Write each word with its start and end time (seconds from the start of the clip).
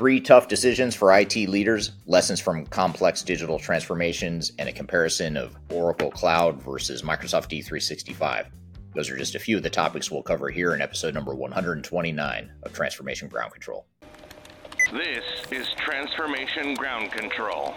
Three 0.00 0.18
tough 0.18 0.48
decisions 0.48 0.94
for 0.94 1.12
IT 1.12 1.36
leaders, 1.36 1.92
lessons 2.06 2.40
from 2.40 2.64
complex 2.64 3.20
digital 3.20 3.58
transformations, 3.58 4.50
and 4.58 4.66
a 4.66 4.72
comparison 4.72 5.36
of 5.36 5.54
Oracle 5.70 6.10
Cloud 6.10 6.62
versus 6.62 7.02
Microsoft 7.02 7.50
D365. 7.50 8.46
Those 8.94 9.10
are 9.10 9.18
just 9.18 9.34
a 9.34 9.38
few 9.38 9.58
of 9.58 9.62
the 9.62 9.68
topics 9.68 10.10
we'll 10.10 10.22
cover 10.22 10.48
here 10.48 10.72
in 10.72 10.80
episode 10.80 11.12
number 11.12 11.34
129 11.34 12.50
of 12.62 12.72
Transformation 12.72 13.28
Ground 13.28 13.52
Control. 13.52 13.84
This 14.90 15.22
is 15.52 15.68
Transformation 15.76 16.72
Ground 16.76 17.12
Control. 17.12 17.74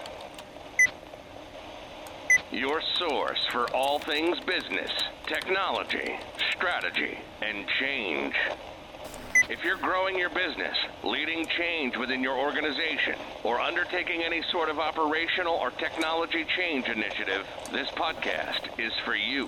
Your 2.54 2.82
source 3.00 3.46
for 3.52 3.70
all 3.76 4.00
things 4.00 4.40
business, 4.40 4.92
technology, 5.28 6.18
strategy, 6.56 7.20
and 7.42 7.66
change. 7.82 8.34
If 9.50 9.64
you're 9.66 9.78
growing 9.78 10.18
your 10.18 10.30
business, 10.30 10.78
leading 11.04 11.46
change 11.46 11.98
within 11.98 12.24
your 12.24 12.38
organization, 12.38 13.16
or 13.44 13.60
undertaking 13.60 14.24
any 14.24 14.42
sort 14.52 14.70
of 14.70 14.80
operational 14.80 15.56
or 15.56 15.70
technology 15.72 16.46
change 16.58 16.88
initiative, 16.88 17.46
this 17.72 17.90
podcast 17.90 18.80
is 18.80 18.94
for 19.04 19.16
you. 19.16 19.48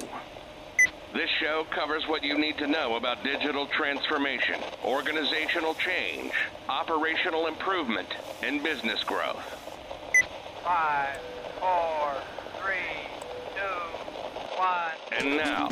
This 1.14 1.30
show 1.40 1.66
covers 1.72 2.06
what 2.08 2.24
you 2.24 2.38
need 2.38 2.58
to 2.58 2.68
know 2.68 2.98
about 2.98 3.24
digital 3.24 3.68
transformation, 3.68 4.56
organizational 4.84 5.76
change, 5.76 6.34
operational 6.68 7.48
improvement, 7.48 8.10
and 8.44 8.62
business 8.62 9.02
growth. 9.06 9.44
Five, 10.62 11.22
four, 11.62 12.16
three, 12.62 13.08
two, 13.56 14.58
one. 14.58 14.92
And 15.18 15.38
now, 15.38 15.70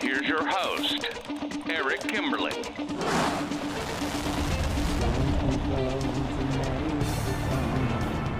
here's 0.00 0.26
your 0.26 0.46
host, 0.46 1.06
Eric 1.68 2.00
Kimberling. 2.00 3.55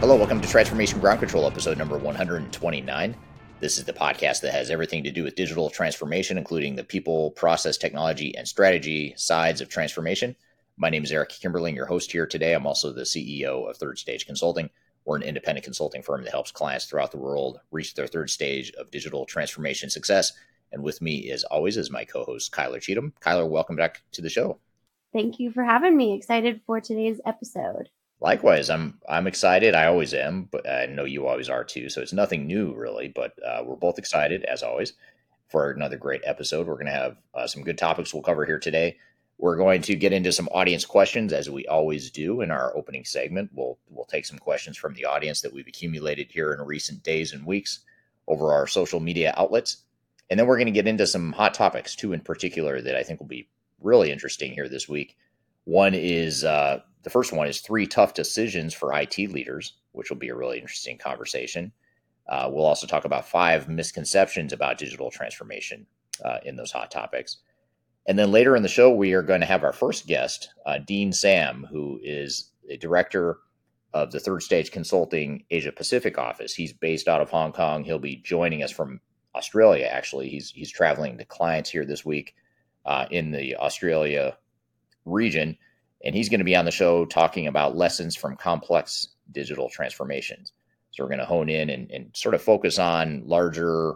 Hello, 0.00 0.14
welcome 0.14 0.42
to 0.42 0.48
Transformation 0.48 1.00
Ground 1.00 1.20
Control, 1.20 1.46
episode 1.46 1.78
number 1.78 1.96
129. 1.96 3.16
This 3.60 3.78
is 3.78 3.84
the 3.84 3.94
podcast 3.94 4.42
that 4.42 4.52
has 4.52 4.70
everything 4.70 5.02
to 5.02 5.10
do 5.10 5.24
with 5.24 5.36
digital 5.36 5.70
transformation, 5.70 6.36
including 6.36 6.76
the 6.76 6.84
people, 6.84 7.30
process, 7.30 7.78
technology, 7.78 8.36
and 8.36 8.46
strategy 8.46 9.14
sides 9.16 9.62
of 9.62 9.70
transformation. 9.70 10.36
My 10.76 10.90
name 10.90 11.02
is 11.02 11.10
Eric 11.10 11.30
Kimberling, 11.30 11.74
your 11.74 11.86
host 11.86 12.12
here 12.12 12.26
today. 12.26 12.52
I'm 12.52 12.66
also 12.66 12.92
the 12.92 13.02
CEO 13.02 13.68
of 13.68 13.78
Third 13.78 13.98
Stage 13.98 14.26
Consulting. 14.26 14.68
We're 15.06 15.16
an 15.16 15.22
independent 15.22 15.64
consulting 15.64 16.02
firm 16.02 16.24
that 16.24 16.30
helps 16.30 16.50
clients 16.50 16.84
throughout 16.84 17.10
the 17.10 17.18
world 17.18 17.60
reach 17.70 17.94
their 17.94 18.06
third 18.06 18.28
stage 18.28 18.72
of 18.72 18.90
digital 18.90 19.24
transformation 19.24 19.88
success. 19.88 20.34
And 20.72 20.82
with 20.82 21.00
me, 21.00 21.30
as 21.30 21.42
always, 21.44 21.78
is 21.78 21.90
my 21.90 22.04
co 22.04 22.22
host, 22.22 22.52
Kyler 22.52 22.82
Cheatham. 22.82 23.14
Kyler, 23.22 23.48
welcome 23.48 23.76
back 23.76 24.02
to 24.12 24.20
the 24.20 24.28
show. 24.28 24.58
Thank 25.14 25.40
you 25.40 25.50
for 25.50 25.64
having 25.64 25.96
me. 25.96 26.12
Excited 26.12 26.60
for 26.66 26.82
today's 26.82 27.18
episode. 27.24 27.88
Likewise, 28.20 28.70
I'm 28.70 28.98
I'm 29.08 29.26
excited. 29.26 29.74
I 29.74 29.86
always 29.86 30.14
am, 30.14 30.48
but 30.50 30.68
I 30.68 30.86
know 30.86 31.04
you 31.04 31.26
always 31.26 31.50
are 31.50 31.64
too. 31.64 31.88
So 31.90 32.00
it's 32.00 32.14
nothing 32.14 32.46
new 32.46 32.74
really, 32.74 33.08
but 33.08 33.34
uh, 33.44 33.62
we're 33.64 33.76
both 33.76 33.98
excited 33.98 34.44
as 34.44 34.62
always 34.62 34.94
for 35.48 35.70
another 35.70 35.98
great 35.98 36.22
episode. 36.24 36.66
We're 36.66 36.74
going 36.74 36.86
to 36.86 36.92
have 36.92 37.16
uh, 37.34 37.46
some 37.46 37.62
good 37.62 37.78
topics 37.78 38.12
we'll 38.14 38.22
cover 38.22 38.46
here 38.46 38.58
today. 38.58 38.96
We're 39.38 39.56
going 39.56 39.82
to 39.82 39.94
get 39.96 40.14
into 40.14 40.32
some 40.32 40.48
audience 40.48 40.86
questions 40.86 41.32
as 41.34 41.50
we 41.50 41.66
always 41.66 42.10
do 42.10 42.40
in 42.40 42.50
our 42.50 42.74
opening 42.74 43.04
segment. 43.04 43.50
We'll 43.52 43.78
we'll 43.90 44.06
take 44.06 44.24
some 44.24 44.38
questions 44.38 44.78
from 44.78 44.94
the 44.94 45.04
audience 45.04 45.42
that 45.42 45.52
we've 45.52 45.68
accumulated 45.68 46.30
here 46.30 46.54
in 46.54 46.60
recent 46.62 47.02
days 47.02 47.34
and 47.34 47.44
weeks 47.44 47.80
over 48.26 48.52
our 48.54 48.66
social 48.66 48.98
media 48.98 49.34
outlets. 49.36 49.84
And 50.30 50.40
then 50.40 50.46
we're 50.46 50.56
going 50.56 50.66
to 50.66 50.72
get 50.72 50.88
into 50.88 51.06
some 51.06 51.32
hot 51.32 51.52
topics, 51.52 51.94
two 51.94 52.14
in 52.14 52.20
particular, 52.20 52.80
that 52.80 52.96
I 52.96 53.02
think 53.02 53.20
will 53.20 53.26
be 53.26 53.48
really 53.80 54.10
interesting 54.10 54.52
here 54.52 54.68
this 54.68 54.88
week. 54.88 55.16
One 55.64 55.94
is 55.94 56.42
uh, 56.42 56.80
the 57.06 57.10
first 57.10 57.32
one 57.32 57.46
is 57.46 57.60
three 57.60 57.86
tough 57.86 58.14
decisions 58.14 58.74
for 58.74 58.92
IT 58.92 59.16
leaders, 59.16 59.74
which 59.92 60.10
will 60.10 60.16
be 60.16 60.30
a 60.30 60.34
really 60.34 60.58
interesting 60.58 60.98
conversation. 60.98 61.70
Uh, 62.28 62.50
we'll 62.52 62.66
also 62.66 62.84
talk 62.84 63.04
about 63.04 63.28
five 63.28 63.68
misconceptions 63.68 64.52
about 64.52 64.76
digital 64.76 65.08
transformation 65.08 65.86
uh, 66.24 66.38
in 66.44 66.56
those 66.56 66.72
hot 66.72 66.90
topics. 66.90 67.36
And 68.08 68.18
then 68.18 68.32
later 68.32 68.56
in 68.56 68.64
the 68.64 68.68
show, 68.68 68.90
we 68.90 69.12
are 69.12 69.22
going 69.22 69.38
to 69.38 69.46
have 69.46 69.62
our 69.62 69.72
first 69.72 70.08
guest, 70.08 70.52
uh, 70.66 70.78
Dean 70.78 71.12
Sam, 71.12 71.64
who 71.70 72.00
is 72.02 72.50
a 72.68 72.76
director 72.76 73.38
of 73.94 74.10
the 74.10 74.18
Third 74.18 74.42
Stage 74.42 74.72
Consulting 74.72 75.44
Asia 75.48 75.70
Pacific 75.70 76.18
office. 76.18 76.54
He's 76.54 76.72
based 76.72 77.06
out 77.06 77.22
of 77.22 77.30
Hong 77.30 77.52
Kong. 77.52 77.84
He'll 77.84 78.00
be 78.00 78.16
joining 78.16 78.64
us 78.64 78.72
from 78.72 79.00
Australia. 79.36 79.86
Actually, 79.86 80.28
he's 80.28 80.50
he's 80.50 80.72
traveling 80.72 81.18
to 81.18 81.24
clients 81.24 81.70
here 81.70 81.84
this 81.84 82.04
week 82.04 82.34
uh, 82.84 83.06
in 83.12 83.30
the 83.30 83.54
Australia 83.58 84.36
region 85.04 85.56
and 86.04 86.14
he's 86.14 86.28
going 86.28 86.40
to 86.40 86.44
be 86.44 86.56
on 86.56 86.64
the 86.64 86.70
show 86.70 87.04
talking 87.04 87.46
about 87.46 87.76
lessons 87.76 88.16
from 88.16 88.36
complex 88.36 89.08
digital 89.32 89.68
transformations. 89.68 90.52
So 90.90 91.02
we're 91.02 91.10
going 91.10 91.20
to 91.20 91.26
hone 91.26 91.48
in 91.48 91.70
and, 91.70 91.90
and 91.90 92.10
sort 92.16 92.34
of 92.34 92.42
focus 92.42 92.78
on 92.78 93.22
larger, 93.26 93.94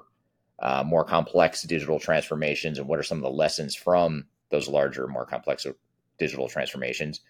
uh, 0.61 0.83
more 0.85 1.05
complex 1.05 1.63
digital 1.63 1.99
transformations 1.99 2.79
and 2.79 2.87
what 2.89 2.99
are 2.99 3.05
some 3.05 3.19
of 3.19 3.25
the 3.25 3.31
lessons 3.31 3.75
from 3.75 4.27
those 4.51 4.69
larger, 4.69 5.07
more 5.07 5.25
complex 5.25 5.67
digital 6.19 6.49
transformations. 6.49 7.21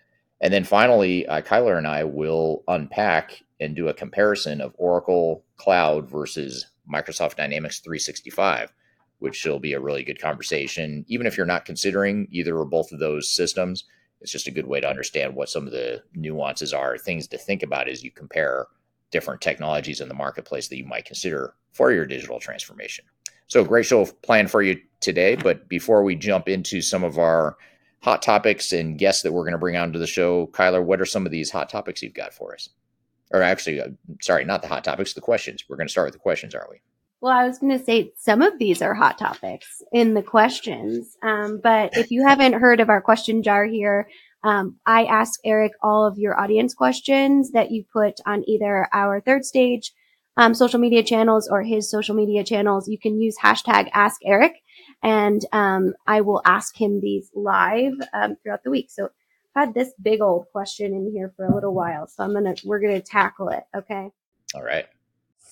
And 0.40 0.52
then 0.52 0.64
finally, 0.64 1.26
uh, 1.26 1.42
Kyler 1.42 1.76
and 1.76 1.86
I 1.86 2.04
will 2.04 2.64
unpack 2.66 3.42
and 3.60 3.76
do 3.76 3.88
a 3.88 3.94
comparison 3.94 4.60
of 4.60 4.74
Oracle 4.78 5.44
Cloud 5.56 6.08
versus 6.08 6.66
Microsoft 6.90 7.36
Dynamics 7.36 7.80
365, 7.80 8.72
which 9.18 9.44
will 9.44 9.60
be 9.60 9.74
a 9.74 9.80
really 9.80 10.02
good 10.02 10.20
conversation. 10.20 11.04
Even 11.08 11.26
if 11.26 11.36
you're 11.36 11.46
not 11.46 11.66
considering 11.66 12.26
either 12.30 12.56
or 12.56 12.64
both 12.64 12.90
of 12.90 12.98
those 12.98 13.30
systems, 13.30 13.84
it's 14.20 14.32
just 14.32 14.46
a 14.46 14.52
good 14.52 14.66
way 14.66 14.80
to 14.80 14.88
understand 14.88 15.34
what 15.34 15.48
some 15.48 15.66
of 15.66 15.72
the 15.72 16.02
nuances 16.14 16.72
are, 16.72 16.98
things 16.98 17.26
to 17.28 17.38
think 17.38 17.62
about 17.62 17.88
as 17.88 18.04
you 18.04 18.10
compare 18.10 18.66
different 19.10 19.40
technologies 19.40 20.00
in 20.00 20.08
the 20.08 20.14
marketplace 20.14 20.68
that 20.68 20.78
you 20.78 20.84
might 20.84 21.04
consider 21.04 21.54
for 21.72 21.92
your 21.92 22.06
digital 22.06 22.38
transformation. 22.38 23.04
So, 23.46 23.64
great 23.64 23.86
show 23.86 24.04
planned 24.22 24.50
for 24.50 24.62
you 24.62 24.80
today. 25.00 25.34
But 25.34 25.68
before 25.68 26.04
we 26.04 26.14
jump 26.14 26.48
into 26.48 26.80
some 26.80 27.02
of 27.02 27.18
our 27.18 27.56
hot 28.02 28.22
topics 28.22 28.72
and 28.72 28.98
guests 28.98 29.22
that 29.22 29.32
we're 29.32 29.42
going 29.42 29.52
to 29.52 29.58
bring 29.58 29.76
onto 29.76 29.98
the 29.98 30.06
show, 30.06 30.46
Kyler, 30.48 30.84
what 30.84 31.00
are 31.00 31.06
some 31.06 31.26
of 31.26 31.32
these 31.32 31.50
hot 31.50 31.68
topics 31.68 32.02
you've 32.02 32.14
got 32.14 32.32
for 32.32 32.54
us? 32.54 32.68
Or 33.32 33.42
actually, 33.42 33.80
uh, 33.80 33.88
sorry, 34.20 34.44
not 34.44 34.62
the 34.62 34.68
hot 34.68 34.84
topics, 34.84 35.14
the 35.14 35.20
questions. 35.20 35.64
We're 35.68 35.76
going 35.76 35.86
to 35.86 35.92
start 35.92 36.06
with 36.06 36.14
the 36.14 36.20
questions, 36.20 36.54
aren't 36.54 36.70
we? 36.70 36.80
Well, 37.20 37.36
I 37.36 37.46
was 37.46 37.58
going 37.58 37.78
to 37.78 37.84
say 37.84 38.12
some 38.16 38.40
of 38.40 38.58
these 38.58 38.80
are 38.80 38.94
hot 38.94 39.18
topics 39.18 39.82
in 39.92 40.14
the 40.14 40.22
questions. 40.22 41.16
Um, 41.22 41.60
but 41.62 41.96
if 41.96 42.10
you 42.10 42.26
haven't 42.26 42.54
heard 42.54 42.80
of 42.80 42.88
our 42.88 43.02
question 43.02 43.42
jar 43.42 43.66
here, 43.66 44.08
um, 44.42 44.76
I 44.86 45.04
ask 45.04 45.38
Eric 45.44 45.72
all 45.82 46.06
of 46.06 46.18
your 46.18 46.40
audience 46.40 46.72
questions 46.72 47.50
that 47.50 47.70
you 47.70 47.84
put 47.92 48.20
on 48.24 48.48
either 48.48 48.88
our 48.92 49.20
third 49.20 49.44
stage 49.44 49.92
um, 50.38 50.54
social 50.54 50.80
media 50.80 51.02
channels 51.02 51.46
or 51.50 51.62
his 51.62 51.90
social 51.90 52.14
media 52.14 52.42
channels. 52.42 52.88
You 52.88 52.98
can 52.98 53.20
use 53.20 53.36
hashtag 53.42 53.90
Ask 53.92 54.20
Eric, 54.24 54.54
and 55.02 55.42
um, 55.52 55.92
I 56.06 56.22
will 56.22 56.40
ask 56.46 56.74
him 56.80 57.00
these 57.00 57.30
live 57.34 57.92
um, 58.14 58.36
throughout 58.42 58.64
the 58.64 58.70
week. 58.70 58.90
So 58.90 59.10
I've 59.54 59.66
had 59.66 59.74
this 59.74 59.92
big 60.00 60.22
old 60.22 60.46
question 60.52 60.94
in 60.94 61.10
here 61.12 61.34
for 61.36 61.44
a 61.44 61.54
little 61.54 61.74
while, 61.74 62.06
so 62.06 62.24
I'm 62.24 62.32
gonna 62.32 62.54
we're 62.64 62.80
gonna 62.80 63.02
tackle 63.02 63.50
it. 63.50 63.64
Okay. 63.76 64.10
All 64.54 64.62
right. 64.62 64.86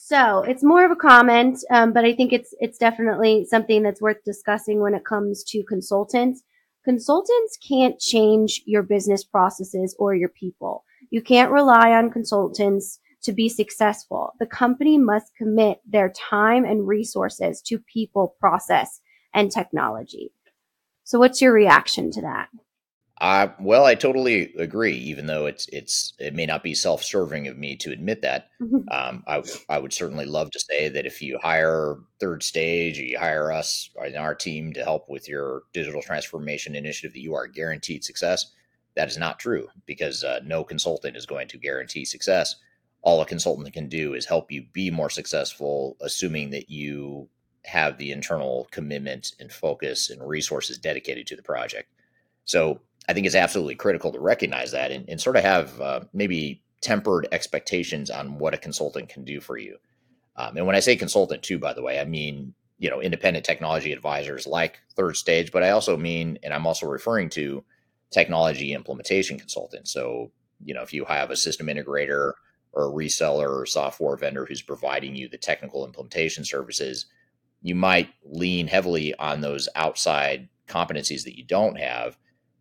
So 0.08 0.40
it's 0.40 0.64
more 0.64 0.86
of 0.86 0.90
a 0.90 0.96
comment, 0.96 1.58
um, 1.70 1.92
but 1.92 2.06
I 2.06 2.14
think 2.14 2.32
it's 2.32 2.54
it's 2.60 2.78
definitely 2.78 3.44
something 3.44 3.82
that's 3.82 4.00
worth 4.00 4.24
discussing 4.24 4.80
when 4.80 4.94
it 4.94 5.04
comes 5.04 5.44
to 5.48 5.62
consultants. 5.68 6.42
Consultants 6.82 7.58
can't 7.58 8.00
change 8.00 8.62
your 8.64 8.82
business 8.82 9.22
processes 9.22 9.94
or 9.98 10.14
your 10.14 10.30
people. 10.30 10.86
You 11.10 11.20
can't 11.20 11.52
rely 11.52 11.92
on 11.92 12.10
consultants 12.10 13.00
to 13.24 13.32
be 13.32 13.50
successful. 13.50 14.32
The 14.38 14.46
company 14.46 14.96
must 14.96 15.36
commit 15.36 15.82
their 15.86 16.08
time 16.08 16.64
and 16.64 16.88
resources 16.88 17.60
to 17.66 17.78
people, 17.78 18.34
process, 18.40 19.02
and 19.34 19.52
technology. 19.52 20.32
So 21.04 21.18
what's 21.18 21.42
your 21.42 21.52
reaction 21.52 22.10
to 22.12 22.22
that? 22.22 22.48
Uh, 23.20 23.48
well, 23.58 23.84
I 23.84 23.96
totally 23.96 24.54
agree. 24.58 24.94
Even 24.94 25.26
though 25.26 25.46
it's 25.46 25.66
it's 25.68 26.12
it 26.18 26.34
may 26.34 26.46
not 26.46 26.62
be 26.62 26.74
self-serving 26.74 27.48
of 27.48 27.58
me 27.58 27.74
to 27.76 27.90
admit 27.90 28.22
that, 28.22 28.50
mm-hmm. 28.60 28.88
um, 28.90 29.24
I 29.26 29.42
I 29.68 29.78
would 29.78 29.92
certainly 29.92 30.24
love 30.24 30.50
to 30.52 30.60
say 30.60 30.88
that 30.88 31.06
if 31.06 31.20
you 31.20 31.38
hire 31.42 31.96
Third 32.20 32.42
Stage, 32.42 32.98
or 33.00 33.04
you 33.04 33.18
hire 33.18 33.50
us 33.50 33.90
in 34.06 34.16
our 34.16 34.34
team 34.34 34.72
to 34.74 34.84
help 34.84 35.08
with 35.08 35.28
your 35.28 35.62
digital 35.72 36.00
transformation 36.00 36.76
initiative, 36.76 37.12
that 37.12 37.20
you 37.20 37.34
are 37.34 37.48
guaranteed 37.48 38.04
success. 38.04 38.52
That 38.94 39.08
is 39.08 39.18
not 39.18 39.38
true 39.38 39.68
because 39.86 40.24
uh, 40.24 40.40
no 40.44 40.64
consultant 40.64 41.16
is 41.16 41.26
going 41.26 41.48
to 41.48 41.58
guarantee 41.58 42.04
success. 42.04 42.56
All 43.02 43.20
a 43.20 43.26
consultant 43.26 43.72
can 43.72 43.88
do 43.88 44.14
is 44.14 44.26
help 44.26 44.50
you 44.50 44.66
be 44.72 44.90
more 44.90 45.10
successful, 45.10 45.96
assuming 46.00 46.50
that 46.50 46.68
you 46.68 47.28
have 47.64 47.98
the 47.98 48.10
internal 48.10 48.66
commitment 48.70 49.34
and 49.38 49.52
focus 49.52 50.10
and 50.10 50.26
resources 50.26 50.78
dedicated 50.78 51.26
to 51.28 51.36
the 51.36 51.42
project. 51.42 51.88
So 52.48 52.80
I 53.08 53.12
think 53.12 53.26
it's 53.26 53.34
absolutely 53.34 53.74
critical 53.74 54.10
to 54.10 54.18
recognize 54.18 54.72
that 54.72 54.90
and, 54.90 55.08
and 55.08 55.20
sort 55.20 55.36
of 55.36 55.44
have 55.44 55.80
uh, 55.80 56.00
maybe 56.12 56.62
tempered 56.80 57.28
expectations 57.30 58.10
on 58.10 58.38
what 58.38 58.54
a 58.54 58.58
consultant 58.58 59.10
can 59.10 59.24
do 59.24 59.40
for 59.40 59.58
you. 59.58 59.76
Um, 60.36 60.56
and 60.56 60.66
when 60.66 60.76
I 60.76 60.80
say 60.80 60.96
consultant, 60.96 61.42
too, 61.42 61.58
by 61.58 61.74
the 61.74 61.82
way, 61.82 62.00
I 62.00 62.04
mean 62.04 62.54
you 62.78 62.88
know 62.88 63.02
independent 63.02 63.44
technology 63.44 63.92
advisors 63.92 64.46
like 64.46 64.78
Third 64.96 65.16
Stage, 65.16 65.52
but 65.52 65.62
I 65.62 65.70
also 65.70 65.96
mean, 65.96 66.38
and 66.42 66.54
I'm 66.54 66.66
also 66.66 66.86
referring 66.86 67.28
to 67.30 67.64
technology 68.10 68.72
implementation 68.72 69.38
consultants. 69.38 69.92
So 69.92 70.30
you 70.64 70.74
know, 70.74 70.82
if 70.82 70.94
you 70.94 71.04
have 71.04 71.30
a 71.30 71.36
system 71.36 71.66
integrator 71.66 72.32
or 72.72 72.88
a 72.88 72.92
reseller 72.92 73.50
or 73.50 73.66
software 73.66 74.16
vendor 74.16 74.46
who's 74.46 74.62
providing 74.62 75.14
you 75.14 75.28
the 75.28 75.38
technical 75.38 75.84
implementation 75.84 76.44
services, 76.44 77.06
you 77.60 77.74
might 77.74 78.08
lean 78.24 78.68
heavily 78.68 79.14
on 79.16 79.40
those 79.40 79.68
outside 79.74 80.48
competencies 80.68 81.24
that 81.24 81.36
you 81.36 81.44
don't 81.44 81.78
have, 81.78 82.16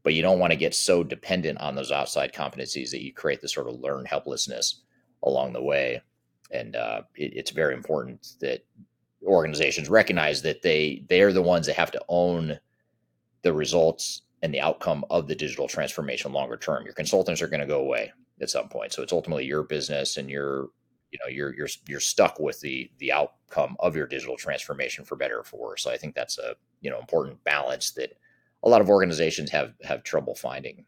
but 0.08 0.14
you 0.14 0.22
don't 0.22 0.40
want 0.40 0.52
to 0.52 0.58
get 0.58 0.74
so 0.74 1.04
dependent 1.04 1.60
on 1.60 1.76
those 1.76 1.92
outside 1.92 2.32
competencies 2.32 2.92
that 2.92 3.04
you 3.04 3.12
create 3.12 3.42
this 3.42 3.54
sort 3.54 3.68
of 3.68 3.82
learned 3.82 4.08
helplessness 4.08 4.84
along 5.24 5.52
the 5.52 5.62
way. 5.62 6.02
And 6.50 6.78
uh, 6.78 7.02
it, 7.18 7.34
it's 7.36 7.52
very 7.52 7.74
important 7.74 8.36
that 8.40 8.64
organizations 9.26 9.90
recognize 9.90 10.42
that 10.44 10.62
they 10.62 11.04
they're 11.10 11.34
the 11.34 11.42
ones 11.42 11.66
that 11.66 11.76
have 11.76 11.92
to 11.92 12.02
own 12.08 12.58
the 13.42 13.52
results 13.52 14.22
and 14.42 14.54
the 14.54 14.62
outcome 14.62 15.04
of 15.10 15.28
the 15.28 15.36
digital 15.36 15.68
transformation 15.68 16.32
longer 16.32 16.56
term. 16.56 16.86
Your 16.86 16.94
consultants 16.94 17.42
are 17.42 17.50
going 17.50 17.60
to 17.60 17.66
go 17.66 17.82
away 17.82 18.14
at 18.40 18.50
some 18.50 18.70
point, 18.70 18.94
so 18.94 19.04
it's 19.04 19.12
ultimately 19.12 19.44
your 19.44 19.64
business, 19.64 20.16
and 20.16 20.30
you're 20.30 20.70
you 21.12 21.20
know 21.20 21.30
you're 21.30 21.54
you're 21.54 21.68
you're 21.86 22.00
stuck 22.00 22.40
with 22.40 22.62
the 22.62 22.90
the 23.00 23.12
outcome 23.12 23.76
of 23.82 23.94
your 23.94 24.08
digital 24.08 24.38
transformation 24.38 25.04
for 25.04 25.18
better 25.18 25.40
or 25.40 25.44
for 25.44 25.60
worse. 25.60 25.84
So 25.84 25.92
I 25.92 25.98
think 25.98 26.16
that's 26.16 26.38
a 26.38 26.56
you 26.80 26.90
know 26.90 26.98
important 26.98 27.44
balance 27.44 27.92
that 27.92 28.14
a 28.64 28.70
lot 28.70 28.82
of 28.82 28.90
organizations 28.90 29.52
have 29.52 29.74
have 29.84 30.04
trouble 30.04 30.36
finding. 30.36 30.86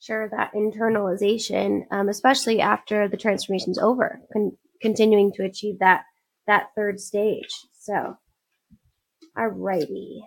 Sure, 0.00 0.28
that 0.30 0.52
internalization, 0.54 1.82
um, 1.90 2.08
especially 2.08 2.60
after 2.60 3.06
the 3.06 3.18
transformation's 3.18 3.78
over, 3.78 4.20
con- 4.32 4.56
continuing 4.80 5.32
to 5.32 5.44
achieve 5.44 5.78
that 5.80 6.04
that 6.46 6.68
third 6.74 6.98
stage. 7.00 7.50
So, 7.78 8.16
alrighty. 9.36 10.20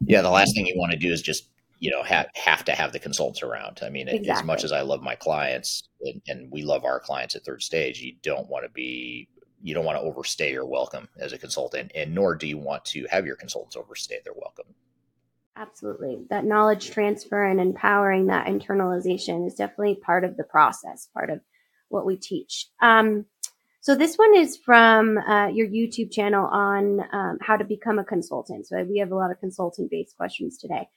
Yeah, 0.00 0.22
the 0.22 0.30
last 0.30 0.54
thing 0.54 0.66
you 0.66 0.74
want 0.76 0.92
to 0.92 0.98
do 0.98 1.12
is 1.12 1.22
just 1.22 1.48
you 1.78 1.90
know 1.90 2.02
have 2.02 2.26
have 2.34 2.64
to 2.64 2.72
have 2.72 2.92
the 2.92 2.98
consultants 2.98 3.42
around. 3.42 3.80
I 3.82 3.90
mean, 3.90 4.08
Exactly. 4.08 4.30
as 4.30 4.44
much 4.44 4.64
as 4.64 4.72
I 4.72 4.82
love 4.82 5.02
my 5.02 5.14
clients 5.14 5.88
and, 6.00 6.20
and 6.28 6.52
we 6.52 6.62
love 6.62 6.84
our 6.84 7.00
clients 7.00 7.36
at 7.36 7.44
third 7.44 7.62
stage, 7.62 8.00
you 8.00 8.14
don't 8.22 8.48
want 8.48 8.64
to 8.64 8.70
be 8.70 9.28
you 9.62 9.74
don't 9.74 9.84
want 9.84 9.98
to 9.98 10.02
overstay 10.02 10.52
your 10.52 10.66
welcome 10.66 11.08
as 11.18 11.32
a 11.32 11.38
consultant, 11.38 11.92
and 11.94 12.14
nor 12.14 12.34
do 12.34 12.46
you 12.46 12.58
want 12.58 12.84
to 12.86 13.06
have 13.10 13.26
your 13.26 13.36
consultants 13.36 13.76
overstay 13.76 14.18
their 14.24 14.34
welcome. 14.34 14.74
Absolutely. 15.60 16.24
That 16.30 16.46
knowledge 16.46 16.90
transfer 16.90 17.44
and 17.44 17.60
empowering 17.60 18.28
that 18.28 18.46
internalization 18.46 19.46
is 19.46 19.54
definitely 19.54 19.96
part 19.96 20.24
of 20.24 20.38
the 20.38 20.44
process, 20.44 21.08
part 21.12 21.28
of 21.28 21.40
what 21.90 22.06
we 22.06 22.16
teach. 22.16 22.66
Um, 22.80 23.26
so 23.82 23.94
this 23.94 24.16
one 24.16 24.34
is 24.34 24.56
from 24.56 25.18
uh, 25.18 25.48
your 25.48 25.66
YouTube 25.66 26.12
channel 26.12 26.46
on 26.46 27.00
um, 27.12 27.38
how 27.42 27.56
to 27.56 27.64
become 27.64 27.98
a 27.98 28.04
consultant. 28.04 28.68
So 28.68 28.82
we 28.84 28.98
have 28.98 29.12
a 29.12 29.16
lot 29.16 29.30
of 29.30 29.38
consultant 29.40 29.90
based 29.90 30.16
questions 30.16 30.56
today. 30.56 30.88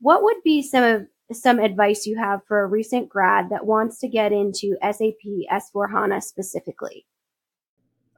What 0.00 0.22
would 0.22 0.42
be 0.42 0.62
some 0.62 0.82
of 0.82 1.06
some 1.32 1.58
advice 1.58 2.06
you 2.06 2.16
have 2.16 2.40
for 2.46 2.60
a 2.60 2.66
recent 2.66 3.10
grad 3.10 3.50
that 3.50 3.66
wants 3.66 3.98
to 3.98 4.08
get 4.08 4.32
into 4.32 4.76
SAP 4.82 5.26
S4 5.52 5.90
HANA 5.90 6.22
specifically? 6.22 7.04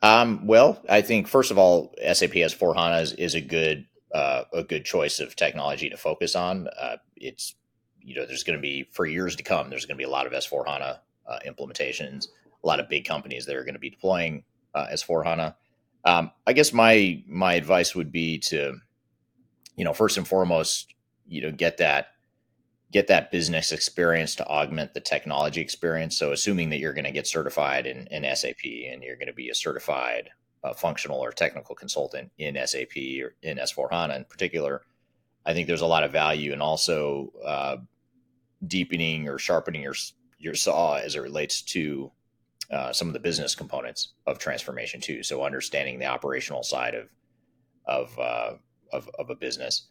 Um, 0.03 0.47
well, 0.47 0.81
I 0.89 1.01
think 1.01 1.27
first 1.27 1.51
of 1.51 1.59
all, 1.59 1.93
SAP 2.01 2.33
S4 2.33 2.77
HANA 2.77 2.97
is, 2.99 3.13
is 3.15 3.35
a 3.35 3.41
good 3.41 3.87
uh, 4.13 4.45
a 4.53 4.63
good 4.63 4.85
choice 4.85 5.21
of 5.21 5.37
technology 5.37 5.91
to 5.91 5.97
focus 5.97 6.35
on. 6.35 6.69
Uh, 6.69 6.97
it's 7.17 7.55
you 8.01 8.15
know 8.15 8.27
there's 8.27 8.45
going 8.45 8.59
to 8.59 8.63
be 8.63 8.89
for 8.93 9.07
years 9.07 9.37
to 9.37 9.43
come. 9.43 9.71
There's 9.71 9.87
going 9.87 9.97
to 9.97 10.03
be 10.03 10.09
a 10.09 10.11
lot 10.11 10.27
of 10.27 10.33
S4 10.33 10.67
HANA 10.67 11.01
uh, 11.29 11.39
implementations. 11.47 12.29
A 12.63 12.67
lot 12.67 12.81
of 12.81 12.89
big 12.89 13.05
companies 13.05 13.47
that 13.47 13.57
are 13.57 13.65
going 13.65 13.75
to 13.75 13.81
be 13.81 13.91
deploying 13.91 14.45
uh, 14.75 14.87
S4 14.93 15.25
HANA. 15.25 15.57
Um, 16.05 16.31
I 16.47 16.53
guess 16.53 16.73
my 16.73 17.23
my 17.27 17.55
advice 17.55 17.95
would 17.95 18.11
be 18.11 18.39
to 18.41 18.77
you 19.77 19.85
know 19.85 19.93
first 19.93 20.17
and 20.17 20.27
foremost 20.27 20.95
you 21.27 21.43
know 21.43 21.53
get 21.53 21.79
that 21.79 22.09
get 22.91 23.09
that 23.09 23.31
business 23.31 23.71
experience 23.73 24.35
to 24.37 24.47
augment 24.47 24.95
the 24.95 25.01
technology 25.01 25.61
experience. 25.61 26.17
So 26.17 26.33
assuming 26.33 26.71
that 26.71 26.79
you're 26.79 26.95
going 26.95 27.05
to 27.05 27.11
get 27.11 27.27
certified 27.27 27.87
in, 27.87 28.07
in 28.07 28.25
SAP 28.35 28.65
and 28.65 29.03
you're 29.03 29.17
going 29.17 29.27
to 29.27 29.35
be 29.35 29.51
a 29.51 29.55
certified 29.55 30.31
uh, 30.65 30.75
functional 30.75 31.19
or 31.21 31.33
technical 31.33 31.75
consultant 31.75 32.31
in 32.39 32.59
SAP 32.67 32.97
or 33.23 33.35
in 33.43 33.59
S4 33.59 33.91
HANA 33.91 34.17
in 34.17 34.25
particular, 34.25 34.83
I 35.47 35.55
think 35.55 35.67
there's 35.67 35.81
a 35.81 35.87
lot 35.87 36.05
of 36.05 36.13
value 36.13 36.53
in 36.53 36.61
also 36.61 37.33
uh, 37.45 37.77
deepening 38.67 39.29
or 39.29 39.39
sharpening 39.39 39.83
your 39.83 39.95
your 40.39 40.55
saw 40.55 40.95
as 40.97 41.17
it 41.17 41.21
relates 41.21 41.63
to 41.63 42.13
uh, 42.71 42.93
some 42.93 43.09
of 43.09 43.15
the 43.15 43.21
business 43.21 43.55
components 43.55 44.13
of 44.27 44.39
transformation 44.39 45.01
too. 45.01 45.23
So 45.23 45.43
understanding 45.43 45.99
the 45.99 46.07
operational 46.07 46.63
side 46.63 46.95
of 46.95 47.09
of 47.87 48.19
uh, 48.19 48.55
of, 48.93 49.09
of 49.19 49.31
a 49.31 49.35
business. 49.35 49.89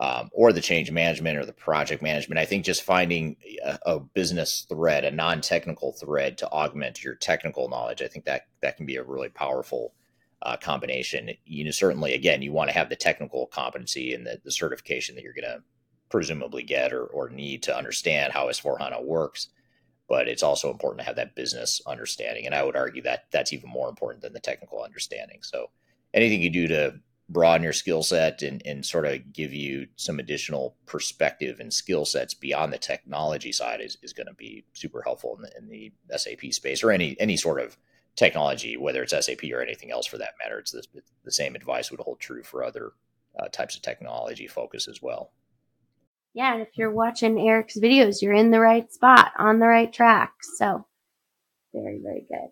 Um, 0.00 0.30
or 0.32 0.52
the 0.52 0.60
change 0.60 0.92
management 0.92 1.38
or 1.38 1.44
the 1.44 1.52
project 1.52 2.02
management. 2.02 2.38
I 2.38 2.44
think 2.44 2.64
just 2.64 2.84
finding 2.84 3.36
a, 3.64 3.78
a 3.84 3.98
business 3.98 4.64
thread, 4.68 5.04
a 5.04 5.10
non-technical 5.10 5.94
thread 5.94 6.38
to 6.38 6.48
augment 6.52 7.02
your 7.02 7.16
technical 7.16 7.68
knowledge, 7.68 8.00
I 8.00 8.06
think 8.06 8.24
that 8.26 8.42
that 8.62 8.76
can 8.76 8.86
be 8.86 8.94
a 8.94 9.02
really 9.02 9.28
powerful 9.28 9.94
uh, 10.42 10.56
combination. 10.56 11.30
You 11.44 11.64
know, 11.64 11.70
certainly, 11.70 12.14
again, 12.14 12.42
you 12.42 12.52
want 12.52 12.70
to 12.70 12.74
have 12.74 12.88
the 12.88 12.96
technical 12.96 13.46
competency 13.46 14.14
and 14.14 14.26
the, 14.26 14.40
the 14.44 14.52
certification 14.52 15.14
that 15.14 15.24
you're 15.24 15.34
going 15.34 15.44
to 15.44 15.62
presumably 16.10 16.62
get 16.62 16.92
or, 16.92 17.04
or 17.04 17.28
need 17.28 17.62
to 17.64 17.76
understand 17.76 18.32
how 18.32 18.46
S4 18.48 18.80
HANA 18.80 19.02
works. 19.02 19.48
But 20.08 20.26
it's 20.26 20.42
also 20.42 20.70
important 20.70 21.00
to 21.00 21.06
have 21.06 21.16
that 21.16 21.34
business 21.34 21.82
understanding. 21.86 22.46
And 22.46 22.54
I 22.54 22.62
would 22.62 22.76
argue 22.76 23.02
that 23.02 23.26
that's 23.30 23.52
even 23.52 23.68
more 23.68 23.90
important 23.90 24.22
than 24.22 24.32
the 24.32 24.40
technical 24.40 24.82
understanding. 24.82 25.40
So 25.42 25.70
anything 26.14 26.40
you 26.40 26.50
do 26.50 26.66
to 26.68 26.94
broaden 27.28 27.62
your 27.62 27.74
skill 27.74 28.02
set 28.02 28.42
and, 28.42 28.62
and 28.64 28.84
sort 28.84 29.04
of 29.04 29.32
give 29.32 29.52
you 29.52 29.86
some 29.96 30.18
additional 30.18 30.76
perspective 30.86 31.60
and 31.60 31.72
skill 31.72 32.04
sets 32.04 32.32
beyond 32.32 32.72
the 32.72 32.78
technology 32.78 33.52
side 33.52 33.80
is, 33.80 33.98
is 34.02 34.14
going 34.14 34.26
to 34.26 34.34
be 34.34 34.64
super 34.72 35.02
helpful 35.02 35.36
in 35.36 35.42
the, 35.42 35.58
in 35.58 35.68
the 35.68 36.18
SAP 36.18 36.52
space 36.52 36.82
or 36.82 36.90
any 36.90 37.16
any 37.20 37.36
sort 37.36 37.60
of 37.60 37.76
technology, 38.18 38.76
whether 38.76 39.02
it's 39.02 39.12
SAP 39.12 39.44
or 39.52 39.62
anything 39.62 39.90
else 39.90 40.06
for 40.06 40.18
that 40.18 40.34
matter. 40.42 40.58
It's 40.58 40.72
the, 40.72 40.82
the 41.24 41.32
same 41.32 41.54
advice 41.54 41.90
would 41.90 42.00
hold 42.00 42.20
true 42.20 42.42
for 42.42 42.64
other 42.64 42.92
uh, 43.38 43.48
types 43.48 43.76
of 43.76 43.82
technology 43.82 44.46
focus 44.46 44.88
as 44.88 45.00
well. 45.00 45.30
Yeah, 46.34 46.52
and 46.52 46.62
if 46.62 46.68
you're 46.76 46.90
watching 46.90 47.40
Eric's 47.40 47.78
videos, 47.78 48.20
you're 48.20 48.34
in 48.34 48.50
the 48.50 48.60
right 48.60 48.92
spot, 48.92 49.32
on 49.38 49.60
the 49.60 49.66
right 49.66 49.92
track. 49.92 50.34
So 50.56 50.84
very, 51.72 52.00
very 52.02 52.26
good. 52.28 52.50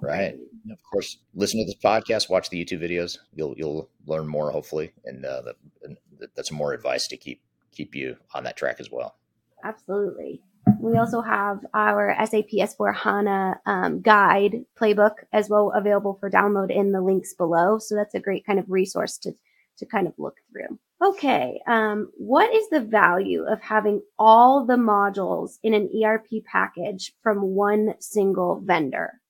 Right. 0.00 0.34
And 0.64 0.72
of 0.72 0.78
course, 0.92 1.18
listen 1.34 1.58
to 1.60 1.66
this 1.66 1.74
podcast, 1.82 2.30
watch 2.30 2.50
the 2.50 2.64
YouTube 2.64 2.82
videos. 2.82 3.18
You'll 3.34 3.54
you'll 3.56 3.90
learn 4.06 4.28
more 4.28 4.52
hopefully, 4.52 4.92
and, 5.04 5.24
uh, 5.24 5.42
that, 5.42 5.56
and 5.82 5.96
that's 6.36 6.52
more 6.52 6.72
advice 6.72 7.08
to 7.08 7.16
keep 7.16 7.42
keep 7.72 7.94
you 7.94 8.16
on 8.32 8.44
that 8.44 8.56
track 8.56 8.76
as 8.78 8.92
well. 8.92 9.16
Absolutely. 9.64 10.40
We 10.80 10.98
also 10.98 11.20
have 11.20 11.64
our 11.74 12.14
SAP 12.26 12.50
S4 12.54 12.94
HANA 12.94 13.60
um, 13.66 14.00
guide 14.00 14.64
playbook 14.80 15.14
as 15.32 15.48
well 15.48 15.72
available 15.74 16.16
for 16.20 16.30
download 16.30 16.74
in 16.74 16.92
the 16.92 17.00
links 17.00 17.34
below. 17.34 17.78
So 17.78 17.94
that's 17.94 18.14
a 18.14 18.20
great 18.20 18.44
kind 18.46 18.58
of 18.58 18.64
resource 18.68 19.18
to, 19.18 19.32
to 19.78 19.86
kind 19.86 20.06
of 20.06 20.14
look 20.18 20.36
through. 20.50 20.78
Okay. 21.02 21.60
Um, 21.66 22.10
what 22.16 22.52
is 22.54 22.68
the 22.70 22.80
value 22.80 23.44
of 23.44 23.60
having 23.60 24.02
all 24.18 24.64
the 24.64 24.76
modules 24.76 25.58
in 25.62 25.74
an 25.74 25.90
ERP 26.04 26.44
package 26.44 27.12
from 27.22 27.42
one 27.42 27.94
single 28.00 28.60
vendor? 28.64 29.20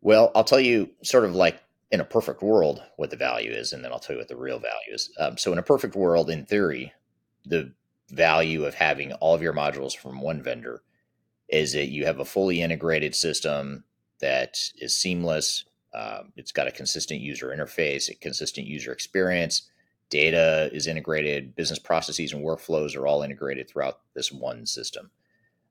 Well, 0.00 0.30
I'll 0.34 0.44
tell 0.44 0.60
you 0.60 0.90
sort 1.02 1.24
of 1.24 1.34
like 1.34 1.60
in 1.90 2.00
a 2.00 2.04
perfect 2.04 2.42
world 2.42 2.82
what 2.96 3.10
the 3.10 3.16
value 3.16 3.50
is, 3.50 3.72
and 3.72 3.84
then 3.84 3.92
I'll 3.92 3.98
tell 3.98 4.14
you 4.14 4.20
what 4.20 4.28
the 4.28 4.36
real 4.36 4.58
value 4.58 4.94
is. 4.94 5.10
Um, 5.18 5.36
so, 5.36 5.52
in 5.52 5.58
a 5.58 5.62
perfect 5.62 5.96
world, 5.96 6.30
in 6.30 6.44
theory, 6.44 6.92
the 7.44 7.72
value 8.10 8.64
of 8.64 8.74
having 8.74 9.12
all 9.14 9.34
of 9.34 9.42
your 9.42 9.52
modules 9.52 9.96
from 9.96 10.20
one 10.20 10.42
vendor 10.42 10.82
is 11.48 11.72
that 11.72 11.88
you 11.88 12.04
have 12.04 12.20
a 12.20 12.24
fully 12.24 12.62
integrated 12.62 13.14
system 13.14 13.84
that 14.20 14.58
is 14.76 14.96
seamless. 14.96 15.64
Um, 15.94 16.32
it's 16.36 16.52
got 16.52 16.66
a 16.66 16.72
consistent 16.72 17.20
user 17.20 17.48
interface, 17.48 18.10
a 18.10 18.14
consistent 18.14 18.66
user 18.66 18.92
experience. 18.92 19.68
Data 20.10 20.70
is 20.72 20.86
integrated, 20.86 21.54
business 21.54 21.78
processes 21.78 22.32
and 22.32 22.44
workflows 22.44 22.96
are 22.96 23.06
all 23.06 23.22
integrated 23.22 23.68
throughout 23.68 24.00
this 24.14 24.32
one 24.32 24.66
system. 24.66 25.10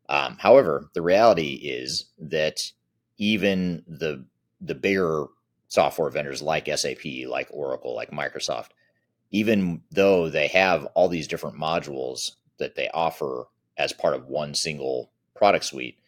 Um, 0.09 0.37
however, 0.39 0.89
the 0.93 1.01
reality 1.01 1.53
is 1.53 2.05
that 2.19 2.71
even 3.17 3.83
the 3.87 4.25
the 4.61 4.75
bigger 4.75 5.25
software 5.67 6.09
vendors 6.09 6.41
like 6.41 6.69
SAP, 6.73 7.03
like 7.27 7.47
Oracle, 7.51 7.95
like 7.95 8.11
Microsoft, 8.11 8.69
even 9.31 9.81
though 9.91 10.29
they 10.29 10.47
have 10.47 10.85
all 10.93 11.07
these 11.07 11.27
different 11.27 11.57
modules 11.57 12.31
that 12.59 12.75
they 12.75 12.89
offer 12.93 13.47
as 13.77 13.93
part 13.93 14.15
of 14.15 14.27
one 14.27 14.53
single 14.53 15.11
product 15.35 15.65
suite, 15.65 15.99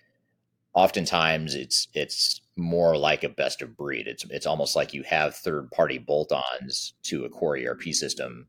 oftentimes 0.74 1.56
it's 1.56 1.88
it's 1.94 2.42
more 2.56 2.98
like 2.98 3.24
a 3.24 3.30
best 3.30 3.62
of 3.62 3.76
breed. 3.76 4.08
It's 4.08 4.26
it's 4.30 4.46
almost 4.46 4.76
like 4.76 4.94
you 4.94 5.04
have 5.04 5.36
third 5.36 5.72
party 5.72 5.98
bolt-ons 5.98 6.94
to 7.04 7.26
a 7.26 7.30
core 7.30 7.58
ERP 7.58 7.84
system. 7.94 8.48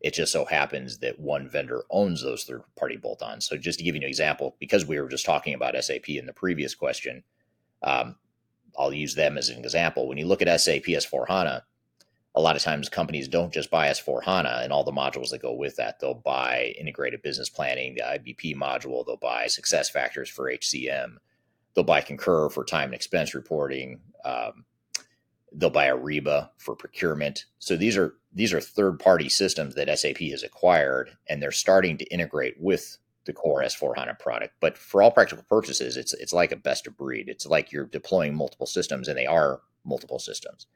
It 0.00 0.14
just 0.14 0.32
so 0.32 0.46
happens 0.46 0.98
that 0.98 1.20
one 1.20 1.48
vendor 1.48 1.84
owns 1.90 2.22
those 2.22 2.44
third 2.44 2.62
party 2.78 2.96
bolt-ons. 2.96 3.46
So 3.46 3.56
just 3.56 3.78
to 3.78 3.84
give 3.84 3.94
you 3.94 4.00
an 4.00 4.08
example, 4.08 4.56
because 4.58 4.86
we 4.86 4.98
were 4.98 5.08
just 5.08 5.26
talking 5.26 5.52
about 5.52 5.76
SAP 5.82 6.08
in 6.08 6.24
the 6.24 6.32
previous 6.32 6.74
question, 6.74 7.22
um, 7.82 8.16
I'll 8.78 8.94
use 8.94 9.14
them 9.14 9.36
as 9.36 9.50
an 9.50 9.58
example. 9.58 10.08
When 10.08 10.16
you 10.16 10.26
look 10.26 10.40
at 10.40 10.60
SAP 10.60 10.84
S4 10.84 11.28
HANA, 11.28 11.64
a 12.34 12.40
lot 12.40 12.56
of 12.56 12.62
times 12.62 12.88
companies 12.88 13.26
don't 13.26 13.52
just 13.52 13.70
buy 13.70 13.88
S4 13.88 14.22
HANA 14.22 14.60
and 14.62 14.72
all 14.72 14.84
the 14.84 14.92
modules 14.92 15.30
that 15.30 15.42
go 15.42 15.52
with 15.52 15.76
that. 15.76 15.98
They'll 15.98 16.14
buy 16.14 16.74
integrated 16.78 17.22
business 17.22 17.48
planning, 17.48 17.96
the 17.96 18.02
IBP 18.02 18.56
module, 18.56 19.04
they'll 19.04 19.16
buy 19.16 19.46
SuccessFactors 19.46 20.28
for 20.28 20.50
HCM, 20.50 21.16
they'll 21.74 21.84
buy 21.84 22.00
Concur 22.00 22.48
for 22.48 22.64
time 22.64 22.86
and 22.86 22.94
expense 22.94 23.34
reporting. 23.34 24.00
Um, 24.24 24.64
they'll 25.52 25.70
buy 25.70 25.88
Ariba 25.88 26.50
for 26.58 26.76
procurement. 26.76 27.46
So 27.58 27.76
these 27.76 27.96
are 27.96 28.14
these 28.32 28.52
are 28.52 28.60
third 28.60 29.00
party 29.00 29.28
systems 29.28 29.74
that 29.74 29.98
SAP 29.98 30.18
has 30.30 30.42
acquired, 30.42 31.16
and 31.28 31.42
they're 31.42 31.50
starting 31.50 31.98
to 31.98 32.04
integrate 32.06 32.60
with 32.60 32.98
the 33.24 33.32
core 33.32 33.62
S4 33.62 33.96
HANA 33.96 34.16
product. 34.20 34.54
But 34.60 34.78
for 34.78 35.02
all 35.02 35.10
practical 35.10 35.44
purposes, 35.48 35.96
it's 35.96 36.14
it's 36.14 36.32
like 36.32 36.52
a 36.52 36.56
best 36.56 36.86
of 36.86 36.96
breed. 36.96 37.28
It's 37.28 37.46
like 37.46 37.72
you're 37.72 37.86
deploying 37.86 38.34
multiple 38.34 38.66
systems, 38.66 39.08
and 39.08 39.18
they 39.18 39.26
are 39.26 39.60
multiple 39.84 40.18
systems. 40.18 40.66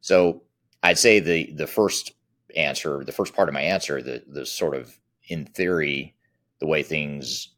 So 0.00 0.42
I'd 0.84 0.98
say 0.98 1.18
the 1.18 1.50
the 1.52 1.66
first 1.66 2.12
answer, 2.54 3.02
the 3.04 3.12
first 3.12 3.34
part 3.34 3.48
of 3.48 3.54
my 3.54 3.62
answer, 3.62 4.02
the 4.02 4.22
the 4.28 4.46
sort 4.46 4.76
of 4.76 5.00
in 5.28 5.46
theory, 5.46 6.14
the 6.60 6.66
way 6.66 6.82
things 6.82 7.48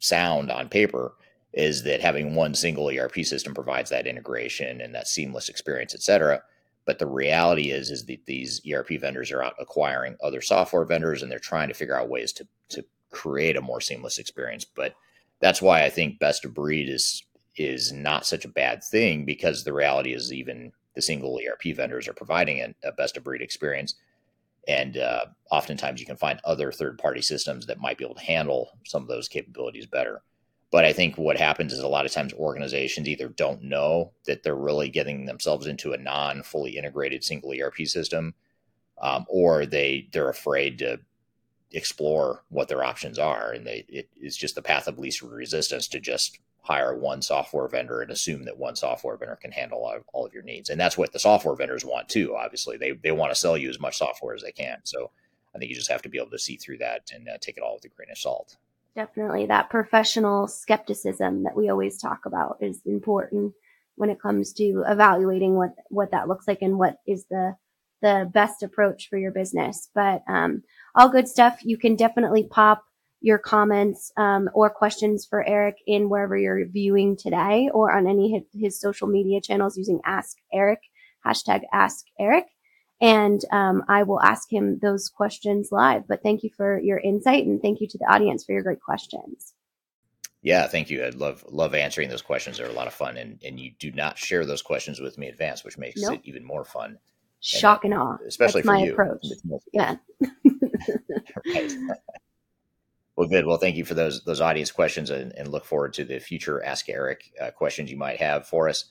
sound 0.00 0.50
on 0.50 0.68
paper 0.68 1.14
is 1.52 1.84
that 1.84 2.00
having 2.00 2.34
one 2.34 2.54
single 2.54 2.88
ERP 2.88 3.24
system 3.24 3.54
provides 3.54 3.88
that 3.90 4.06
integration 4.06 4.80
and 4.80 4.94
that 4.94 5.06
seamless 5.06 5.48
experience, 5.48 5.94
et 5.94 6.02
cetera. 6.02 6.42
But 6.84 6.98
the 6.98 7.06
reality 7.06 7.70
is, 7.70 7.90
is 7.90 8.04
that 8.06 8.26
these 8.26 8.60
ERP 8.70 9.00
vendors 9.00 9.30
are 9.30 9.44
out 9.44 9.54
acquiring 9.60 10.16
other 10.20 10.40
software 10.40 10.84
vendors 10.84 11.22
and 11.22 11.30
they're 11.30 11.38
trying 11.38 11.68
to 11.68 11.74
figure 11.74 11.96
out 11.96 12.08
ways 12.08 12.32
to, 12.32 12.48
to 12.70 12.84
create 13.10 13.56
a 13.56 13.60
more 13.60 13.80
seamless 13.80 14.18
experience. 14.18 14.64
But 14.64 14.94
that's 15.40 15.62
why 15.62 15.84
I 15.84 15.90
think 15.90 16.18
best 16.18 16.44
of 16.44 16.54
breed 16.54 16.88
is 16.88 17.22
is 17.54 17.92
not 17.92 18.26
such 18.26 18.44
a 18.44 18.48
bad 18.48 18.82
thing 18.82 19.24
because 19.24 19.62
the 19.62 19.74
reality 19.74 20.14
is 20.14 20.32
even 20.32 20.72
the 20.94 21.02
single 21.02 21.38
ERP 21.38 21.74
vendors 21.74 22.08
are 22.08 22.12
providing 22.12 22.74
a, 22.84 22.92
best 22.92 23.16
of 23.16 23.24
breed 23.24 23.42
experience. 23.42 23.94
And 24.68 24.96
uh, 24.96 25.26
oftentimes 25.50 26.00
you 26.00 26.06
can 26.06 26.16
find 26.16 26.40
other 26.44 26.70
third 26.70 26.98
party 26.98 27.20
systems 27.20 27.66
that 27.66 27.80
might 27.80 27.98
be 27.98 28.04
able 28.04 28.14
to 28.14 28.24
handle 28.24 28.78
some 28.84 29.02
of 29.02 29.08
those 29.08 29.28
capabilities 29.28 29.86
better. 29.86 30.22
But 30.70 30.86
I 30.86 30.92
think 30.92 31.18
what 31.18 31.36
happens 31.36 31.72
is 31.72 31.80
a 31.80 31.88
lot 31.88 32.06
of 32.06 32.12
times 32.12 32.32
organizations 32.32 33.08
either 33.08 33.28
don't 33.28 33.62
know 33.62 34.12
that 34.24 34.42
they're 34.42 34.54
really 34.54 34.88
getting 34.88 35.26
themselves 35.26 35.66
into 35.66 35.92
a 35.92 35.98
non 35.98 36.42
fully 36.42 36.78
integrated 36.78 37.22
single 37.22 37.52
ERP 37.52 37.86
system, 37.86 38.34
um, 39.02 39.26
or 39.28 39.66
they 39.66 40.08
they're 40.12 40.30
afraid 40.30 40.78
to 40.78 40.98
explore 41.72 42.44
what 42.48 42.68
their 42.68 42.84
options 42.84 43.18
are, 43.18 43.52
and 43.52 43.66
they 43.66 43.84
it, 43.86 44.08
it's 44.16 44.36
just 44.36 44.54
the 44.54 44.62
path 44.62 44.88
of 44.88 44.98
least 44.98 45.20
resistance 45.20 45.88
to 45.88 46.00
just 46.00 46.38
hire 46.62 46.96
one 46.96 47.20
software 47.20 47.68
vendor 47.68 48.00
and 48.00 48.10
assume 48.10 48.44
that 48.44 48.56
one 48.56 48.76
software 48.76 49.16
vendor 49.16 49.36
can 49.36 49.52
handle 49.52 49.84
all, 49.84 49.98
all 50.12 50.26
of 50.26 50.32
your 50.32 50.44
needs, 50.44 50.70
and 50.70 50.80
that's 50.80 50.96
what 50.96 51.12
the 51.12 51.18
software 51.18 51.56
vendors 51.56 51.84
want 51.84 52.08
too. 52.08 52.34
Obviously, 52.36 52.76
they 52.76 52.92
they 52.92 53.12
want 53.12 53.30
to 53.32 53.38
sell 53.38 53.56
you 53.56 53.68
as 53.68 53.80
much 53.80 53.98
software 53.98 54.34
as 54.34 54.42
they 54.42 54.52
can. 54.52 54.78
So 54.84 55.10
I 55.54 55.58
think 55.58 55.68
you 55.68 55.76
just 55.76 55.90
have 55.90 56.02
to 56.02 56.08
be 56.08 56.18
able 56.18 56.30
to 56.30 56.38
see 56.38 56.56
through 56.56 56.78
that 56.78 57.10
and 57.14 57.28
uh, 57.28 57.38
take 57.40 57.56
it 57.56 57.62
all 57.62 57.74
with 57.74 57.84
a 57.84 57.88
grain 57.88 58.10
of 58.10 58.18
salt. 58.18 58.56
Definitely. 58.94 59.46
That 59.46 59.70
professional 59.70 60.46
skepticism 60.46 61.44
that 61.44 61.56
we 61.56 61.68
always 61.68 61.98
talk 61.98 62.26
about 62.26 62.58
is 62.60 62.80
important 62.84 63.54
when 63.96 64.10
it 64.10 64.20
comes 64.20 64.52
to 64.54 64.84
evaluating 64.86 65.54
what 65.54 65.74
what 65.88 66.10
that 66.12 66.28
looks 66.28 66.46
like 66.46 66.62
and 66.62 66.78
what 66.78 66.98
is 67.06 67.26
the 67.26 67.56
the 68.02 68.28
best 68.32 68.62
approach 68.62 69.08
for 69.08 69.16
your 69.16 69.30
business. 69.30 69.88
But 69.94 70.22
um, 70.28 70.62
all 70.94 71.08
good 71.08 71.28
stuff. 71.28 71.60
You 71.62 71.78
can 71.78 71.96
definitely 71.96 72.44
pop 72.44 72.84
your 73.22 73.38
comments 73.38 74.12
um, 74.16 74.50
or 74.54 74.68
questions 74.68 75.24
for 75.24 75.46
eric 75.48 75.76
in 75.86 76.08
wherever 76.08 76.36
you're 76.36 76.66
viewing 76.66 77.16
today 77.16 77.70
or 77.72 77.92
on 77.92 78.06
any 78.06 78.36
of 78.36 78.44
his 78.52 78.78
social 78.78 79.08
media 79.08 79.40
channels 79.40 79.76
using 79.76 80.00
ask 80.04 80.36
eric 80.52 80.80
hashtag 81.24 81.62
ask 81.72 82.04
eric 82.18 82.46
and 83.02 83.44
um, 83.50 83.82
I 83.88 84.04
will 84.04 84.22
ask 84.22 84.50
him 84.50 84.78
those 84.78 85.08
questions 85.08 85.72
live. 85.72 86.06
But 86.06 86.22
thank 86.22 86.44
you 86.44 86.50
for 86.56 86.80
your 86.80 86.98
insight, 86.98 87.44
and 87.44 87.60
thank 87.60 87.80
you 87.80 87.88
to 87.88 87.98
the 87.98 88.04
audience 88.04 88.44
for 88.44 88.52
your 88.52 88.62
great 88.62 88.80
questions. 88.80 89.54
Yeah, 90.40 90.68
thank 90.68 90.88
you. 90.88 91.04
I 91.04 91.10
love 91.10 91.44
love 91.48 91.74
answering 91.74 92.08
those 92.08 92.22
questions. 92.22 92.58
They're 92.58 92.68
a 92.68 92.72
lot 92.72 92.86
of 92.86 92.94
fun, 92.94 93.16
and 93.16 93.42
and 93.44 93.58
you 93.58 93.72
do 93.78 93.90
not 93.90 94.18
share 94.18 94.46
those 94.46 94.62
questions 94.62 95.00
with 95.00 95.18
me 95.18 95.26
in 95.26 95.32
advance, 95.32 95.64
which 95.64 95.78
makes 95.78 96.00
nope. 96.00 96.14
it 96.14 96.20
even 96.24 96.44
more 96.44 96.64
fun. 96.64 96.98
Shock 97.40 97.84
and, 97.84 97.92
and 97.92 98.02
awe, 98.02 98.18
especially 98.26 98.62
That's 98.62 98.68
for 98.68 98.72
my 98.72 98.84
you. 98.84 98.92
approach. 98.92 99.26
Yeah. 99.72 99.96
right. 101.46 101.72
Well, 103.16 103.28
good. 103.28 103.46
Well, 103.46 103.58
thank 103.58 103.76
you 103.76 103.84
for 103.84 103.94
those 103.94 104.24
those 104.24 104.40
audience 104.40 104.70
questions, 104.70 105.10
and, 105.10 105.32
and 105.36 105.48
look 105.48 105.64
forward 105.64 105.92
to 105.94 106.04
the 106.04 106.18
future 106.18 106.64
Ask 106.64 106.88
Eric 106.88 107.32
uh, 107.40 107.50
questions 107.50 107.90
you 107.90 107.96
might 107.96 108.18
have 108.20 108.46
for 108.46 108.68
us. 108.68 108.86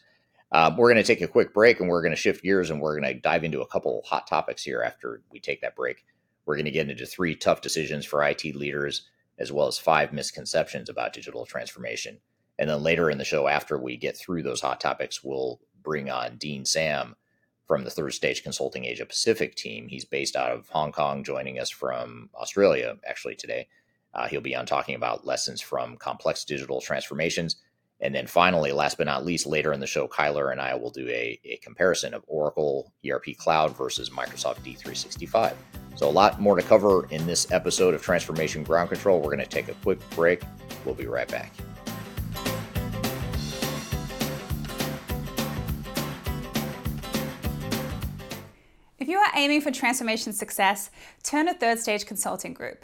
Uh, 0.51 0.73
we're 0.77 0.91
going 0.91 1.01
to 1.01 1.07
take 1.07 1.21
a 1.21 1.27
quick 1.27 1.53
break 1.53 1.79
and 1.79 1.87
we're 1.87 2.01
going 2.01 2.11
to 2.11 2.17
shift 2.17 2.43
gears 2.43 2.69
and 2.69 2.81
we're 2.81 2.99
going 2.99 3.13
to 3.13 3.19
dive 3.19 3.43
into 3.45 3.61
a 3.61 3.67
couple 3.67 4.01
hot 4.05 4.27
topics 4.27 4.63
here 4.63 4.81
after 4.81 5.21
we 5.31 5.39
take 5.39 5.61
that 5.61 5.75
break. 5.75 6.03
We're 6.45 6.55
going 6.55 6.65
to 6.65 6.71
get 6.71 6.89
into 6.89 7.05
three 7.05 7.35
tough 7.35 7.61
decisions 7.61 8.05
for 8.05 8.21
IT 8.23 8.43
leaders, 8.55 9.07
as 9.39 9.51
well 9.51 9.67
as 9.67 9.77
five 9.77 10.11
misconceptions 10.11 10.89
about 10.89 11.13
digital 11.13 11.45
transformation. 11.45 12.19
And 12.59 12.69
then 12.69 12.83
later 12.83 13.09
in 13.09 13.17
the 13.17 13.23
show, 13.23 13.47
after 13.47 13.77
we 13.77 13.95
get 13.95 14.17
through 14.17 14.43
those 14.43 14.61
hot 14.61 14.81
topics, 14.81 15.23
we'll 15.23 15.61
bring 15.81 16.09
on 16.09 16.35
Dean 16.37 16.65
Sam 16.65 17.15
from 17.65 17.85
the 17.85 17.89
Third 17.89 18.13
Stage 18.13 18.43
Consulting 18.43 18.83
Asia 18.83 19.05
Pacific 19.05 19.55
team. 19.55 19.87
He's 19.87 20.03
based 20.03 20.35
out 20.35 20.51
of 20.51 20.67
Hong 20.69 20.91
Kong, 20.91 21.23
joining 21.23 21.59
us 21.59 21.69
from 21.69 22.29
Australia 22.35 22.97
actually 23.07 23.35
today. 23.35 23.67
Uh, 24.13 24.27
he'll 24.27 24.41
be 24.41 24.55
on 24.55 24.65
talking 24.65 24.95
about 24.95 25.25
lessons 25.25 25.61
from 25.61 25.97
complex 25.97 26.43
digital 26.45 26.81
transformations 26.81 27.57
and 28.01 28.15
then 28.15 28.25
finally, 28.25 28.71
last 28.71 28.97
but 28.97 29.05
not 29.05 29.25
least, 29.25 29.45
later 29.45 29.71
in 29.73 29.79
the 29.79 29.85
show, 29.85 30.07
Kyler 30.07 30.51
and 30.51 30.59
I 30.59 30.73
will 30.73 30.89
do 30.89 31.07
a, 31.07 31.39
a 31.45 31.57
comparison 31.57 32.15
of 32.15 32.23
Oracle 32.27 32.91
ERP 33.07 33.37
Cloud 33.37 33.77
versus 33.77 34.09
Microsoft 34.09 34.61
D365. 34.65 35.53
So, 35.95 36.09
a 36.09 36.11
lot 36.11 36.41
more 36.41 36.55
to 36.55 36.63
cover 36.63 37.05
in 37.11 37.27
this 37.27 37.51
episode 37.51 37.93
of 37.93 38.01
Transformation 38.01 38.63
Ground 38.63 38.89
Control. 38.89 39.19
We're 39.19 39.25
going 39.25 39.39
to 39.39 39.45
take 39.45 39.67
a 39.67 39.75
quick 39.75 39.99
break. 40.11 40.41
We'll 40.83 40.95
be 40.95 41.05
right 41.05 41.27
back. 41.27 41.53
If 48.97 49.07
you 49.07 49.17
are 49.17 49.31
aiming 49.35 49.61
for 49.61 49.69
transformation 49.69 50.33
success, 50.33 50.89
turn 51.23 51.45
to 51.45 51.53
Third 51.53 51.77
Stage 51.77 52.07
Consulting 52.07 52.53
Group. 52.53 52.83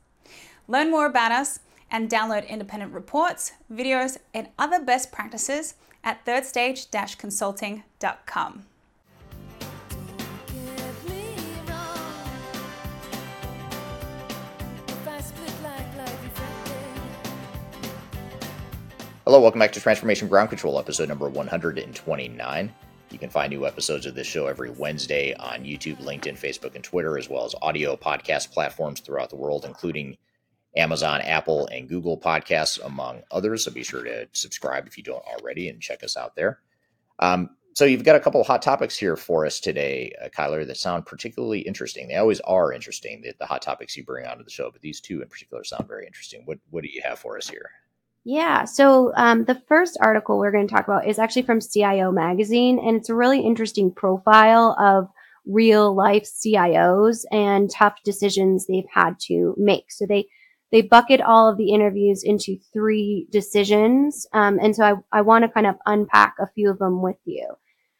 Learn 0.67 0.91
more 0.91 1.05
about 1.05 1.31
us 1.31 1.59
and 1.89 2.09
download 2.09 2.45
independent 2.47 2.93
reports, 2.93 3.53
videos, 3.71 4.17
and 4.33 4.49
other 4.57 4.83
best 4.83 5.11
practices 5.11 5.75
at 6.03 6.25
thirdstage-consulting.com. 6.25 8.65
Hello, 19.23 19.39
welcome 19.39 19.59
back 19.59 19.71
to 19.71 19.79
Transformation 19.79 20.27
Ground 20.27 20.49
Control, 20.49 20.79
episode 20.79 21.07
number 21.07 21.29
129. 21.29 22.73
You 23.11 23.19
can 23.19 23.29
find 23.29 23.51
new 23.51 23.67
episodes 23.67 24.05
of 24.05 24.15
this 24.15 24.27
show 24.27 24.47
every 24.47 24.71
Wednesday 24.71 25.33
on 25.35 25.63
YouTube, 25.63 25.97
LinkedIn, 25.97 26.39
Facebook, 26.39 26.75
and 26.75 26.83
Twitter, 26.83 27.17
as 27.17 27.29
well 27.29 27.45
as 27.45 27.53
audio 27.61 27.95
podcast 27.95 28.51
platforms 28.51 28.99
throughout 28.99 29.29
the 29.29 29.35
world, 29.35 29.63
including 29.63 30.17
Amazon, 30.75 31.21
Apple, 31.21 31.67
and 31.67 31.89
Google 31.89 32.17
Podcasts, 32.17 32.83
among 32.83 33.21
others. 33.31 33.65
So 33.65 33.71
be 33.71 33.83
sure 33.83 34.03
to 34.03 34.27
subscribe 34.31 34.87
if 34.87 34.97
you 34.97 35.03
don't 35.03 35.23
already 35.25 35.69
and 35.69 35.81
check 35.81 36.03
us 36.03 36.15
out 36.15 36.35
there. 36.35 36.59
Um, 37.19 37.49
so 37.73 37.85
you've 37.85 38.03
got 38.03 38.17
a 38.17 38.19
couple 38.19 38.41
of 38.41 38.47
hot 38.47 38.61
topics 38.61 38.97
here 38.97 39.15
for 39.15 39.45
us 39.45 39.59
today, 39.59 40.13
uh, 40.21 40.27
Kyler, 40.27 40.67
that 40.67 40.77
sound 40.77 41.05
particularly 41.05 41.59
interesting. 41.59 42.07
They 42.07 42.15
always 42.15 42.41
are 42.41 42.73
interesting, 42.73 43.21
the, 43.21 43.33
the 43.39 43.45
hot 43.45 43.61
topics 43.61 43.95
you 43.95 44.03
bring 44.03 44.25
onto 44.25 44.43
the 44.43 44.49
show, 44.49 44.69
but 44.71 44.81
these 44.81 44.99
two 44.99 45.21
in 45.21 45.29
particular 45.29 45.63
sound 45.63 45.87
very 45.87 46.05
interesting. 46.05 46.41
What 46.45 46.59
what 46.69 46.83
do 46.83 46.89
you 46.91 47.01
have 47.03 47.19
for 47.19 47.37
us 47.37 47.49
here? 47.49 47.69
Yeah. 48.23 48.65
So 48.65 49.13
um, 49.15 49.45
the 49.45 49.61
first 49.67 49.97
article 50.01 50.37
we're 50.37 50.51
going 50.51 50.67
to 50.67 50.73
talk 50.73 50.87
about 50.87 51.07
is 51.07 51.17
actually 51.17 51.41
from 51.43 51.59
CIO 51.61 52.11
Magazine, 52.11 52.77
and 52.77 52.97
it's 52.97 53.09
a 53.09 53.15
really 53.15 53.39
interesting 53.39 53.91
profile 53.91 54.75
of 54.79 55.07
real 55.45 55.95
life 55.95 56.23
CIOs 56.23 57.23
and 57.31 57.71
tough 57.71 57.95
decisions 58.03 58.67
they've 58.67 58.83
had 58.93 59.17
to 59.27 59.55
make. 59.57 59.91
So 59.91 60.05
they 60.05 60.27
they 60.71 60.81
bucket 60.81 61.21
all 61.21 61.49
of 61.49 61.57
the 61.57 61.71
interviews 61.71 62.23
into 62.23 62.57
three 62.73 63.27
decisions. 63.29 64.25
Um, 64.33 64.57
and 64.61 64.75
so 64.75 64.83
I, 64.83 65.19
I 65.19 65.21
want 65.21 65.43
to 65.43 65.49
kind 65.49 65.67
of 65.67 65.75
unpack 65.85 66.35
a 66.39 66.47
few 66.47 66.69
of 66.69 66.79
them 66.79 67.01
with 67.01 67.17
you. 67.25 67.55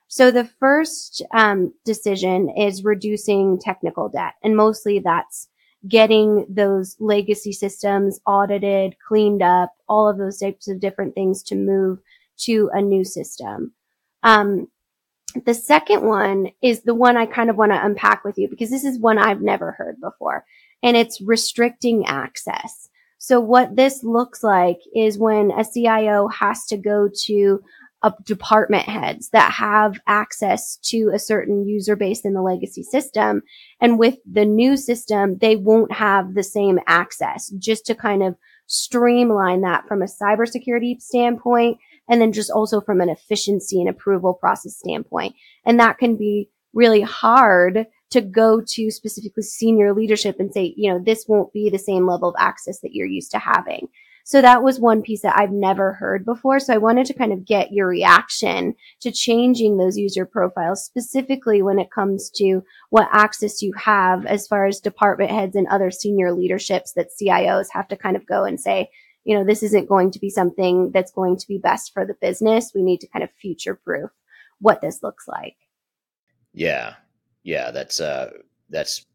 So 0.08 0.32
the 0.32 0.50
first 0.60 1.22
um, 1.34 1.74
decision 1.86 2.50
is 2.50 2.84
reducing 2.84 3.60
technical 3.60 4.10
debt. 4.10 4.34
And 4.44 4.58
mostly 4.58 5.00
that's 5.00 5.48
getting 5.88 6.46
those 6.50 6.96
legacy 7.00 7.52
systems 7.52 8.20
audited, 8.26 8.96
cleaned 9.08 9.42
up, 9.42 9.74
all 9.88 10.08
of 10.10 10.18
those 10.18 10.40
types 10.40 10.68
of 10.68 10.80
different 10.80 11.16
things 11.16 11.44
to 11.44 11.56
move 11.56 12.00
to 12.40 12.70
a 12.74 12.82
new 12.82 13.04
system. 13.04 13.74
Um, 14.24 14.68
the 15.46 15.54
second 15.54 16.04
one 16.04 16.52
is 16.62 16.82
the 16.82 16.94
one 16.94 17.18
I 17.18 17.26
kind 17.26 17.50
of 17.50 17.56
want 17.56 17.72
to 17.72 17.84
unpack 17.84 18.24
with 18.24 18.38
you 18.38 18.48
because 18.50 18.70
this 18.70 18.84
is 18.84 19.00
one 19.00 19.18
I've 19.18 19.42
never 19.42 19.72
heard 19.72 20.00
before 20.02 20.46
and 20.84 20.98
it's 20.98 21.22
restricting 21.22 22.06
access. 22.06 22.90
So 23.18 23.40
what 23.40 23.76
this 23.76 24.04
looks 24.04 24.44
like 24.44 24.80
is 24.96 25.20
when 25.20 25.52
a 25.52 25.64
CIO 25.64 26.28
has 26.28 26.66
to 26.68 26.78
go 26.78 27.08
to 27.26 27.62
a 28.04 28.14
department 28.24 28.84
heads 28.84 29.30
that 29.30 29.52
have 29.52 30.00
access 30.08 30.78
to 30.78 31.12
a 31.14 31.20
certain 31.20 31.68
user 31.68 31.96
base 31.96 32.22
in 32.22 32.34
the 32.34 32.42
legacy 32.42 32.84
system. 32.84 33.44
And 33.80 34.00
with 34.00 34.18
the 34.30 34.46
new 34.46 34.76
system, 34.76 35.38
they 35.38 35.56
won't 35.56 35.94
have 35.94 36.34
the 36.34 36.44
same 36.44 36.80
access 36.88 37.50
just 37.60 37.86
to 37.86 37.96
kind 37.96 38.24
of 38.24 38.36
streamline 38.66 39.62
that 39.62 39.88
from 39.88 40.02
a 40.02 40.06
cybersecurity 40.06 41.00
standpoint. 41.00 41.78
And 42.10 42.20
then 42.20 42.32
just 42.32 42.50
also 42.50 42.82
from 42.82 43.02
an 43.02 43.10
efficiency 43.10 43.80
and 43.80 43.88
approval 43.88 44.34
process 44.34 44.78
standpoint. 44.78 45.36
And 45.64 45.80
that 45.80 46.00
can 46.00 46.18
be 46.18 46.50
really 46.74 47.02
hard 47.02 47.86
to 48.12 48.22
go 48.22 48.62
to 48.62 48.92
specifically 48.92 49.44
senior 49.44 49.94
leadership 49.94 50.38
and 50.40 50.54
say, 50.54 50.74
you 50.78 50.92
know, 50.92 51.00
this 51.00 51.26
won't 51.28 51.54
be 51.54 51.70
the 51.70 51.80
same 51.80 52.08
level 52.08 52.30
of 52.30 52.36
access 52.38 52.80
that 52.82 52.94
you're 52.94 53.08
used 53.08 53.32
to 53.32 53.40
having. 53.40 53.88
So 54.24 54.42
that 54.42 54.64
was 54.64 54.80
one 54.80 55.02
piece 55.02 55.24
that 55.24 55.38
I've 55.38 55.52
never 55.52 55.94
heard 55.94 56.26
before. 56.26 56.60
So 56.60 56.74
I 56.74 56.78
wanted 56.78 57.08
to 57.08 57.14
kind 57.14 57.34
of 57.34 57.46
get 57.46 57.72
your 57.72 57.88
reaction 57.88 58.76
to 59.02 59.12
changing 59.12 59.78
those 59.78 59.98
user 59.98 60.26
profiles, 60.26 60.86
specifically 60.86 61.62
when 61.62 61.80
it 61.80 61.92
comes 61.92 62.30
to 62.36 62.62
what 62.92 63.10
access 63.12 63.62
you 63.62 63.74
have 63.74 64.26
as 64.26 64.48
far 64.48 64.68
as 64.68 64.80
department 64.80 65.32
heads 65.32 65.56
and 65.56 65.68
other 65.68 65.90
senior 65.90 66.32
leaderships 66.32 66.94
that 66.94 67.10
CIOs 67.20 67.68
have 67.72 67.88
to 67.88 67.96
kind 67.96 68.16
of 68.16 68.28
go 68.28 68.44
and 68.44 68.60
say, 68.60 68.90
you 69.24 69.36
know, 69.38 69.44
this 69.44 69.64
isn't 69.64 69.90
going 69.90 70.12
to 70.12 70.20
be 70.20 70.30
something 70.30 70.92
that's 70.92 71.12
going 71.12 71.38
to 71.38 71.48
be 71.48 71.58
best 71.58 71.94
for 71.94 72.06
the 72.06 72.16
business. 72.22 72.72
We 72.74 72.84
need 72.84 73.02
to 73.02 73.08
kind 73.08 73.24
of 73.24 73.32
future 73.32 73.76
proof 73.76 74.12
what 74.60 74.82
this 74.82 75.02
looks 75.02 75.28
like. 75.28 75.56
Yeah. 76.54 76.96
Yeah, 77.44 77.72
that's 77.72 78.00
uh 78.00 78.32
that's 78.70 79.06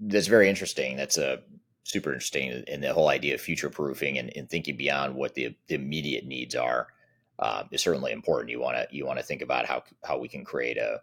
that's 0.00 0.26
very 0.26 0.48
interesting. 0.48 0.96
That's 0.96 1.18
a 1.18 1.34
uh, 1.34 1.36
super 1.84 2.12
interesting, 2.12 2.64
and 2.68 2.82
the 2.82 2.92
whole 2.92 3.08
idea 3.08 3.34
of 3.34 3.40
future 3.40 3.70
proofing 3.70 4.18
and, 4.18 4.30
and, 4.36 4.48
thinking 4.48 4.76
beyond 4.76 5.14
what 5.14 5.34
the, 5.34 5.56
the 5.68 5.74
immediate 5.74 6.26
needs 6.26 6.54
are 6.54 6.88
uh, 7.38 7.64
is 7.72 7.82
certainly 7.82 8.12
important. 8.12 8.50
You 8.50 8.60
want 8.60 8.76
to 8.76 8.96
you 8.96 9.06
want 9.06 9.18
to 9.18 9.24
think 9.24 9.42
about 9.42 9.66
how 9.66 9.82
how 10.04 10.18
we 10.18 10.28
can 10.28 10.44
create 10.44 10.76
a 10.76 11.00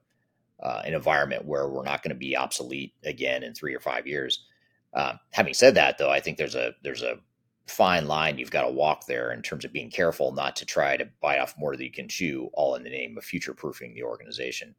uh, 0.63 0.81
an 0.85 0.93
environment 0.93 1.45
where 1.45 1.67
we're 1.67 1.83
not 1.83 2.01
going 2.01 2.13
to 2.13 2.15
be 2.15 2.37
obsolete 2.37 2.93
again 3.03 3.43
in 3.43 3.53
three 3.53 3.75
or 3.75 3.79
five 3.79 4.07
years. 4.07 4.45
Uh, 4.93 5.13
having 5.31 5.53
said 5.53 5.75
that, 5.75 5.97
though, 5.97 6.09
I 6.09 6.19
think 6.19 6.37
there's 6.37 6.55
a 6.55 6.71
there's 6.83 7.03
a 7.03 7.19
fine 7.67 8.07
line 8.07 8.37
you've 8.37 8.51
got 8.51 8.61
to 8.61 8.71
walk 8.71 9.07
there 9.07 9.31
in 9.31 9.41
terms 9.41 9.65
of 9.65 9.73
being 9.73 9.89
careful 9.89 10.31
not 10.31 10.55
to 10.55 10.65
try 10.65 10.95
to 10.95 11.09
bite 11.19 11.39
off 11.39 11.55
more 11.57 11.75
than 11.75 11.85
you 11.85 11.91
can 11.91 12.07
chew, 12.07 12.49
all 12.53 12.75
in 12.75 12.83
the 12.83 12.89
name 12.89 13.17
of 13.17 13.23
future 13.23 13.55
proofing 13.55 13.93
the 13.95 14.03
organization 14.03 14.75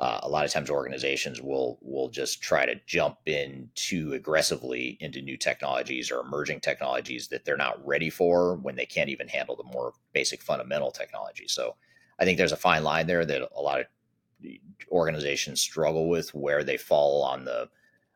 uh, 0.00 0.18
a 0.22 0.28
lot 0.28 0.46
of 0.46 0.50
times 0.50 0.70
organizations 0.70 1.42
will 1.42 1.78
will 1.82 2.08
just 2.08 2.42
try 2.42 2.64
to 2.64 2.80
jump 2.86 3.18
in 3.26 3.68
too 3.74 4.14
aggressively 4.14 4.96
into 5.00 5.20
new 5.20 5.36
technologies 5.36 6.10
or 6.10 6.20
emerging 6.20 6.58
technologies 6.58 7.28
that 7.28 7.44
they're 7.44 7.56
not 7.56 7.86
ready 7.86 8.08
for 8.08 8.56
when 8.56 8.74
they 8.76 8.86
can't 8.86 9.10
even 9.10 9.28
handle 9.28 9.54
the 9.54 9.74
more 9.74 9.92
basic 10.14 10.40
fundamental 10.40 10.90
technology. 10.90 11.46
So 11.46 11.76
I 12.18 12.24
think 12.24 12.38
there's 12.38 12.50
a 12.50 12.56
fine 12.56 12.82
line 12.82 13.06
there 13.06 13.26
that 13.26 13.50
a 13.54 13.60
lot 13.60 13.80
of 13.80 13.86
organizations 14.90 15.60
struggle 15.60 16.08
with 16.08 16.34
where 16.34 16.64
they 16.64 16.78
fall 16.78 17.22
on 17.22 17.44
the 17.44 17.68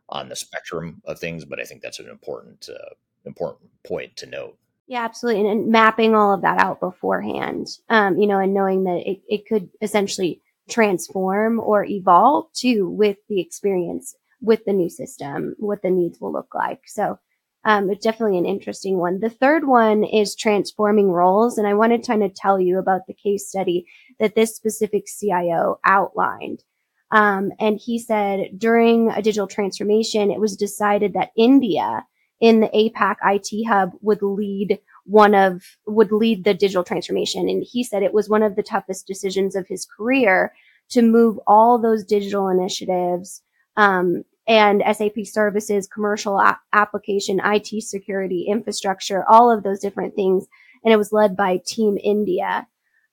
on 0.08 0.30
the 0.30 0.36
spectrum 0.36 1.02
of 1.04 1.18
things. 1.18 1.44
But 1.44 1.60
I 1.60 1.64
think 1.64 1.82
that's 1.82 2.00
an 2.00 2.08
important 2.08 2.66
uh, 2.70 2.94
important 3.26 3.70
point 3.86 4.16
to 4.16 4.26
note. 4.26 4.56
Yeah, 4.86 5.04
absolutely. 5.04 5.42
And, 5.42 5.50
and, 5.50 5.72
mapping 5.72 6.14
all 6.14 6.32
of 6.32 6.42
that 6.42 6.58
out 6.58 6.80
beforehand, 6.80 7.68
um, 7.90 8.18
you 8.18 8.26
know, 8.26 8.38
and 8.38 8.52
knowing 8.52 8.84
that 8.84 9.02
it, 9.06 9.20
it 9.28 9.46
could 9.46 9.70
essentially 9.80 10.42
transform 10.68 11.60
or 11.60 11.84
evolve 11.84 12.52
to 12.54 12.88
with 12.88 13.18
the 13.28 13.40
experience 13.40 14.14
with 14.40 14.64
the 14.64 14.72
new 14.72 14.90
system, 14.90 15.54
what 15.58 15.82
the 15.82 15.90
needs 15.90 16.20
will 16.20 16.32
look 16.32 16.54
like. 16.54 16.82
So 16.86 17.18
um, 17.64 17.88
it's 17.90 18.04
definitely 18.04 18.38
an 18.38 18.46
interesting 18.46 18.98
one. 18.98 19.20
The 19.20 19.30
third 19.30 19.66
one 19.66 20.04
is 20.04 20.36
transforming 20.36 21.10
roles. 21.10 21.56
And 21.56 21.66
I 21.66 21.74
wanted 21.74 22.02
to 22.02 22.08
kind 22.08 22.22
of 22.22 22.34
tell 22.34 22.60
you 22.60 22.78
about 22.78 23.06
the 23.06 23.14
case 23.14 23.48
study 23.48 23.86
that 24.20 24.34
this 24.34 24.54
specific 24.54 25.06
CIO 25.06 25.80
outlined. 25.84 26.62
Um, 27.10 27.52
and 27.58 27.78
he 27.78 27.98
said 27.98 28.58
during 28.58 29.10
a 29.10 29.22
digital 29.22 29.46
transformation, 29.46 30.30
it 30.30 30.40
was 30.40 30.56
decided 30.56 31.14
that 31.14 31.30
India 31.36 32.04
in 32.40 32.60
the 32.60 32.68
APAC 32.68 33.16
IT 33.24 33.66
hub 33.68 33.92
would 34.02 34.20
lead 34.20 34.78
one 35.04 35.34
of 35.34 35.62
would 35.86 36.12
lead 36.12 36.44
the 36.44 36.54
digital 36.54 36.84
transformation. 36.84 37.48
And 37.48 37.64
he 37.64 37.84
said 37.84 38.02
it 38.02 38.14
was 38.14 38.28
one 38.28 38.42
of 38.42 38.56
the 38.56 38.62
toughest 38.62 39.06
decisions 39.06 39.54
of 39.54 39.68
his 39.68 39.86
career 39.86 40.52
to 40.90 41.02
move 41.02 41.38
all 41.46 41.78
those 41.78 42.04
digital 42.04 42.48
initiatives 42.48 43.42
um, 43.76 44.24
and 44.46 44.82
SAP 44.92 45.24
services, 45.24 45.86
commercial 45.86 46.38
a- 46.38 46.60
application, 46.72 47.40
IT 47.44 47.82
security, 47.82 48.46
infrastructure, 48.48 49.24
all 49.28 49.50
of 49.50 49.62
those 49.62 49.80
different 49.80 50.14
things. 50.14 50.46
And 50.84 50.92
it 50.92 50.98
was 50.98 51.12
led 51.12 51.36
by 51.36 51.60
Team 51.64 51.98
India. 52.02 52.66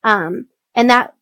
Um, 0.04 0.48
and 0.76 0.90
that 0.90 1.14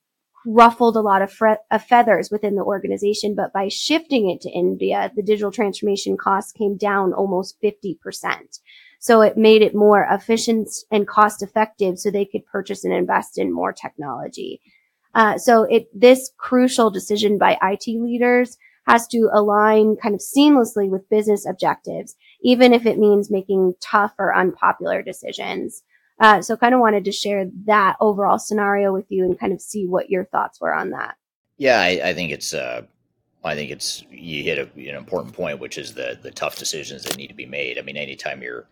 ruffled 0.46 0.96
a 0.96 1.02
lot 1.02 1.22
of, 1.22 1.32
fre- 1.32 1.62
of, 1.70 1.84
feathers 1.84 2.32
within 2.32 2.56
the 2.56 2.64
organization. 2.64 3.36
But 3.36 3.54
by 3.54 3.68
shifting 3.68 4.30
it 4.30 4.42
to 4.42 4.50
India, 4.50 5.12
the 5.16 5.22
digital 5.22 5.52
transformation 5.52 6.18
costs 6.18 6.52
came 6.52 6.78
down 6.78 7.14
almost 7.14 7.58
50%. 7.62 8.60
So 9.00 9.22
it 9.22 9.38
made 9.38 9.62
it 9.62 9.74
more 9.74 10.06
efficient 10.10 10.70
and 10.92 11.08
cost 11.08 11.42
effective 11.42 11.98
so 11.98 12.12
they 12.12 12.26
could 12.26 12.46
purchase 12.46 12.84
and 12.84 12.94
invest 12.94 13.38
in 13.38 13.54
more 13.54 13.72
technology. 13.72 14.62
Uh, 15.16 15.38
so 15.38 15.64
it, 15.64 15.88
this 15.98 16.32
crucial 16.38 16.92
decision 16.92 17.38
by 17.38 17.58
IT 17.62 17.88
leaders 17.88 18.58
has 18.86 19.08
to 19.08 19.30
align 19.34 19.96
kind 19.96 20.16
of 20.16 20.22
seamlessly 20.22 20.90
with 20.90 21.10
business 21.10 21.46
objectives, 21.48 22.16
even 22.42 22.74
if 22.74 22.86
it 22.86 22.98
means 22.98 23.32
making 23.32 23.74
tough 23.82 24.14
or 24.20 24.36
unpopular 24.36 25.02
decisions. 25.02 25.84
Uh, 26.20 26.42
so 26.42 26.58
kind 26.58 26.74
of 26.74 26.82
wanted 26.82 27.06
to 27.06 27.12
share 27.12 27.46
that 27.66 27.96
overall 28.02 28.38
scenario 28.38 28.92
with 28.92 29.06
you 29.10 29.24
and 29.24 29.40
kind 29.40 29.54
of 29.54 29.62
see 29.62 29.86
what 29.86 30.10
your 30.10 30.26
thoughts 30.26 30.60
were 30.60 30.74
on 30.74 30.90
that. 30.90 31.16
Yeah, 31.58 31.80
I, 31.80 32.10
I 32.10 32.14
think 32.14 32.32
it's, 32.32 32.54
uh, 32.54 32.82
I 33.44 33.56
think 33.56 33.72
it's, 33.72 34.04
you 34.12 34.44
hit 34.44 34.58
a, 34.58 34.90
an 34.90 34.96
important 34.96 35.34
point, 35.34 35.60
which 35.60 35.78
is 35.78 35.94
the, 35.94 36.20
the 36.22 36.32
tough 36.32 36.58
decisions 36.58 37.04
that 37.04 37.16
need 37.16 37.28
to 37.28 37.34
be 37.34 37.46
made. 37.46 37.78
I 37.78 37.82
mean, 37.82 37.96
anytime 37.96 38.42
you're, 38.42 38.68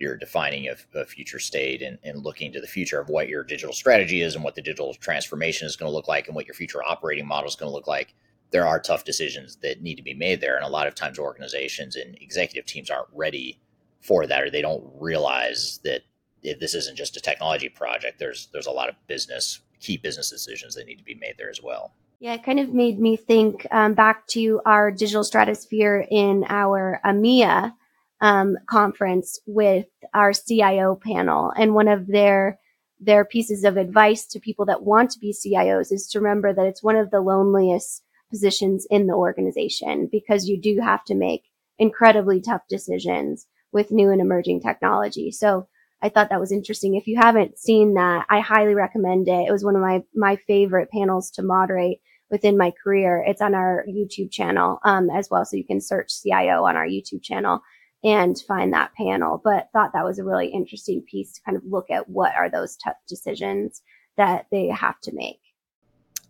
you're 0.00 0.16
defining 0.16 0.66
a, 0.68 0.98
a 0.98 1.04
future 1.04 1.38
state 1.38 1.82
and, 1.82 1.98
and, 2.02 2.24
looking 2.24 2.50
to 2.52 2.60
the 2.60 2.66
future 2.66 2.98
of 2.98 3.08
what 3.08 3.28
your 3.28 3.44
digital 3.44 3.74
strategy 3.74 4.22
is 4.22 4.34
and 4.34 4.42
what 4.42 4.54
the 4.54 4.62
digital 4.62 4.94
transformation 4.94 5.66
is 5.66 5.76
going 5.76 5.90
to 5.90 5.94
look 5.94 6.08
like 6.08 6.26
and 6.26 6.34
what 6.34 6.46
your 6.46 6.54
future 6.54 6.82
operating 6.82 7.26
model 7.26 7.48
is 7.48 7.54
going 7.54 7.70
to 7.70 7.74
look 7.74 7.86
like 7.86 8.14
there 8.50 8.66
are 8.66 8.80
tough 8.80 9.04
decisions 9.04 9.56
that 9.56 9.82
need 9.82 9.94
to 9.94 10.02
be 10.02 10.14
made 10.14 10.40
there. 10.40 10.56
And 10.56 10.64
a 10.64 10.68
lot 10.68 10.88
of 10.88 10.94
times 10.94 11.18
organizations 11.18 11.94
and 11.94 12.16
executive 12.20 12.66
teams 12.66 12.90
aren't 12.90 13.08
ready 13.14 13.60
for 14.00 14.26
that 14.26 14.42
or 14.42 14.50
they 14.50 14.62
don't 14.62 14.84
realize 14.98 15.78
that 15.84 16.00
this 16.42 16.74
isn't 16.74 16.96
just 16.96 17.18
a 17.18 17.20
technology 17.20 17.68
project 17.68 18.18
there's 18.18 18.48
there's 18.54 18.66
a 18.66 18.70
lot 18.70 18.88
of 18.88 18.94
business 19.06 19.60
key 19.80 19.96
business 19.96 20.30
decisions 20.30 20.74
that 20.74 20.86
need 20.86 20.96
to 20.96 21.04
be 21.04 21.14
made 21.14 21.34
there 21.38 21.50
as 21.50 21.62
well. 21.62 21.92
Yeah, 22.20 22.34
it 22.34 22.44
kind 22.44 22.60
of 22.60 22.74
made 22.74 23.00
me 23.00 23.16
think 23.16 23.66
um, 23.70 23.94
back 23.94 24.26
to 24.28 24.60
our 24.66 24.90
digital 24.90 25.24
stratosphere 25.24 26.06
in 26.10 26.44
our 26.48 27.00
EMEA 27.04 27.72
um, 28.20 28.56
conference 28.68 29.40
with 29.46 29.86
our 30.14 30.32
CIO 30.32 30.96
panel, 30.96 31.52
and 31.56 31.74
one 31.74 31.88
of 31.88 32.06
their 32.06 32.58
their 33.00 33.24
pieces 33.24 33.64
of 33.64 33.78
advice 33.78 34.26
to 34.26 34.38
people 34.38 34.66
that 34.66 34.82
want 34.82 35.10
to 35.10 35.18
be 35.18 35.32
CIOs 35.32 35.90
is 35.90 36.06
to 36.08 36.18
remember 36.18 36.52
that 36.52 36.66
it's 36.66 36.82
one 36.82 36.96
of 36.96 37.10
the 37.10 37.20
loneliest 37.20 38.02
positions 38.30 38.86
in 38.90 39.06
the 39.06 39.14
organization 39.14 40.08
because 40.12 40.46
you 40.46 40.60
do 40.60 40.80
have 40.80 41.02
to 41.04 41.14
make 41.14 41.44
incredibly 41.78 42.40
tough 42.40 42.60
decisions 42.68 43.46
with 43.72 43.90
new 43.90 44.10
and 44.10 44.20
emerging 44.20 44.60
technology. 44.60 45.30
So 45.30 45.66
I 46.02 46.08
thought 46.08 46.28
that 46.30 46.40
was 46.40 46.52
interesting. 46.52 46.94
If 46.94 47.06
you 47.06 47.16
haven't 47.16 47.58
seen 47.58 47.94
that, 47.94 48.26
I 48.28 48.40
highly 48.40 48.74
recommend 48.74 49.28
it. 49.28 49.48
It 49.48 49.52
was 49.52 49.64
one 49.64 49.76
of 49.76 49.82
my, 49.82 50.02
my 50.14 50.36
favorite 50.46 50.90
panels 50.90 51.30
to 51.32 51.42
moderate 51.42 52.00
within 52.30 52.56
my 52.56 52.72
career. 52.82 53.24
It's 53.26 53.42
on 53.42 53.54
our 53.54 53.84
YouTube 53.88 54.30
channel, 54.30 54.78
um, 54.84 55.10
as 55.10 55.28
well. 55.30 55.44
So 55.44 55.56
you 55.56 55.66
can 55.66 55.80
search 55.80 56.22
CIO 56.22 56.64
on 56.64 56.76
our 56.76 56.86
YouTube 56.86 57.22
channel 57.22 57.60
and 58.02 58.40
find 58.48 58.72
that 58.72 58.94
panel, 58.94 59.40
but 59.42 59.68
thought 59.72 59.92
that 59.92 60.04
was 60.04 60.18
a 60.18 60.24
really 60.24 60.48
interesting 60.48 61.02
piece 61.02 61.32
to 61.34 61.42
kind 61.42 61.56
of 61.56 61.62
look 61.66 61.90
at 61.90 62.08
what 62.08 62.34
are 62.34 62.48
those 62.48 62.76
tough 62.76 62.96
decisions 63.08 63.82
that 64.16 64.46
they 64.50 64.68
have 64.68 64.98
to 65.00 65.12
make. 65.14 65.40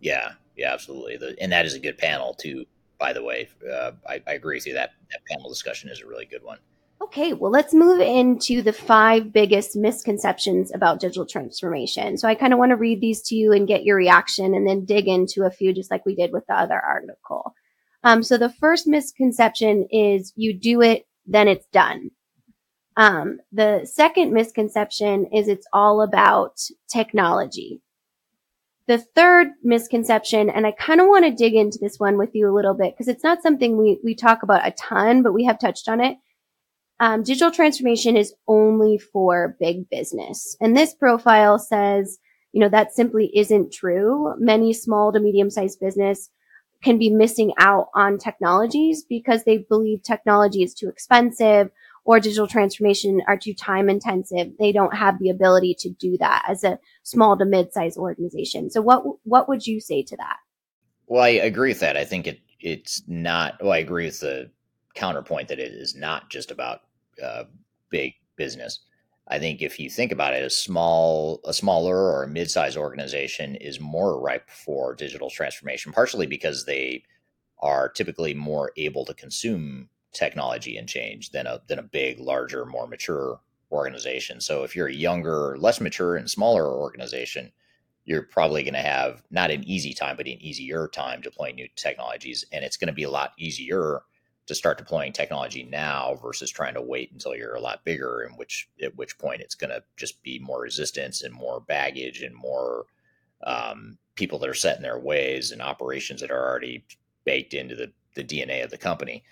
Yeah, 0.01 0.33
yeah, 0.57 0.73
absolutely. 0.73 1.17
The, 1.17 1.37
and 1.41 1.53
that 1.53 1.67
is 1.67 1.75
a 1.75 1.79
good 1.79 1.99
panel 1.99 2.35
too, 2.35 2.65
by 2.99 3.13
the 3.13 3.23
way. 3.23 3.49
Uh, 3.71 3.93
I, 4.09 4.23
I 4.27 4.33
agree 4.33 4.57
with 4.57 4.67
you. 4.67 4.75
That, 4.75 4.91
that 5.11 5.21
panel 5.31 5.49
discussion 5.49 5.91
is 5.91 6.01
a 6.01 6.07
really 6.07 6.27
good 6.27 6.43
one. 6.43 6.59
Okay, 7.03 7.33
well, 7.33 7.51
let's 7.51 7.73
move 7.73 8.01
into 8.01 8.61
the 8.61 8.75
five 8.75 9.33
biggest 9.33 9.75
misconceptions 9.75 10.71
about 10.75 11.01
digital 11.01 11.25
transformation. 11.25 12.19
So 12.19 12.29
I 12.29 12.35
kind 12.35 12.53
of 12.53 12.59
want 12.59 12.71
to 12.71 12.77
read 12.77 13.01
these 13.01 13.23
to 13.23 13.35
you 13.35 13.53
and 13.53 13.67
get 13.67 13.85
your 13.85 13.97
reaction 13.97 14.55
and 14.55 14.69
then 14.69 14.85
dig 14.85 15.09
into 15.09 15.45
a 15.45 15.51
few 15.51 15.73
just 15.73 15.91
like 15.91 16.05
we 16.05 16.15
did 16.15 16.31
with 16.31 16.47
the 16.47 16.55
other 16.55 16.79
article. 16.79 17.55
Um, 18.05 18.23
so 18.23 18.37
the 18.37 18.51
first 18.51 18.87
misconception 18.87 19.87
is 19.91 20.33
you 20.37 20.53
do 20.53 20.83
it 20.83 21.07
then 21.27 21.49
it's 21.49 21.67
done. 21.73 22.11
Um, 22.97 23.39
the 23.53 23.87
second 23.87 24.33
misconception 24.33 25.27
is 25.33 25.49
it's 25.49 25.67
all 25.73 26.03
about 26.03 26.59
technology. 26.93 27.81
the 28.91 28.99
third 28.99 29.49
misconception, 29.63 30.51
and 30.51 30.67
I 30.67 30.73
kind 30.73 31.01
of 31.01 31.07
want 31.07 31.25
to 31.25 31.31
dig 31.31 31.55
into 31.55 31.79
this 31.81 31.99
one 32.01 32.19
with 32.19 32.31
you 32.35 32.51
a 32.51 32.55
little 32.55 32.75
bit 32.75 32.93
because 32.93 33.07
it's 33.07 33.23
not 33.23 33.41
something 33.41 33.77
we, 33.77 34.01
we 34.03 34.17
talk 34.17 34.43
about 34.43 34.67
a 34.67 34.73
ton, 34.73 35.23
but 35.23 35.33
we 35.33 35.45
have 35.45 35.61
touched 35.61 35.89
on 35.89 36.01
it. 36.01 36.17
Um, 36.99 37.23
digital 37.23 37.53
transformation 37.53 38.17
is 38.17 38.35
only 38.49 38.99
for 38.99 39.57
big 39.61 39.89
business. 39.91 40.57
And 40.61 40.77
this 40.77 40.93
profile 40.93 41.57
says, 41.61 42.19
you 42.53 42.61
know, 42.61 42.69
that 42.69 42.93
simply 42.93 43.31
isn't 43.33 43.73
true. 43.73 44.35
Many 44.39 44.73
small 44.73 45.13
to 45.13 45.21
medium 45.21 45.51
sized 45.51 45.79
business 45.79 46.29
can 46.83 46.99
be 46.99 47.11
missing 47.11 47.53
out 47.59 47.89
on 47.95 48.19
technologies 48.19 49.05
because 49.05 49.45
they 49.45 49.59
believe 49.59 50.03
technology 50.03 50.63
is 50.63 50.75
too 50.75 50.89
expensive 50.89 51.71
or 52.05 52.19
digital 52.19 52.47
transformation 52.47 53.21
are 53.29 53.37
too 53.37 53.55
time 53.55 53.91
intensive. 53.91 54.49
They 54.59 54.73
don't 54.73 54.97
have 54.97 55.19
the 55.19 55.31
ability 55.31 55.77
to 55.81 55.91
do 55.91 56.17
that 56.19 56.45
as 56.49 56.65
a 56.65 56.79
small 57.03 57.37
to 57.39 57.45
mid-sized 57.45 57.99
organization. 57.99 58.71
So 58.71 58.81
what 58.81 59.05
what 59.25 59.49
would 59.49 59.67
you 59.67 59.81
say 59.81 60.03
to 60.05 60.17
that? 60.17 60.37
Well, 61.07 61.23
I 61.23 61.29
agree 61.29 61.71
with 61.71 61.81
that. 61.81 61.97
I 61.97 62.05
think 62.05 62.27
it 62.27 62.41
it's 62.61 63.03
not. 63.07 63.55
Well, 63.61 63.73
I 63.73 63.79
agree 63.79 64.07
with 64.07 64.21
the 64.21 64.51
counterpoint 64.95 65.49
that 65.49 65.59
it 65.59 65.73
is 65.73 65.95
not 65.95 66.31
just 66.31 66.51
about 66.51 66.81
uh, 67.23 67.45
big 67.91 68.15
business. 68.37 68.81
I 69.31 69.39
think 69.39 69.63
if 69.63 69.79
you 69.79 69.89
think 69.89 70.11
about 70.11 70.35
it, 70.35 70.43
a 70.43 70.51
small, 70.51 71.41
a 71.45 71.55
smaller 71.55 71.97
or 71.97 72.25
a 72.25 72.29
mid-sized 72.29 72.77
organization 72.77 73.55
is 73.55 73.79
more 73.79 74.21
ripe 74.21 74.51
for 74.51 74.95
digital 74.95 75.31
transformation, 75.31 75.93
partially 75.93 76.27
because 76.27 76.65
they 76.65 77.05
are 77.61 77.89
typically 77.89 78.35
more 78.35 78.73
able 78.77 79.05
to 79.05 79.15
consume 79.15 79.89
technology 80.13 80.77
and 80.77 80.89
change 80.89 81.31
than 81.31 81.47
a 81.47 81.61
than 81.69 81.79
a 81.79 81.85
big, 81.85 82.19
larger, 82.19 82.67
more 82.67 82.89
mature 82.89 83.41
organization. 83.71 84.41
So 84.41 84.65
if 84.65 84.75
you're 84.75 84.89
a 84.89 84.93
younger, 84.93 85.57
less 85.59 85.81
mature, 85.81 86.17
and 86.17 86.29
smaller 86.29 86.67
organization, 86.67 87.53
you're 88.05 88.23
probably 88.23 88.65
going 88.65 88.75
to 88.75 88.81
have 88.81 89.23
not 89.31 89.53
an 89.53 89.63
easy 89.63 89.95
time, 89.95 90.17
but 90.17 90.27
an 90.27 90.43
easier 90.43 90.89
time 90.89 91.21
deploying 91.21 91.55
new 91.55 91.69
technologies, 91.77 92.45
and 92.53 92.65
it's 92.65 92.77
going 92.77 92.89
to 92.89 92.93
be 92.93 93.05
a 93.05 93.11
lot 93.11 93.33
easier 93.39 94.01
to 94.51 94.55
start 94.55 94.79
deploying 94.79 95.13
technology 95.13 95.63
now 95.63 96.19
versus 96.23 96.51
trying 96.51 96.75
to 96.75 96.83
wait 96.83 97.13
until 97.13 97.35
you're 97.35 97.55
a 97.55 97.61
lot 97.61 97.85
bigger 97.85 98.23
in 98.23 98.37
which 98.37 98.69
at 98.83 98.97
which 98.97 99.17
point 99.17 99.41
it's 99.41 99.55
going 99.55 99.71
to 99.71 99.83
just 99.97 100.23
be 100.23 100.39
more 100.41 100.61
resistance 100.61 101.23
and 101.23 101.33
more 101.33 101.61
baggage 101.61 102.23
and 102.23 102.35
more 102.35 102.85
um, 103.47 103.97
people 104.17 104.39
that 104.39 104.51
are 104.51 104.55
set 104.55 104.77
in 104.77 104.83
their 104.83 104.99
ways 104.99 105.53
and 105.53 105.63
operations 105.63 106.21
that 106.21 106.31
are 106.31 106.49
already 106.49 106.85
baked 107.25 107.55
into 107.55 107.75
the, 107.75 107.93
the 108.17 108.25
dna 108.25 108.65
of 108.65 108.71
the 108.71 108.77
company. 108.77 109.23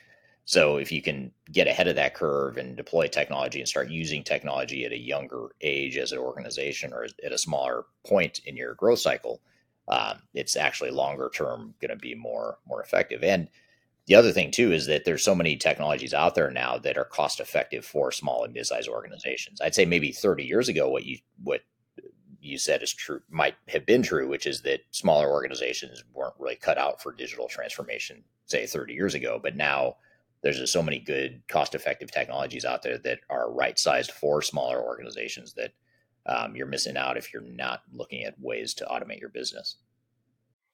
So 0.45 0.77
if 0.77 0.91
you 0.91 1.03
can 1.03 1.33
get 1.53 1.67
ahead 1.67 1.89
of 1.89 1.97
that 1.97 2.15
curve 2.15 2.57
and 2.57 2.77
deploy 2.77 3.09
technology 3.09 3.59
and 3.59 3.69
start 3.69 3.91
using 3.91 4.23
technology 4.23 4.85
at 4.85 4.93
a 4.93 4.99
younger 4.99 5.49
age 5.61 5.99
as 5.99 6.13
an 6.13 6.19
organization 6.19 6.93
or 6.93 7.07
at 7.25 7.33
a 7.33 7.39
smaller 7.39 7.85
point 8.07 8.41
in 8.47 8.57
your 8.57 8.75
growth 8.75 9.01
cycle 9.01 9.43
um, 9.89 10.21
it's 10.35 10.57
actually 10.57 10.91
longer 10.91 11.31
term 11.33 11.75
going 11.81 11.91
to 11.91 11.97
be 11.97 12.15
more 12.15 12.59
more 12.67 12.83
effective. 12.83 13.25
And 13.25 13.49
the 14.09 14.15
other 14.15 14.33
thing 14.33 14.51
too 14.51 14.73
is 14.73 14.87
that 14.87 15.05
there's 15.05 15.23
so 15.23 15.35
many 15.35 15.55
technologies 15.55 16.15
out 16.15 16.35
there 16.35 16.51
now 16.51 16.79
that 16.79 16.97
are 16.97 17.05
cost 17.05 17.41
effective 17.41 17.85
for 17.85 18.11
small 18.11 18.43
and 18.43 18.55
mid-sized 18.55 18.89
organizations. 18.89 19.61
I'd 19.61 19.75
say 19.75 19.85
maybe 19.85 20.13
30 20.13 20.45
years 20.45 20.69
ago, 20.69 20.89
what 20.89 21.05
you 21.05 21.19
what 21.45 21.61
you 22.41 22.57
said 22.57 22.83
is 22.83 22.93
true 22.93 23.21
might 23.29 23.57
have 23.69 23.85
been 23.85 24.03
true, 24.03 24.27
which 24.27 24.47
is 24.47 24.63
that 24.63 24.81
smaller 24.93 25.31
organizations 25.31 26.03
weren't 26.15 26.33
really 26.39 26.57
cut 26.57 26.79
out 26.79 27.03
for 27.03 27.13
digital 27.13 27.49
transformation, 27.49 28.25
say 28.47 28.67
30 28.67 28.95
years 28.95 29.15
ago. 29.15 29.39
But 29.43 29.57
now 29.57 29.97
there's 30.41 30.59
just 30.59 30.73
so 30.73 30.83
many 30.83 31.01
good 31.01 31.43
cost-effective 31.49 32.11
technologies 32.11 32.65
out 32.65 32.83
there 32.83 32.97
that 32.99 33.21
are 33.29 33.53
right-sized 33.53 34.13
for 34.13 34.41
smaller 34.41 34.83
organizations 34.83 35.53
that 35.55 35.73
um, 36.25 36.57
you're 36.57 36.67
missing 36.67 36.97
out 36.97 37.19
if 37.19 37.33
you're 37.33 37.43
not 37.43 37.83
looking 37.93 38.25
at 38.25 38.41
ways 38.41 38.73
to 38.75 38.87
automate 38.87 39.21
your 39.21 39.31
business. 39.31 39.77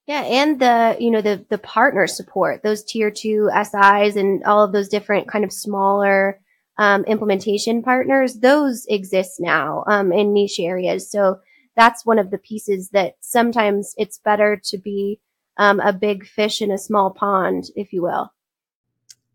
Yeah, 0.07 0.23
and 0.23 0.61
the 0.61 0.97
you 1.01 1.11
know 1.11 1.23
the 1.23 1.45
the 1.49 1.59
partner 1.59 2.07
support, 2.07 2.63
those 2.63 2.85
tier 2.85 3.11
two 3.11 3.51
SIs 3.55 4.17
and 4.17 4.45
all 4.45 4.65
of 4.65 4.73
those 4.73 4.89
different 4.89 5.29
kind 5.29 5.45
of 5.45 5.53
smaller 5.53 6.41
um, 6.77 7.05
implementation 7.05 7.83
partners, 7.83 8.41
those 8.41 8.85
exist 8.89 9.37
now 9.39 9.85
um, 9.87 10.13
in 10.13 10.33
niche 10.33 10.61
areas. 10.61 11.11
So 11.11 11.41
that's 11.77 12.05
one 12.05 12.19
of 12.19 12.31
the 12.31 12.39
pieces 12.39 12.91
that 12.91 13.15
sometimes 13.21 13.95
it's 13.97 14.19
better 14.19 14.61
to 14.65 14.79
be 14.79 15.21
um, 15.57 15.81
a 15.81 15.93
big 15.93 16.27
fish 16.27 16.61
in 16.61 16.71
a 16.71 16.79
small 16.79 17.11
pond, 17.11 17.65
if 17.77 17.93
you 17.93 18.03
will. 18.03 18.33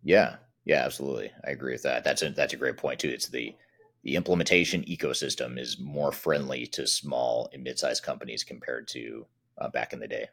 Yeah, 0.03 0.35
yeah, 0.65 0.83
absolutely. 0.85 1.31
I 1.45 1.51
agree 1.51 1.73
with 1.73 1.83
that. 1.83 2.03
That's 2.03 2.21
a 2.21 2.29
that's 2.29 2.53
a 2.53 2.57
great 2.57 2.77
point 2.77 2.99
too. 2.99 3.09
It's 3.09 3.27
the 3.27 3.55
the 4.03 4.15
implementation 4.15 4.83
ecosystem 4.83 5.59
is 5.59 5.79
more 5.79 6.11
friendly 6.11 6.65
to 6.67 6.87
small 6.87 7.49
and 7.53 7.63
mid-sized 7.63 8.03
companies 8.03 8.43
compared 8.43 8.87
to 8.89 9.25
uh, 9.57 9.69
back 9.69 9.93
in 9.93 9.99
the 9.99 10.07
day. 10.07 10.27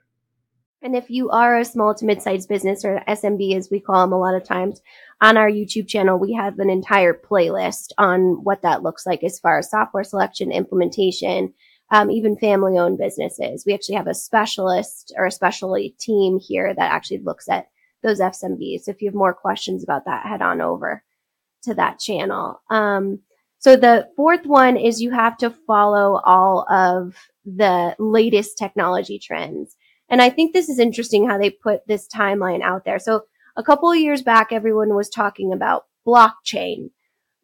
And 0.83 0.95
if 0.95 1.09
you 1.09 1.31
are 1.31 1.59
a 1.59 1.65
small 1.65 1.95
to 1.95 2.05
mid-sized 2.05 2.49
business 2.49 2.85
or 2.85 3.03
SMB, 3.09 3.57
as 3.57 3.69
we 3.71 3.81
call 3.81 4.03
them 4.03 4.13
a 4.13 4.19
lot 4.19 4.35
of 4.35 4.45
times, 4.45 4.81
on 5.21 5.37
our 5.37 5.51
YouTube 5.51 5.89
channel, 5.89 6.19
we 6.19 6.35
have 6.35 6.59
an 6.59 6.71
entire 6.71 7.15
playlist 7.15 7.93
on 7.99 8.45
what 8.45 8.63
that 8.63 8.83
looks 8.83 9.07
like 9.07 9.25
as 9.25 9.39
far 9.39 9.59
as 9.59 9.71
software 9.71 10.05
selection, 10.05 10.53
implementation, 10.53 11.55
um, 11.91 12.11
even 12.11 12.37
family-owned 12.37 12.99
businesses. 12.99 13.65
We 13.67 13.73
actually 13.73 13.95
have 13.95 14.07
a 14.07 14.15
specialist 14.15 15.15
or 15.17 15.27
a 15.27 15.31
specialty 15.31 15.97
team 15.99 16.39
here 16.39 16.75
that 16.75 16.93
actually 16.93 17.19
looks 17.19 17.49
at 17.49 17.69
those 18.03 18.21
SMBs. 18.21 18.83
So 18.83 18.91
if 18.91 19.01
you 19.01 19.09
have 19.09 19.15
more 19.15 19.35
questions 19.35 19.83
about 19.83 20.05
that, 20.05 20.27
head 20.27 20.43
on 20.43 20.61
over 20.61 21.03
to 21.63 21.75
that 21.75 21.99
channel. 21.99 22.61
Um, 22.71 23.21
so 23.59 23.77
the 23.77 24.09
fourth 24.17 24.45
one 24.47 24.77
is 24.77 25.01
you 25.01 25.11
have 25.11 25.37
to 25.39 25.51
follow 25.51 26.21
all 26.25 26.67
of 26.71 27.17
the 27.45 27.97
latest 27.99 28.59
technology 28.59 29.19
trends. 29.19 29.77
And 30.09 30.23
I 30.23 30.31
think 30.31 30.53
this 30.53 30.69
is 30.69 30.79
interesting 30.79 31.29
how 31.29 31.39
they 31.39 31.51
put 31.51 31.87
this 31.87 32.09
timeline 32.09 32.63
out 32.63 32.85
there. 32.85 32.99
So 32.99 33.23
a 33.57 33.63
couple 33.63 33.91
of 33.91 33.99
years 33.99 34.23
back, 34.23 34.53
everyone 34.53 34.95
was 34.95 35.09
talking 35.09 35.53
about 35.53 35.87
blockchain. 36.07 36.91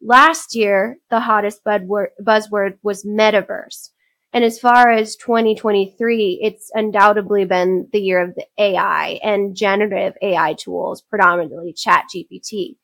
Last 0.01 0.55
year, 0.55 0.97
the 1.09 1.21
hottest 1.21 1.63
buzzword 1.63 2.77
was 2.83 3.05
metaverse. 3.05 3.89
And 4.33 4.43
as 4.43 4.59
far 4.59 4.89
as 4.89 5.15
2023, 5.17 6.39
it's 6.41 6.71
undoubtedly 6.73 7.45
been 7.45 7.87
the 7.93 8.01
year 8.01 8.19
of 8.19 8.33
the 8.35 8.45
AI 8.57 9.19
and 9.23 9.55
generative 9.55 10.17
AI 10.21 10.53
tools, 10.53 11.03
predominantly 11.03 11.73
ChatGPT. 11.73 12.77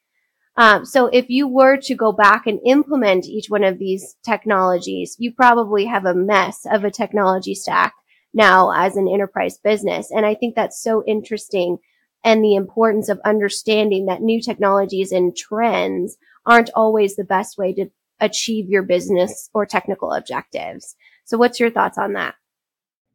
Um, 0.55 0.85
so 0.85 1.07
if 1.07 1.29
you 1.29 1.47
were 1.47 1.77
to 1.77 1.95
go 1.95 2.11
back 2.11 2.45
and 2.45 2.59
implement 2.65 3.25
each 3.25 3.49
one 3.49 3.63
of 3.63 3.79
these 3.79 4.15
technologies, 4.23 5.15
you 5.17 5.33
probably 5.33 5.85
have 5.85 6.05
a 6.05 6.13
mess 6.13 6.65
of 6.69 6.83
a 6.83 6.91
technology 6.91 7.55
stack 7.55 7.93
now 8.33 8.71
as 8.71 8.95
an 8.95 9.07
enterprise 9.07 9.57
business. 9.57 10.11
And 10.11 10.25
I 10.25 10.35
think 10.35 10.55
that's 10.55 10.81
so 10.81 11.03
interesting 11.05 11.77
and 12.23 12.43
the 12.43 12.55
importance 12.55 13.09
of 13.09 13.19
understanding 13.23 14.05
that 14.07 14.21
new 14.21 14.41
technologies 14.41 15.11
and 15.11 15.35
trends 15.35 16.17
aren't 16.45 16.69
always 16.75 17.15
the 17.15 17.23
best 17.23 17.57
way 17.57 17.73
to 17.73 17.89
achieve 18.19 18.67
your 18.67 18.83
business 18.83 19.49
or 19.53 19.65
technical 19.65 20.11
objectives. 20.11 20.95
So 21.25 21.37
what's 21.37 21.59
your 21.59 21.69
thoughts 21.69 21.97
on 21.97 22.13
that? 22.13 22.35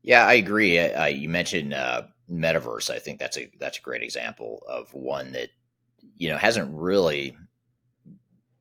Yeah, 0.02 0.26
I 0.26 0.34
agree. 0.34 0.78
Uh, 0.78 1.06
you 1.06 1.28
mentioned 1.28 1.74
uh, 1.74 2.04
metaverse. 2.30 2.90
I 2.90 2.98
think 2.98 3.18
that's 3.18 3.36
a 3.36 3.50
that's 3.58 3.78
a 3.78 3.82
great 3.82 4.02
example 4.02 4.62
of 4.68 4.92
one 4.92 5.32
that 5.32 5.50
you 6.16 6.28
know 6.28 6.36
hasn't 6.36 6.70
really 6.74 7.36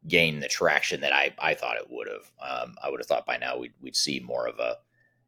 gained 0.07 0.43
the 0.43 0.47
traction 0.47 1.01
that 1.01 1.13
I, 1.13 1.33
I 1.39 1.53
thought 1.53 1.77
it 1.77 1.89
would 1.89 2.07
have. 2.07 2.31
Um, 2.41 2.75
I 2.83 2.89
would 2.89 2.99
have 2.99 3.07
thought 3.07 3.25
by 3.25 3.37
now 3.37 3.57
we'd, 3.57 3.73
we'd 3.81 3.95
see 3.95 4.19
more 4.19 4.47
of 4.47 4.59
a 4.59 4.77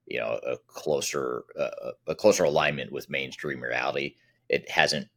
you 0.08 0.20
know 0.20 0.40
a 0.46 0.58
closer 0.68 1.44
uh, 1.60 1.92
a 2.08 2.16
closer 2.16 2.44
alignment 2.44 2.92
with 2.92 3.10
mainstream 3.10 3.62
reality. 3.62 4.16
It 4.50 4.70
hasn't 4.70 5.08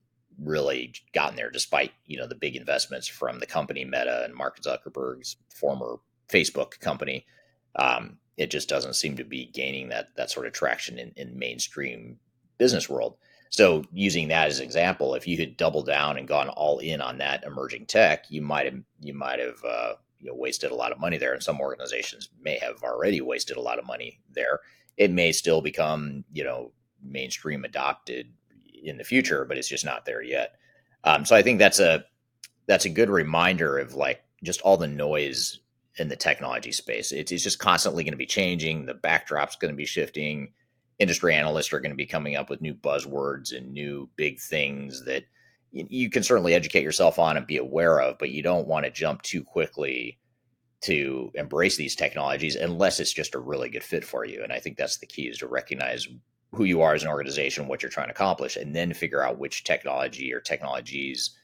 really 0.43 0.95
gotten 1.13 1.37
there, 1.37 1.51
despite 1.51 1.93
you 2.07 2.19
know 2.19 2.27
the 2.27 2.35
big 2.35 2.57
investments 2.57 3.07
from 3.07 3.39
the 3.39 3.47
company 3.47 3.85
Meta 3.85 4.25
and 4.25 4.35
Mark 4.35 4.61
Zuckerberg's 4.61 5.37
former 5.55 5.97
Facebook 6.29 6.81
company. 6.81 7.27
Um, 7.77 8.19
it 8.37 8.51
just 8.51 8.69
doesn't 8.69 8.95
seem 8.95 9.17
to 9.17 9.25
be 9.25 9.47
gaining 9.47 9.89
that 9.91 10.09
that 10.17 10.31
sort 10.31 10.47
of 10.47 10.53
traction 10.53 10.99
in, 10.99 11.13
in 11.17 11.39
mainstream 11.39 12.19
business 12.57 12.89
world. 12.89 13.17
So 13.51 13.85
using 13.93 14.29
that 14.29 14.49
as 14.49 14.59
an 14.59 14.67
example, 14.67 15.15
if 15.15 15.27
you 15.27 15.39
had 15.39 15.57
doubled 15.57 15.87
down 15.87 16.19
and 16.19 16.29
gone 16.29 16.51
all 16.51 16.79
in 16.79 17.01
on 17.01 17.19
that 17.19 17.45
emerging 17.45 17.87
tech, 17.87 18.31
you 18.31 18.43
might 18.43 18.67
have 18.67 18.81
you 19.01 19.15
might 19.15 19.39
have 19.39 19.63
uh, 19.65 19.95
you 20.19 20.29
know 20.29 20.35
wasted 20.35 20.71
a 20.71 20.75
lot 20.75 20.93
of 20.93 21.01
money 21.01 21.19
there, 21.19 21.35
and 21.35 21.43
some 21.43 21.61
organizations 21.61 22.31
may 22.41 22.59
have 22.59 22.83
already 22.83 23.21
wasted 23.21 23.59
a 23.59 23.63
lot 23.63 23.79
of 23.79 23.87
money 23.87 24.21
there 24.33 24.61
it 24.99 25.11
may 25.11 25.33
still 25.33 25.63
become 25.63 26.25
you 26.33 26.45
know 26.45 26.73
mainstream 27.03 27.65
adopted 27.65 28.29
in 28.83 28.99
the 28.99 29.05
future, 29.05 29.45
but 29.45 29.57
it's 29.57 29.69
just 29.69 29.85
not 29.85 30.05
there 30.05 30.23
yet. 30.23 30.57
Um, 31.05 31.25
so 31.25 31.35
I 31.35 31.43
think 31.43 31.59
that's 31.59 31.79
a 31.79 32.05
that's 32.67 32.85
a 32.85 32.91
good 32.91 33.09
reminder 33.09 33.79
of 33.79 33.95
like 33.95 34.23
just 34.45 34.61
all 34.61 34.77
the 34.77 34.87
noise 34.87 35.61
in 35.97 36.09
the 36.09 36.17
technology 36.17 36.73
space. 36.73 37.13
It's, 37.13 37.33
it's 37.33 37.43
just 37.43 37.59
constantly 37.59 38.05
going 38.05 38.13
to 38.13 38.19
be 38.19 38.27
changing. 38.27 38.87
The 38.87 38.95
backdrop's 38.95 39.57
going 39.57 39.73
to 39.73 39.77
be 39.77 39.87
shifting. 39.87 40.53
Industry 40.99 41.35
analysts 41.35 41.73
are 41.73 41.81
going 41.81 41.93
to 41.93 41.97
be 41.97 42.07
coming 42.07 42.37
up 42.37 42.51
with 42.51 42.61
new 42.61 42.75
buzzwords 42.75 43.57
and 43.57 43.73
new 43.73 44.09
big 44.17 44.39
things 44.39 45.05
that 45.05 45.25
you, 45.73 45.87
you 45.89 46.11
can 46.11 46.23
certainly 46.23 46.55
educate 46.55 46.83
yourself 46.83 47.19
on 47.19 47.37
and 47.37 47.47
be 47.47 47.57
aware 47.57 48.01
of, 48.01 48.19
but 48.19 48.31
you 48.31 48.43
don't 48.43 48.69
want 48.69 48.85
to 48.85 48.91
jump 48.91 49.23
too 49.23 49.43
quickly 49.43 50.19
to 50.81 51.31
embrace 51.35 51.77
these 51.77 51.97
technologies 51.97 52.57
unless 52.57 53.01
it's 53.01 53.13
just 53.13 53.35
a 53.35 53.41
really 53.41 53.69
good 53.69 53.83
fit 53.83 54.05
for 54.05 54.25
you. 54.25 54.43
And 54.43 54.53
I 54.53 54.61
think 54.61 54.77
that's 54.77 54.99
the 54.99 55.07
key 55.07 55.25
is 55.25 55.39
to 55.39 55.49
recognize 55.49 56.07
who 56.53 56.65
you 56.65 56.83
are 56.83 56.95
as 56.95 57.03
an 57.03 57.09
organization, 57.09 57.67
what 57.67 57.83
you're 57.83 57.91
trying 57.91 58.07
to 58.09 58.15
accomplish, 58.15 58.57
and 58.57 58.75
then 58.75 58.95
figure 58.95 59.23
out 59.23 59.39
which 59.39 59.65
technology 59.65 60.33
or 60.33 60.41
technologies 60.41 61.37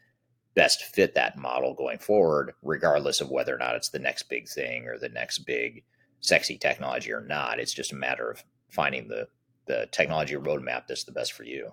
best 0.54 0.82
fit 0.84 1.14
that 1.14 1.36
model 1.36 1.74
going 1.74 1.98
forward, 1.98 2.54
regardless 2.62 3.20
of 3.20 3.30
whether 3.30 3.54
or 3.54 3.58
not 3.58 3.74
it's 3.74 3.88
the 3.88 3.98
next 3.98 4.24
big 4.28 4.48
thing 4.48 4.86
or 4.86 4.98
the 4.98 5.08
next 5.08 5.38
big 5.40 5.82
sexy 6.20 6.56
technology 6.56 7.12
or 7.12 7.20
not. 7.20 7.58
It's 7.58 7.74
just 7.74 7.92
a 7.92 7.96
matter 7.96 8.30
of 8.30 8.42
finding 8.70 9.08
the 9.08 9.28
the 9.66 9.88
technology 9.90 10.34
roadmap 10.34 10.86
that's 10.86 11.04
the 11.04 11.12
best 11.12 11.32
for 11.32 11.42
you. 11.42 11.72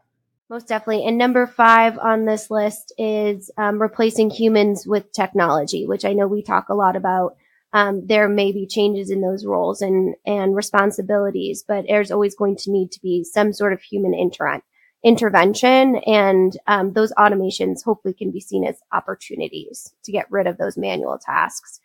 Most 0.50 0.67
definitely. 0.67 1.06
And 1.06 1.17
number 1.17 1.47
five 1.47 1.97
on 1.97 2.26
this 2.26 2.50
list 2.50 2.93
is 2.97 3.52
um, 3.58 3.82
replacing 3.82 4.30
humans 4.30 4.86
with 4.86 5.12
technology, 5.12 5.86
which 5.86 6.06
I 6.06 6.13
know 6.13 6.28
we 6.28 6.41
talk 6.41 6.69
a 6.69 6.74
lot 6.74 6.95
about. 6.95 7.36
Um, 7.74 8.06
there 8.06 8.28
may 8.28 8.52
be 8.52 8.68
changes 8.68 9.10
in 9.10 9.22
those 9.22 9.46
roles 9.46 9.82
and 9.82 10.16
and 10.26 10.56
responsibilities, 10.56 11.64
but 11.66 11.86
there's 11.88 12.12
always 12.12 12.36
going 12.36 12.58
to 12.58 12.72
need 12.72 12.92
to 12.92 13.02
be 13.02 13.24
some 13.24 13.54
sort 13.54 13.72
of 13.72 13.82
human 13.82 14.14
inter- 14.14 14.62
intervention, 15.04 15.98
and 16.06 16.58
um, 16.68 16.94
those 16.94 17.14
automations 17.14 17.84
hopefully 17.84 18.14
can 18.14 18.32
be 18.32 18.42
seen 18.42 18.66
as 18.66 18.80
opportunities 18.92 19.94
to 20.04 20.12
get 20.12 20.30
rid 20.30 20.48
of 20.48 20.58
those 20.58 20.78
manual 20.78 21.18
tasks. 21.18 21.80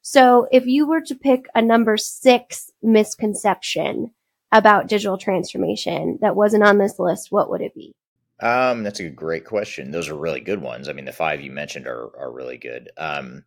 So, 0.00 0.46
if 0.50 0.66
you 0.66 0.86
were 0.86 1.02
to 1.02 1.14
pick 1.14 1.46
a 1.54 1.60
number 1.60 1.96
six 1.96 2.70
misconception 2.82 4.12
about 4.52 4.88
digital 4.88 5.18
transformation 5.18 6.18
that 6.22 6.36
wasn't 6.36 6.62
on 6.62 6.78
this 6.78 6.98
list, 6.98 7.28
what 7.30 7.50
would 7.50 7.60
it 7.60 7.74
be? 7.74 7.92
Um, 8.40 8.82
that's 8.84 9.00
a 9.00 9.08
great 9.08 9.44
question. 9.44 9.90
Those 9.90 10.08
are 10.08 10.16
really 10.16 10.40
good 10.40 10.62
ones. 10.62 10.88
I 10.88 10.92
mean, 10.92 11.06
the 11.06 11.12
five 11.12 11.40
you 11.40 11.50
mentioned 11.50 11.86
are 11.86 12.16
are 12.16 12.32
really 12.32 12.56
good. 12.56 12.90
Um, 12.96 13.44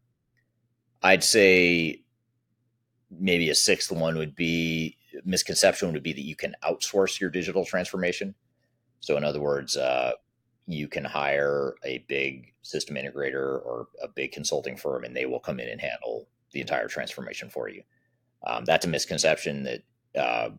I'd 1.01 1.23
say 1.23 2.03
maybe 3.11 3.49
a 3.49 3.55
sixth 3.55 3.91
one 3.91 4.17
would 4.17 4.35
be 4.35 4.97
misconception 5.25 5.91
would 5.93 6.03
be 6.03 6.13
that 6.13 6.25
you 6.25 6.35
can 6.35 6.55
outsource 6.63 7.19
your 7.19 7.29
digital 7.29 7.65
transformation. 7.65 8.35
So, 8.99 9.17
in 9.17 9.23
other 9.23 9.41
words, 9.41 9.77
uh, 9.77 10.11
you 10.67 10.87
can 10.87 11.05
hire 11.05 11.75
a 11.83 11.99
big 12.07 12.53
system 12.61 12.95
integrator 12.95 13.65
or 13.65 13.87
a 14.03 14.07
big 14.07 14.31
consulting 14.31 14.77
firm, 14.77 15.03
and 15.03 15.15
they 15.15 15.25
will 15.25 15.39
come 15.39 15.59
in 15.59 15.69
and 15.69 15.81
handle 15.81 16.27
the 16.51 16.61
entire 16.61 16.87
transformation 16.87 17.49
for 17.49 17.69
you. 17.69 17.81
Um, 18.45 18.65
that's 18.65 18.85
a 18.85 18.89
misconception 18.89 19.63
that 19.63 19.83
uh, 20.19 20.49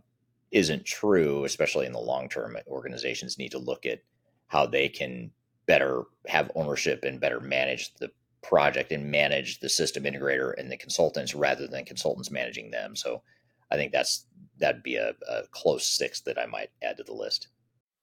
isn't 0.50 0.84
true, 0.84 1.44
especially 1.44 1.86
in 1.86 1.92
the 1.92 2.00
long 2.00 2.28
term. 2.28 2.56
Organizations 2.66 3.38
need 3.38 3.52
to 3.52 3.58
look 3.58 3.86
at 3.86 4.00
how 4.48 4.66
they 4.66 4.88
can 4.88 5.30
better 5.66 6.02
have 6.26 6.50
ownership 6.56 7.04
and 7.04 7.20
better 7.20 7.40
manage 7.40 7.94
the 7.94 8.10
project 8.42 8.92
and 8.92 9.10
manage 9.10 9.60
the 9.60 9.68
system 9.68 10.04
integrator 10.04 10.52
and 10.58 10.70
the 10.70 10.76
consultants 10.76 11.34
rather 11.34 11.66
than 11.66 11.84
consultants 11.84 12.30
managing 12.30 12.70
them. 12.70 12.96
So 12.96 13.22
I 13.70 13.76
think 13.76 13.92
that's 13.92 14.26
that'd 14.58 14.82
be 14.82 14.96
a, 14.96 15.14
a 15.28 15.42
close 15.50 15.86
six 15.86 16.20
that 16.22 16.38
I 16.38 16.46
might 16.46 16.70
add 16.82 16.96
to 16.98 17.02
the 17.02 17.12
list. 17.12 17.48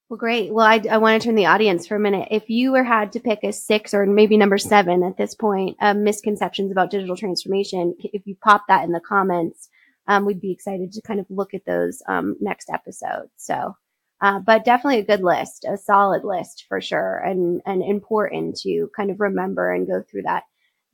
Well, 0.08 0.16
great. 0.16 0.52
Well, 0.52 0.64
I, 0.64 0.80
I 0.90 0.96
want 0.96 1.20
to 1.20 1.26
turn 1.26 1.34
the 1.34 1.46
audience 1.46 1.86
for 1.86 1.96
a 1.96 2.00
minute. 2.00 2.28
If 2.30 2.48
you 2.48 2.72
were 2.72 2.82
had 2.82 3.12
to 3.12 3.20
pick 3.20 3.40
a 3.44 3.52
six 3.52 3.92
or 3.92 4.06
maybe 4.06 4.38
number 4.38 4.56
seven 4.56 5.02
at 5.02 5.18
this 5.18 5.34
point, 5.34 5.76
misconceptions 5.96 6.72
about 6.72 6.90
digital 6.90 7.16
transformation, 7.16 7.94
if 7.98 8.26
you 8.26 8.34
pop 8.42 8.64
that 8.68 8.84
in 8.84 8.92
the 8.92 9.00
comments, 9.00 9.68
um, 10.06 10.24
we'd 10.24 10.40
be 10.40 10.50
excited 10.50 10.92
to 10.92 11.02
kind 11.02 11.20
of 11.20 11.26
look 11.28 11.52
at 11.52 11.66
those 11.66 12.02
um, 12.08 12.36
next 12.40 12.70
episode. 12.70 13.28
So, 13.36 13.76
uh, 14.20 14.40
but 14.40 14.64
definitely 14.64 15.00
a 15.00 15.04
good 15.04 15.22
list, 15.22 15.64
a 15.64 15.76
solid 15.76 16.24
list 16.24 16.64
for 16.68 16.80
sure, 16.80 17.18
and 17.18 17.62
and 17.66 17.82
important 17.82 18.56
to 18.60 18.88
kind 18.96 19.10
of 19.10 19.20
remember 19.20 19.72
and 19.72 19.86
go 19.86 20.02
through 20.02 20.22
that 20.22 20.44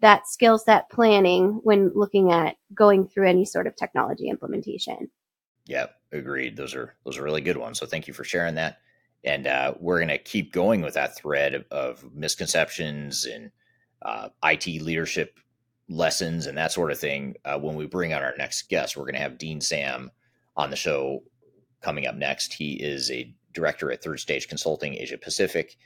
that 0.01 0.29
skill 0.29 0.59
set 0.59 0.91
planning 0.91 1.61
when 1.63 1.91
looking 1.95 2.31
at 2.31 2.57
going 2.75 3.09
through 3.09 3.29
any 3.29 3.45
sort 3.45 3.67
of 3.67 3.77
technology 3.77 4.29
implementation. 4.29 5.11
Yeah, 5.67 5.87
agreed. 6.13 6.57
Those 6.57 6.75
are 6.75 6.95
those 7.05 7.19
are 7.19 7.23
really 7.23 7.41
good 7.41 7.57
ones. 7.57 7.79
So 7.79 7.87
thank 7.87 8.07
you 8.07 8.15
for 8.15 8.25
sharing 8.25 8.57
that. 8.57 8.79
And 9.25 9.47
uh, 9.47 9.75
we're 9.81 9.99
going 9.99 10.09
to 10.09 10.19
keep 10.19 10.53
going 10.53 10.83
with 10.83 10.95
that 10.95 11.17
thread 11.17 11.55
of, 11.55 11.65
of 11.71 12.15
misconceptions 12.15 13.25
and 13.25 13.51
uh, 14.03 14.29
IT 14.45 14.67
leadership 14.83 15.39
lessons 15.89 16.47
and 16.47 16.59
that 16.59 16.73
sort 16.73 16.91
of 16.91 16.99
thing 16.99 17.37
uh, 17.47 17.59
when 17.59 17.75
we 17.75 17.87
bring 17.87 18.13
on 18.13 18.23
our 18.23 18.35
next 18.37 18.69
guest. 18.69 18.97
We're 18.97 19.05
going 19.05 19.15
to 19.15 19.21
have 19.21 19.39
Dean 19.39 19.63
Sam 19.63 20.11
on 20.57 20.69
the 20.69 20.77
show 20.77 21.23
coming 21.85 22.07
up 22.07 22.17
next. 22.17 22.55
He 22.55 22.73
is 22.75 23.11
a 23.11 23.33
director 23.53 23.93
at 23.93 24.03
Third 24.03 24.19
Stage 24.19 24.49
Consulting 24.49 24.95
Asia 24.95 25.19
Pacific. 25.19 25.77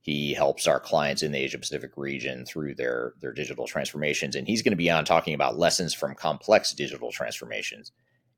He 0.00 0.34
helps 0.34 0.68
our 0.68 0.78
clients 0.78 1.22
in 1.22 1.32
the 1.32 1.38
Asia 1.38 1.58
Pacific 1.58 1.92
region 1.96 2.44
through 2.44 2.74
their 2.76 3.14
their 3.20 3.32
digital 3.32 3.66
transformations, 3.66 4.36
and 4.36 4.46
he's 4.46 4.62
going 4.62 4.72
to 4.72 4.76
be 4.76 4.90
on 4.90 5.04
talking 5.04 5.34
about 5.34 5.58
lessons 5.58 5.94
from 5.94 6.14
complex 6.14 6.72
digital 6.72 7.10
transformations. 7.10 7.92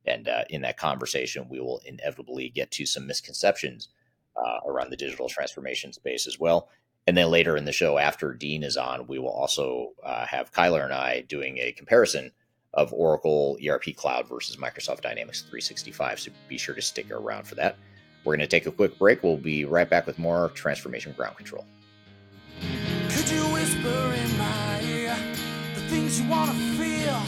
And 0.07 0.29
uh, 0.29 0.45
in 0.49 0.63
that 0.63 0.79
conversation, 0.79 1.49
we 1.51 1.61
will 1.61 1.83
inevitably 1.85 2.49
get 2.49 2.71
to 2.73 2.87
some 2.87 3.07
misconceptions 3.07 3.89
uh, 4.37 4.61
around 4.67 4.91
the 4.91 4.97
digital 4.97 5.29
transformation 5.29 5.93
space 5.93 6.27
as 6.27 6.39
well. 6.39 6.71
And 7.07 7.17
then 7.17 7.31
later 7.31 7.57
in 7.57 7.65
the 7.65 7.73
show, 7.73 7.99
after 7.99 8.33
Dean 8.33 8.63
is 8.63 8.77
on, 8.77 9.07
we 9.07 9.19
will 9.19 9.29
also 9.31 9.91
uh, 10.05 10.27
have 10.27 10.53
Kyler 10.53 10.85
and 10.85 10.93
I 10.93 11.23
doing 11.23 11.59
a 11.59 11.73
comparison 11.73 12.33
of 12.79 12.93
Oracle 12.93 13.59
ERP 13.67 13.97
Cloud 13.97 14.29
versus 14.29 14.57
Microsoft 14.57 15.01
Dynamics 15.01 15.43
365. 15.43 16.21
So 16.21 16.31
be 16.49 16.57
sure 16.57 16.77
to 16.77 16.83
stick 16.83 17.11
around 17.11 17.45
for 17.45 17.57
that. 17.57 17.77
We're 18.25 18.37
going 18.37 18.41
to 18.41 18.47
take 18.47 18.67
a 18.67 18.71
quick 18.71 18.97
break. 18.99 19.25
We'll 19.25 19.37
be 19.37 19.65
right 19.65 19.91
back 19.91 20.07
with 20.07 20.17
more 20.17 20.51
Transformation 20.51 21.13
Ground 21.13 21.37
Control. 21.37 21.65
Could 23.11 23.29
you 23.31 23.43
whisper 23.53 24.15
in 24.15 24.39
my 24.39 24.81
ear 24.83 25.17
the 25.75 25.81
things 25.83 26.21
you 26.21 26.29
want 26.29 26.53
to 26.53 26.57
feel? 26.57 27.21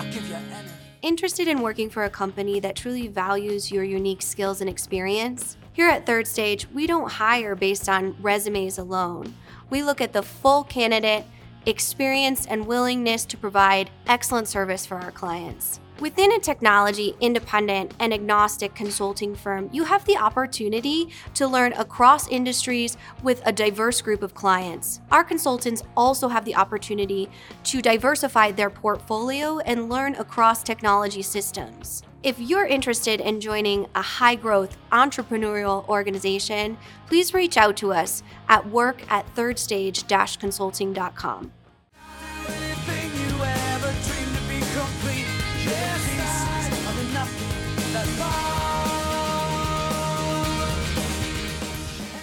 I'll 0.00 0.12
give 0.12 0.28
you 0.28 0.34
anything. 0.34 0.64
Interested 1.02 1.46
in 1.46 1.62
working 1.62 1.88
for 1.88 2.02
a 2.02 2.10
company 2.10 2.58
that 2.58 2.74
truly 2.74 3.06
values 3.06 3.70
your 3.70 3.84
unique 3.84 4.22
skills 4.22 4.60
and 4.60 4.68
experience? 4.68 5.56
Here 5.74 5.88
at 5.88 6.06
Third 6.06 6.26
Stage, 6.26 6.68
we 6.70 6.88
don't 6.88 7.08
hire 7.08 7.54
based 7.54 7.88
on 7.88 8.16
resumes 8.20 8.78
alone. 8.78 9.34
We 9.70 9.84
look 9.84 10.00
at 10.00 10.12
the 10.12 10.22
full 10.22 10.64
candidate, 10.64 11.24
experience, 11.66 12.46
and 12.46 12.66
willingness 12.66 13.24
to 13.26 13.36
provide 13.36 13.90
excellent 14.06 14.48
service 14.48 14.84
for 14.86 14.96
our 14.98 15.10
clients. 15.10 15.80
Within 16.00 16.32
a 16.32 16.38
technology 16.40 17.14
independent 17.20 17.94
and 18.00 18.12
agnostic 18.12 18.74
consulting 18.74 19.36
firm, 19.36 19.68
you 19.72 19.84
have 19.84 20.04
the 20.04 20.16
opportunity 20.16 21.10
to 21.34 21.46
learn 21.46 21.72
across 21.74 22.26
industries 22.28 22.96
with 23.22 23.40
a 23.46 23.52
diverse 23.52 24.02
group 24.02 24.22
of 24.22 24.34
clients. 24.34 25.00
Our 25.12 25.22
consultants 25.22 25.84
also 25.96 26.26
have 26.26 26.44
the 26.44 26.56
opportunity 26.56 27.28
to 27.64 27.80
diversify 27.80 28.50
their 28.50 28.70
portfolio 28.70 29.58
and 29.60 29.88
learn 29.88 30.16
across 30.16 30.64
technology 30.64 31.22
systems. 31.22 32.02
If 32.22 32.38
you're 32.38 32.66
interested 32.66 33.20
in 33.20 33.40
joining 33.40 33.88
a 33.96 34.02
high 34.02 34.36
growth 34.36 34.76
entrepreneurial 34.92 35.88
organization, 35.88 36.78
please 37.08 37.34
reach 37.34 37.56
out 37.56 37.76
to 37.78 37.92
us 37.92 38.22
at 38.48 38.64
work 38.68 39.02
at 39.10 39.26
thirdstage 39.34 40.38
consulting.com. 40.38 41.50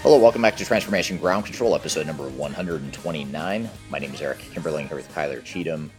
Hello, 0.01 0.17
welcome 0.17 0.41
back 0.41 0.55
to 0.55 0.63
Transformation 0.63 1.17
Ground 1.17 1.43
Control, 1.43 1.75
episode 1.75 2.07
number 2.07 2.29
129. 2.29 3.69
My 3.89 3.99
name 3.99 4.13
is 4.13 4.21
Eric 4.21 4.39
Kimberling 4.39 4.87
here 4.87 4.95
with 4.95 5.13
Kyler 5.13 5.43
Cheatham 5.43 5.91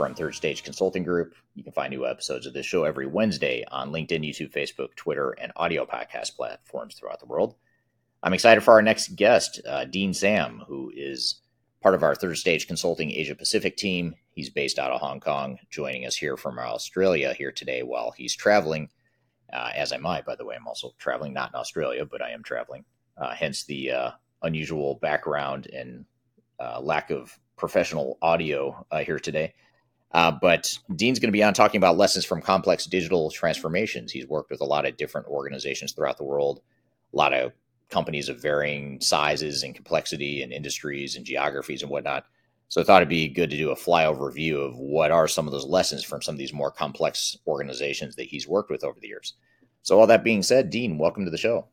from 0.00 0.14
Third 0.14 0.34
Stage 0.34 0.64
Consulting 0.64 1.02
Group. 1.02 1.34
You 1.54 1.62
can 1.62 1.74
find 1.74 1.90
new 1.90 2.06
episodes 2.06 2.46
of 2.46 2.54
this 2.54 2.64
show 2.64 2.84
every 2.84 3.06
Wednesday 3.06 3.66
on 3.70 3.92
LinkedIn, 3.92 4.26
YouTube, 4.26 4.50
Facebook, 4.50 4.94
Twitter, 4.96 5.32
and 5.32 5.52
audio 5.56 5.84
podcast 5.84 6.36
platforms 6.36 6.94
throughout 6.94 7.20
the 7.20 7.26
world. 7.26 7.54
I'm 8.22 8.32
excited 8.32 8.62
for 8.62 8.72
our 8.72 8.80
next 8.80 9.14
guest, 9.14 9.60
uh, 9.68 9.84
Dean 9.84 10.14
Sam, 10.14 10.64
who 10.66 10.90
is 10.96 11.42
part 11.82 11.94
of 11.94 12.02
our 12.02 12.14
Third 12.14 12.38
Stage 12.38 12.66
Consulting 12.66 13.10
Asia 13.10 13.34
Pacific 13.34 13.76
team. 13.76 14.14
He's 14.32 14.48
based 14.48 14.78
out 14.78 14.90
of 14.90 15.02
Hong 15.02 15.20
Kong, 15.20 15.58
joining 15.68 16.06
us 16.06 16.16
here 16.16 16.38
from 16.38 16.58
Australia 16.58 17.34
here 17.34 17.52
today 17.52 17.82
while 17.82 18.10
he's 18.10 18.34
traveling. 18.34 18.88
Uh, 19.52 19.70
as 19.74 19.92
am 19.92 20.06
I, 20.06 20.22
by 20.22 20.34
the 20.34 20.46
way. 20.46 20.56
I'm 20.56 20.66
also 20.66 20.94
traveling, 20.96 21.34
not 21.34 21.50
in 21.52 21.60
Australia, 21.60 22.06
but 22.06 22.22
I 22.22 22.30
am 22.30 22.42
traveling. 22.42 22.86
Uh, 23.18 23.34
hence 23.34 23.64
the 23.64 23.90
uh, 23.90 24.10
unusual 24.40 24.94
background 25.02 25.66
and 25.66 26.06
uh, 26.58 26.80
lack 26.80 27.10
of 27.10 27.38
professional 27.58 28.16
audio 28.22 28.86
uh, 28.90 29.00
here 29.00 29.18
today. 29.18 29.52
Uh, 30.12 30.30
but 30.30 30.76
Dean's 30.96 31.18
going 31.18 31.28
to 31.28 31.32
be 31.32 31.42
on 31.42 31.54
talking 31.54 31.78
about 31.78 31.96
lessons 31.96 32.24
from 32.24 32.42
complex 32.42 32.86
digital 32.86 33.30
transformations. 33.30 34.10
He's 34.10 34.26
worked 34.26 34.50
with 34.50 34.60
a 34.60 34.64
lot 34.64 34.86
of 34.86 34.96
different 34.96 35.28
organizations 35.28 35.92
throughout 35.92 36.18
the 36.18 36.24
world, 36.24 36.60
a 37.12 37.16
lot 37.16 37.32
of 37.32 37.52
companies 37.90 38.28
of 38.28 38.40
varying 38.40 39.00
sizes 39.00 39.62
and 39.62 39.74
complexity 39.74 40.42
and 40.42 40.52
industries 40.52 41.16
and 41.16 41.24
geographies 41.24 41.82
and 41.82 41.90
whatnot. 41.90 42.24
So 42.68 42.80
I 42.80 42.84
thought 42.84 43.02
it'd 43.02 43.08
be 43.08 43.28
good 43.28 43.50
to 43.50 43.56
do 43.56 43.70
a 43.70 43.76
flyover 43.76 44.32
view 44.32 44.60
of 44.60 44.76
what 44.76 45.10
are 45.10 45.26
some 45.26 45.46
of 45.46 45.52
those 45.52 45.66
lessons 45.66 46.04
from 46.04 46.22
some 46.22 46.36
of 46.36 46.38
these 46.38 46.52
more 46.52 46.70
complex 46.70 47.36
organizations 47.46 48.14
that 48.16 48.28
he's 48.28 48.46
worked 48.46 48.70
with 48.70 48.84
over 48.84 48.98
the 49.00 49.08
years. 49.08 49.34
So 49.82 49.98
all 49.98 50.06
that 50.06 50.22
being 50.22 50.42
said, 50.42 50.70
Dean, 50.70 50.96
welcome 50.96 51.24
to 51.24 51.32
the 51.32 51.36
show. 51.36 51.66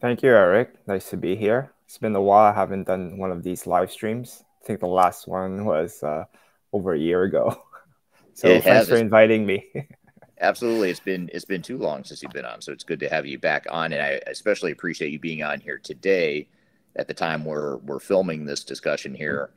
Thank 0.00 0.22
you, 0.22 0.30
Eric. 0.30 0.74
Nice 0.88 1.10
to 1.10 1.16
be 1.16 1.36
here. 1.36 1.72
It's 1.84 1.98
been 1.98 2.16
a 2.16 2.22
while. 2.22 2.52
I 2.52 2.54
haven't 2.54 2.86
done 2.86 3.18
one 3.18 3.30
of 3.30 3.42
these 3.42 3.66
live 3.66 3.92
streams. 3.92 4.42
I 4.62 4.66
think 4.66 4.80
the 4.80 4.86
last 4.86 5.28
one 5.28 5.64
was 5.64 6.02
uh, 6.02 6.24
over 6.72 6.92
a 6.92 6.98
year 6.98 7.22
ago. 7.22 7.62
So 8.32 8.48
it 8.48 8.64
thanks 8.64 8.88
has. 8.88 8.88
for 8.88 8.96
inviting 8.96 9.44
me. 9.44 9.66
absolutely. 10.40 10.88
It's 10.88 11.00
been 11.00 11.28
it's 11.32 11.44
been 11.44 11.60
too 11.60 11.76
long 11.76 12.04
since 12.04 12.22
you've 12.22 12.32
been 12.32 12.46
on, 12.46 12.62
so 12.62 12.72
it's 12.72 12.84
good 12.84 13.00
to 13.00 13.08
have 13.10 13.26
you 13.26 13.38
back 13.38 13.66
on, 13.70 13.92
and 13.92 14.00
I 14.00 14.20
especially 14.28 14.72
appreciate 14.72 15.12
you 15.12 15.18
being 15.18 15.42
on 15.42 15.60
here 15.60 15.78
today. 15.78 16.48
At 16.96 17.06
the 17.06 17.12
time 17.12 17.44
we're 17.44 17.76
we're 17.78 17.98
filming 17.98 18.46
this 18.46 18.64
discussion 18.64 19.14
here, 19.14 19.50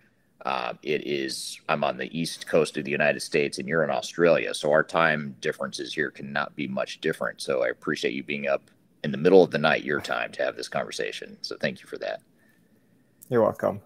uh, 0.45 0.73
it 0.83 1.07
is 1.07 1.61
I'm 1.69 1.83
on 1.85 1.95
the 1.95 2.19
east 2.19 2.45
coast 2.47 2.75
of 2.75 2.83
the 2.83 2.91
United 2.91 3.21
States, 3.21 3.57
and 3.57 3.69
you're 3.69 3.85
in 3.85 3.89
Australia, 3.89 4.53
so 4.53 4.69
our 4.71 4.83
time 4.83 5.35
differences 5.39 5.93
here 5.93 6.11
cannot 6.11 6.53
be 6.55 6.67
much 6.67 6.99
different. 6.99 7.41
So 7.41 7.63
I 7.63 7.69
appreciate 7.69 8.13
you 8.13 8.23
being 8.23 8.47
up 8.47 8.69
in 9.03 9.11
the 9.11 9.17
middle 9.17 9.43
of 9.43 9.51
the 9.51 9.57
night, 9.57 9.85
your 9.85 10.01
time, 10.01 10.31
to 10.33 10.43
have 10.43 10.57
this 10.57 10.67
conversation. 10.67 11.37
So 11.41 11.55
thank 11.55 11.79
you 11.81 11.87
for 11.87 11.97
that. 11.99 12.21
You're 13.29 13.43
welcome. 13.43 13.81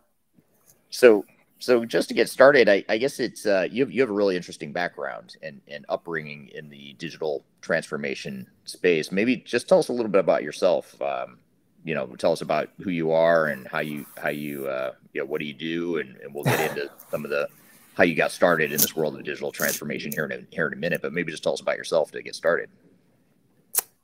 So 0.90 1.26
so 1.60 1.86
just 1.86 2.08
to 2.10 2.14
get 2.14 2.30
started, 2.30 2.70
I, 2.70 2.84
I 2.88 2.98
guess 2.98 3.20
it's 3.20 3.46
uh, 3.46 3.68
you 3.72 3.84
have 3.84 3.92
you 3.92 4.02
have 4.02 4.10
a 4.10 4.14
really 4.14 4.36
interesting 4.36 4.72
background 4.72 5.36
and, 5.42 5.60
and 5.68 5.86
upbringing 5.90 6.50
in 6.54 6.70
the 6.70 6.94
digital 6.94 7.44
transformation 7.62 8.48
space. 8.66 9.12
Maybe 9.12 9.38
just 9.38 9.68
tell 9.68 9.80
us 9.80 9.90
a 9.90 9.94
little 9.94 10.12
bit 10.12 10.20
about 10.20 10.44
yourself. 10.44 11.00
Um, 11.02 11.40
you 11.84 11.96
know, 11.96 12.06
tell 12.18 12.32
us 12.32 12.42
about 12.42 12.70
who 12.82 12.92
you 12.92 13.12
are 13.12 13.48
and 13.48 13.68
how 13.68 13.80
you 13.80 14.06
how 14.18 14.30
you 14.30 14.68
uh, 14.68 14.94
you 15.14 15.22
know 15.22 15.26
what 15.26 15.40
do 15.40 15.48
you 15.48 15.54
do, 15.54 15.98
and, 15.98 16.16
and 16.18 16.34
we'll 16.34 16.44
get 16.44 16.70
into 16.70 16.92
some 17.12 17.24
of 17.24 17.32
the 17.32 17.48
how 17.96 18.04
you 18.04 18.14
got 18.14 18.32
started 18.32 18.72
in 18.72 18.78
this 18.80 18.96
world 18.96 19.16
of 19.16 19.24
digital 19.24 19.52
transformation 19.52 20.12
here 20.12 20.26
in 20.26 20.32
a, 20.32 20.56
here 20.56 20.68
in 20.68 20.74
a 20.74 20.78
minute. 20.78 21.02
But 21.02 21.14
maybe 21.14 21.32
just 21.32 21.44
tell 21.44 21.54
us 21.54 21.62
about 21.62 21.78
yourself 21.78 22.12
to 22.12 22.22
get 22.22 22.36
started. 22.36 22.70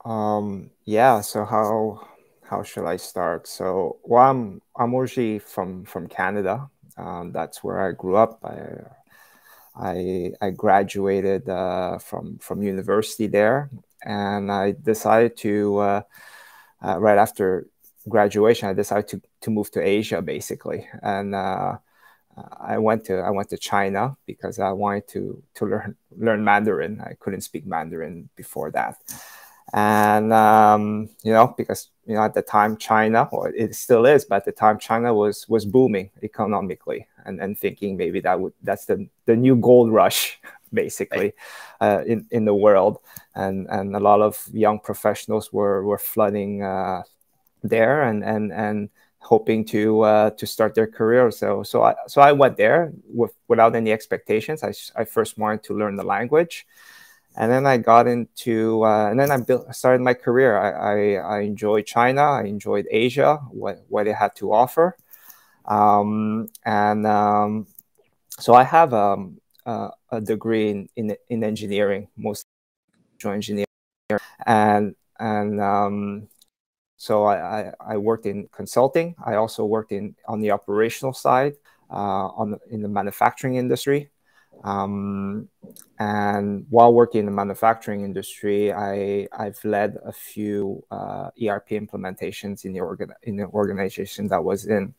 Um, 0.06 0.72
yeah. 0.86 1.22
So 1.22 1.46
how 1.46 2.08
how 2.44 2.64
should 2.64 2.86
I 2.86 2.98
start? 2.98 3.48
So 3.48 3.98
well, 4.04 4.24
I'm 4.24 4.62
I'm 4.76 4.96
originally 4.96 5.38
from 5.38 5.86
from 5.86 6.08
Canada. 6.08 6.70
Um, 6.98 7.32
that's 7.32 7.64
where 7.64 7.82
I 7.88 7.92
grew 7.92 8.16
up. 8.16 8.40
I 8.44 8.84
I, 9.76 10.32
I 10.40 10.52
graduated 10.52 11.50
uh, 11.50 11.98
from 11.98 12.38
from 12.40 12.62
university 12.62 13.28
there, 13.28 13.70
and 14.04 14.52
I 14.52 14.74
decided 14.74 15.36
to 15.38 15.78
uh, 15.78 16.02
uh, 16.84 17.00
right 17.00 17.18
after 17.18 17.68
graduation, 18.08 18.70
I 18.70 18.74
decided 18.74 19.08
to 19.10 19.22
to 19.42 19.52
move 19.52 19.72
to 19.72 19.82
Asia 19.82 20.22
basically, 20.22 20.88
and 21.02 21.34
uh, 21.34 21.78
I 22.60 22.78
went 22.78 23.06
to 23.06 23.20
I 23.20 23.30
went 23.32 23.50
to 23.50 23.58
China 23.58 24.18
because 24.26 24.60
I 24.60 24.72
wanted 24.72 25.08
to 25.10 25.44
to 25.56 25.66
learn 25.66 25.96
learn 26.16 26.44
Mandarin. 26.44 27.02
I 27.02 27.14
couldn't 27.20 27.42
speak 27.42 27.66
Mandarin 27.66 28.30
before 28.36 28.72
that, 28.72 28.98
and 29.74 30.32
um, 30.32 31.10
you 31.24 31.34
know 31.34 31.54
because 31.58 31.90
you 32.06 32.16
know 32.16 32.24
at 32.24 32.34
the 32.34 32.42
time 32.42 32.78
china 32.78 33.28
or 33.32 33.50
it 33.50 33.74
still 33.76 34.06
is 34.06 34.24
but 34.26 34.38
at 34.38 34.46
the 34.46 34.52
time 34.52 34.78
china 34.78 35.14
was 35.14 35.48
was 35.50 35.66
booming 35.66 36.12
economically 36.22 37.08
and, 37.26 37.40
and 37.42 37.58
thinking 37.58 37.98
maybe 37.98 38.20
that 38.20 38.40
would 38.40 38.54
that's 38.62 38.86
the 38.86 39.08
the 39.26 39.36
new 39.36 39.56
gold 39.56 39.92
rush 39.92 40.40
basically 40.74 41.34
uh, 41.82 42.04
in 42.06 42.26
in 42.32 42.46
the 42.46 42.54
world. 42.54 43.00
And 43.36 43.68
and 43.70 43.96
a 43.96 44.00
lot 44.00 44.22
of 44.22 44.48
young 44.52 44.80
professionals 44.80 45.54
were 45.54 45.84
were 45.84 45.98
flooding 45.98 46.64
uh, 46.64 47.04
there 47.64 48.04
and 48.04 48.24
and 48.24 48.52
and 48.52 48.90
hoping 49.20 49.64
to 49.66 50.02
uh, 50.02 50.30
to 50.32 50.46
start 50.46 50.76
their 50.76 50.88
career. 50.88 51.32
So 51.32 51.64
so 51.64 51.84
I 51.84 51.96
so 52.08 52.22
I 52.22 52.32
went 52.32 52.58
there 52.58 52.92
with, 53.08 53.34
without 53.48 53.76
any 53.76 53.92
expectations. 53.92 54.64
I, 54.64 54.74
I 55.00 55.06
first 55.06 55.38
wanted 55.38 55.64
to 55.64 55.74
learn 55.74 55.96
the 55.96 56.04
language 56.04 56.68
and 57.36 57.52
then 57.52 57.66
I 57.66 57.78
got 57.78 58.08
into, 58.08 58.84
uh, 58.86 59.10
and 59.10 59.20
then 59.20 59.32
I 59.32 59.38
built, 59.38 59.74
started 59.74 60.02
my 60.02 60.14
career. 60.14 60.58
I, 60.58 60.70
I, 60.72 61.38
I, 61.38 61.40
enjoyed 61.42 61.86
China. 61.86 62.22
I 62.22 62.44
enjoyed 62.44 62.86
Asia, 62.92 63.38
what, 63.50 63.84
what 63.88 64.08
it 64.08 64.16
had 64.16 64.36
to 64.36 64.54
offer. 64.54 64.96
Um, 65.66 66.50
and 66.64 67.08
um, 67.08 67.68
so 68.40 68.54
I 68.54 68.64
have 68.64 68.94
um, 68.94 69.40
uh, 69.66 69.90
a 70.12 70.22
degree 70.22 70.70
in, 70.70 70.90
in, 70.96 71.16
in 71.30 71.44
engineering, 71.44 72.08
most 72.16 72.46
engineering. 73.26 73.66
And, 74.46 74.96
and 75.20 75.62
um, 75.62 76.28
so 76.98 77.24
I, 77.24 77.36
I, 77.60 77.74
I, 77.80 77.98
worked 77.98 78.26
in 78.26 78.48
consulting. 78.52 79.16
I 79.26 79.36
also 79.36 79.66
worked 79.66 79.92
in 79.92 80.16
on 80.28 80.42
the 80.42 80.52
operational 80.52 81.14
side, 81.14 81.56
uh, 81.90 82.28
on 82.36 82.60
in 82.70 82.82
the 82.82 82.90
manufacturing 82.90 83.56
industry. 83.56 84.10
Um, 84.64 85.50
and 86.00 86.66
while 86.70 86.94
working 86.94 87.20
in 87.20 87.26
the 87.26 87.32
manufacturing 87.32 88.04
industry, 88.04 88.74
I, 88.74 89.28
I've 89.38 89.64
led 89.64 89.98
a 90.06 90.12
few 90.12 90.84
uh, 90.90 91.30
ERP 91.42 91.70
implementations 91.70 92.66
in 92.66 92.74
the, 92.74 92.80
organ- 92.80 93.14
in 93.24 93.36
the 93.36 93.46
organization 93.46 94.28
that 94.30 94.44
was 94.44 94.66
in. 94.66 94.94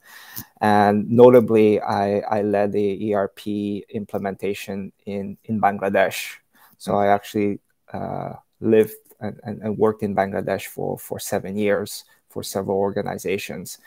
And 0.61 1.11
notably, 1.11 1.81
I, 1.81 2.18
I 2.20 2.42
led 2.42 2.72
the 2.72 3.14
ERP 3.14 3.46
implementation 3.90 4.92
in, 5.07 5.38
in 5.44 5.61
Bangladesh. 5.61 6.37
So 6.77 6.96
I 6.96 7.09
actually 7.09 7.61
uh, 7.92 8.35
lived 8.61 8.94
and, 9.20 9.40
and, 9.44 9.62
and, 9.62 9.79
worked 9.79 10.03
in 10.03 10.14
Bangladesh 10.14 10.66
for, 10.66 10.98
for 10.98 11.18
seven 11.18 11.57
years 11.57 12.05
for 12.29 12.42
several 12.42 12.77
organizations. 12.77 13.79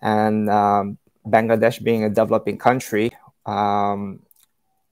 And 0.00 0.48
um, 0.48 0.98
Bangladesh 1.26 1.82
being 1.82 2.04
a 2.04 2.08
developing 2.08 2.56
country, 2.56 3.10
um, 3.44 4.20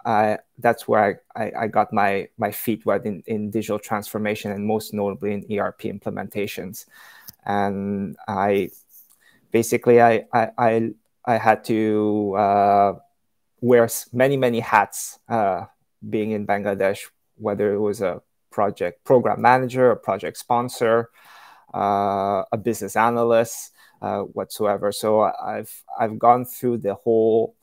uh, 0.06 0.36
that's 0.60 0.86
where 0.86 1.20
I, 1.36 1.44
I, 1.44 1.52
I, 1.62 1.66
got 1.66 1.92
my, 1.92 2.28
my 2.38 2.52
feet 2.52 2.86
wet 2.86 3.04
in, 3.04 3.24
in 3.26 3.50
digital 3.50 3.80
transformation 3.80 4.52
and 4.52 4.64
most 4.64 4.94
notably 4.94 5.32
in 5.34 5.58
ERP 5.58 5.80
implementations. 5.80 6.86
And 7.44 8.16
I 8.28 8.70
basically 9.50 10.00
I, 10.00 10.26
I, 10.32 10.50
I, 10.56 10.90
I 11.24 11.36
had 11.38 11.64
to 11.64 12.34
uh, 12.38 12.92
wear 13.60 13.88
many, 14.12 14.36
many 14.36 14.60
hats 14.60 15.18
uh, 15.28 15.64
being 16.08 16.30
in 16.30 16.46
Bangladesh, 16.46 17.00
whether 17.36 17.74
it 17.74 17.80
was 17.80 18.00
a 18.00 18.22
project 18.52 19.02
program 19.02 19.42
manager, 19.42 19.90
a 19.90 19.96
project 19.96 20.38
sponsor, 20.38 21.10
uh, 21.74 22.44
a 22.52 22.56
business 22.56 22.94
analyst, 22.94 23.72
uh, 24.00 24.20
whatsoever. 24.20 24.92
So 24.92 25.22
I've, 25.22 25.82
I've 25.98 26.16
gone 26.16 26.44
through 26.44 26.78
the 26.78 26.94
whole, 26.94 27.56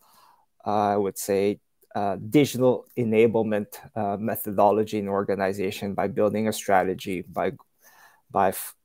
I 0.65 0.97
would 0.97 1.17
say, 1.17 1.61
uh, 1.95 2.17
digital 2.29 2.85
enablement 2.97 3.67
uh, 3.95 4.17
methodology 4.17 4.97
in 4.99 5.07
organization 5.07 5.93
by 5.93 6.07
building 6.07 6.47
a 6.47 6.53
strategy 6.53 7.21
by 7.21 7.51
by 8.31 8.49
f- 8.49 8.75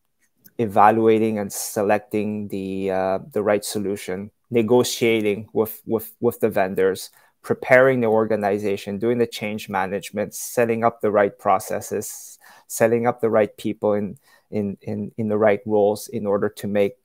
evaluating 0.59 1.39
and 1.39 1.53
selecting 1.53 2.49
the 2.49 2.91
uh, 2.91 3.19
the 3.33 3.43
right 3.43 3.65
solution 3.65 4.31
negotiating 4.51 5.49
with 5.53 5.81
with 5.87 6.15
with 6.21 6.41
the 6.41 6.51
vendors 6.51 7.11
preparing 7.43 8.01
the 8.01 8.07
organization 8.07 8.99
doing 8.99 9.19
the 9.19 9.27
change 9.27 9.69
management 9.69 10.35
setting 10.35 10.85
up 10.85 11.01
the 11.01 11.11
right 11.11 11.39
processes 11.39 12.39
setting 12.67 13.07
up 13.07 13.21
the 13.21 13.31
right 13.31 13.57
people 13.57 13.95
in 13.95 14.19
in 14.51 14.77
in, 14.83 15.13
in 15.17 15.29
the 15.29 15.39
right 15.39 15.61
roles 15.65 16.09
in 16.09 16.27
order 16.27 16.49
to 16.49 16.67
make 16.67 16.97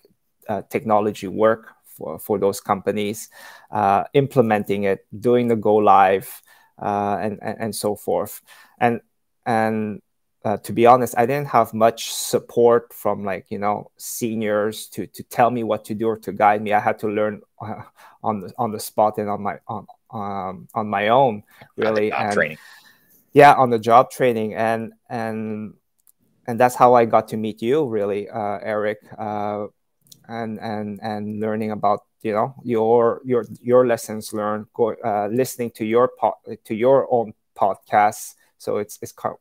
uh, 0.50 0.62
technology 0.70 1.28
work 1.28 1.74
for, 1.96 2.20
for 2.20 2.40
those 2.40 2.60
companies, 2.60 3.30
uh, 3.72 4.04
implementing 4.14 4.84
it, 4.84 5.06
doing 5.18 5.48
the 5.48 5.56
go 5.56 5.76
live, 5.76 6.42
uh, 6.82 7.18
and, 7.22 7.40
and, 7.42 7.58
and 7.60 7.76
so 7.76 7.96
forth. 7.96 8.42
And 8.80 9.02
and 9.46 10.02
uh, 10.46 10.58
to 10.58 10.74
be 10.74 10.86
honest, 10.86 11.16
I 11.18 11.26
didn't 11.26 11.48
have 11.48 11.74
much 11.74 12.12
support 12.12 12.94
from 12.94 13.24
like 13.24 13.46
you 13.50 13.60
know 13.60 13.92
seniors 13.98 14.88
to 14.90 15.08
to 15.08 15.24
tell 15.24 15.50
me 15.50 15.64
what 15.64 15.86
to 15.86 15.96
do 15.96 16.08
or 16.08 16.18
to 16.20 16.32
guide 16.34 16.62
me. 16.62 16.74
I 16.74 16.80
had 16.80 17.00
to 17.00 17.08
learn 17.08 17.42
uh, 17.62 17.84
on 18.24 18.42
the 18.42 18.54
on 18.58 18.72
the 18.72 18.80
spot 18.80 19.18
and 19.18 19.30
on 19.30 19.42
my 19.42 19.60
on 19.68 19.88
um, 20.12 20.68
on 20.74 20.88
my 20.90 21.10
own 21.10 21.44
really. 21.78 22.12
and, 22.12 22.34
training. 22.34 22.58
Yeah, 23.32 23.54
on 23.54 23.70
the 23.70 23.80
job 23.80 24.12
training 24.12 24.54
and 24.54 24.94
and 25.10 25.74
and 26.46 26.60
that's 26.60 26.76
how 26.76 26.94
I 26.94 27.06
got 27.06 27.30
to 27.30 27.38
meet 27.38 27.62
you, 27.62 27.86
really, 27.86 28.30
uh, 28.30 28.60
Eric. 28.62 29.00
Uh, 29.18 29.68
and 30.28 30.60
and 30.60 31.00
and 31.02 31.40
learning 31.40 31.72
about 31.72 32.02
you 32.22 32.32
know 32.32 32.56
your 32.64 33.22
your 33.26 33.46
your 33.62 33.86
lessons 33.86 34.34
learned 34.34 34.66
go, 34.74 34.96
uh, 35.04 35.28
listening 35.32 35.72
to 35.72 35.86
your 35.86 36.12
po- 36.20 36.40
to 36.66 36.74
your 36.74 37.08
own 37.12 37.34
podcasts. 37.56 38.36
So 38.58 38.78
it's 38.78 38.98
it's 39.02 39.12
quite, 39.12 39.36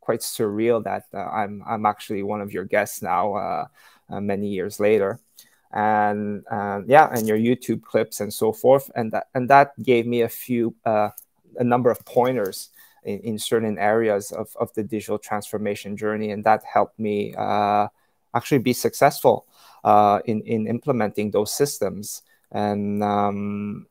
quite 0.00 0.20
surreal 0.20 0.84
that 0.84 1.04
uh, 1.14 1.18
i'm 1.18 1.62
i'm 1.66 1.86
actually 1.86 2.22
one 2.22 2.42
of 2.42 2.52
your 2.52 2.64
guests 2.64 3.00
now 3.00 3.34
uh, 3.34 3.66
uh 4.10 4.20
many 4.20 4.48
years 4.48 4.78
later. 4.80 5.18
And 5.72 6.44
yeah 6.86 7.08
and 7.10 7.26
your 7.26 7.38
youtube 7.38 7.82
clips 7.82 8.20
and 8.20 8.32
so 8.32 8.52
forth. 8.52 8.90
And 8.94 9.10
that 9.12 9.28
and 9.34 9.48
that 9.50 9.72
gave 9.82 10.06
me 10.06 10.22
a 10.22 10.28
few 10.28 10.74
uh, 10.84 11.10
a 11.56 11.64
number 11.64 11.90
of 11.90 12.04
pointers 12.04 12.70
in, 13.04 13.18
in 13.20 13.38
certain 13.38 13.78
areas 13.78 14.30
of, 14.30 14.54
of 14.58 14.72
the 14.74 14.82
digital 14.82 15.18
transformation 15.18 15.96
journey. 15.96 16.30
And 16.30 16.44
that 16.44 16.62
helped 16.64 16.98
me 16.98 17.34
uh, 17.36 17.88
actually 18.34 18.58
be 18.58 18.72
successful 18.72 19.46
uh, 19.84 20.20
in 20.24 20.40
in 20.42 20.66
implementing 20.66 21.30
those 21.30 21.52
systems. 21.52 22.22
And 22.50 23.02
um, 23.02 23.86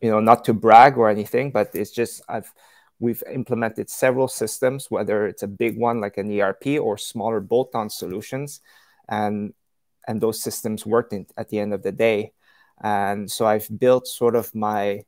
you 0.00 0.10
know, 0.10 0.20
not 0.20 0.44
to 0.44 0.54
brag 0.54 0.98
or 0.98 1.08
anything, 1.08 1.50
but 1.50 1.70
it's 1.74 1.90
just 1.90 2.22
I've 2.28 2.52
we've 3.00 3.22
implemented 3.30 3.90
several 3.90 4.28
systems, 4.28 4.90
whether 4.90 5.26
it's 5.26 5.42
a 5.42 5.48
big 5.48 5.76
one 5.76 6.00
like 6.00 6.18
an 6.18 6.30
ERP 6.30 6.78
or 6.80 6.96
smaller 6.96 7.40
bolt-on 7.40 7.90
solutions, 7.90 8.60
and 9.08 9.54
and 10.06 10.20
those 10.20 10.40
systems 10.40 10.84
worked 10.84 11.12
in, 11.12 11.26
at 11.36 11.48
the 11.48 11.58
end 11.58 11.72
of 11.72 11.82
the 11.82 11.92
day. 11.92 12.32
And 12.82 13.30
so 13.30 13.46
I've 13.46 13.68
built 13.78 14.06
sort 14.06 14.34
of 14.36 14.54
my 14.54 15.04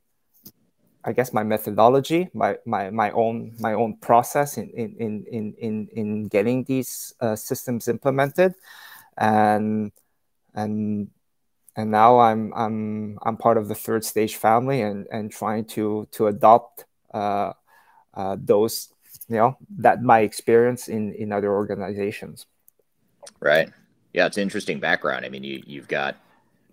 I 1.05 1.13
guess 1.13 1.33
my 1.35 1.43
methodology, 1.43 2.31
my 2.33 2.57
my 2.65 2.89
my 2.91 3.11
own 3.11 3.55
my 3.61 3.75
own 3.75 3.97
process 3.99 4.57
in 4.57 4.71
in 4.71 5.25
in 5.31 5.55
in 5.59 5.89
in 5.93 6.29
getting 6.29 6.65
these 6.65 7.13
uh, 7.21 7.37
systems 7.37 7.89
implemented, 7.89 8.55
and 9.19 9.93
and 10.55 11.09
and 11.77 11.91
now 11.91 12.21
I'm 12.21 12.53
I'm 12.55 13.19
I'm 13.23 13.37
part 13.37 13.59
of 13.59 13.69
the 13.69 13.75
third 13.75 14.05
stage 14.05 14.37
family 14.37 14.81
and 14.83 15.07
and 15.11 15.31
trying 15.31 15.65
to 15.67 16.09
to 16.13 16.29
adopt 16.29 16.85
uh, 17.13 17.53
uh, 18.15 18.37
those 18.39 18.93
you 19.29 19.37
know 19.37 19.57
that 19.79 20.03
my 20.03 20.21
experience 20.21 20.89
in 20.89 21.13
in 21.15 21.33
other 21.33 21.53
organizations. 21.53 22.47
Right. 23.41 23.71
Yeah, 24.13 24.27
it's 24.27 24.39
interesting 24.39 24.79
background. 24.79 25.25
I 25.25 25.29
mean, 25.29 25.43
you 25.43 25.63
you've 25.67 25.89
got 25.89 26.17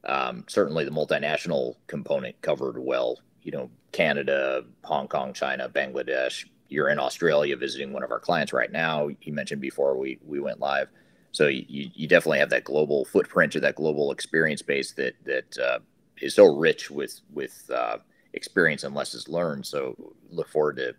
um, 0.03 0.45
certainly 0.47 0.86
the 0.86 0.91
multinational 0.91 1.75
component 1.88 2.39
covered 2.41 2.77
well. 2.77 3.19
You 3.43 3.51
know, 3.51 3.69
Canada, 3.91 4.63
Hong 4.84 5.07
Kong, 5.07 5.34
China, 5.34 5.67
Bangladesh. 5.67 6.45
You're 6.69 6.89
in 6.89 6.99
Australia 6.99 7.57
visiting 7.57 7.91
one 7.91 8.03
of 8.03 8.11
our 8.11 8.19
clients 8.19 8.53
right 8.53 8.71
now. 8.71 9.09
You 9.21 9.34
mentioned 9.34 9.61
before 9.61 9.97
we 9.97 10.19
we 10.23 10.39
went 10.39 10.59
live. 10.59 10.89
So 11.32 11.47
you, 11.47 11.89
you 11.93 12.07
definitely 12.07 12.39
have 12.39 12.49
that 12.49 12.65
global 12.65 13.05
footprint 13.05 13.55
or 13.55 13.61
that 13.61 13.75
global 13.75 14.11
experience 14.11 14.61
base 14.61 14.91
that 14.93 15.15
that 15.25 15.57
uh, 15.57 15.79
is 16.21 16.36
so 16.36 16.55
rich 16.55 16.91
with 16.91 17.21
with 17.34 17.69
uh, 17.73 17.97
experience 18.34 18.84
and 18.84 18.93
lessons 18.93 19.27
learned. 19.27 19.65
So 19.65 20.13
look 20.29 20.49
forward 20.49 20.77
to 20.77 20.95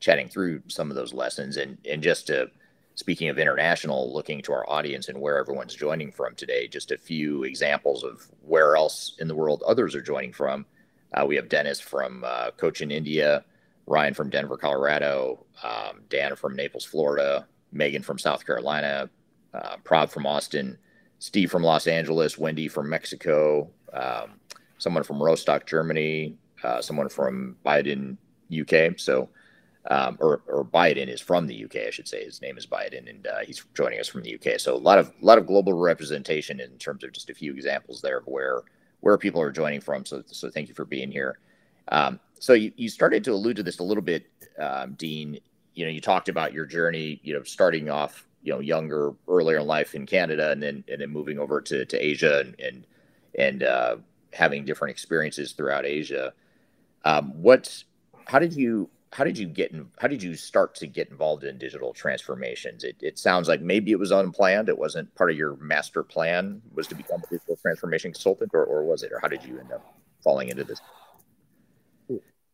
chatting 0.00 0.28
through 0.28 0.62
some 0.68 0.90
of 0.90 0.96
those 0.96 1.12
lessons 1.12 1.56
and 1.56 1.78
and 1.88 2.02
just 2.02 2.26
to 2.28 2.50
speaking 2.94 3.28
of 3.28 3.38
international, 3.38 4.12
looking 4.12 4.42
to 4.42 4.52
our 4.52 4.68
audience 4.68 5.08
and 5.08 5.20
where 5.20 5.38
everyone's 5.38 5.74
joining 5.74 6.12
from 6.12 6.34
today. 6.34 6.68
Just 6.68 6.90
a 6.90 6.98
few 6.98 7.44
examples 7.44 8.04
of 8.04 8.28
where 8.42 8.76
else 8.76 9.16
in 9.18 9.28
the 9.28 9.34
world 9.34 9.62
others 9.66 9.94
are 9.94 10.02
joining 10.02 10.32
from. 10.32 10.66
Uh, 11.14 11.24
we 11.26 11.36
have 11.36 11.48
Dennis 11.48 11.80
from 11.80 12.22
uh, 12.24 12.50
Cochin 12.56 12.90
India, 12.90 13.44
Ryan 13.86 14.14
from 14.14 14.30
Denver, 14.30 14.56
Colorado, 14.56 15.44
um, 15.62 16.02
Dan 16.08 16.36
from 16.36 16.54
Naples, 16.54 16.84
Florida, 16.84 17.46
Megan 17.72 18.02
from 18.02 18.18
South 18.18 18.46
Carolina, 18.46 19.10
uh, 19.54 19.76
Prab 19.84 20.10
from 20.10 20.26
Austin, 20.26 20.78
Steve 21.18 21.50
from 21.50 21.62
Los 21.62 21.86
Angeles, 21.86 22.38
Wendy 22.38 22.68
from 22.68 22.88
Mexico, 22.88 23.70
um, 23.92 24.40
someone 24.78 25.04
from 25.04 25.22
Rostock, 25.22 25.66
Germany, 25.66 26.36
uh, 26.64 26.82
someone 26.82 27.08
from 27.08 27.56
Biden, 27.64 28.16
UK. 28.52 28.98
So, 28.98 29.28
um, 29.90 30.16
or, 30.20 30.42
or 30.46 30.64
Biden 30.64 31.08
is 31.08 31.20
from 31.20 31.46
the 31.46 31.64
UK, 31.64 31.76
I 31.86 31.90
should 31.90 32.08
say. 32.08 32.24
His 32.24 32.40
name 32.40 32.56
is 32.56 32.66
Biden, 32.66 33.08
and 33.08 33.26
uh, 33.26 33.40
he's 33.46 33.64
joining 33.74 34.00
us 34.00 34.08
from 34.08 34.22
the 34.22 34.34
UK. 34.34 34.60
So 34.60 34.74
a 34.74 34.78
lot 34.78 34.98
of 34.98 35.12
a 35.20 35.24
lot 35.24 35.38
of 35.38 35.46
global 35.46 35.74
representation 35.74 36.60
in 36.60 36.76
terms 36.78 37.04
of 37.04 37.12
just 37.12 37.30
a 37.30 37.34
few 37.34 37.52
examples 37.52 38.00
there 38.00 38.18
of 38.18 38.26
where 38.26 38.62
where 39.00 39.18
people 39.18 39.40
are 39.40 39.50
joining 39.50 39.80
from. 39.80 40.04
So 40.04 40.22
so 40.26 40.50
thank 40.50 40.68
you 40.68 40.74
for 40.74 40.84
being 40.84 41.10
here. 41.10 41.38
Um, 41.88 42.20
so 42.38 42.52
you, 42.52 42.72
you 42.76 42.88
started 42.88 43.24
to 43.24 43.32
allude 43.32 43.56
to 43.56 43.62
this 43.62 43.80
a 43.80 43.84
little 43.84 44.02
bit, 44.02 44.26
um, 44.58 44.94
Dean. 44.94 45.38
You 45.74 45.86
know, 45.86 45.90
you 45.90 46.00
talked 46.00 46.28
about 46.28 46.52
your 46.52 46.66
journey. 46.66 47.20
You 47.24 47.34
know, 47.34 47.42
starting 47.42 47.90
off 47.90 48.26
you 48.42 48.52
know 48.52 48.60
younger 48.60 49.12
earlier 49.28 49.58
in 49.58 49.66
life 49.66 49.94
in 49.94 50.06
Canada 50.06 50.50
and 50.50 50.62
then 50.62 50.84
and 50.88 51.00
then 51.00 51.10
moving 51.10 51.38
over 51.38 51.60
to, 51.60 51.84
to 51.84 52.04
Asia 52.04 52.40
and 52.40 52.60
and, 52.60 52.86
and 53.38 53.62
uh, 53.62 53.96
having 54.32 54.64
different 54.64 54.90
experiences 54.90 55.52
throughout 55.52 55.86
Asia. 55.86 56.32
Um, 57.04 57.32
what 57.42 57.84
how 58.26 58.38
did 58.38 58.54
you 58.54 58.90
how 59.12 59.24
did 59.24 59.36
you 59.36 59.46
get 59.46 59.72
in, 59.72 59.86
how 59.98 60.08
did 60.08 60.22
you 60.22 60.34
start 60.34 60.74
to 60.76 60.86
get 60.86 61.10
involved 61.10 61.44
in 61.44 61.58
digital 61.58 61.92
transformations? 61.92 62.82
It, 62.82 62.96
it 63.00 63.18
sounds 63.18 63.46
like 63.46 63.60
maybe 63.60 63.92
it 63.92 63.98
was 63.98 64.10
unplanned. 64.10 64.70
It 64.70 64.78
wasn't 64.78 65.14
part 65.14 65.30
of 65.30 65.36
your 65.36 65.56
master 65.56 66.02
plan 66.02 66.62
was 66.74 66.86
to 66.88 66.94
become 66.94 67.22
a 67.22 67.30
digital 67.30 67.56
transformation 67.56 68.12
consultant 68.12 68.52
or, 68.54 68.64
or 68.64 68.84
was 68.84 69.02
it, 69.02 69.12
or 69.12 69.20
how 69.20 69.28
did 69.28 69.44
you 69.44 69.58
end 69.58 69.70
up 69.70 69.94
falling 70.24 70.48
into 70.48 70.64
this? 70.64 70.80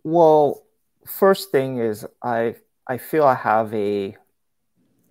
Well, 0.03 0.65
first 1.07 1.53
thing 1.53 1.79
is 1.79 2.05
I, 2.23 2.57
I 2.89 2.99
feel 2.99 3.25
I 3.25 3.35
have 3.37 3.73
a 3.73 4.17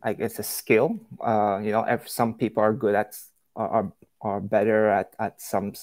like 0.04 0.20
it's 0.20 0.40
a 0.40 0.44
skill. 0.44 1.00
Uh, 1.20 1.60
you 1.64 1.72
know, 1.72 1.84
if 1.84 2.10
some 2.10 2.34
people 2.34 2.64
are 2.64 2.74
good 2.74 2.96
at 2.96 3.18
are 3.56 3.92
are 4.22 4.42
better 4.42 4.90
at 4.90 5.14
at 5.20 5.42
some 5.42 5.74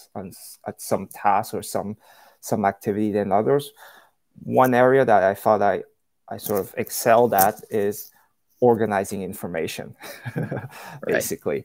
at 0.66 0.80
some 0.80 1.06
task 1.08 1.54
or 1.54 1.62
some 1.62 1.96
some 2.40 2.64
activity 2.64 3.12
than 3.12 3.32
others. 3.32 3.72
One 4.42 4.74
area 4.74 5.04
that 5.04 5.22
I 5.22 5.34
thought 5.34 5.62
I 5.62 5.82
I 6.28 6.38
sort 6.38 6.60
of 6.60 6.74
excelled 6.76 7.34
at 7.34 7.62
is 7.70 8.10
organizing 8.60 9.22
information, 9.22 9.94
basically. 11.06 11.64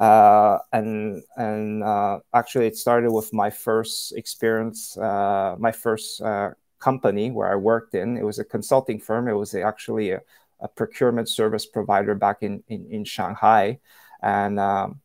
Right. 0.00 0.06
Uh, 0.06 0.58
and 0.72 1.22
and 1.36 1.82
uh, 1.84 2.20
actually, 2.34 2.66
it 2.66 2.76
started 2.76 3.12
with 3.12 3.32
my 3.32 3.50
first 3.50 4.12
experience, 4.16 4.96
uh, 4.96 5.56
my 5.58 5.72
first 5.72 6.20
uh, 6.22 6.50
company 6.78 7.30
where 7.30 7.52
I 7.52 7.56
worked 7.56 7.94
in. 7.94 8.16
It 8.16 8.24
was 8.24 8.38
a 8.38 8.44
consulting 8.44 8.98
firm. 8.98 9.28
It 9.28 9.34
was 9.34 9.54
actually 9.54 10.10
a, 10.12 10.20
a 10.60 10.68
procurement 10.68 11.28
service 11.28 11.66
provider 11.66 12.14
back 12.14 12.42
in 12.42 12.62
in, 12.68 12.86
in 12.90 13.04
Shanghai, 13.04 13.78
and 14.22 14.58
um, 14.60 15.00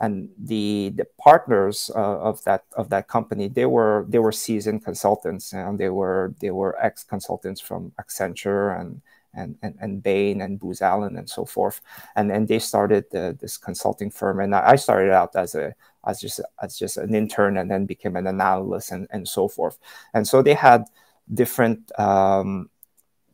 and 0.00 0.30
the 0.38 0.92
the 0.94 1.06
partners 1.18 1.90
uh, 1.94 2.18
of 2.20 2.42
that 2.44 2.64
of 2.76 2.90
that 2.90 3.06
company 3.08 3.48
they 3.48 3.66
were 3.66 4.06
they 4.08 4.18
were 4.18 4.32
seasoned 4.32 4.84
consultants 4.84 5.52
and 5.52 5.78
they 5.78 5.88
were 5.88 6.34
they 6.40 6.50
were 6.50 6.76
ex 6.84 7.04
consultants 7.04 7.60
from 7.60 7.92
Accenture 8.00 8.78
and 8.80 9.00
and, 9.36 9.56
and, 9.62 9.76
and 9.80 10.02
Bain 10.02 10.40
and 10.40 10.58
Booz 10.58 10.80
Allen 10.80 11.16
and 11.16 11.28
so 11.28 11.44
forth. 11.44 11.80
And 12.16 12.30
then 12.30 12.46
they 12.46 12.58
started 12.58 13.04
the, 13.10 13.36
this 13.40 13.56
consulting 13.56 14.10
firm. 14.10 14.40
And 14.40 14.54
I 14.54 14.76
started 14.76 15.12
out 15.12 15.34
as 15.36 15.54
a 15.54 15.74
as 16.06 16.20
just 16.20 16.40
as 16.62 16.78
just 16.78 16.96
an 16.98 17.14
intern 17.14 17.56
and 17.56 17.70
then 17.70 17.86
became 17.86 18.16
an 18.16 18.26
analyst 18.26 18.92
and, 18.92 19.08
and 19.10 19.26
so 19.26 19.48
forth. 19.48 19.78
And 20.12 20.26
so 20.26 20.42
they 20.42 20.54
had 20.54 20.84
different 21.32 21.90
um, 21.98 22.68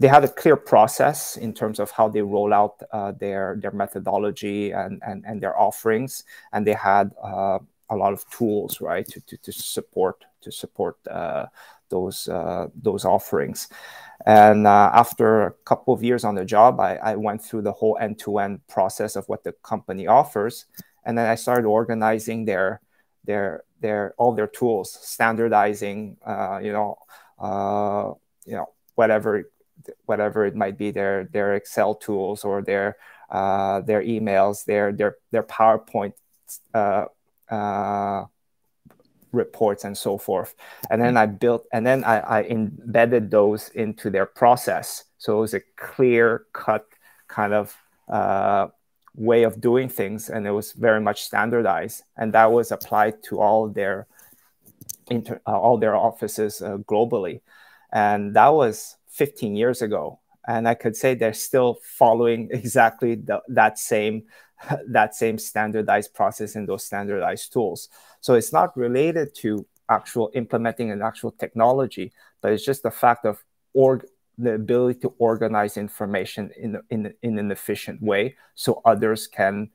they 0.00 0.08
had 0.08 0.24
a 0.24 0.28
clear 0.28 0.56
process 0.56 1.36
in 1.36 1.52
terms 1.52 1.78
of 1.78 1.90
how 1.90 2.08
they 2.08 2.22
roll 2.22 2.54
out 2.54 2.82
uh, 2.90 3.12
their 3.12 3.56
their 3.60 3.70
methodology 3.70 4.72
and, 4.72 5.00
and 5.06 5.24
and 5.26 5.42
their 5.42 5.56
offerings, 5.60 6.24
and 6.52 6.66
they 6.66 6.72
had 6.72 7.12
uh, 7.22 7.58
a 7.90 7.96
lot 7.96 8.14
of 8.14 8.28
tools, 8.30 8.80
right, 8.80 9.06
to 9.06 9.20
to, 9.20 9.36
to 9.36 9.52
support 9.52 10.24
to 10.40 10.50
support 10.50 10.96
uh, 11.06 11.46
those 11.90 12.28
uh, 12.28 12.68
those 12.74 13.04
offerings. 13.04 13.68
And 14.24 14.66
uh, 14.66 14.90
after 14.94 15.46
a 15.46 15.52
couple 15.64 15.92
of 15.92 16.02
years 16.02 16.24
on 16.24 16.34
the 16.34 16.44
job, 16.44 16.80
I, 16.80 16.96
I 16.96 17.16
went 17.16 17.42
through 17.42 17.62
the 17.62 17.72
whole 17.72 17.98
end 18.00 18.18
to 18.20 18.38
end 18.38 18.66
process 18.68 19.16
of 19.16 19.28
what 19.28 19.44
the 19.44 19.52
company 19.62 20.06
offers, 20.06 20.64
and 21.04 21.16
then 21.16 21.28
I 21.28 21.34
started 21.34 21.66
organizing 21.66 22.46
their 22.46 22.80
their 23.24 23.64
their 23.80 24.14
all 24.16 24.32
their 24.32 24.46
tools, 24.48 24.98
standardizing, 25.02 26.16
uh, 26.24 26.58
you 26.62 26.72
know, 26.72 26.96
you 28.46 28.54
know 28.56 28.72
whatever 28.94 29.44
whatever 30.06 30.46
it 30.46 30.56
might 30.56 30.78
be 30.78 30.90
their 30.90 31.24
their 31.32 31.54
Excel 31.54 31.94
tools 31.94 32.44
or 32.44 32.62
their 32.62 32.96
uh, 33.30 33.80
their 33.80 34.02
emails, 34.02 34.64
their 34.64 34.92
their 34.92 35.16
their 35.30 35.42
PowerPoint 35.42 36.14
uh, 36.74 37.06
uh, 37.50 38.24
reports 39.32 39.84
and 39.84 39.96
so 39.96 40.18
forth. 40.18 40.54
And 40.90 41.00
then 41.00 41.16
I 41.16 41.26
built 41.26 41.66
and 41.72 41.86
then 41.86 42.04
I, 42.04 42.18
I 42.20 42.42
embedded 42.44 43.30
those 43.30 43.68
into 43.70 44.10
their 44.10 44.26
process. 44.26 45.04
So 45.18 45.38
it 45.38 45.40
was 45.40 45.54
a 45.54 45.60
clear 45.76 46.46
cut 46.52 46.86
kind 47.28 47.52
of 47.52 47.76
uh, 48.08 48.68
way 49.14 49.42
of 49.44 49.60
doing 49.60 49.88
things, 49.88 50.30
and 50.30 50.46
it 50.46 50.50
was 50.50 50.72
very 50.72 51.00
much 51.00 51.22
standardized. 51.22 52.02
And 52.16 52.32
that 52.32 52.50
was 52.50 52.72
applied 52.72 53.22
to 53.24 53.40
all 53.40 53.68
their 53.68 54.06
inter, 55.10 55.40
uh, 55.46 55.58
all 55.58 55.78
their 55.78 55.94
offices 55.94 56.62
uh, 56.62 56.78
globally. 56.78 57.40
And 57.92 58.34
that 58.34 58.48
was 58.48 58.96
15 59.10 59.56
years 59.56 59.82
ago 59.82 60.20
and 60.46 60.66
i 60.66 60.74
could 60.74 60.96
say 60.96 61.14
they're 61.14 61.32
still 61.32 61.78
following 61.82 62.48
exactly 62.52 63.14
the, 63.14 63.40
that 63.48 63.78
same 63.78 64.24
that 64.88 65.14
same 65.14 65.38
standardized 65.38 66.14
process 66.14 66.54
and 66.54 66.68
those 66.68 66.84
standardized 66.84 67.52
tools. 67.52 67.88
So 68.20 68.34
it's 68.34 68.52
not 68.52 68.76
related 68.76 69.34
to 69.36 69.66
actual 69.88 70.30
implementing 70.34 70.90
an 70.92 71.02
actual 71.02 71.32
technology 71.32 72.12
but 72.40 72.52
it's 72.52 72.64
just 72.64 72.84
the 72.84 72.90
fact 72.90 73.24
of 73.24 73.42
org 73.74 74.06
the 74.38 74.54
ability 74.54 75.00
to 75.00 75.12
organize 75.18 75.76
information 75.76 76.50
in, 76.56 76.80
in, 76.90 77.12
in 77.22 77.38
an 77.38 77.50
efficient 77.50 78.00
way 78.00 78.36
so 78.54 78.80
others 78.84 79.26
can 79.26 79.68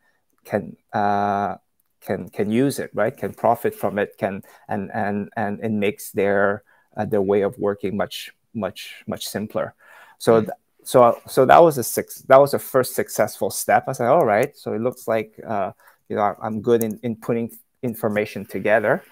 can 0.46 0.78
uh, 0.94 1.56
can 2.00 2.30
can 2.30 2.50
use 2.50 2.80
it 2.80 2.92
right? 2.94 3.16
Can 3.16 3.34
profit 3.34 3.76
from 3.76 4.00
it 4.00 4.18
can 4.18 4.42
and 4.70 4.90
and 4.94 5.30
and 5.36 5.60
it 5.62 5.72
makes 5.72 6.12
their 6.12 6.64
uh, 6.96 7.04
their 7.04 7.22
way 7.22 7.42
of 7.42 7.58
working 7.58 7.98
much 7.98 8.32
much 8.56 9.04
much 9.08 9.28
simpler. 9.28 9.74
So 10.18 10.42
mm-hmm. 10.42 10.50
so 10.84 11.20
so 11.28 11.46
that 11.46 11.62
was 11.62 11.78
a 11.78 11.84
six 11.84 12.22
that 12.24 12.40
was 12.40 12.54
a 12.54 12.60
first 12.60 12.96
successful 12.96 13.50
step. 13.50 13.86
I 13.88 13.94
said, 13.94 14.08
all 14.08 14.26
right. 14.26 14.56
So 14.56 14.74
it 14.74 14.82
looks 14.82 15.08
like 15.08 15.40
uh, 15.46 15.72
you 16.10 16.16
know 16.16 16.36
I'm 16.42 16.62
good 16.62 16.84
in, 16.84 17.00
in 17.04 17.16
putting 17.16 17.52
information 17.84 18.46
together. 18.46 19.04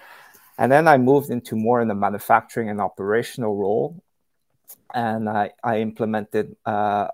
And 0.56 0.70
then 0.70 0.86
I 0.86 0.98
moved 0.98 1.30
into 1.30 1.56
more 1.56 1.80
in 1.82 1.88
the 1.88 1.96
manufacturing 1.96 2.70
and 2.70 2.80
operational 2.80 3.56
role, 3.56 4.02
and 4.94 5.28
I 5.28 5.50
I 5.62 5.80
implemented. 5.80 6.56
Uh, 6.64 7.08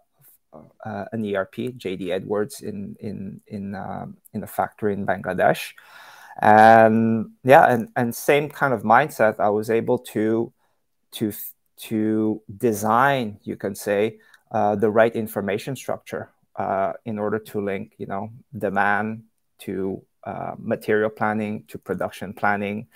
uh, 0.85 1.05
an 1.13 1.25
ERP, 1.25 1.55
JD 1.79 2.11
Edwards, 2.11 2.61
in 2.61 2.97
in 3.01 3.41
in 3.47 3.75
um, 3.75 4.17
in 4.33 4.43
a 4.43 4.47
factory 4.47 4.93
in 4.93 5.07
Bangladesh, 5.07 5.73
and 6.41 7.31
yeah, 7.45 7.67
and 7.73 7.89
and 7.97 8.15
same 8.15 8.49
kind 8.49 8.75
of 8.75 8.83
mindset. 8.83 9.39
I 9.39 9.51
was 9.51 9.71
able 9.71 9.99
to 10.15 10.53
to 11.13 11.33
to 11.89 12.43
design, 12.57 13.39
you 13.43 13.57
can 13.57 13.75
say, 13.75 14.19
uh, 14.51 14.75
the 14.77 14.91
right 14.91 15.15
information 15.15 15.77
structure 15.77 16.31
uh, 16.57 16.93
in 17.05 17.19
order 17.19 17.39
to 17.39 17.61
link, 17.61 17.95
you 17.99 18.07
know, 18.07 18.31
demand 18.57 19.23
to 19.61 20.03
uh, 20.25 20.55
material 20.59 21.11
planning 21.11 21.65
to 21.69 21.79
production 21.79 22.33
planning 22.35 22.87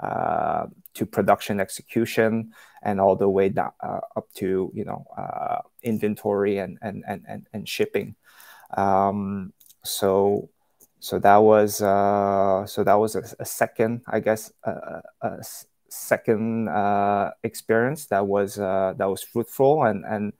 uh, 0.00 0.66
to 0.94 1.04
production 1.04 1.60
execution 1.60 2.52
and 2.82 3.00
all 3.00 3.16
the 3.16 3.28
way 3.28 3.50
down, 3.50 3.72
uh, 3.80 4.00
up 4.16 4.32
to 4.32 4.70
you 4.74 4.84
know 4.84 5.04
uh, 5.16 5.58
inventory 5.82 6.58
and 6.58 6.78
and 6.80 7.04
and 7.06 7.22
and, 7.28 7.46
and 7.52 7.68
shipping. 7.68 8.14
Um, 8.76 9.52
so 9.84 10.48
so 11.00 11.18
that 11.18 11.36
was 11.36 11.82
uh, 11.82 12.64
so 12.66 12.84
that 12.84 12.94
was 12.94 13.14
a, 13.14 13.24
a 13.38 13.44
second, 13.44 14.02
I 14.06 14.20
guess, 14.20 14.52
a, 14.64 15.02
a 15.20 15.44
second 15.90 16.68
uh, 16.68 17.32
experience 17.42 18.06
that 18.06 18.26
was 18.26 18.58
uh, 18.58 18.94
that 18.96 19.06
was 19.06 19.22
fruitful 19.22 19.84
and 19.84 20.04
and 20.04 20.32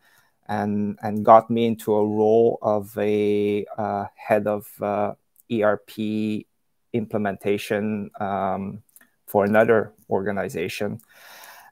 and 0.48 0.98
and 1.02 1.24
got 1.24 1.50
me 1.50 1.66
into 1.66 1.94
a 1.94 2.06
role 2.06 2.58
of 2.62 2.96
a 2.98 3.64
uh, 3.76 4.06
head 4.16 4.46
of 4.46 4.66
uh, 4.82 5.14
ERP 5.52 6.46
implementation 6.92 8.10
um, 8.20 8.82
for 9.26 9.44
another 9.44 9.92
organization. 10.08 11.00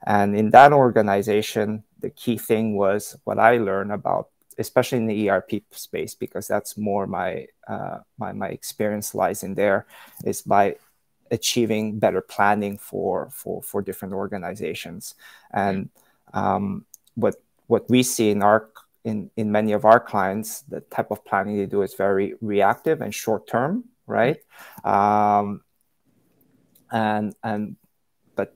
And 0.05 0.35
in 0.35 0.49
that 0.51 0.71
organization, 0.71 1.83
the 1.99 2.09
key 2.09 2.37
thing 2.37 2.77
was 2.77 3.17
what 3.25 3.37
I 3.37 3.57
learned 3.57 3.91
about, 3.91 4.29
especially 4.57 4.99
in 4.99 5.07
the 5.07 5.29
ERP 5.29 5.63
space, 5.71 6.15
because 6.15 6.47
that's 6.47 6.77
more 6.77 7.05
my 7.05 7.47
uh, 7.67 7.99
my 8.17 8.31
my 8.31 8.47
experience 8.47 9.13
lies 9.13 9.43
in 9.43 9.55
there, 9.55 9.85
is 10.23 10.41
by 10.41 10.77
achieving 11.31 11.99
better 11.99 12.21
planning 12.21 12.77
for 12.77 13.29
for 13.31 13.61
for 13.61 13.81
different 13.81 14.13
organizations. 14.13 15.15
And 15.51 15.89
um, 16.33 16.85
what 17.15 17.35
what 17.67 17.89
we 17.89 18.03
see 18.03 18.31
in 18.31 18.41
our 18.41 18.69
in 19.03 19.31
in 19.35 19.51
many 19.51 19.71
of 19.73 19.85
our 19.85 19.99
clients, 19.99 20.61
the 20.61 20.81
type 20.81 21.11
of 21.11 21.23
planning 21.25 21.57
they 21.57 21.65
do 21.65 21.81
is 21.81 21.93
very 21.93 22.35
reactive 22.41 23.01
and 23.01 23.13
short 23.13 23.47
term, 23.47 23.85
right? 24.07 24.37
Um, 24.83 25.61
and 26.91 27.35
and 27.43 27.75
but 28.35 28.55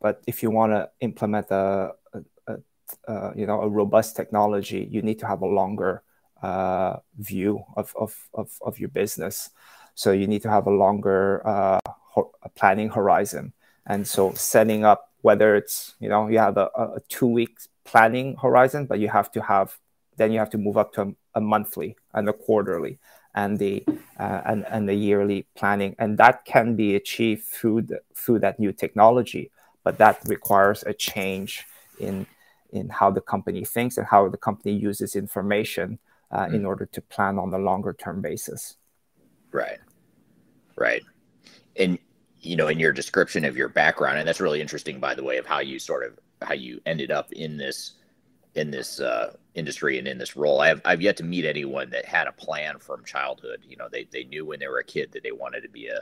but 0.00 0.22
if 0.26 0.42
you 0.42 0.50
want 0.50 0.72
to 0.72 0.90
implement 1.00 1.50
a, 1.50 1.92
a, 2.12 2.20
a, 2.46 2.56
a, 3.08 3.32
you 3.36 3.46
know 3.46 3.62
a 3.62 3.68
robust 3.68 4.16
technology, 4.16 4.86
you 4.90 5.02
need 5.02 5.18
to 5.20 5.26
have 5.26 5.42
a 5.42 5.46
longer 5.46 6.02
uh, 6.42 6.96
view 7.18 7.64
of, 7.76 7.94
of, 7.98 8.16
of 8.34 8.50
of 8.62 8.78
your 8.78 8.88
business. 8.88 9.50
So 9.94 10.12
you 10.12 10.26
need 10.26 10.42
to 10.42 10.50
have 10.50 10.66
a 10.66 10.70
longer 10.70 11.46
uh, 11.46 11.80
ho- 12.22 12.32
planning 12.54 12.90
horizon. 12.90 13.52
And 13.86 14.06
so 14.06 14.32
setting 14.34 14.84
up 14.84 15.10
whether 15.22 15.54
it's 15.54 15.94
you 16.00 16.08
know 16.08 16.28
you 16.28 16.38
have 16.38 16.56
a, 16.56 16.70
a 16.76 17.00
two 17.08 17.26
week 17.26 17.58
planning 17.84 18.36
horizon, 18.36 18.86
but 18.86 18.98
you 18.98 19.08
have 19.08 19.30
to 19.32 19.42
have 19.42 19.78
then 20.16 20.32
you 20.32 20.38
have 20.38 20.50
to 20.50 20.58
move 20.58 20.76
up 20.76 20.92
to 20.94 21.02
a, 21.02 21.12
a 21.36 21.40
monthly 21.40 21.96
and 22.14 22.28
a 22.28 22.32
quarterly 22.32 22.98
and 23.34 23.58
the 23.58 23.84
uh, 24.18 24.40
and, 24.44 24.66
and 24.68 24.88
the 24.88 24.94
yearly 24.94 25.46
planning 25.54 25.94
and 25.98 26.18
that 26.18 26.44
can 26.44 26.74
be 26.74 26.96
achieved 26.96 27.44
through 27.44 27.82
the, 27.82 28.00
through 28.14 28.38
that 28.38 28.58
new 28.58 28.72
technology 28.72 29.50
but 29.84 29.98
that 29.98 30.18
requires 30.26 30.82
a 30.84 30.92
change 30.92 31.64
in 31.98 32.26
in 32.72 32.88
how 32.88 33.10
the 33.10 33.20
company 33.20 33.64
thinks 33.64 33.96
and 33.96 34.06
how 34.06 34.28
the 34.28 34.36
company 34.36 34.72
uses 34.74 35.16
information 35.16 35.98
uh, 36.30 36.46
mm. 36.46 36.54
in 36.54 36.66
order 36.66 36.86
to 36.86 37.00
plan 37.02 37.38
on 37.38 37.50
the 37.50 37.58
longer 37.58 37.92
term 37.92 38.20
basis 38.20 38.76
right 39.52 39.78
right 40.76 41.02
and 41.76 41.98
you 42.40 42.56
know 42.56 42.68
in 42.68 42.78
your 42.78 42.92
description 42.92 43.44
of 43.44 43.56
your 43.56 43.68
background 43.68 44.18
and 44.18 44.26
that's 44.26 44.40
really 44.40 44.60
interesting 44.60 44.98
by 44.98 45.14
the 45.14 45.22
way 45.22 45.36
of 45.36 45.46
how 45.46 45.58
you 45.58 45.78
sort 45.78 46.04
of 46.04 46.18
how 46.42 46.54
you 46.54 46.80
ended 46.86 47.10
up 47.10 47.32
in 47.32 47.56
this 47.56 47.94
in 48.54 48.70
this 48.70 49.00
uh, 49.00 49.34
industry 49.54 49.98
and 49.98 50.08
in 50.08 50.18
this 50.18 50.36
role. 50.36 50.60
I 50.60 50.68
have 50.68 50.80
I've 50.84 51.02
yet 51.02 51.16
to 51.18 51.24
meet 51.24 51.44
anyone 51.44 51.90
that 51.90 52.04
had 52.04 52.26
a 52.26 52.32
plan 52.32 52.78
from 52.78 53.04
childhood. 53.04 53.60
You 53.66 53.76
know, 53.76 53.88
they 53.90 54.06
they 54.10 54.24
knew 54.24 54.44
when 54.44 54.58
they 54.58 54.66
were 54.66 54.78
a 54.78 54.84
kid 54.84 55.12
that 55.12 55.22
they 55.22 55.32
wanted 55.32 55.62
to 55.62 55.68
be 55.68 55.86
a, 55.88 56.00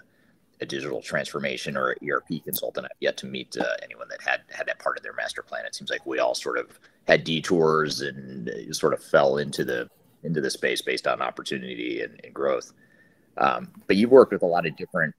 a 0.60 0.66
digital 0.66 1.02
transformation 1.02 1.76
or 1.76 1.96
ERP 2.06 2.42
consultant. 2.44 2.86
I've 2.86 2.96
yet 3.00 3.16
to 3.18 3.26
meet 3.26 3.56
uh, 3.58 3.64
anyone 3.82 4.08
that 4.08 4.22
had 4.22 4.40
had 4.50 4.66
that 4.66 4.78
part 4.78 4.96
of 4.96 5.02
their 5.02 5.12
master 5.12 5.42
plan. 5.42 5.66
It 5.66 5.74
seems 5.74 5.90
like 5.90 6.06
we 6.06 6.18
all 6.18 6.34
sort 6.34 6.58
of 6.58 6.78
had 7.06 7.24
detours 7.24 8.00
and 8.00 8.50
sort 8.74 8.94
of 8.94 9.02
fell 9.02 9.38
into 9.38 9.64
the 9.64 9.90
into 10.24 10.40
the 10.40 10.50
space 10.50 10.82
based 10.82 11.06
on 11.06 11.20
opportunity 11.20 12.02
and, 12.02 12.20
and 12.24 12.34
growth. 12.34 12.72
Um, 13.36 13.70
but 13.86 13.96
you've 13.96 14.10
worked 14.10 14.32
with 14.32 14.42
a 14.42 14.46
lot 14.46 14.66
of 14.66 14.76
different 14.76 15.14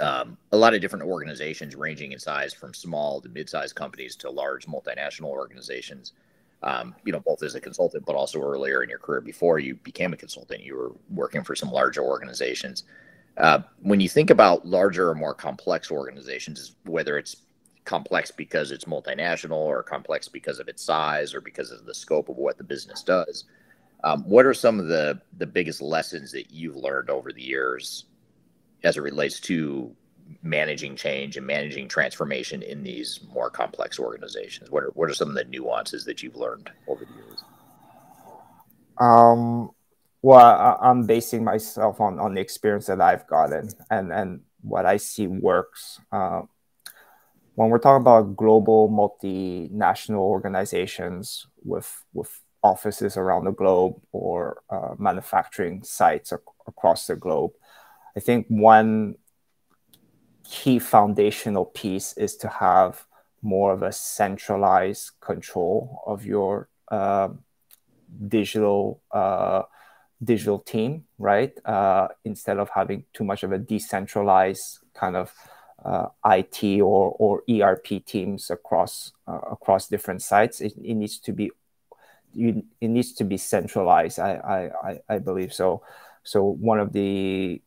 um, 0.00 0.36
a 0.52 0.56
lot 0.56 0.74
of 0.74 0.80
different 0.80 1.04
organizations 1.04 1.76
ranging 1.76 2.12
in 2.12 2.18
size 2.18 2.52
from 2.54 2.74
small 2.74 3.20
to 3.20 3.28
mid-sized 3.28 3.74
companies 3.74 4.16
to 4.16 4.30
large 4.30 4.66
multinational 4.66 5.28
organizations 5.28 6.12
um, 6.64 6.94
you 7.04 7.12
know, 7.12 7.20
both 7.20 7.42
as 7.42 7.54
a 7.54 7.60
consultant, 7.60 8.06
but 8.06 8.16
also 8.16 8.40
earlier 8.40 8.82
in 8.82 8.88
your 8.88 8.98
career 8.98 9.20
before 9.20 9.58
you 9.58 9.74
became 9.76 10.14
a 10.14 10.16
consultant, 10.16 10.62
you 10.62 10.74
were 10.74 10.92
working 11.10 11.44
for 11.44 11.54
some 11.54 11.70
larger 11.70 12.02
organizations. 12.02 12.84
Uh, 13.36 13.60
when 13.82 14.00
you 14.00 14.08
think 14.08 14.30
about 14.30 14.66
larger 14.66 15.10
or 15.10 15.14
more 15.14 15.34
complex 15.34 15.90
organizations, 15.90 16.76
whether 16.84 17.18
it's 17.18 17.36
complex 17.84 18.30
because 18.30 18.70
it's 18.70 18.86
multinational 18.86 19.52
or 19.52 19.82
complex 19.82 20.26
because 20.26 20.58
of 20.58 20.68
its 20.68 20.82
size 20.82 21.34
or 21.34 21.42
because 21.42 21.70
of 21.70 21.84
the 21.84 21.94
scope 21.94 22.30
of 22.30 22.38
what 22.38 22.56
the 22.56 22.64
business 22.64 23.02
does, 23.02 23.44
um, 24.02 24.22
what 24.24 24.46
are 24.46 24.54
some 24.54 24.80
of 24.80 24.86
the 24.86 25.20
the 25.36 25.46
biggest 25.46 25.82
lessons 25.82 26.32
that 26.32 26.50
you've 26.50 26.76
learned 26.76 27.10
over 27.10 27.30
the 27.30 27.42
years 27.42 28.06
as 28.84 28.96
it 28.96 29.00
relates 29.02 29.40
to 29.40 29.94
managing 30.42 30.94
change 30.94 31.36
and 31.36 31.46
managing 31.46 31.88
transformation 31.88 32.62
in 32.62 32.82
these 32.82 33.20
more 33.32 33.50
complex 33.50 33.98
organizations? 33.98 34.70
What 34.70 34.84
are 34.84 34.90
what 34.94 35.10
are 35.10 35.14
some 35.14 35.30
of 35.30 35.34
the 35.34 35.44
nuances 35.44 36.04
that 36.04 36.22
you've 36.22 36.36
learned 36.36 36.70
over 36.86 37.04
the 37.04 37.12
years? 37.12 37.44
Um, 38.98 39.70
well, 40.22 40.78
I, 40.80 40.90
am 40.90 41.06
basing 41.06 41.44
myself 41.44 42.00
on 42.00 42.18
on 42.20 42.34
the 42.34 42.40
experience 42.40 42.86
that 42.86 43.00
I've 43.00 43.26
gotten 43.26 43.70
and 43.90 44.12
and 44.12 44.40
what 44.60 44.86
I 44.86 44.98
see 44.98 45.26
works. 45.26 46.00
Uh, 46.12 46.42
when 47.56 47.70
we're 47.70 47.78
talking 47.78 48.02
about 48.02 48.36
global 48.36 48.88
multinational 48.88 50.18
organizations 50.18 51.46
with 51.62 52.04
with 52.12 52.40
offices 52.62 53.16
around 53.16 53.44
the 53.44 53.52
globe 53.52 54.00
or 54.12 54.62
uh, 54.70 54.94
manufacturing 54.98 55.82
sites 55.82 56.32
ac- 56.32 56.40
across 56.66 57.06
the 57.06 57.14
globe, 57.14 57.52
I 58.16 58.20
think 58.20 58.46
one 58.48 59.16
key 60.44 60.78
foundational 60.78 61.64
piece 61.64 62.16
is 62.16 62.36
to 62.36 62.48
have 62.48 63.06
more 63.42 63.72
of 63.72 63.82
a 63.82 63.92
centralized 63.92 65.12
control 65.20 66.02
of 66.06 66.24
your 66.24 66.68
uh, 66.88 67.28
digital 68.28 69.02
uh, 69.10 69.62
digital 70.22 70.58
team, 70.58 71.04
right? 71.18 71.52
Uh, 71.64 72.08
instead 72.24 72.58
of 72.58 72.70
having 72.70 73.04
too 73.12 73.24
much 73.24 73.42
of 73.42 73.52
a 73.52 73.58
decentralized 73.58 74.78
kind 74.94 75.16
of 75.16 75.32
uh, 75.84 76.06
IT 76.24 76.80
or, 76.80 77.14
or 77.18 77.42
ERP 77.50 78.04
teams 78.06 78.50
across 78.50 79.12
uh, 79.26 79.40
across 79.50 79.88
different 79.88 80.22
sites, 80.22 80.60
it, 80.60 80.72
it 80.82 80.94
needs 80.94 81.18
to 81.18 81.32
be 81.32 81.50
you, 82.32 82.64
it 82.80 82.88
needs 82.88 83.12
to 83.12 83.24
be 83.24 83.36
centralized. 83.36 84.18
I, 84.18 84.70
I 85.08 85.14
I 85.14 85.18
believe 85.18 85.52
so. 85.52 85.82
So 86.22 86.42
one 86.44 86.80
of 86.80 86.92
the 86.92 87.60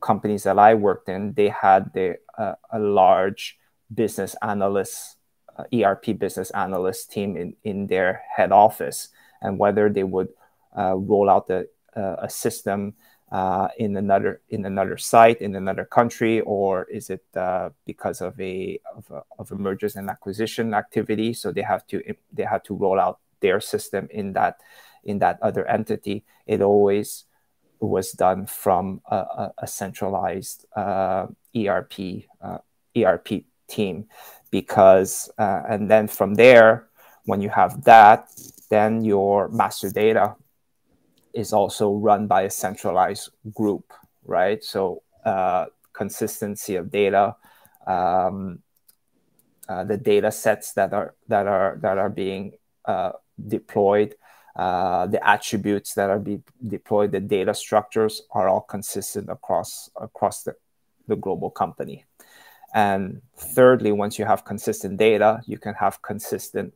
companies 0.00 0.42
that 0.44 0.58
I 0.58 0.74
worked 0.74 1.08
in, 1.08 1.34
they 1.34 1.48
had 1.48 1.92
the, 1.94 2.18
uh, 2.38 2.54
a 2.72 2.78
large 2.78 3.58
business 3.92 4.36
analyst, 4.42 5.16
uh, 5.56 5.64
ERP 5.74 6.18
business 6.18 6.50
analyst 6.50 7.10
team 7.10 7.36
in, 7.36 7.56
in 7.64 7.86
their 7.86 8.22
head 8.36 8.52
office, 8.52 9.08
and 9.42 9.58
whether 9.58 9.88
they 9.88 10.04
would 10.04 10.28
uh, 10.76 10.96
roll 10.96 11.28
out 11.28 11.48
the, 11.48 11.68
uh, 11.96 12.16
a 12.20 12.30
system 12.30 12.94
uh, 13.32 13.68
in 13.78 13.96
another 13.96 14.40
in 14.48 14.64
another 14.64 14.96
site 14.96 15.40
in 15.40 15.54
another 15.54 15.84
country, 15.84 16.40
or 16.40 16.84
is 16.84 17.10
it 17.10 17.24
uh, 17.36 17.70
because 17.86 18.20
of 18.20 18.38
a, 18.40 18.80
of 18.96 19.08
a 19.10 19.22
of 19.38 19.52
a 19.52 19.54
mergers 19.54 19.96
and 19.96 20.10
acquisition 20.10 20.74
activity? 20.74 21.32
So 21.32 21.52
they 21.52 21.62
have 21.62 21.86
to 21.88 22.02
they 22.32 22.42
have 22.42 22.62
to 22.64 22.74
roll 22.74 22.98
out 22.98 23.20
their 23.40 23.60
system 23.60 24.08
in 24.10 24.32
that 24.32 24.58
in 25.04 25.20
that 25.20 25.38
other 25.42 25.64
entity. 25.66 26.24
It 26.46 26.60
always 26.60 27.24
was 27.80 28.12
done 28.12 28.46
from 28.46 29.00
a, 29.06 29.50
a 29.58 29.66
centralized 29.66 30.66
uh, 30.76 31.26
ERP 31.56 32.24
uh, 32.42 32.58
ERP 32.96 33.44
team, 33.68 34.06
because 34.50 35.30
uh, 35.38 35.62
and 35.68 35.90
then 35.90 36.06
from 36.06 36.34
there, 36.34 36.88
when 37.24 37.40
you 37.40 37.48
have 37.48 37.84
that, 37.84 38.28
then 38.68 39.04
your 39.04 39.48
master 39.48 39.90
data 39.90 40.36
is 41.32 41.52
also 41.52 41.94
run 41.94 42.26
by 42.26 42.42
a 42.42 42.50
centralized 42.50 43.30
group, 43.54 43.92
right? 44.24 44.62
So 44.64 45.02
uh, 45.24 45.66
consistency 45.92 46.76
of 46.76 46.90
data. 46.90 47.36
Um, 47.86 48.60
uh, 49.68 49.84
the 49.84 49.96
data 49.96 50.32
sets 50.32 50.72
that 50.72 50.92
are 50.92 51.14
that 51.28 51.46
are 51.46 51.78
that 51.80 51.96
are 51.96 52.10
being 52.10 52.52
uh, 52.84 53.12
deployed 53.46 54.16
uh, 54.56 55.06
the 55.06 55.26
attributes 55.26 55.94
that 55.94 56.10
are 56.10 56.18
be 56.18 56.42
deployed, 56.66 57.12
the 57.12 57.20
data 57.20 57.54
structures 57.54 58.22
are 58.32 58.48
all 58.48 58.60
consistent 58.60 59.28
across 59.30 59.90
across 59.96 60.42
the, 60.42 60.54
the 61.06 61.16
global 61.16 61.50
company. 61.50 62.04
And 62.74 63.22
thirdly, 63.36 63.92
once 63.92 64.18
you 64.18 64.24
have 64.24 64.44
consistent 64.44 64.96
data, 64.96 65.40
you 65.46 65.58
can 65.58 65.74
have 65.74 66.02
consistent 66.02 66.74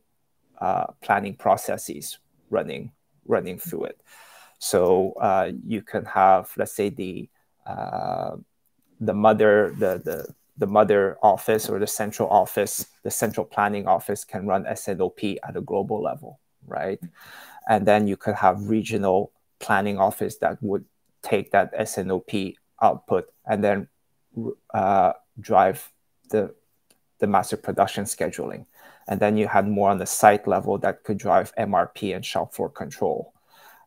uh, 0.59 0.87
planning 1.01 1.35
processes 1.35 2.19
running 2.49 2.91
running 3.25 3.57
through 3.57 3.85
it. 3.85 4.01
So 4.59 5.13
uh, 5.21 5.51
you 5.65 5.81
can 5.81 6.05
have, 6.05 6.51
let's 6.57 6.75
say, 6.75 6.89
the 6.89 7.29
uh, 7.65 8.37
the 8.99 9.13
mother 9.13 9.75
the, 9.77 10.01
the 10.03 10.33
the 10.57 10.67
mother 10.67 11.17
office 11.21 11.67
or 11.69 11.79
the 11.79 11.87
central 11.87 12.29
office, 12.29 12.87
the 13.03 13.11
central 13.11 13.45
planning 13.45 13.87
office 13.87 14.23
can 14.23 14.47
run 14.47 14.65
S&OP 14.65 15.19
at 15.43 15.57
a 15.57 15.61
global 15.61 16.01
level, 16.01 16.39
right? 16.65 16.99
And 17.67 17.85
then 17.85 18.07
you 18.07 18.17
could 18.17 18.35
have 18.35 18.69
regional 18.69 19.31
planning 19.59 19.97
office 19.99 20.37
that 20.37 20.61
would 20.61 20.85
take 21.21 21.51
that 21.51 21.71
S&OP 21.73 22.31
output 22.81 23.31
and 23.45 23.63
then 23.63 23.87
uh, 24.73 25.13
drive 25.39 25.91
the 26.29 26.53
the 27.19 27.27
master 27.27 27.57
production 27.57 28.03
scheduling. 28.03 28.65
And 29.07 29.19
then 29.19 29.37
you 29.37 29.47
had 29.47 29.67
more 29.67 29.89
on 29.89 29.99
the 29.99 30.05
site 30.05 30.47
level 30.47 30.77
that 30.79 31.03
could 31.03 31.17
drive 31.17 31.55
MRP 31.55 32.15
and 32.15 32.25
shop 32.25 32.53
floor 32.53 32.69
control. 32.69 33.33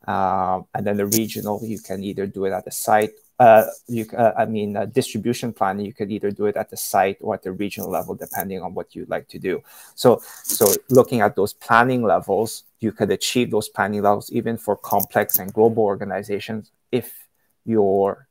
Um, 0.06 0.66
and 0.74 0.86
then 0.86 0.96
the 0.96 1.06
regional, 1.06 1.60
you 1.62 1.78
can 1.80 2.02
either 2.02 2.26
do 2.26 2.46
it 2.46 2.52
at 2.52 2.64
the 2.64 2.70
site. 2.70 3.10
Uh, 3.38 3.66
you, 3.86 4.04
uh, 4.16 4.32
I 4.36 4.46
mean, 4.46 4.76
uh, 4.76 4.86
distribution 4.86 5.52
planning, 5.52 5.86
you 5.86 5.92
could 5.92 6.10
either 6.10 6.30
do 6.30 6.46
it 6.46 6.56
at 6.56 6.70
the 6.70 6.76
site 6.76 7.18
or 7.20 7.34
at 7.34 7.42
the 7.42 7.52
regional 7.52 7.88
level, 7.88 8.14
depending 8.14 8.60
on 8.62 8.74
what 8.74 8.94
you'd 8.94 9.08
like 9.08 9.28
to 9.28 9.38
do. 9.38 9.62
So, 9.94 10.20
so 10.42 10.72
looking 10.90 11.20
at 11.20 11.36
those 11.36 11.52
planning 11.52 12.02
levels, 12.02 12.64
you 12.80 12.90
could 12.90 13.10
achieve 13.10 13.50
those 13.50 13.68
planning 13.68 14.02
levels 14.02 14.30
even 14.32 14.56
for 14.56 14.76
complex 14.76 15.38
and 15.38 15.52
global 15.52 15.84
organizations 15.84 16.72
if 16.90 17.28
your 17.64 18.26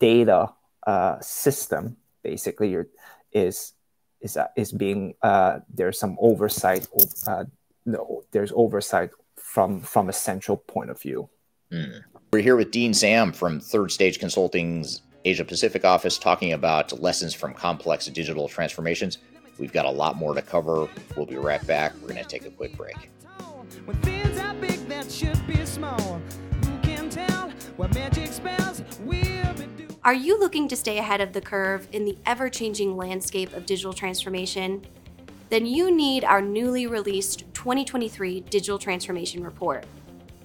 data 0.00 0.50
uh, 0.86 1.20
system, 1.20 1.96
basically, 2.22 2.70
your 2.70 2.88
is 3.32 3.74
is 4.20 4.36
uh, 4.36 4.48
is 4.56 4.72
being 4.72 5.14
uh, 5.22 5.60
there's 5.72 5.98
some 5.98 6.16
oversight. 6.20 6.86
No, 7.86 8.24
there's 8.30 8.52
oversight 8.56 9.10
from 9.36 9.80
from 9.80 10.08
a 10.08 10.12
central 10.12 10.56
point 10.56 10.90
of 10.90 11.00
view. 11.00 11.28
Mm. 11.70 12.02
We're 12.34 12.40
here 12.40 12.56
with 12.56 12.72
Dean 12.72 12.92
Sam 12.92 13.30
from 13.30 13.60
Third 13.60 13.92
Stage 13.92 14.18
Consulting's 14.18 15.02
Asia 15.24 15.44
Pacific 15.44 15.84
office 15.84 16.18
talking 16.18 16.52
about 16.52 17.00
lessons 17.00 17.32
from 17.32 17.54
complex 17.54 18.06
digital 18.06 18.48
transformations. 18.48 19.18
We've 19.56 19.72
got 19.72 19.84
a 19.84 19.90
lot 19.90 20.16
more 20.16 20.34
to 20.34 20.42
cover. 20.42 20.88
We'll 21.16 21.26
be 21.26 21.36
right 21.36 21.64
back. 21.64 21.92
We're 22.02 22.08
going 22.08 22.24
to 22.24 22.28
take 22.28 22.44
a 22.44 22.50
quick 22.50 22.76
break. 22.76 23.08
Are 30.02 30.14
you 30.14 30.40
looking 30.40 30.66
to 30.66 30.74
stay 30.74 30.98
ahead 30.98 31.20
of 31.20 31.32
the 31.32 31.40
curve 31.40 31.86
in 31.92 32.04
the 32.04 32.18
ever 32.26 32.50
changing 32.50 32.96
landscape 32.96 33.52
of 33.52 33.64
digital 33.64 33.92
transformation? 33.92 34.84
Then 35.50 35.66
you 35.66 35.94
need 35.94 36.24
our 36.24 36.42
newly 36.42 36.88
released 36.88 37.44
2023 37.54 38.40
Digital 38.40 38.80
Transformation 38.80 39.44
Report. 39.44 39.84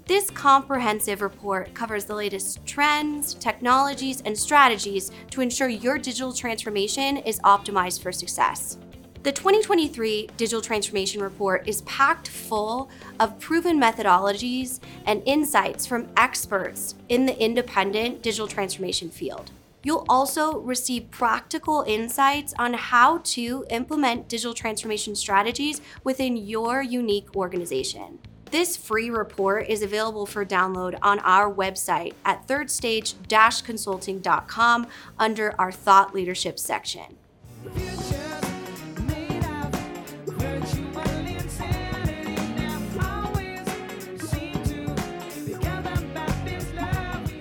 This 0.10 0.32
comprehensive 0.32 1.22
report 1.22 1.76
covers 1.76 2.06
the 2.06 2.16
latest 2.16 2.66
trends, 2.66 3.36
technologies, 3.36 4.22
and 4.26 4.36
strategies 4.36 5.12
to 5.30 5.42
ensure 5.42 5.68
your 5.68 6.00
digital 6.00 6.34
transformation 6.34 7.18
is 7.18 7.40
optimized 7.42 8.02
for 8.02 8.12
success. 8.12 8.80
The 9.22 9.32
2023 9.32 10.32
Digital 10.36 10.64
Transformation 10.64 11.22
Report 11.22 11.68
is 11.68 11.84
packed 11.84 12.28
full 12.28 12.90
of 13.20 13.40
proven 13.40 13.80
methodologies 13.80 14.80
and 15.06 15.22
insights 15.28 15.86
from 15.86 16.08
experts 16.18 16.96
in 17.10 17.28
the 17.28 17.40
independent 17.40 18.24
digital 18.24 18.48
transformation 18.48 19.12
field. 19.12 19.52
You'll 19.84 20.06
also 20.10 20.58
receive 20.58 21.12
practical 21.12 21.84
insights 21.88 22.56
on 22.58 22.74
how 22.74 23.20
to 23.26 23.64
implement 23.70 24.28
digital 24.28 24.56
transformation 24.56 25.16
strategies 25.16 25.82
within 26.04 26.36
your 26.36 26.82
unique 26.82 27.36
organization. 27.36 28.18
This 28.52 28.76
free 28.76 29.10
report 29.12 29.70
is 29.70 29.84
available 29.84 30.26
for 30.26 30.44
download 30.44 30.98
on 31.04 31.20
our 31.20 31.54
website 31.54 32.16
at 32.26 32.48
thirdstage-consulting.com 32.48 34.88
under 35.20 35.54
our 35.62 35.72
thought 35.72 36.16
leadership 36.16 36.58
section. 36.58 37.16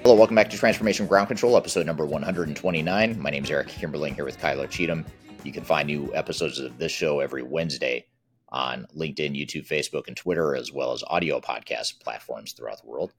Hello, 0.03 0.15
welcome 0.15 0.37
back 0.37 0.51
to 0.51 0.59
Transformation 0.59 1.07
Ground 1.07 1.29
Control, 1.29 1.57
episode 1.57 1.87
number 1.87 2.05
129. 2.05 3.19
My 3.19 3.31
name 3.31 3.45
is 3.45 3.51
Eric 3.51 3.69
Kimberling 3.69 4.15
here 4.15 4.27
with 4.27 4.39
Kyler 4.39 4.69
Cheatham. 4.69 5.07
You 5.43 5.53
can 5.53 5.65
find 5.65 5.87
new 5.87 6.15
episodes 6.15 6.59
of 6.59 6.77
this 6.77 6.93
show 6.93 7.21
every 7.21 7.43
Wednesday 7.43 8.05
on 8.51 8.87
LinkedIn, 8.97 9.37
YouTube, 9.37 9.67
Facebook, 9.67 10.09
and 10.09 10.17
Twitter, 10.17 10.55
as 10.55 10.73
well 10.73 10.93
as 10.93 11.05
audio 11.07 11.41
podcast 11.41 12.01
platforms 12.01 12.53
throughout 12.53 12.81
the 12.83 12.89
world. 12.89 13.13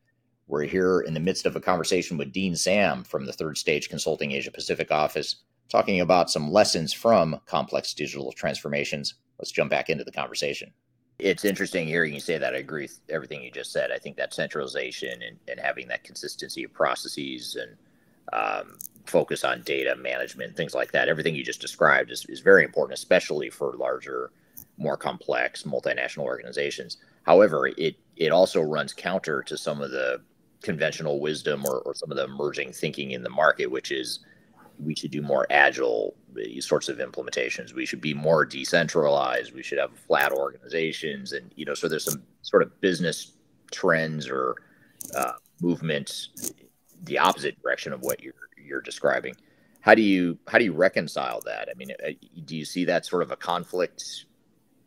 We're 0.48 0.64
here 0.64 1.02
in 1.02 1.14
the 1.14 1.20
midst 1.20 1.46
of 1.46 1.56
a 1.56 1.62
conversation 1.62 2.18
with 2.18 2.32
Dean 2.32 2.56
Sam 2.56 3.04
from 3.04 3.26
the 3.26 3.34
Third 3.34 3.58
Stage 3.58 3.90
Consulting 3.90 4.32
Asia 4.32 4.52
Pacific 4.52 4.92
office, 4.92 5.44
talking 5.70 6.02
about 6.02 6.32
some 6.32 6.52
lessons 6.52 6.92
from 6.94 7.40
complex 7.46 7.94
digital 7.94 8.32
transformations. 8.32 9.16
Let's 9.38 9.52
jump 9.52 9.70
back 9.70 9.90
into 9.90 10.04
the 10.04 10.12
conversation 10.12 10.74
it's 11.20 11.44
interesting 11.44 11.86
hearing 11.86 12.14
you 12.14 12.20
say 12.20 12.38
that. 12.38 12.56
I 12.56 12.60
agree 12.60 12.84
with 12.84 13.00
everything 13.10 13.44
you 13.44 13.52
just 13.52 13.74
said. 13.74 13.92
I 13.92 13.98
think 13.98 14.16
that 14.18 14.34
centralization 14.34 15.22
and, 15.22 15.38
and 15.50 15.60
having 15.60 15.88
that 15.90 16.04
consistency 16.04 16.64
of 16.64 16.74
processes 16.74 17.58
and 17.60 17.76
um, 18.32 18.78
focus 19.06 19.44
on 19.44 19.62
data 19.64 19.96
management, 19.98 20.56
things 20.56 20.74
like 20.74 20.94
that, 20.94 21.10
everything 21.10 21.36
you 21.36 21.44
just 21.44 21.60
described 21.60 22.10
is, 22.10 22.26
is 22.30 22.40
very 22.40 22.64
important, 22.64 22.98
especially 22.98 23.50
for 23.50 23.74
larger, 23.74 24.32
more 24.80 24.98
complex 24.98 25.64
multinational 25.64 26.24
organizations. 26.24 26.98
However, 27.24 27.68
it 27.78 27.96
it 28.16 28.32
also 28.32 28.62
runs 28.62 28.94
counter 28.94 29.44
to 29.44 29.58
some 29.58 29.82
of 29.82 29.92
the 29.92 30.22
conventional 30.62 31.20
wisdom 31.20 31.66
or, 31.66 31.80
or 31.80 31.94
some 31.94 32.12
of 32.12 32.18
the 32.18 32.24
emerging 32.24 32.74
thinking 32.74 33.12
in 33.12 33.24
the 33.24 33.30
market, 33.30 33.68
which 33.68 33.92
is 33.92 34.20
we 34.84 34.96
should 34.96 35.12
do 35.12 35.22
more 35.22 35.46
agile 35.50 36.16
uh, 36.38 36.62
sorts 36.62 36.90
of 36.90 36.98
implementations. 36.98 37.74
We 37.74 37.86
should 37.86 38.02
be 38.02 38.14
more 38.14 38.46
decentralized. 38.46 39.54
We 39.54 39.64
should 39.64 39.78
have 39.78 39.92
flat 40.08 40.32
organizations, 40.32 41.34
and 41.34 41.52
you 41.56 41.66
know, 41.66 41.74
so 41.74 41.88
there's 41.88 42.06
some 42.06 42.24
sort 42.42 42.64
of 42.64 42.80
business 42.82 43.34
trends 43.72 44.28
or 44.28 44.56
uh, 45.16 45.34
movements 45.62 46.30
the 47.04 47.18
opposite 47.18 47.62
direction 47.62 47.94
of 47.94 48.02
what 48.02 48.22
you're 48.22 48.34
you're 48.58 48.82
describing. 48.82 49.36
How 49.82 49.96
do 49.96 50.02
you 50.02 50.38
how 50.48 50.58
do 50.58 50.66
you 50.66 50.74
reconcile 50.74 51.42
that? 51.46 51.70
I 51.70 51.74
mean, 51.76 51.92
uh, 51.92 52.12
do 52.46 52.56
you 52.56 52.66
see 52.66 52.86
that 52.86 53.06
sort 53.06 53.24
of 53.24 53.32
a 53.32 53.36
conflict 53.36 54.26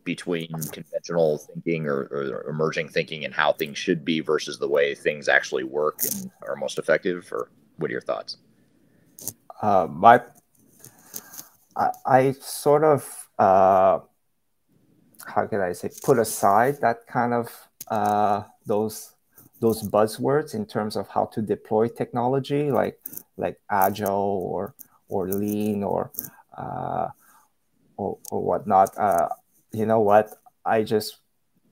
between 0.04 0.48
conventional 0.72 1.38
thinking 1.38 1.86
or, 1.86 2.08
or 2.10 2.48
emerging 2.48 2.88
thinking 2.88 3.24
and 3.24 3.32
how 3.32 3.52
things 3.52 3.78
should 3.78 4.04
be 4.04 4.20
versus 4.20 4.58
the 4.58 4.68
way 4.68 4.94
things 4.94 5.28
actually 5.28 5.64
work 5.64 6.00
and 6.04 6.30
are 6.46 6.56
most 6.56 6.78
effective? 6.78 7.28
Or 7.32 7.48
what 7.76 7.90
are 7.90 7.92
your 7.92 8.00
thoughts? 8.00 8.36
uh, 9.62 9.86
my 9.88 10.20
I, 11.74 11.90
I, 12.04 12.32
sort 12.32 12.84
of 12.84 13.28
uh, 13.38 14.00
how 15.24 15.46
can 15.46 15.60
I 15.60 15.72
say 15.72 15.88
put 16.02 16.18
aside 16.18 16.80
that 16.82 17.06
kind 17.06 17.32
of 17.32 17.48
uh, 17.88 18.42
those 18.66 19.14
those 19.60 19.82
buzzwords 19.88 20.54
in 20.54 20.66
terms 20.66 20.96
of 20.96 21.08
how 21.08 21.26
to 21.26 21.40
deploy 21.40 21.88
technology 21.88 22.70
like 22.70 22.98
like 23.36 23.58
agile 23.70 24.42
or 24.50 24.74
or 25.08 25.28
lean 25.28 25.82
or 25.84 26.10
uh, 26.58 27.08
or, 27.96 28.18
or 28.30 28.42
whatnot. 28.42 28.96
Uh, 28.98 29.28
you 29.72 29.86
know 29.86 30.00
what? 30.00 30.34
I 30.64 30.82
just 30.82 31.18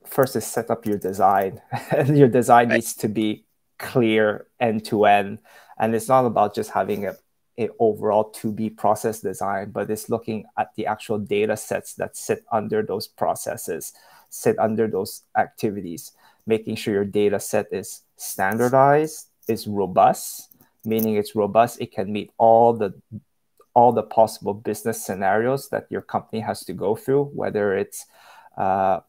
first 0.05 0.35
is 0.35 0.45
set 0.45 0.69
up 0.69 0.85
your 0.85 0.97
design, 0.97 1.61
and 1.91 2.17
your 2.17 2.27
design 2.27 2.69
right. 2.69 2.75
needs 2.75 2.93
to 2.95 3.07
be 3.07 3.45
clear 3.79 4.47
end 4.59 4.85
to 4.85 5.05
end. 5.05 5.39
And 5.79 5.95
it's 5.95 6.07
not 6.07 6.25
about 6.25 6.53
just 6.53 6.71
having 6.71 7.07
a 7.07 7.15
a 7.57 7.69
overall 7.79 8.29
to 8.31 8.51
be 8.51 8.69
process 8.69 9.19
design, 9.19 9.71
but 9.71 9.89
it's 9.89 10.09
looking 10.09 10.45
at 10.57 10.73
the 10.75 10.85
actual 10.85 11.19
data 11.19 11.57
sets 11.57 11.93
that 11.95 12.15
sit 12.15 12.43
under 12.51 12.81
those 12.81 13.07
processes, 13.07 13.93
sit 14.29 14.57
under 14.57 14.87
those 14.87 15.23
activities, 15.37 16.13
making 16.45 16.75
sure 16.75 16.93
your 16.93 17.05
data 17.05 17.39
set 17.39 17.67
is 17.71 18.01
standardized, 18.15 19.27
is 19.47 19.67
robust, 19.67 20.55
meaning 20.85 21.15
it's 21.15 21.35
robust, 21.35 21.81
it 21.81 21.91
can 21.91 22.11
meet 22.11 22.31
all 22.37 22.73
the 22.73 22.93
all 23.73 23.91
the 23.91 24.03
possible 24.03 24.53
business 24.53 25.03
scenarios 25.03 25.69
that 25.69 25.87
your 25.89 26.01
company 26.01 26.41
has 26.41 26.63
to 26.65 26.73
go 26.73 26.95
through, 26.95 27.25
whether 27.25 27.77
it's 27.77 28.05
uh, 28.57 28.99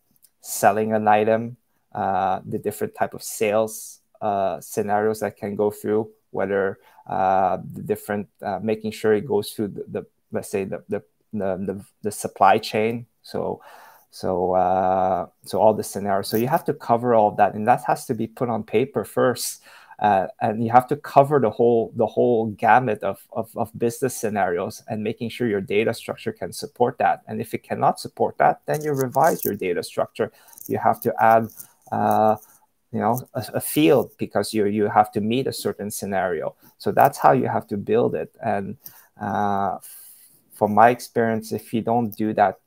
selling 0.41 0.93
an 0.93 1.09
item, 1.09 1.57
uh, 1.95 2.41
the 2.47 2.59
different 2.59 2.95
type 2.95 3.15
of 3.15 3.23
sales 3.23 4.01
uh, 4.21 4.61
scenarios 4.61 5.21
that 5.21 5.37
can 5.37 5.57
go 5.57 5.71
through, 5.71 6.09
whether 6.31 6.79
uh, 7.07 7.59
the 7.73 7.83
different 7.83 8.29
uh, 8.41 8.61
making 8.63 8.93
sure 8.93 9.13
it 9.15 9.27
goes 9.27 9.51
through 9.51 9.69
the, 9.69 9.85
the 9.89 10.07
let's 10.31 10.51
say 10.51 10.65
the 10.65 10.83
the, 10.89 11.03
the 11.33 11.85
the, 12.03 12.11
supply 12.13 12.59
chain. 12.59 13.07
So 13.23 13.61
so 14.11 14.53
uh, 14.53 15.27
so 15.45 15.61
all 15.61 15.75
the 15.75 15.83
scenarios. 15.83 16.29
So 16.29 16.37
you 16.37 16.47
have 16.47 16.65
to 16.67 16.75
cover 16.75 17.15
all 17.15 17.33
that 17.33 17.55
and 17.55 17.67
that 17.67 17.83
has 17.85 18.07
to 18.07 18.15
be 18.15 18.29
put 18.29 18.49
on 18.49 18.63
paper 18.63 19.05
first 19.05 19.63
uh, 20.03 20.27
and 20.41 20.65
you 20.65 20.71
have 20.73 20.89
to 20.89 20.97
cover 20.97 21.39
the 21.39 21.49
whole 21.49 21.93
the 21.95 22.07
whole 22.07 22.47
gamut 22.47 23.05
of, 23.05 23.21
of, 23.33 23.57
of 23.57 23.71
business 23.79 24.17
scenarios 24.17 24.83
and 24.89 25.01
making 25.01 25.31
sure 25.31 25.47
your 25.47 25.61
data 25.61 25.95
structure 25.95 26.33
can 26.33 26.53
support 26.53 26.99
that. 26.99 27.23
And 27.29 27.41
if 27.41 27.55
it 27.55 27.63
cannot 27.63 28.01
support 28.01 28.37
that 28.39 28.63
then 28.67 28.83
you 28.83 28.93
revise 28.93 29.45
your 29.45 29.55
data 29.55 29.83
structure. 29.85 30.33
You 30.67 30.79
have 30.79 31.01
to 31.03 31.15
add 31.23 31.49
uh, 31.93 32.37
you 32.91 32.99
know 32.99 33.23
a, 33.35 33.45
a, 33.55 33.61
field 33.61 34.11
because 34.19 34.53
you 34.53 34.67
you 34.67 34.89
have 34.89 35.13
to 35.13 35.21
meet 35.21 35.47
a 35.47 35.53
certain 35.53 35.89
scenario. 35.89 36.57
So 36.79 36.91
that's 36.91 37.19
how 37.19 37.31
you 37.31 37.47
have 37.47 37.69
to 37.69 37.77
build 37.77 38.17
it. 38.17 38.35
And 38.45 38.79
uh, 39.21 39.79
from 40.53 40.75
my 40.75 40.91
experience 40.91 41.53
if 41.53 41.73
you 41.73 41.81
don't 41.81 42.11
do 42.17 42.35
that 42.35 42.59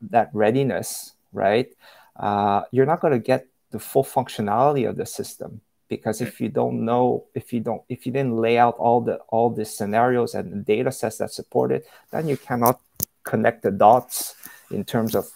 that 0.00 0.30
readiness 0.32 1.12
right 1.32 1.68
uh, 2.16 2.62
you're 2.70 2.86
not 2.86 3.00
going 3.00 3.12
to 3.12 3.18
get 3.18 3.46
the 3.70 3.78
full 3.78 4.04
functionality 4.04 4.88
of 4.88 4.96
the 4.96 5.06
system 5.06 5.60
because 5.90 6.22
if 6.22 6.40
you 6.40 6.48
don't 6.48 6.82
know 6.82 7.24
if 7.34 7.52
you 7.52 7.60
don't 7.60 7.82
if 7.90 8.06
you 8.06 8.12
didn't 8.12 8.36
lay 8.36 8.56
out 8.56 8.76
all 8.78 9.02
the 9.02 9.16
all 9.28 9.50
the 9.50 9.64
scenarios 9.64 10.34
and 10.34 10.50
the 10.50 10.56
data 10.56 10.90
sets 10.90 11.18
that 11.18 11.30
support 11.30 11.70
it 11.70 11.84
then 12.12 12.26
you 12.26 12.38
cannot 12.38 12.80
connect 13.24 13.62
the 13.62 13.70
dots 13.70 14.34
in 14.70 14.84
terms 14.84 15.14
of 15.14 15.26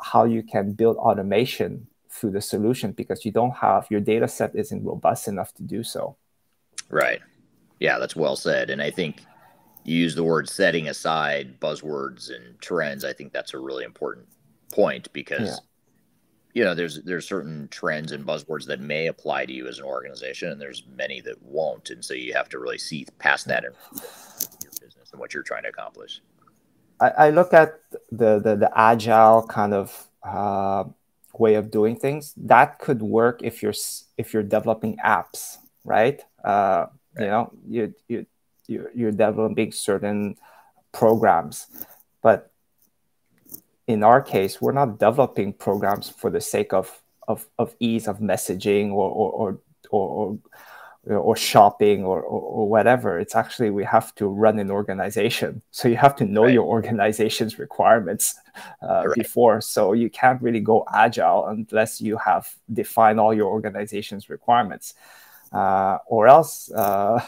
how 0.00 0.24
you 0.24 0.42
can 0.42 0.72
build 0.72 0.96
automation 0.96 1.86
through 2.08 2.30
the 2.30 2.40
solution 2.40 2.92
because 2.92 3.24
you 3.24 3.32
don't 3.32 3.56
have 3.56 3.86
your 3.90 4.00
data 4.00 4.26
set 4.26 4.54
isn't 4.54 4.84
robust 4.84 5.28
enough 5.28 5.52
to 5.54 5.62
do 5.62 5.82
so. 5.82 6.16
Right. 6.88 7.20
Yeah, 7.80 7.98
that's 7.98 8.16
well 8.16 8.36
said. 8.36 8.70
And 8.70 8.82
I 8.82 8.90
think 8.90 9.22
you 9.84 9.96
use 9.96 10.14
the 10.14 10.24
word 10.24 10.48
setting 10.48 10.88
aside 10.88 11.60
buzzwords 11.60 12.34
and 12.34 12.60
trends. 12.60 13.04
I 13.04 13.12
think 13.12 13.32
that's 13.32 13.54
a 13.54 13.58
really 13.58 13.84
important 13.84 14.26
point 14.72 15.12
because 15.12 15.48
yeah. 15.48 15.56
You 16.54 16.64
know 16.64 16.74
there's 16.74 17.02
there's 17.02 17.26
certain 17.26 17.68
trends 17.68 18.12
and 18.12 18.26
buzzwords 18.26 18.66
that 18.66 18.80
may 18.80 19.06
apply 19.06 19.46
to 19.46 19.52
you 19.52 19.66
as 19.68 19.78
an 19.78 19.84
organization 19.84 20.50
and 20.50 20.60
there's 20.60 20.84
many 20.96 21.20
that 21.20 21.40
won't. 21.42 21.90
And 21.90 22.04
so 22.04 22.14
you 22.14 22.32
have 22.34 22.48
to 22.50 22.58
really 22.58 22.78
see 22.78 23.06
past 23.18 23.46
that 23.46 23.64
in 23.64 23.72
your 24.62 24.72
business 24.80 25.10
and 25.12 25.20
what 25.20 25.34
you're 25.34 25.42
trying 25.42 25.64
to 25.64 25.68
accomplish. 25.68 26.20
I, 27.00 27.08
I 27.08 27.30
look 27.30 27.52
at 27.52 27.80
the, 28.10 28.40
the 28.40 28.56
the 28.56 28.70
agile 28.74 29.46
kind 29.46 29.74
of 29.74 30.08
uh, 30.22 30.84
way 31.38 31.54
of 31.54 31.70
doing 31.70 31.96
things 31.96 32.34
that 32.36 32.78
could 32.78 33.02
work 33.02 33.40
if 33.42 33.62
you're 33.62 33.74
if 34.16 34.32
you're 34.32 34.42
developing 34.42 34.96
apps 35.04 35.58
right, 35.84 36.20
uh, 36.44 36.86
right. 37.16 37.24
you 37.24 37.26
know 37.26 37.52
you 37.66 37.94
you 38.08 38.26
you're 38.68 39.12
developing 39.12 39.72
certain 39.72 40.36
programs 40.92 41.66
but 42.22 42.50
in 43.88 44.04
our 44.04 44.22
case 44.22 44.60
we're 44.60 44.72
not 44.72 44.98
developing 45.00 45.52
programs 45.52 46.08
for 46.08 46.30
the 46.30 46.40
sake 46.40 46.72
of 46.72 47.02
of, 47.26 47.46
of 47.58 47.74
ease 47.80 48.06
of 48.06 48.18
messaging 48.20 48.92
or 48.92 49.10
or, 49.10 49.30
or, 49.32 49.60
or 49.90 50.38
or 51.16 51.36
shopping 51.36 52.04
or, 52.04 52.20
or, 52.20 52.40
or, 52.40 52.68
whatever. 52.68 53.18
It's 53.18 53.34
actually 53.34 53.70
we 53.70 53.84
have 53.84 54.14
to 54.16 54.26
run 54.26 54.58
an 54.58 54.70
organization, 54.70 55.62
so 55.70 55.88
you 55.88 55.96
have 55.96 56.14
to 56.16 56.26
know 56.26 56.44
right. 56.44 56.52
your 56.52 56.66
organization's 56.66 57.58
requirements 57.58 58.34
uh, 58.82 59.06
right. 59.06 59.14
before. 59.14 59.62
So 59.62 59.94
you 59.94 60.10
can't 60.10 60.42
really 60.42 60.60
go 60.60 60.84
agile 60.92 61.46
unless 61.46 62.00
you 62.00 62.18
have 62.18 62.54
defined 62.70 63.18
all 63.20 63.32
your 63.32 63.46
organization's 63.46 64.28
requirements, 64.28 64.94
uh, 65.52 65.98
or 66.06 66.28
else. 66.28 66.70
Uh, 66.70 67.24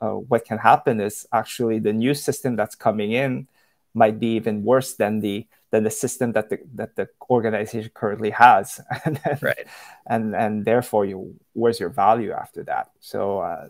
uh, 0.00 0.10
what 0.10 0.44
can 0.44 0.58
happen 0.58 1.00
is 1.00 1.26
actually 1.32 1.78
the 1.78 1.92
new 1.92 2.14
system 2.14 2.56
that's 2.56 2.74
coming 2.74 3.12
in 3.12 3.46
might 3.94 4.18
be 4.18 4.34
even 4.34 4.64
worse 4.64 4.94
than 4.94 5.20
the 5.20 5.46
than 5.74 5.82
the 5.82 5.90
system 5.90 6.30
that 6.32 6.50
the 6.50 6.58
that 6.74 6.94
the 6.94 7.08
organization 7.28 7.90
currently 7.94 8.30
has. 8.30 8.80
And 9.04 9.20
then, 9.24 9.38
right. 9.42 9.66
and 10.06 10.34
and 10.36 10.64
therefore 10.64 11.04
you 11.04 11.34
where's 11.52 11.80
your 11.80 11.88
value 11.88 12.30
after 12.30 12.62
that? 12.64 12.92
So 13.00 13.40
uh, 13.40 13.66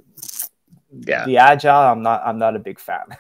yeah. 0.93 1.25
the 1.25 1.39
agile. 1.39 1.85
I'm 1.93 2.03
not 2.03 2.21
i'm 2.27 2.39
not 2.39 2.57
a 2.57 2.61
big 2.61 2.79
fan. 2.79 3.07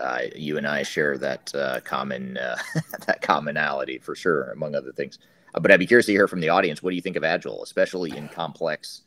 Uh, 0.00 0.22
you 0.34 0.56
and 0.56 0.66
i 0.66 0.82
share 0.82 1.18
that 1.18 1.54
uh, 1.54 1.78
common 1.80 2.38
uh, 2.38 2.56
that 3.06 3.20
commonality 3.20 3.98
for 3.98 4.14
sure 4.14 4.50
among 4.52 4.74
other 4.74 4.92
things. 4.92 5.18
Uh, 5.54 5.60
but 5.60 5.70
i'd 5.70 5.78
be 5.78 5.86
curious 5.86 6.06
to 6.06 6.12
hear 6.12 6.26
from 6.26 6.40
the 6.40 6.48
audience 6.48 6.82
what 6.82 6.88
do 6.88 6.96
you 6.96 7.02
think 7.02 7.16
of 7.16 7.24
agile 7.34 7.62
especially 7.62 8.16
in 8.16 8.26
complex 8.26 9.02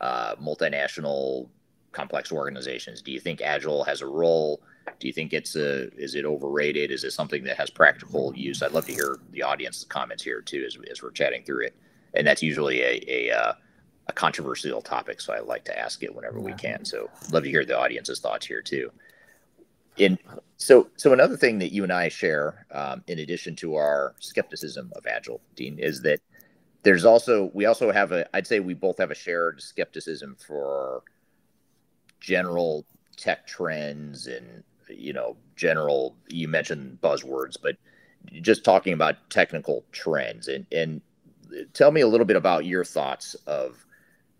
uh, 0.00 0.34
multinational 0.36 1.50
complex 1.92 2.32
organizations? 2.32 3.02
Do 3.02 3.12
you 3.12 3.20
think 3.20 3.40
agile 3.40 3.84
has 3.84 4.00
a 4.00 4.06
role 4.06 4.62
do 4.98 5.06
you 5.06 5.12
think 5.12 5.32
it's 5.32 5.56
a 5.56 5.90
is 5.96 6.14
it 6.14 6.24
overrated? 6.24 6.90
Is 6.90 7.04
it 7.04 7.12
something 7.12 7.44
that 7.44 7.56
has 7.56 7.70
practical 7.70 8.34
use? 8.34 8.62
I'd 8.62 8.72
love 8.72 8.86
to 8.86 8.92
hear 8.92 9.18
the 9.30 9.42
audience's 9.42 9.84
comments 9.84 10.22
here 10.22 10.40
too 10.40 10.64
as, 10.66 10.76
as 10.90 11.02
we're 11.02 11.10
chatting 11.10 11.42
through 11.44 11.66
it. 11.66 11.76
And 12.14 12.26
that's 12.26 12.42
usually 12.42 12.80
a 12.82 13.04
a, 13.08 13.30
uh, 13.30 13.52
a 14.08 14.12
controversial 14.12 14.82
topic, 14.82 15.20
so 15.20 15.32
I 15.32 15.40
like 15.40 15.64
to 15.66 15.78
ask 15.78 16.02
it 16.02 16.14
whenever 16.14 16.40
we 16.40 16.52
can. 16.54 16.84
So 16.84 17.08
love 17.30 17.44
to 17.44 17.50
hear 17.50 17.64
the 17.64 17.78
audience's 17.78 18.20
thoughts 18.20 18.46
here 18.46 18.62
too. 18.62 18.90
In 19.96 20.18
so 20.56 20.88
so 20.96 21.12
another 21.12 21.36
thing 21.36 21.58
that 21.58 21.72
you 21.72 21.84
and 21.84 21.92
I 21.92 22.08
share, 22.08 22.66
um, 22.72 23.02
in 23.06 23.20
addition 23.20 23.54
to 23.56 23.76
our 23.76 24.14
skepticism 24.20 24.92
of 24.96 25.06
agile, 25.06 25.40
Dean, 25.54 25.78
is 25.78 26.02
that 26.02 26.20
there's 26.82 27.04
also 27.04 27.50
we 27.54 27.66
also 27.66 27.92
have 27.92 28.12
a 28.12 28.28
I'd 28.36 28.46
say 28.46 28.60
we 28.60 28.74
both 28.74 28.98
have 28.98 29.10
a 29.10 29.14
shared 29.14 29.60
skepticism 29.62 30.36
for 30.44 31.02
general 32.20 32.84
tech 33.16 33.46
trends 33.46 34.26
and 34.26 34.62
you 34.96 35.12
know, 35.12 35.36
general, 35.56 36.16
you 36.28 36.48
mentioned 36.48 36.98
buzzwords, 37.02 37.56
but 37.60 37.76
just 38.42 38.64
talking 38.64 38.92
about 38.92 39.16
technical 39.30 39.84
trends 39.92 40.48
and, 40.48 40.66
and 40.72 41.00
tell 41.72 41.90
me 41.90 42.00
a 42.00 42.06
little 42.06 42.26
bit 42.26 42.36
about 42.36 42.64
your 42.64 42.84
thoughts 42.84 43.34
of 43.46 43.84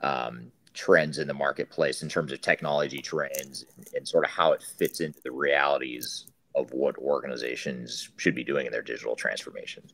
um, 0.03 0.51
trends 0.75 1.19
in 1.19 1.27
the 1.27 1.35
marketplace 1.35 2.03
in 2.03 2.09
terms 2.09 2.33
of 2.33 2.41
technology 2.41 3.01
trends 3.01 3.67
and, 3.95 4.07
sort 4.07 4.25
of 4.25 4.31
how 4.31 4.53
it 4.53 4.63
fits 4.63 5.01
into 5.01 5.21
the 5.23 5.31
realities 5.31 6.27
of 6.55 6.73
what 6.73 6.97
organizations 6.99 8.11
should 8.17 8.35
be 8.35 8.45
doing 8.45 8.67
in 8.67 8.73
their 8.73 8.83
digital 8.83 9.15
transformations. 9.15 9.93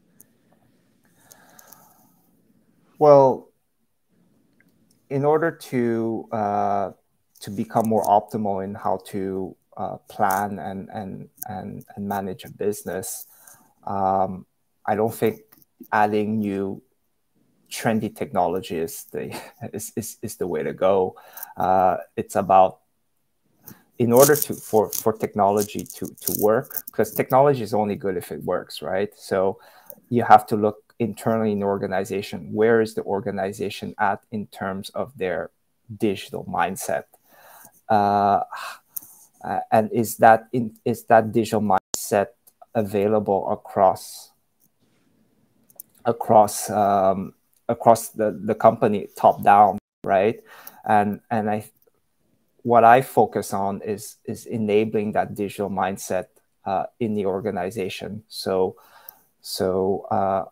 Well, 2.98 3.50
in 5.10 5.24
order 5.24 5.50
to 5.50 6.28
uh, 6.32 6.90
to 7.40 7.50
become 7.50 7.88
more 7.88 8.02
optimal 8.04 8.64
in 8.64 8.74
how 8.74 9.00
to 9.08 9.54
uh, 9.76 9.96
plan 10.08 10.58
and, 10.58 10.88
and 10.92 11.28
and 11.46 11.84
and 11.94 12.08
manage 12.08 12.44
a 12.44 12.50
business. 12.50 13.26
Um, 13.86 14.46
I 14.84 14.94
don't 14.94 15.14
think 15.14 15.40
adding 15.92 16.38
new 16.38 16.82
trendy 17.70 18.14
technology 18.14 18.78
is 18.78 19.04
the 19.12 19.38
is, 19.72 19.92
is, 19.96 20.16
is 20.22 20.36
the 20.36 20.46
way 20.46 20.62
to 20.62 20.72
go. 20.72 21.16
Uh, 21.56 21.98
it's 22.16 22.36
about 22.36 22.80
in 23.98 24.12
order 24.12 24.36
to 24.36 24.54
for 24.54 24.90
for 24.90 25.12
technology 25.12 25.84
to 25.84 26.06
to 26.20 26.34
work 26.40 26.84
because 26.86 27.12
technology 27.14 27.62
is 27.62 27.74
only 27.74 27.96
good 27.96 28.16
if 28.16 28.32
it 28.32 28.42
works, 28.44 28.82
right? 28.82 29.12
So 29.16 29.58
you 30.08 30.22
have 30.22 30.46
to 30.48 30.56
look 30.56 30.94
internally 30.98 31.52
in 31.52 31.60
the 31.60 31.66
organization. 31.66 32.52
Where 32.52 32.80
is 32.80 32.94
the 32.94 33.02
organization 33.02 33.94
at 33.98 34.20
in 34.30 34.46
terms 34.46 34.90
of 34.90 35.16
their 35.16 35.50
digital 35.98 36.44
mindset? 36.44 37.04
Uh, 37.88 38.40
uh, 39.44 39.60
and 39.70 39.90
is 39.92 40.16
that 40.16 40.48
in, 40.52 40.74
is 40.84 41.04
that 41.04 41.32
digital 41.32 41.60
mindset 41.60 42.28
available 42.74 43.50
across 43.50 44.30
across 46.04 46.70
um, 46.70 47.34
across 47.68 48.08
the, 48.08 48.38
the 48.44 48.54
company 48.54 49.08
top 49.16 49.42
down 49.42 49.78
right? 50.06 50.40
And 50.84 51.20
and 51.30 51.50
i 51.50 51.68
what 52.62 52.84
i 52.84 53.02
focus 53.02 53.52
on 53.52 53.82
is 53.82 54.16
is 54.24 54.46
enabling 54.46 55.12
that 55.12 55.34
digital 55.34 55.70
mindset 55.70 56.26
uh, 56.64 56.86
in 56.98 57.14
the 57.14 57.26
organization. 57.26 58.22
So 58.28 58.76
so 59.40 60.06
uh, 60.10 60.44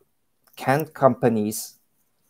can 0.56 0.86
companies 0.86 1.78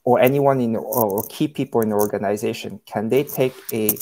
or 0.05 0.21
anyone 0.21 0.61
in 0.61 0.77
or 0.77 1.25
key 1.29 1.49
people 1.49 1.81
in 1.81 1.89
the 1.89 1.97
organization 1.97 2.81
can 2.87 3.09
they 3.09 3.25
take 3.25 3.55
a 3.73 3.97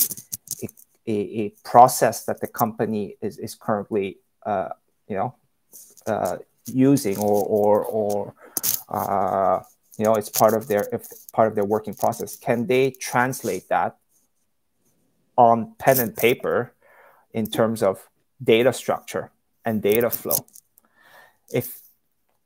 a, 1.07 1.11
a 1.11 1.49
process 1.63 2.25
that 2.25 2.39
the 2.39 2.47
company 2.47 3.17
is, 3.21 3.37
is 3.37 3.55
currently 3.55 4.17
uh, 4.45 4.69
you 5.07 5.15
know 5.15 5.35
uh, 6.07 6.37
using 6.65 7.17
or 7.17 7.43
or, 7.43 7.83
or 7.85 8.33
uh, 8.89 9.61
you 9.97 10.05
know 10.05 10.15
it's 10.15 10.29
part 10.29 10.53
of 10.53 10.67
their 10.67 10.87
if 10.91 11.07
part 11.33 11.47
of 11.47 11.55
their 11.55 11.65
working 11.65 11.93
process. 11.93 12.37
Can 12.37 12.67
they 12.67 12.91
translate 12.91 13.67
that 13.69 13.97
on 15.37 15.75
pen 15.77 15.99
and 15.99 16.15
paper 16.15 16.73
in 17.33 17.49
terms 17.49 17.81
of 17.83 18.07
data 18.43 18.71
structure 18.71 19.31
and 19.65 19.81
data 19.81 20.09
flow? 20.09 20.45
If 21.51 21.81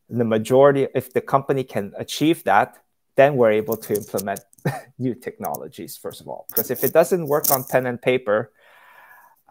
the 0.10 0.26
majority 0.26 0.88
if 0.96 1.14
the 1.14 1.22
company 1.22 1.64
can 1.64 1.94
achieve 1.98 2.44
that 2.46 2.78
then 3.18 3.36
we're 3.36 3.52
able 3.52 3.76
to 3.76 3.94
implement 3.94 4.40
new 4.98 5.14
technologies 5.14 5.98
first 5.98 6.22
of 6.22 6.28
all 6.28 6.46
because 6.50 6.72
if 6.72 6.84
it 6.84 6.94
doesn't 6.94 7.28
work 7.28 7.52
on 7.52 7.64
pen 7.66 7.86
and 7.86 8.02
paper 8.02 8.52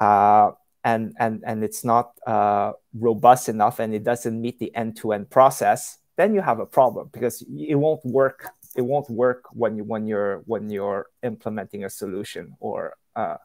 uh, 0.01 0.51
and 0.85 1.15
and 1.19 1.43
and 1.47 1.63
it's 1.63 1.85
not 1.85 2.13
uh, 2.27 2.73
robust 2.95 3.49
enough 3.49 3.79
and 3.79 3.95
it 3.95 4.05
doesn't 4.05 4.41
meet 4.41 4.59
the 4.59 4.75
end-to-end 4.75 5.29
process 5.29 5.99
then 6.17 6.33
you 6.33 6.41
have 6.41 6.61
a 6.61 6.67
problem 6.67 7.11
because 7.13 7.43
it 7.43 7.75
won't 7.75 8.05
work 8.05 8.49
it 8.77 8.83
won't 8.83 9.09
work 9.11 9.45
when 9.53 9.77
you 9.77 9.85
when 9.85 10.07
you're 10.07 10.43
when 10.47 10.71
you're 10.71 11.07
implementing 11.23 11.85
a 11.85 11.91
solution 11.91 12.57
or 12.61 12.95
uh, 13.17 13.37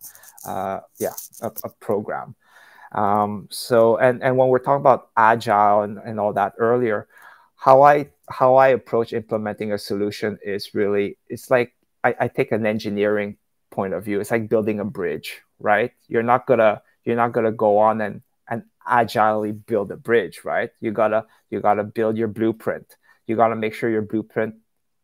uh, 0.45 0.81
yeah 0.99 1.13
a, 1.41 1.51
a 1.63 1.69
program. 1.79 2.35
Um, 2.91 3.47
so 3.49 3.97
and 3.97 4.21
and 4.21 4.37
when 4.37 4.49
we're 4.49 4.59
talking 4.59 4.81
about 4.81 5.09
agile 5.15 5.81
and, 5.81 5.97
and 5.97 6.19
all 6.19 6.33
that 6.33 6.53
earlier, 6.57 7.07
how 7.55 7.81
I 7.81 8.09
how 8.31 8.55
I 8.55 8.69
approach 8.69 9.13
implementing 9.13 9.71
a 9.71 9.77
solution 9.77 10.37
is 10.43 10.73
really 10.73 11.17
it's 11.27 11.49
like 11.51 11.73
I, 12.03 12.15
I 12.21 12.27
take 12.27 12.51
an 12.51 12.65
engineering 12.65 13.37
point 13.69 13.93
of 13.93 14.05
view. 14.05 14.19
It's 14.19 14.31
like 14.31 14.49
building 14.49 14.79
a 14.79 14.85
bridge, 14.85 15.41
right? 15.59 15.91
You're 16.07 16.23
not 16.23 16.47
gonna 16.47 16.81
you're 17.05 17.15
not 17.15 17.33
gonna 17.33 17.51
go 17.51 17.77
on 17.77 18.01
and 18.01 18.21
and 18.49 18.63
agilely 18.87 19.51
build 19.51 19.91
a 19.91 19.97
bridge, 19.97 20.41
right? 20.43 20.69
You 20.79 20.91
gotta 20.91 21.25
you 21.49 21.59
gotta 21.59 21.83
build 21.83 22.17
your 22.17 22.27
blueprint. 22.27 22.95
You 23.27 23.35
gotta 23.35 23.55
make 23.55 23.73
sure 23.73 23.89
your 23.89 24.01
blueprint 24.01 24.55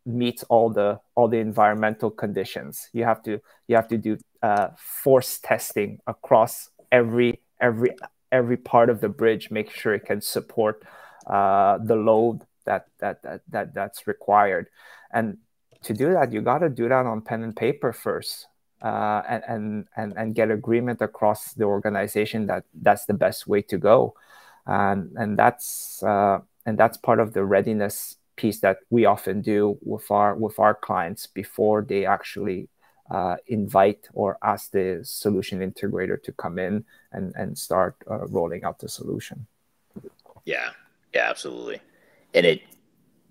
meets 0.05 0.43
all 0.43 0.69
the 0.69 0.99
all 1.15 1.28
the 1.28 1.38
environmental 1.38 2.09
conditions. 2.09 2.89
You 2.93 3.03
have 3.03 3.21
to 3.23 3.41
you 3.67 3.75
have 3.75 3.88
to 3.89 3.97
do 3.97 4.17
uh, 4.41 4.69
force 4.78 5.39
testing 5.39 5.99
across 6.07 6.69
every 6.91 7.41
every 7.59 7.91
every 8.32 8.57
part 8.57 8.89
of 8.89 9.01
the 9.01 9.09
bridge. 9.09 9.51
Make 9.51 9.71
sure 9.71 9.93
it 9.93 10.05
can 10.05 10.21
support 10.21 10.84
uh, 11.28 11.78
the 11.84 11.95
load 11.95 12.47
that, 12.68 12.84
that 12.99 13.24
that 13.24 13.41
that 13.49 13.74
that's 13.74 14.05
required. 14.05 14.68
And 15.11 15.38
to 15.84 15.93
do 15.93 16.13
that, 16.13 16.32
you 16.34 16.41
got 16.41 16.59
to 16.59 16.70
do 16.70 16.89
that 16.89 17.05
on 17.05 17.22
pen 17.22 17.43
and 17.43 17.55
paper 17.55 17.93
first 17.93 18.47
uh, 18.82 19.22
and, 19.28 19.43
and, 19.47 19.88
and, 19.95 20.13
and 20.18 20.36
get 20.36 20.51
agreement 20.51 21.01
across 21.01 21.53
the 21.53 21.65
organization 21.65 22.47
that 22.47 22.63
that's 22.74 23.05
the 23.05 23.13
best 23.13 23.47
way 23.47 23.61
to 23.61 23.78
go. 23.78 24.13
And, 24.65 25.13
and 25.15 25.38
that's, 25.38 26.03
uh, 26.03 26.39
and 26.65 26.78
that's 26.78 26.97
part 26.97 27.20
of 27.20 27.34
the 27.34 27.45
readiness 27.45 28.18
piece 28.36 28.59
that 28.59 28.78
we 28.89 29.05
often 29.05 29.41
do 29.41 29.78
with 29.82 30.11
our, 30.11 30.36
with 30.36 30.59
our 30.59 30.76
clients 30.76 31.28
before 31.28 31.82
they 31.82 32.05
actually 32.05 32.70
uh, 33.09 33.38
invite 33.47 34.09
or 34.13 34.38
ask 34.43 34.72
the 34.72 34.99
solution 35.03 35.59
integrator 35.59 36.22
to 36.22 36.32
come 36.34 36.59
in 36.59 36.86
and, 37.11 37.34
and 37.36 37.57
start 37.57 37.95
uh, 38.11 38.28
rolling 38.28 38.63
out 38.63 38.80
the 38.80 38.89
solution. 38.89 39.47
Yeah, 40.45 40.72
yeah, 41.13 41.30
absolutely. 41.30 41.80
And 42.34 42.45
it, 42.45 42.61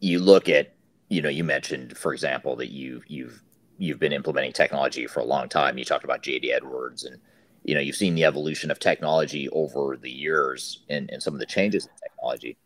you 0.00 0.18
look 0.18 0.48
at, 0.48 0.74
you 1.08 1.22
know, 1.22 1.28
you 1.28 1.44
mentioned, 1.44 1.96
for 1.96 2.12
example, 2.12 2.56
that 2.56 2.72
you 2.72 3.02
you've 3.06 3.42
you've 3.78 3.98
been 3.98 4.12
implementing 4.12 4.52
technology 4.52 5.06
for 5.06 5.20
a 5.20 5.24
long 5.24 5.48
time. 5.48 5.78
You 5.78 5.84
talked 5.84 6.04
about 6.04 6.22
JD 6.22 6.52
Edwards 6.52 7.04
and 7.04 7.18
you 7.64 7.74
know 7.74 7.80
you've 7.80 7.96
seen 7.96 8.14
the 8.14 8.24
evolution 8.24 8.70
of 8.70 8.78
technology 8.78 9.48
over 9.50 9.96
the 9.96 10.10
years 10.10 10.80
and, 10.88 11.10
and 11.10 11.22
some 11.22 11.34
of 11.34 11.40
the 11.40 11.46
changes 11.46 11.86
in 11.86 11.92
technology. 12.02 12.56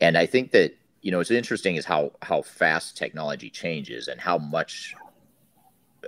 And 0.00 0.18
I 0.18 0.26
think 0.26 0.50
that 0.52 0.74
you 1.02 1.10
know 1.10 1.18
what's 1.18 1.30
interesting 1.30 1.76
is 1.76 1.84
how 1.84 2.12
how 2.22 2.42
fast 2.42 2.96
technology 2.96 3.50
changes 3.50 4.08
and 4.08 4.20
how 4.20 4.38
much 4.38 4.94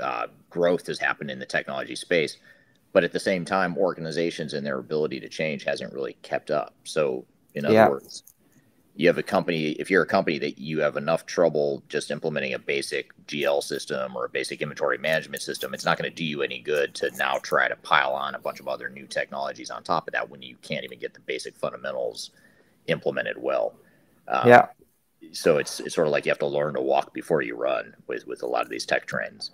uh, 0.00 0.26
growth 0.50 0.86
has 0.86 0.98
happened 0.98 1.30
in 1.30 1.38
the 1.38 1.46
technology 1.46 1.94
space. 1.94 2.36
But 2.92 3.04
at 3.04 3.12
the 3.12 3.20
same 3.20 3.44
time, 3.44 3.76
organizations 3.76 4.54
and 4.54 4.66
their 4.66 4.78
ability 4.78 5.20
to 5.20 5.28
change 5.28 5.64
hasn't 5.64 5.92
really 5.92 6.16
kept 6.22 6.50
up. 6.50 6.74
So 6.84 7.26
in 7.54 7.64
other 7.64 7.74
yeah. 7.74 7.88
words, 7.88 8.24
you 8.99 9.07
have 9.07 9.16
a 9.16 9.22
company 9.22 9.70
if 9.72 9.90
you're 9.90 10.03
a 10.03 10.07
company 10.07 10.38
that 10.38 10.59
you 10.59 10.80
have 10.80 10.96
enough 10.96 11.24
trouble 11.24 11.82
just 11.88 12.11
implementing 12.11 12.53
a 12.55 12.59
basic 12.59 13.12
gl 13.26 13.62
system 13.62 14.16
or 14.16 14.24
a 14.24 14.28
basic 14.28 14.61
inventory 14.61 14.99
management 14.99 15.40
system 15.40 15.72
it's 15.72 15.84
not 15.84 15.96
going 15.96 16.11
to 16.11 16.14
do 16.14 16.24
you 16.24 16.42
any 16.42 16.59
good 16.59 16.94
to 16.94 17.11
now 17.16 17.38
try 17.38 17.68
to 17.68 17.76
pile 17.76 18.12
on 18.12 18.34
a 18.34 18.38
bunch 18.38 18.61
of 18.61 18.68
other 18.68 18.90
new 18.90 19.07
technologies 19.07 19.70
on 19.70 19.82
top 19.82 20.09
of 20.09 20.12
that 20.12 20.28
when 20.28 20.42
you 20.42 20.57
can't 20.62 20.84
even 20.84 20.99
get 20.99 21.14
the 21.14 21.20
basic 21.20 21.57
fundamentals 21.57 22.30
implemented 22.88 23.36
well. 23.40 23.74
Um, 24.26 24.49
yeah. 24.49 24.66
so 25.32 25.59
it's 25.59 25.80
it's 25.80 25.94
sort 25.94 26.07
of 26.07 26.12
like 26.12 26.26
you 26.26 26.30
have 26.30 26.38
to 26.40 26.46
learn 26.46 26.74
to 26.74 26.82
walk 26.82 27.14
before 27.14 27.40
you 27.42 27.57
run 27.57 27.94
with 28.07 28.26
with 28.26 28.42
a 28.42 28.46
lot 28.46 28.62
of 28.62 28.68
these 28.68 28.84
tech 28.84 29.07
trends. 29.07 29.53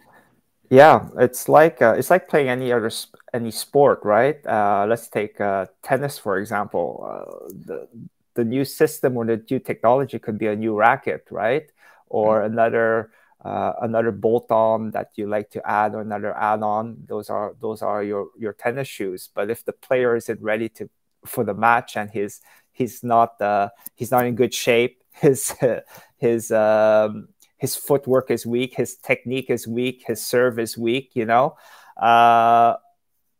Yeah 0.71 1.09
it's 1.19 1.49
like 1.49 1.83
uh, 1.83 1.95
it's 1.97 2.11
like 2.11 2.29
playing 2.29 2.49
any 2.49 2.73
other 2.73 2.91
any 3.33 3.51
sport 3.51 4.01
right? 4.03 4.45
Uh, 4.47 4.87
let's 4.89 5.09
take 5.09 5.41
uh, 5.41 5.67
tennis 5.83 6.19
for 6.19 6.39
example. 6.39 6.89
Uh, 7.07 7.49
the 7.67 7.89
the 8.35 8.45
new 8.45 8.65
system 8.65 9.17
or 9.17 9.25
the 9.25 9.43
new 9.51 9.59
technology 9.59 10.19
could 10.19 10.39
be 10.39 10.47
a 10.47 10.57
new 10.57 10.75
racket, 10.75 11.27
right? 11.31 11.71
Or 12.07 12.41
mm-hmm. 12.41 12.53
another 12.53 13.11
uh, 13.45 13.75
another 13.83 14.11
bolt-on 14.11 14.91
that 14.93 15.11
you 15.17 15.27
like 15.27 15.51
to 15.51 15.61
add 15.69 15.95
or 15.95 16.01
another 16.01 16.35
add-on. 16.37 16.97
Those 17.07 17.29
are 17.29 17.55
those 17.61 17.83
are 17.83 18.03
your 18.03 18.29
your 18.39 18.53
tennis 18.55 18.89
shoes. 18.89 19.29
But 19.33 19.51
if 19.51 19.65
the 19.65 19.73
player 19.73 20.17
isn't 20.17 20.41
ready 20.41 20.69
to 20.71 20.89
for 21.27 21.45
the 21.45 21.55
match 21.55 21.97
and 21.97 22.11
he's 22.11 22.41
he's 22.73 23.05
not 23.05 23.41
uh, 23.41 23.69
he's 23.95 24.11
not 24.11 24.27
in 24.27 24.35
good 24.35 24.55
shape, 24.55 25.03
his 25.13 25.55
his 26.17 26.51
um, 26.51 27.29
his 27.59 27.77
footwork 27.77 28.31
is 28.31 28.47
weak, 28.47 28.75
his 28.75 28.97
technique 28.97 29.51
is 29.51 29.67
weak, 29.67 30.05
his 30.07 30.25
serve 30.25 30.59
is 30.59 30.77
weak. 30.79 31.13
You 31.15 31.27
know. 31.27 31.57
Uh, 31.97 32.77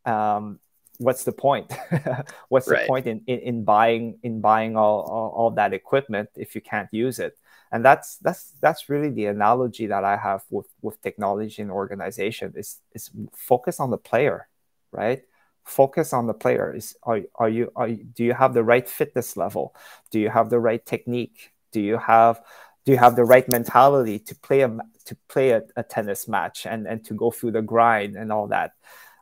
um, 0.05 0.61
what's 0.99 1.25
the 1.25 1.33
point? 1.33 1.73
what's 2.49 2.69
right. 2.69 2.83
the 2.83 2.87
point 2.87 3.07
in, 3.07 3.23
in, 3.27 3.39
in, 3.41 3.65
buying 3.65 4.19
in 4.23 4.41
buying 4.41 4.77
all, 4.77 5.01
all, 5.03 5.33
all 5.37 5.51
that 5.51 5.73
equipment 5.73 6.29
if 6.37 6.55
you 6.55 6.61
can't 6.61 6.89
use 6.93 7.19
it? 7.19 7.37
And 7.73 7.85
that's 7.85 8.19
that's 8.19 8.53
that's 8.61 8.89
really 8.89 9.11
the 9.11 9.27
analogy 9.27 9.87
that 9.87 10.05
I 10.05 10.17
have 10.17 10.45
with 10.51 10.69
with 10.81 11.01
technology 11.03 11.61
and 11.61 11.71
organization 11.71 12.53
is 12.57 12.81
is 12.93 13.11
focus 13.35 13.81
on 13.81 13.91
the 13.91 13.99
player, 13.99 14.49
right? 14.93 15.23
Focus 15.65 16.13
on 16.13 16.27
the 16.27 16.35
player. 16.35 16.75
Is 16.75 16.97
are, 17.03 17.23
are 17.35 17.49
you 17.49 17.73
are 17.75 17.89
you, 17.89 18.05
do 18.05 18.23
you 18.23 18.35
have 18.35 18.55
the 18.55 18.63
right 18.63 18.89
fitness 18.89 19.37
level? 19.37 19.75
Do 20.13 20.21
you 20.21 20.31
have 20.31 20.51
the 20.51 20.61
right 20.61 20.85
technique? 20.85 21.53
Do 21.73 21.81
you 21.81 21.99
have 21.99 22.41
do 22.85 22.93
you 22.93 22.99
have 22.99 23.17
the 23.17 23.25
right 23.25 23.49
mentality 23.49 24.19
to 24.21 24.35
play 24.37 24.61
a 24.61 24.69
to 25.07 25.17
play 25.29 25.51
a, 25.51 25.63
a 25.75 25.83
tennis 25.83 26.29
match 26.29 26.67
and 26.67 26.87
and 26.87 27.05
to 27.07 27.15
go 27.15 27.31
through 27.33 27.53
the 27.53 27.63
grind 27.63 28.15
and 28.15 28.31
all 28.31 28.47
that? 28.49 28.75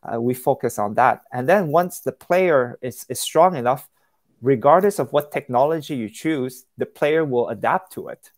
Uh, 0.03 0.21
we 0.21 0.35
focus 0.35 0.79
on 0.79 0.95
that. 0.95 1.23
And 1.33 1.49
then 1.49 1.69
once 1.69 2.01
the 2.01 2.13
player 2.13 2.79
is, 2.83 3.07
is 3.09 3.21
strong 3.21 3.57
enough, 3.57 3.89
regardless 4.41 4.99
of 4.99 5.13
what 5.13 5.33
technology 5.33 5.95
you 5.95 6.09
choose, 6.09 6.65
the 6.77 6.87
player 6.87 7.25
will 7.25 7.49
adapt 7.49 7.93
to 7.93 8.09
it. 8.09 8.31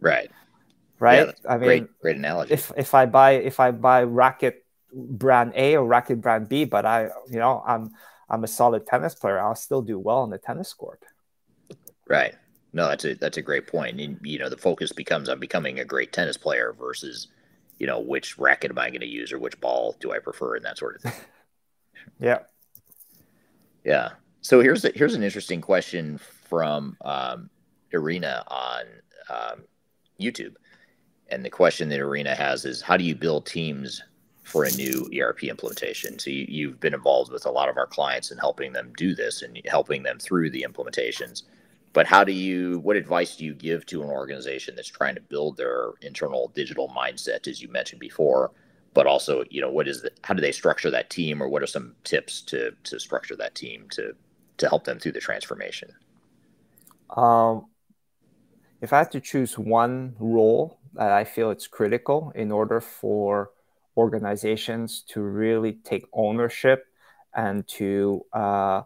Right. 0.00 0.30
Right. 0.98 1.28
Yeah, 1.28 1.50
I 1.50 1.56
mean, 1.56 1.66
great, 1.66 2.00
great 2.00 2.16
analogy. 2.16 2.52
If 2.52 2.72
if 2.76 2.94
I 2.94 3.06
buy 3.06 3.30
if 3.32 3.58
I 3.58 3.70
buy 3.70 4.02
racket 4.02 4.66
brand 4.92 5.52
A 5.56 5.76
or 5.76 5.86
racket 5.86 6.20
brand 6.20 6.48
B, 6.50 6.66
but 6.66 6.84
I 6.84 7.08
you 7.30 7.38
know 7.38 7.62
I'm 7.66 7.92
I'm 8.28 8.44
a 8.44 8.48
solid 8.48 8.86
tennis 8.86 9.14
player, 9.14 9.40
I'll 9.40 9.54
still 9.54 9.80
do 9.80 9.98
well 9.98 10.18
on 10.18 10.28
the 10.28 10.36
tennis 10.36 10.74
court. 10.74 11.02
Right. 12.06 12.34
No, 12.72 12.88
that's 12.88 13.04
a 13.04 13.14
that's 13.14 13.38
a 13.38 13.42
great 13.42 13.66
point. 13.66 14.00
And, 14.00 14.18
you 14.22 14.38
know, 14.38 14.48
the 14.50 14.56
focus 14.56 14.92
becomes 14.92 15.28
on 15.28 15.40
becoming 15.40 15.80
a 15.80 15.84
great 15.84 16.12
tennis 16.12 16.36
player 16.36 16.74
versus 16.78 17.28
you 17.80 17.86
know, 17.86 17.98
which 17.98 18.38
racket 18.38 18.70
am 18.70 18.78
I 18.78 18.90
going 18.90 19.00
to 19.00 19.06
use 19.06 19.32
or 19.32 19.38
which 19.38 19.58
ball 19.58 19.96
do 19.98 20.12
I 20.12 20.18
prefer 20.18 20.54
and 20.54 20.64
that 20.64 20.78
sort 20.78 20.96
of 20.96 21.02
thing. 21.02 21.20
yeah. 22.20 22.40
Yeah. 23.84 24.10
So 24.42 24.60
here's 24.60 24.84
a, 24.84 24.92
here's 24.94 25.14
an 25.14 25.22
interesting 25.22 25.62
question 25.62 26.18
from 26.18 26.96
um, 27.00 27.48
Irina 27.90 28.44
on 28.48 28.82
um, 29.30 29.62
YouTube, 30.20 30.54
and 31.28 31.42
the 31.42 31.50
question 31.50 31.88
that 31.88 31.98
Irina 31.98 32.34
has 32.34 32.66
is, 32.66 32.82
how 32.82 32.98
do 32.98 33.04
you 33.04 33.14
build 33.14 33.46
teams 33.46 34.02
for 34.42 34.64
a 34.64 34.70
new 34.72 35.08
ERP 35.18 35.44
implementation? 35.44 36.18
So 36.18 36.28
you, 36.28 36.44
you've 36.48 36.80
been 36.80 36.92
involved 36.92 37.32
with 37.32 37.46
a 37.46 37.50
lot 37.50 37.70
of 37.70 37.78
our 37.78 37.86
clients 37.86 38.30
and 38.30 38.38
helping 38.38 38.74
them 38.74 38.92
do 38.96 39.14
this 39.14 39.40
and 39.40 39.58
helping 39.64 40.02
them 40.02 40.18
through 40.18 40.50
the 40.50 40.66
implementations 40.68 41.44
but 41.92 42.06
how 42.06 42.24
do 42.24 42.32
you 42.32 42.78
what 42.80 42.96
advice 42.96 43.36
do 43.36 43.44
you 43.44 43.54
give 43.54 43.86
to 43.86 44.02
an 44.02 44.10
organization 44.10 44.74
that's 44.76 44.88
trying 44.88 45.14
to 45.14 45.20
build 45.20 45.56
their 45.56 45.92
internal 46.02 46.52
digital 46.54 46.88
mindset 46.88 47.48
as 47.48 47.60
you 47.60 47.68
mentioned 47.68 48.00
before? 48.00 48.52
But 48.94 49.06
also 49.06 49.44
you 49.50 49.60
know 49.60 49.70
what 49.70 49.88
is 49.88 50.02
the 50.02 50.10
how 50.22 50.34
do 50.34 50.40
they 50.40 50.52
structure 50.52 50.90
that 50.90 51.10
team 51.10 51.42
or 51.42 51.48
what 51.48 51.62
are 51.62 51.66
some 51.66 51.94
tips 52.04 52.42
to 52.42 52.72
to 52.84 52.98
structure 52.98 53.36
that 53.36 53.54
team 53.54 53.86
to 53.90 54.14
to 54.58 54.68
help 54.68 54.84
them 54.84 54.98
through 54.98 55.12
the 55.12 55.20
transformation? 55.20 55.90
Um, 57.16 57.66
if 58.80 58.92
i 58.92 58.98
had 58.98 59.10
to 59.12 59.20
choose 59.20 59.58
one 59.58 60.14
role 60.18 60.78
that 60.94 61.12
i 61.12 61.24
feel 61.24 61.50
it's 61.50 61.66
critical 61.66 62.32
in 62.34 62.50
order 62.50 62.80
for 62.80 63.50
organizations 63.96 65.02
to 65.08 65.20
really 65.20 65.72
take 65.72 66.04
ownership 66.12 66.86
and 67.34 67.66
to 67.68 68.24
uh, 68.32 68.82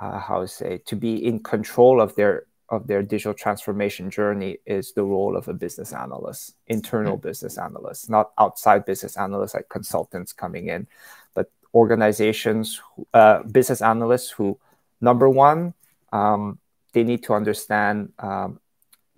uh, 0.00 0.18
how 0.18 0.40
to 0.40 0.48
say 0.48 0.78
to 0.86 0.96
be 0.96 1.24
in 1.24 1.40
control 1.40 2.00
of 2.00 2.14
their 2.16 2.44
of 2.70 2.86
their 2.86 3.02
digital 3.02 3.34
transformation 3.34 4.10
journey 4.10 4.58
is 4.66 4.92
the 4.92 5.04
role 5.04 5.36
of 5.36 5.48
a 5.48 5.54
business 5.54 5.92
analyst, 5.92 6.56
internal 6.66 7.16
mm-hmm. 7.16 7.28
business 7.28 7.58
analyst, 7.58 8.08
not 8.08 8.32
outside 8.38 8.84
business 8.86 9.16
analysts 9.16 9.54
like 9.54 9.68
consultants 9.68 10.32
coming 10.32 10.68
in, 10.68 10.86
but 11.34 11.50
organizations, 11.74 12.80
uh, 13.12 13.42
business 13.42 13.82
analysts 13.82 14.30
who, 14.30 14.58
number 15.00 15.28
one, 15.28 15.74
um, 16.12 16.58
they 16.92 17.04
need 17.04 17.22
to 17.24 17.34
understand 17.34 18.12
um, 18.18 18.60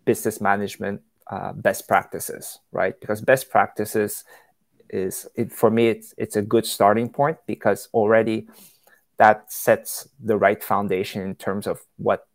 business 0.05 0.41
management 0.41 1.03
uh, 1.29 1.53
best 1.53 1.87
practices, 1.87 2.59
right? 2.73 2.99
Because 3.01 3.21
best 3.21 3.51
practices 3.51 4.25
is 4.89 5.27
it, 5.35 5.53
for 5.53 5.71
me, 5.71 5.89
it's 5.89 6.15
it's 6.17 6.37
a 6.37 6.43
good 6.43 6.65
starting 6.65 7.09
point 7.09 7.39
because 7.47 7.89
already 7.93 8.47
that 9.19 9.51
sets 9.53 10.09
the 10.23 10.37
right 10.37 10.63
foundation 10.63 11.23
in 11.23 11.35
terms 11.35 11.67
of 11.67 11.81
what 11.97 12.27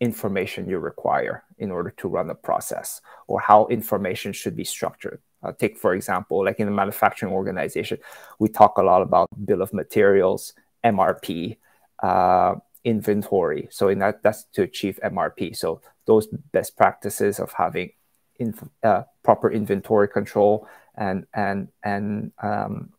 information 0.00 0.68
you 0.68 0.78
require 0.78 1.44
in 1.58 1.70
order 1.70 1.90
to 1.90 2.08
run 2.08 2.30
a 2.30 2.34
process 2.34 3.00
or 3.26 3.40
how 3.40 3.66
information 3.66 4.32
should 4.32 4.56
be 4.56 4.64
structured. 4.64 5.20
Uh, 5.42 5.52
take, 5.52 5.76
for 5.76 5.94
example, 5.94 6.44
like 6.44 6.60
in 6.60 6.66
the 6.66 6.72
manufacturing 6.72 7.32
organization, 7.32 7.98
we 8.38 8.48
talk 8.48 8.78
a 8.78 8.82
lot 8.82 9.02
about 9.02 9.28
bill 9.44 9.62
of 9.62 9.72
materials, 9.72 10.54
MRP, 10.84 11.56
uh, 12.02 12.54
inventory. 12.84 13.68
So 13.70 13.88
in 13.88 13.98
that, 13.98 14.22
that's 14.22 14.44
to 14.54 14.62
achieve 14.62 14.98
MRP. 15.02 15.56
So 15.56 15.80
those 16.06 16.26
best 16.52 16.76
practices 16.76 17.38
of 17.38 17.52
having 17.52 17.90
inf- 18.38 18.68
uh, 18.82 19.02
proper 19.22 19.50
inventory 19.50 20.08
control 20.08 20.66
and 20.96 21.26
and 21.34 21.68
and 21.84 22.32
um, 22.42 22.90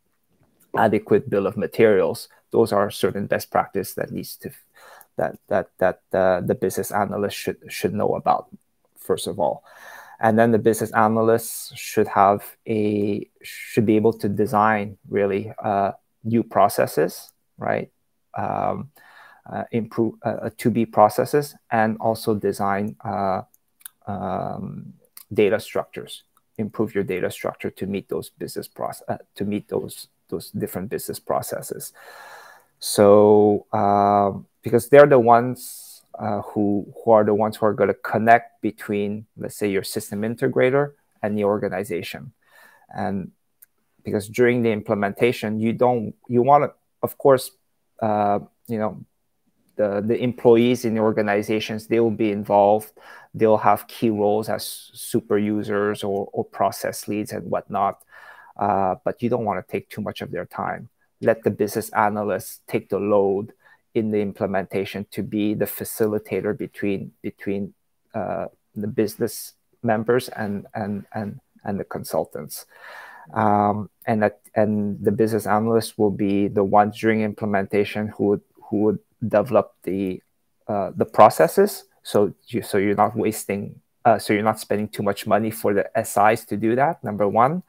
adequate 0.78 1.30
bill 1.30 1.48
of 1.48 1.58
materials. 1.58 2.30
Those 2.52 2.72
are 2.72 2.92
certain 2.92 3.28
best 3.28 3.52
practice 3.52 3.94
that 3.96 4.12
needs 4.12 4.36
to 4.38 4.52
that 5.18 5.38
that 5.48 5.70
that 5.78 6.02
uh, 6.14 6.42
the 6.42 6.56
business 6.56 6.92
analyst 6.92 7.38
should 7.38 7.58
should 7.68 7.94
know 7.94 8.16
about 8.16 8.48
first 8.98 9.28
of 9.28 9.40
all. 9.40 9.64
And 10.20 10.38
then 10.38 10.52
the 10.52 10.60
business 10.60 10.92
analysts 10.92 11.76
should 11.76 12.08
have 12.10 12.56
a 12.68 13.28
should 13.42 13.86
be 13.86 13.96
able 13.96 14.14
to 14.14 14.30
design 14.30 14.98
really 15.10 15.52
uh, 15.64 15.94
new 16.24 16.44
processes 16.44 17.32
right? 17.62 17.92
Um, 18.38 18.90
uh, 19.52 19.64
improve 19.72 20.16
uh, 20.24 20.50
to 20.58 20.70
be 20.70 20.86
processes 20.86 21.56
and 21.72 21.98
also 22.00 22.36
design 22.36 22.96
uh, 23.04 23.42
um, 24.08 24.94
data 25.34 25.60
structures. 25.60 26.24
Improve 26.58 26.94
your 26.94 27.04
data 27.04 27.32
structure 27.32 27.70
to 27.72 27.88
meet 27.88 28.10
those 28.10 28.30
business 28.30 28.68
process 28.68 29.04
uh, 29.08 29.18
to 29.36 29.46
meet 29.46 29.68
those 29.70 30.08
those 30.30 30.52
different 30.52 30.90
business 30.90 31.20
processes 31.20 31.94
so 32.82 33.68
um, 33.72 34.48
because 34.64 34.90
they're 34.90 35.06
the 35.06 35.20
ones 35.20 36.04
uh, 36.20 36.42
who 36.42 36.92
who 37.06 37.12
are 37.12 37.24
the 37.24 37.34
ones 37.34 37.56
who 37.56 37.66
are 37.68 37.74
going 37.74 37.88
to 37.88 37.94
connect 37.94 38.62
between, 38.62 39.28
let's 39.38 39.56
say, 39.56 39.70
your 39.70 39.84
system 39.84 40.22
integrator 40.24 40.94
and 41.22 41.38
the 41.38 41.44
organization, 41.44 42.34
and 42.90 43.32
because 44.04 44.28
during 44.28 44.64
the 44.64 44.72
implementation, 44.72 45.60
you 45.60 45.74
don't 45.74 46.16
you 46.28 46.42
want 46.42 46.64
to, 46.64 46.74
of 47.04 47.18
course, 47.20 47.52
uh, 48.02 48.40
you 48.68 48.80
know, 48.80 49.06
the 49.76 50.02
the 50.02 50.18
employees 50.22 50.84
in 50.84 50.96
the 50.96 51.02
organizations 51.02 51.86
they 51.86 52.00
will 52.00 52.10
be 52.10 52.32
involved. 52.32 52.92
They'll 53.36 53.58
have 53.58 53.88
key 53.88 54.10
roles 54.10 54.50
as 54.50 54.90
super 54.94 55.38
users 55.38 56.04
or, 56.04 56.30
or 56.34 56.44
process 56.44 57.08
leads 57.08 57.32
and 57.32 57.50
whatnot. 57.50 58.04
Uh, 58.58 58.96
but 59.06 59.22
you 59.24 59.30
don't 59.30 59.46
want 59.46 59.66
to 59.66 59.72
take 59.72 59.88
too 59.90 60.02
much 60.02 60.22
of 60.22 60.32
their 60.32 60.46
time. 60.46 60.90
Let 61.22 61.44
the 61.44 61.52
business 61.52 61.90
analysts 61.92 62.62
take 62.68 62.90
the 62.90 63.00
load 63.00 63.54
in 63.94 64.12
the 64.12 64.22
implementation 64.22 65.06
to 65.12 65.24
be 65.24 65.54
the 65.54 65.66
facilitator 65.66 66.58
between 66.58 67.12
between 67.22 67.74
uh, 68.14 68.46
the 68.76 68.88
business 68.88 69.54
members 69.84 70.30
and 70.30 70.68
and 70.74 71.06
and 71.14 71.40
and 71.64 71.80
the 71.80 71.84
consultants. 71.84 72.66
Um, 73.34 73.90
and 74.06 74.24
that 74.24 74.42
and 74.56 75.04
the 75.04 75.12
business 75.12 75.46
analysts 75.46 75.98
will 75.98 76.12
be 76.12 76.48
the 76.48 76.64
ones 76.64 77.00
during 77.00 77.22
implementation 77.22 78.08
who 78.08 78.26
would 78.26 78.42
who 78.70 78.78
would 78.78 79.00
develop 79.28 79.76
the 79.84 80.22
uh, 80.68 80.92
the 80.96 81.06
processes. 81.06 81.86
So 82.04 82.34
you 82.48 82.62
so 82.62 82.78
you're 82.78 82.96
not 82.96 83.16
wasting 83.16 83.80
uh, 84.06 84.18
so 84.18 84.34
you're 84.34 84.44
not 84.44 84.60
spending 84.60 84.88
too 84.88 85.04
much 85.04 85.28
money 85.28 85.52
for 85.52 85.74
the 85.74 85.86
SIs 86.04 86.46
to 86.46 86.58
do 86.58 86.76
that 86.76 87.04
number 87.04 87.28
one. 87.28 87.64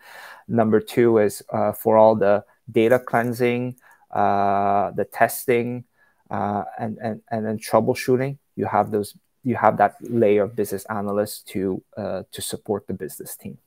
Number 0.48 0.80
two 0.80 1.18
is 1.18 1.42
uh, 1.52 1.72
for 1.72 1.96
all 1.96 2.16
the 2.16 2.44
data 2.70 2.98
cleansing 2.98 3.76
uh, 4.12 4.90
the 4.92 5.04
testing 5.04 5.84
uh, 6.30 6.64
and, 6.78 6.98
and, 7.02 7.22
and 7.30 7.46
then 7.46 7.58
troubleshooting, 7.58 8.38
you 8.56 8.66
have 8.66 8.90
those 8.90 9.16
you 9.44 9.56
have 9.56 9.76
that 9.78 9.96
layer 10.00 10.44
of 10.44 10.54
business 10.54 10.84
analysts 10.88 11.42
to 11.42 11.82
uh, 11.96 12.22
to 12.30 12.40
support 12.40 12.86
the 12.86 12.94
business 12.94 13.36
team. 13.36 13.58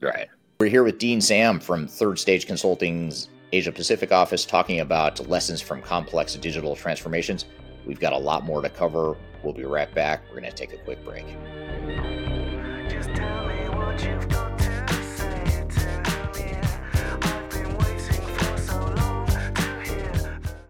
Right. 0.00 0.28
We're 0.60 0.68
here 0.68 0.84
with 0.84 0.98
Dean 0.98 1.20
Sam 1.20 1.60
from 1.60 1.86
Third 1.86 2.18
Stage 2.18 2.46
Consulting's 2.46 3.28
Asia 3.52 3.72
Pacific 3.72 4.12
office 4.12 4.44
talking 4.44 4.80
about 4.80 5.28
lessons 5.28 5.60
from 5.60 5.82
complex 5.82 6.34
digital 6.36 6.76
transformations. 6.76 7.44
We've 7.86 8.00
got 8.00 8.12
a 8.12 8.18
lot 8.18 8.44
more 8.44 8.62
to 8.62 8.68
cover. 8.68 9.16
We'll 9.42 9.54
be 9.54 9.64
right 9.64 9.92
back. 9.94 10.22
We're 10.28 10.40
going 10.40 10.52
to 10.52 10.56
take 10.56 10.72
a 10.72 10.78
quick 10.78 11.04
break. 11.04 11.26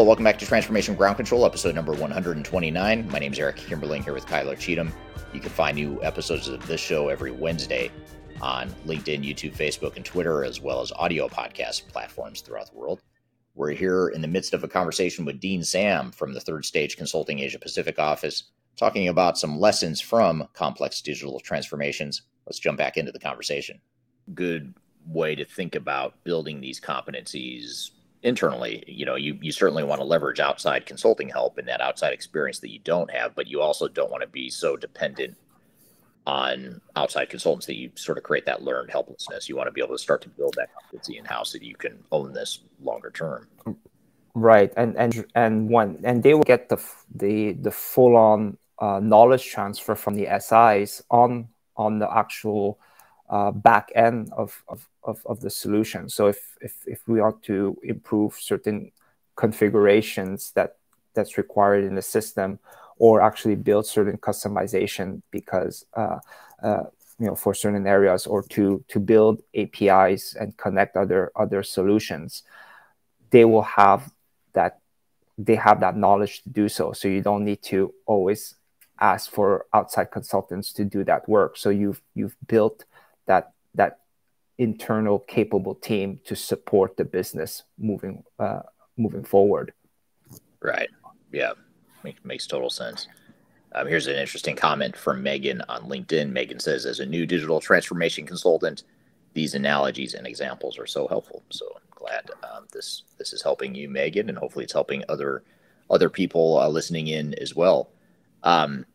Hello, 0.00 0.08
welcome 0.08 0.24
back 0.24 0.38
to 0.38 0.46
Transformation 0.46 0.94
Ground 0.94 1.16
Control, 1.16 1.44
episode 1.44 1.74
number 1.74 1.92
129. 1.92 3.10
My 3.10 3.18
name 3.18 3.32
is 3.34 3.38
Eric 3.38 3.56
Kimberling 3.56 4.02
here 4.02 4.14
with 4.14 4.24
Kyler 4.24 4.58
Cheatham. 4.58 4.94
You 5.34 5.40
can 5.40 5.50
find 5.50 5.76
new 5.76 6.02
episodes 6.02 6.48
of 6.48 6.66
this 6.66 6.80
show 6.80 7.10
every 7.10 7.32
Wednesday 7.32 7.90
on 8.40 8.70
LinkedIn, 8.86 9.22
YouTube, 9.22 9.54
Facebook, 9.54 9.96
and 9.96 10.04
Twitter, 10.06 10.42
as 10.42 10.58
well 10.58 10.80
as 10.80 10.90
audio 10.92 11.28
podcast 11.28 11.86
platforms 11.88 12.40
throughout 12.40 12.72
the 12.72 12.78
world. 12.78 13.02
We're 13.54 13.72
here 13.72 14.08
in 14.08 14.22
the 14.22 14.26
midst 14.26 14.54
of 14.54 14.64
a 14.64 14.68
conversation 14.68 15.26
with 15.26 15.38
Dean 15.38 15.62
Sam 15.62 16.12
from 16.12 16.32
the 16.32 16.40
Third 16.40 16.64
Stage 16.64 16.96
Consulting 16.96 17.40
Asia 17.40 17.58
Pacific 17.58 17.98
office, 17.98 18.44
talking 18.78 19.08
about 19.08 19.36
some 19.36 19.60
lessons 19.60 20.00
from 20.00 20.48
complex 20.54 21.02
digital 21.02 21.40
transformations. 21.40 22.22
Let's 22.46 22.58
jump 22.58 22.78
back 22.78 22.96
into 22.96 23.12
the 23.12 23.20
conversation. 23.20 23.78
Good 24.32 24.72
way 25.06 25.34
to 25.34 25.44
think 25.44 25.74
about 25.74 26.24
building 26.24 26.62
these 26.62 26.80
competencies 26.80 27.90
internally 28.22 28.84
you 28.86 29.06
know 29.06 29.14
you, 29.14 29.38
you 29.40 29.50
certainly 29.50 29.82
want 29.82 30.00
to 30.00 30.04
leverage 30.04 30.40
outside 30.40 30.84
consulting 30.84 31.28
help 31.28 31.56
and 31.56 31.66
that 31.68 31.80
outside 31.80 32.12
experience 32.12 32.58
that 32.58 32.70
you 32.70 32.78
don't 32.80 33.10
have 33.10 33.34
but 33.34 33.46
you 33.46 33.60
also 33.60 33.88
don't 33.88 34.10
want 34.10 34.22
to 34.22 34.28
be 34.28 34.50
so 34.50 34.76
dependent 34.76 35.36
on 36.26 36.80
outside 36.96 37.28
consultants 37.28 37.66
that 37.66 37.76
you 37.76 37.90
sort 37.94 38.18
of 38.18 38.24
create 38.24 38.46
that 38.46 38.62
learned 38.62 38.90
helplessness. 38.90 39.48
You 39.48 39.56
want 39.56 39.68
to 39.68 39.72
be 39.72 39.82
able 39.82 39.96
to 39.96 40.02
start 40.02 40.22
to 40.22 40.28
build 40.28 40.54
that 40.56 40.68
competency 40.74 41.18
in 41.18 41.24
house 41.24 41.52
so 41.52 41.58
that 41.58 41.64
you 41.64 41.74
can 41.74 41.98
own 42.12 42.32
this 42.32 42.60
longer 42.82 43.10
term. 43.10 43.48
Right 44.34 44.72
and 44.76 44.96
and 44.96 45.24
and 45.34 45.68
one 45.68 45.98
and 46.04 46.22
they 46.22 46.34
will 46.34 46.44
get 46.44 46.68
the 46.68 46.78
the 47.12 47.52
the 47.54 47.72
full 47.72 48.16
on 48.16 48.58
uh, 48.78 49.00
knowledge 49.00 49.44
transfer 49.44 49.94
from 49.94 50.14
the 50.14 50.28
SIs 50.38 51.02
on 51.10 51.48
on 51.76 51.98
the 51.98 52.08
actual 52.16 52.78
uh, 53.30 53.52
back 53.52 53.90
end 53.94 54.28
of, 54.36 54.62
of, 54.68 54.88
of, 55.04 55.22
of, 55.24 55.40
the 55.40 55.48
solution. 55.48 56.08
So 56.08 56.26
if, 56.26 56.58
if, 56.60 56.74
if 56.86 57.06
we 57.06 57.20
want 57.20 57.42
to 57.44 57.78
improve 57.84 58.34
certain 58.34 58.90
configurations 59.36 60.50
that 60.56 60.76
that's 61.14 61.38
required 61.38 61.84
in 61.84 61.94
the 61.94 62.02
system 62.02 62.58
or 62.98 63.22
actually 63.22 63.54
build 63.54 63.86
certain 63.86 64.18
customization 64.18 65.22
because 65.30 65.86
uh, 65.94 66.18
uh, 66.62 66.84
you 67.18 67.26
know 67.26 67.36
for 67.36 67.54
certain 67.54 67.86
areas 67.86 68.26
or 68.26 68.42
to 68.42 68.84
to 68.88 68.98
build 68.98 69.42
APIs 69.54 70.34
and 70.34 70.56
connect 70.56 70.96
other 70.96 71.30
other 71.36 71.62
solutions, 71.62 72.42
they 73.30 73.44
will 73.44 73.62
have 73.62 74.12
that 74.52 74.80
they 75.38 75.54
have 75.54 75.80
that 75.80 75.96
knowledge 75.96 76.42
to 76.42 76.48
do 76.50 76.68
so. 76.68 76.92
So 76.92 77.08
you 77.08 77.22
don't 77.22 77.44
need 77.44 77.62
to 77.62 77.94
always 78.06 78.56
ask 79.00 79.30
for 79.30 79.66
outside 79.72 80.10
consultants 80.10 80.72
to 80.74 80.84
do 80.84 81.04
that 81.04 81.28
work. 81.28 81.56
So 81.56 81.70
you've 81.70 82.02
you've 82.14 82.36
built 82.46 82.84
that 83.26 83.52
that 83.74 84.00
internal 84.58 85.18
capable 85.18 85.74
team 85.74 86.20
to 86.24 86.36
support 86.36 86.96
the 86.96 87.04
business 87.04 87.62
moving 87.78 88.22
uh, 88.38 88.60
moving 88.96 89.24
forward. 89.24 89.72
Right. 90.60 90.90
Yeah. 91.32 91.52
Make, 92.04 92.24
makes 92.24 92.46
total 92.46 92.70
sense. 92.70 93.08
Um, 93.72 93.86
here's 93.86 94.06
an 94.06 94.16
interesting 94.16 94.56
comment 94.56 94.96
from 94.96 95.22
Megan 95.22 95.62
on 95.68 95.82
LinkedIn. 95.82 96.30
Megan 96.30 96.58
says, 96.58 96.86
as 96.86 97.00
a 97.00 97.06
new 97.06 97.24
digital 97.26 97.60
transformation 97.60 98.26
consultant, 98.26 98.82
these 99.32 99.54
analogies 99.54 100.14
and 100.14 100.26
examples 100.26 100.78
are 100.78 100.86
so 100.86 101.06
helpful. 101.06 101.42
So 101.50 101.66
I'm 101.76 101.82
glad 101.90 102.30
um, 102.42 102.66
this 102.72 103.04
this 103.16 103.32
is 103.32 103.42
helping 103.42 103.74
you, 103.74 103.88
Megan, 103.88 104.28
and 104.28 104.36
hopefully 104.36 104.64
it's 104.64 104.72
helping 104.72 105.04
other 105.08 105.44
other 105.88 106.10
people 106.10 106.58
uh, 106.58 106.68
listening 106.68 107.06
in 107.08 107.34
as 107.34 107.54
well. 107.54 107.90
Um, 108.42 108.86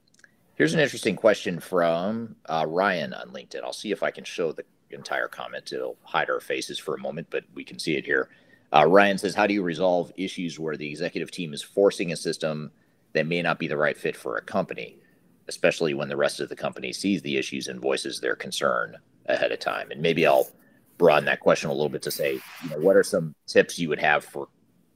here's 0.55 0.73
an 0.73 0.79
interesting 0.79 1.15
question 1.15 1.59
from 1.59 2.35
uh, 2.47 2.65
Ryan 2.67 3.13
on 3.13 3.29
LinkedIn. 3.29 3.63
I'll 3.63 3.73
see 3.73 3.91
if 3.91 4.03
I 4.03 4.11
can 4.11 4.23
show 4.23 4.51
the 4.51 4.63
entire 4.89 5.27
comment. 5.27 5.71
It'll 5.71 5.97
hide 6.03 6.29
our 6.29 6.39
faces 6.39 6.79
for 6.79 6.95
a 6.95 6.99
moment, 6.99 7.27
but 7.29 7.43
we 7.53 7.63
can 7.63 7.79
see 7.79 7.95
it 7.95 8.05
here. 8.05 8.29
Uh, 8.73 8.85
Ryan 8.85 9.17
says, 9.17 9.35
"How 9.35 9.47
do 9.47 9.53
you 9.53 9.63
resolve 9.63 10.11
issues 10.17 10.59
where 10.59 10.77
the 10.77 10.89
executive 10.89 11.31
team 11.31 11.53
is 11.53 11.61
forcing 11.61 12.11
a 12.11 12.15
system 12.15 12.71
that 13.13 13.27
may 13.27 13.41
not 13.41 13.59
be 13.59 13.67
the 13.67 13.77
right 13.77 13.97
fit 13.97 14.15
for 14.15 14.37
a 14.37 14.41
company, 14.41 14.97
especially 15.47 15.93
when 15.93 16.09
the 16.09 16.17
rest 16.17 16.39
of 16.39 16.49
the 16.49 16.55
company 16.55 16.91
sees 16.91 17.21
the 17.21 17.37
issues 17.37 17.67
and 17.67 17.79
voices 17.79 18.19
their 18.19 18.35
concern 18.35 18.97
ahead 19.27 19.51
of 19.51 19.59
time?" 19.59 19.91
And 19.91 20.01
maybe 20.01 20.25
I'll 20.25 20.49
broaden 20.97 21.25
that 21.25 21.41
question 21.41 21.69
a 21.69 21.73
little 21.73 21.89
bit 21.89 22.01
to 22.03 22.11
say, 22.11 22.39
you 22.63 22.69
know, 22.69 22.77
what 22.77 22.95
are 22.95 23.03
some 23.03 23.35
tips 23.47 23.77
you 23.77 23.89
would 23.89 23.99
have 23.99 24.23
for 24.23 24.47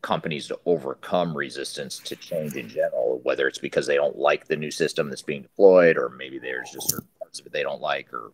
companies 0.02 0.48
to 0.48 0.60
overcome 0.66 1.36
resistance 1.36 2.00
to 2.00 2.16
change 2.16 2.56
in 2.56 2.70
general, 2.70 3.20
whether 3.24 3.48
it's 3.48 3.60
because 3.60 3.86
they 3.86 3.96
don't 3.96 4.18
like 4.18 4.48
the 4.48 4.56
new 4.56 4.72
system 4.72 5.10
that's 5.10 5.22
being 5.22 5.44
deployed, 5.44 5.98
or 5.98 6.10
maybe 6.10 6.40
there's 6.40 6.72
just 6.72 6.90
certain 6.90 7.08
parts 7.20 7.40
of 7.40 7.46
it 7.46 7.52
they 7.52 7.64
don't 7.64 7.82
like, 7.82 8.14
or 8.14 8.32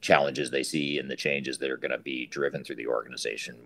challenges 0.00 0.50
they 0.50 0.62
see 0.62 0.98
and 0.98 1.10
the 1.10 1.16
changes 1.16 1.58
that 1.58 1.70
are 1.70 1.76
going 1.76 1.90
to 1.90 1.98
be 1.98 2.26
driven 2.26 2.64
through 2.64 2.76
the 2.76 2.86
organization. 2.86 3.56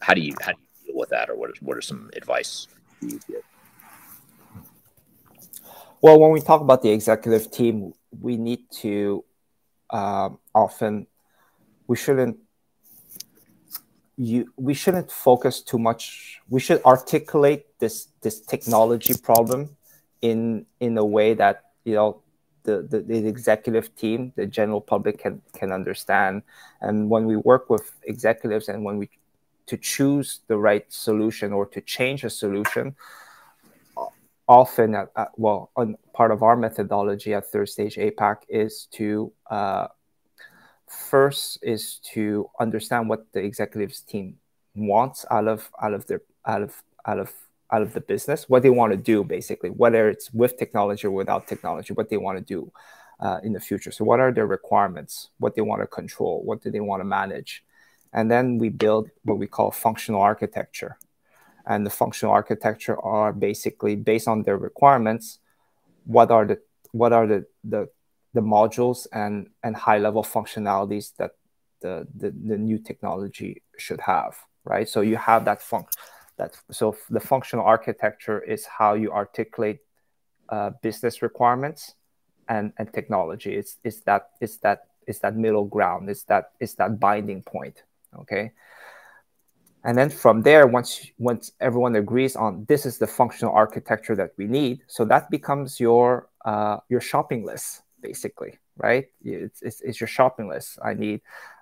How 0.00 0.14
do 0.14 0.20
you 0.20 0.34
how 0.40 0.52
do 0.52 0.58
you 0.60 0.86
deal 0.86 0.98
with 0.98 1.10
that, 1.10 1.30
or 1.30 1.36
what 1.36 1.50
is 1.50 1.62
what 1.62 1.76
are 1.76 1.82
some 1.82 2.10
advice 2.14 2.66
you 3.00 3.20
give? 3.28 3.42
Well, 6.00 6.18
when 6.18 6.32
we 6.32 6.40
talk 6.40 6.60
about 6.60 6.82
the 6.82 6.90
executive 6.90 7.50
team, 7.50 7.92
we 8.20 8.36
need 8.36 8.70
to 8.80 9.24
um, 9.90 10.38
often 10.54 11.06
we 11.86 11.96
shouldn't 11.96 12.38
you 14.22 14.52
we 14.56 14.74
shouldn't 14.74 15.10
focus 15.10 15.60
too 15.60 15.78
much. 15.78 16.40
We 16.48 16.60
should 16.60 16.82
articulate 16.84 17.66
this 17.78 18.08
this 18.20 18.40
technology 18.40 19.14
problem 19.14 19.76
in 20.20 20.66
in 20.80 20.96
a 20.96 21.04
way 21.04 21.34
that 21.34 21.64
you 21.84 21.94
know 21.94 22.22
the, 22.62 22.82
the, 22.82 23.00
the 23.00 23.26
executive 23.26 23.94
team 23.96 24.32
the 24.36 24.46
general 24.46 24.80
public 24.80 25.18
can 25.18 25.42
can 25.52 25.72
understand. 25.72 26.42
And 26.80 27.10
when 27.10 27.26
we 27.26 27.36
work 27.36 27.68
with 27.68 27.90
executives 28.04 28.68
and 28.68 28.84
when 28.84 28.98
we 28.98 29.10
to 29.66 29.76
choose 29.76 30.40
the 30.46 30.56
right 30.56 30.86
solution 30.92 31.52
or 31.52 31.66
to 31.66 31.80
change 31.80 32.24
a 32.24 32.30
solution 32.30 32.94
often 34.48 34.94
at, 34.94 35.08
at, 35.16 35.30
well 35.36 35.70
on 35.76 35.96
part 36.12 36.30
of 36.30 36.42
our 36.42 36.56
methodology 36.56 37.32
at 37.32 37.46
third 37.46 37.68
stage 37.68 37.94
apac 37.96 38.38
is 38.48 38.86
to 38.90 39.32
uh, 39.50 39.86
first 41.10 41.58
is 41.62 41.98
to 42.14 42.48
understand 42.60 43.08
what 43.08 43.32
the 43.32 43.40
executives 43.40 44.00
team 44.00 44.36
wants 44.74 45.24
out 45.30 45.48
of 45.48 45.70
out 45.82 45.94
of 45.94 46.06
their 46.06 46.22
out 46.46 46.62
of 46.62 46.82
out 47.06 47.18
of 47.18 47.32
out 47.70 47.82
of 47.82 47.92
the 47.92 48.00
business 48.00 48.48
what 48.48 48.62
they 48.62 48.70
want 48.70 48.90
to 48.90 48.96
do 48.96 49.22
basically 49.24 49.70
whether 49.70 50.08
it's 50.08 50.32
with 50.32 50.58
technology 50.58 51.06
or 51.06 51.10
without 51.10 51.46
technology 51.46 51.92
what 51.94 52.08
they 52.08 52.16
want 52.16 52.38
to 52.38 52.44
do 52.44 52.70
uh, 53.22 53.38
in 53.44 53.52
the 53.52 53.60
future. 53.60 53.92
So 53.92 54.04
what 54.04 54.20
are 54.20 54.32
their 54.32 54.46
requirements? 54.46 55.30
What 55.38 55.54
they 55.54 55.62
want 55.62 55.80
to 55.80 55.86
control? 55.86 56.42
What 56.44 56.60
do 56.60 56.70
they 56.70 56.80
want 56.80 57.00
to 57.00 57.04
manage? 57.04 57.64
And 58.12 58.30
then 58.30 58.58
we 58.58 58.68
build 58.68 59.08
what 59.24 59.38
we 59.38 59.46
call 59.46 59.70
functional 59.70 60.20
architecture. 60.20 60.98
And 61.64 61.86
the 61.86 61.90
functional 61.90 62.34
architecture 62.34 63.00
are 63.00 63.32
basically 63.32 63.94
based 63.94 64.26
on 64.26 64.42
their 64.42 64.58
requirements 64.58 65.38
what 66.04 66.32
are 66.32 66.44
the 66.44 66.58
what 66.90 67.12
are 67.12 67.28
the 67.28 67.46
the 67.62 67.88
the 68.34 68.40
modules 68.40 69.06
and 69.12 69.48
and 69.62 69.76
high 69.76 69.98
level 69.98 70.22
functionalities 70.22 71.14
that 71.16 71.32
the, 71.80 72.06
the 72.16 72.30
the 72.30 72.58
new 72.58 72.78
technology 72.78 73.62
should 73.76 74.00
have 74.00 74.36
right? 74.64 74.88
So 74.88 75.00
you 75.00 75.16
have 75.16 75.44
that 75.44 75.60
func 75.60 75.86
that 76.38 76.56
so 76.70 76.96
the 77.10 77.20
functional 77.20 77.64
architecture 77.64 78.40
is 78.40 78.64
how 78.64 78.94
you 78.94 79.12
articulate 79.12 79.80
uh, 80.48 80.70
business 80.82 81.22
requirements 81.22 81.94
and 82.48 82.72
and 82.78 82.92
technology. 82.92 83.54
It's 83.54 83.78
it's 83.84 84.00
that 84.02 84.30
it's 84.40 84.58
that 84.58 84.86
it's 85.06 85.18
that 85.20 85.36
middle 85.36 85.64
ground. 85.64 86.08
It's 86.08 86.24
that 86.24 86.52
it's 86.60 86.74
that 86.74 87.00
binding 87.00 87.42
point 87.42 87.82
okay? 88.18 88.52
And 89.84 89.98
then 89.98 90.10
from 90.10 90.42
there 90.42 90.66
once 90.66 91.10
once 91.18 91.52
everyone 91.60 91.96
agrees 91.96 92.36
on 92.36 92.64
this 92.68 92.86
is 92.86 92.98
the 92.98 93.06
functional 93.06 93.52
architecture 93.52 94.14
that 94.14 94.30
we 94.36 94.46
need 94.46 94.82
so 94.86 95.04
that 95.06 95.28
becomes 95.28 95.80
your 95.80 96.28
uh, 96.44 96.76
your 96.88 97.00
shopping 97.00 97.44
list 97.44 97.82
basically, 98.02 98.58
right? 98.76 99.06
It's, 99.24 99.62
it's, 99.62 99.80
it's 99.80 100.00
your 100.00 100.08
shopping 100.08 100.48
list. 100.48 100.78
I 100.84 100.94
need, 100.94 101.20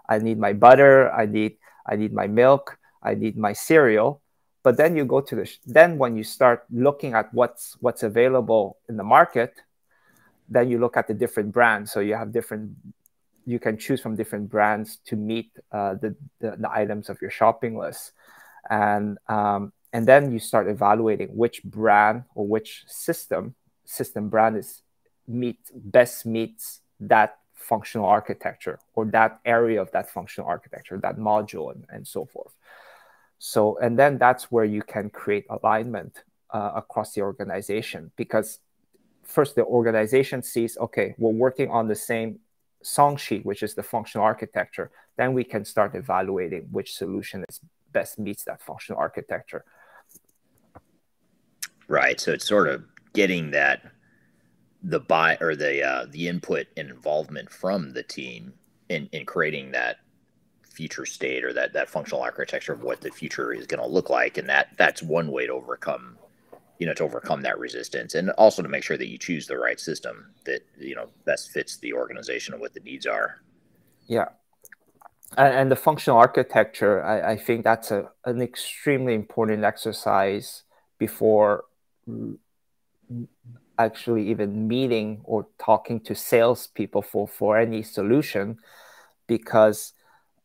I 0.09 0.19
need 0.19 0.39
my 0.39 0.53
butter. 0.53 1.11
I 1.13 1.27
need, 1.27 1.59
I 1.87 1.97
need 1.97 2.13
my 2.13 2.27
milk. 2.27 2.79
I 3.03 3.15
need 3.15 3.37
my 3.37 3.53
cereal. 3.53 4.23
But 4.63 4.77
then 4.77 4.97
you 4.97 5.05
go 5.05 5.21
to 5.21 5.37
the, 5.37 5.51
then 5.67 5.99
when 5.99 6.17
you 6.17 6.25
start 6.25 6.65
looking 6.71 7.15
at 7.15 7.33
what's, 7.33 7.77
what's 7.81 8.03
available 8.03 8.79
in 8.89 8.97
the 8.97 9.05
market, 9.05 9.55
then 10.49 10.69
you 10.71 10.79
look 10.79 10.97
at 10.97 11.07
the 11.07 11.15
different 11.15 11.53
brands. 11.53 11.93
So 11.93 12.01
you 12.01 12.15
have 12.15 12.33
different, 12.33 12.73
you 13.47 13.59
can 13.59 13.79
choose 13.79 14.01
from 14.01 14.17
different 14.17 14.51
brands 14.51 14.99
to 15.07 15.17
meet 15.17 15.51
uh, 15.73 15.95
the, 15.95 16.17
the, 16.41 16.57
the 16.59 16.71
items 16.71 17.09
of 17.09 17.23
your 17.23 17.31
shopping 17.31 17.79
list. 17.79 18.13
And, 18.69 19.19
um, 19.29 19.73
and 19.93 20.07
then 20.07 20.33
you 20.33 20.39
start 20.39 20.69
evaluating 20.69 21.29
which 21.29 21.63
brand 21.65 22.25
or 22.35 22.47
which 22.47 22.85
system 22.87 23.55
system 23.91 24.29
brand 24.29 24.57
is 24.57 24.83
meet 25.31 25.59
best 25.75 26.27
meets 26.27 26.81
that 26.99 27.39
functional 27.55 28.07
architecture 28.07 28.79
or 28.95 29.05
that 29.07 29.41
area 29.45 29.81
of 29.81 29.91
that 29.93 30.11
functional 30.11 30.49
architecture, 30.49 30.99
that 30.99 31.19
module, 31.19 31.73
and, 31.73 31.85
and 31.91 32.07
so 32.07 32.25
forth. 32.25 32.55
So, 33.39 33.79
and 33.79 33.99
then 33.99 34.19
that's 34.19 34.51
where 34.51 34.65
you 34.65 34.83
can 34.83 35.09
create 35.11 35.47
alignment 35.49 36.25
uh, 36.51 36.73
across 36.75 37.15
the 37.15 37.23
organization 37.23 38.11
because 38.17 38.59
first 39.25 39.55
the 39.55 39.65
organization 39.65 40.43
sees, 40.43 40.77
okay, 40.79 41.15
we're 41.19 41.31
working 41.31 41.71
on 41.71 41.89
the 41.89 41.95
same 41.95 42.41
song 42.83 43.17
sheet, 43.17 43.45
which 43.45 43.63
is 43.63 43.75
the 43.75 43.83
functional 43.83 44.25
architecture. 44.25 44.91
Then 45.17 45.33
we 45.33 45.45
can 45.45 45.65
start 45.65 45.95
evaluating 45.95 46.69
which 46.71 46.95
solution 46.95 47.45
is 47.49 47.61
best 47.93 48.19
meets 48.19 48.45
that 48.45 48.61
functional 48.61 49.01
architecture. 49.01 49.65
Right. 51.89 52.21
So 52.21 52.33
it's 52.33 52.47
sort 52.47 52.69
of 52.69 52.85
getting 53.13 53.51
that 53.51 53.91
the 54.83 55.01
buy 55.01 55.37
or 55.41 55.55
the 55.55 55.83
uh, 55.83 56.07
the 56.11 56.29
input 56.29 56.67
and 56.77 56.91
involvement 56.91 57.51
from 57.51 57.93
the 57.93 58.03
team 58.03 58.55
in, 58.89 59.09
in 59.13 59.27
creating 59.27 59.73
that 59.73 59.99
future 60.63 61.05
state 61.05 61.45
or 61.45 61.53
that 61.53 61.73
that 61.73 61.91
functional 61.91 62.23
architecture 62.23 62.73
of 62.73 62.83
what 62.83 63.01
the 63.01 63.11
future 63.11 63.53
is 63.53 63.67
going 63.67 63.83
to 63.83 63.89
look 63.89 64.09
like. 64.09 64.39
And 64.39 64.49
that 64.49 64.69
that's 64.77 65.03
one 65.03 65.31
way 65.31 65.47
to 65.47 65.53
overcome 65.53 66.17
you 66.79 66.87
know 66.87 66.95
to 66.95 67.05
overcome 67.05 67.43
that 67.43 67.59
resistance 67.59 68.15
and 68.15 68.31
also 68.31 68.63
to 68.63 68.69
make 68.69 68.83
sure 68.83 68.97
that 68.97 69.09
you 69.09 69.19
choose 69.19 69.47
the 69.47 69.59
right 69.59 69.79
system 69.79 70.33
that 70.45 70.63
you 70.79 70.95
know 70.95 71.09
best 71.27 71.51
fits 71.51 71.77
the 71.77 71.93
organization 71.93 72.55
and 72.55 72.61
what 72.61 72.73
the 72.75 72.81
needs 72.81 73.07
are. 73.07 73.43
Yeah. 74.07 74.29
And, 75.37 75.55
and 75.55 75.71
the 75.71 75.77
functional 75.77 76.19
architecture 76.19 77.05
I, 77.05 77.33
I 77.33 77.37
think 77.37 77.65
that's 77.65 77.91
a, 77.91 78.11
an 78.25 78.41
extremely 78.41 79.15
important 79.15 79.63
exercise 79.63 80.63
before 80.99 81.65
actually 83.85 84.29
even 84.31 84.69
meeting 84.69 85.21
or 85.25 85.47
talking 85.59 86.01
to 86.01 86.15
salespeople 86.15 87.03
for 87.03 87.27
for 87.27 87.59
any 87.59 87.83
solution, 87.83 88.59
because 89.27 89.93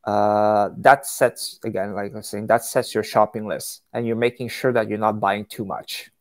uh, 0.06 0.70
that 0.78 1.06
sets 1.06 1.60
again, 1.64 1.94
like 1.94 2.14
I 2.14 2.18
was 2.18 2.30
saying, 2.30 2.48
that 2.48 2.64
sets 2.64 2.94
your 2.94 3.03
shopping 3.03 3.48
list, 3.48 3.82
and 3.94 4.06
you're 4.06 4.16
making 4.16 4.49
sure 4.49 4.72
that 4.74 4.90
you're 4.90 5.06
not 5.10 5.20
buying 5.20 5.45
too 5.45 5.66
much, 5.66 6.12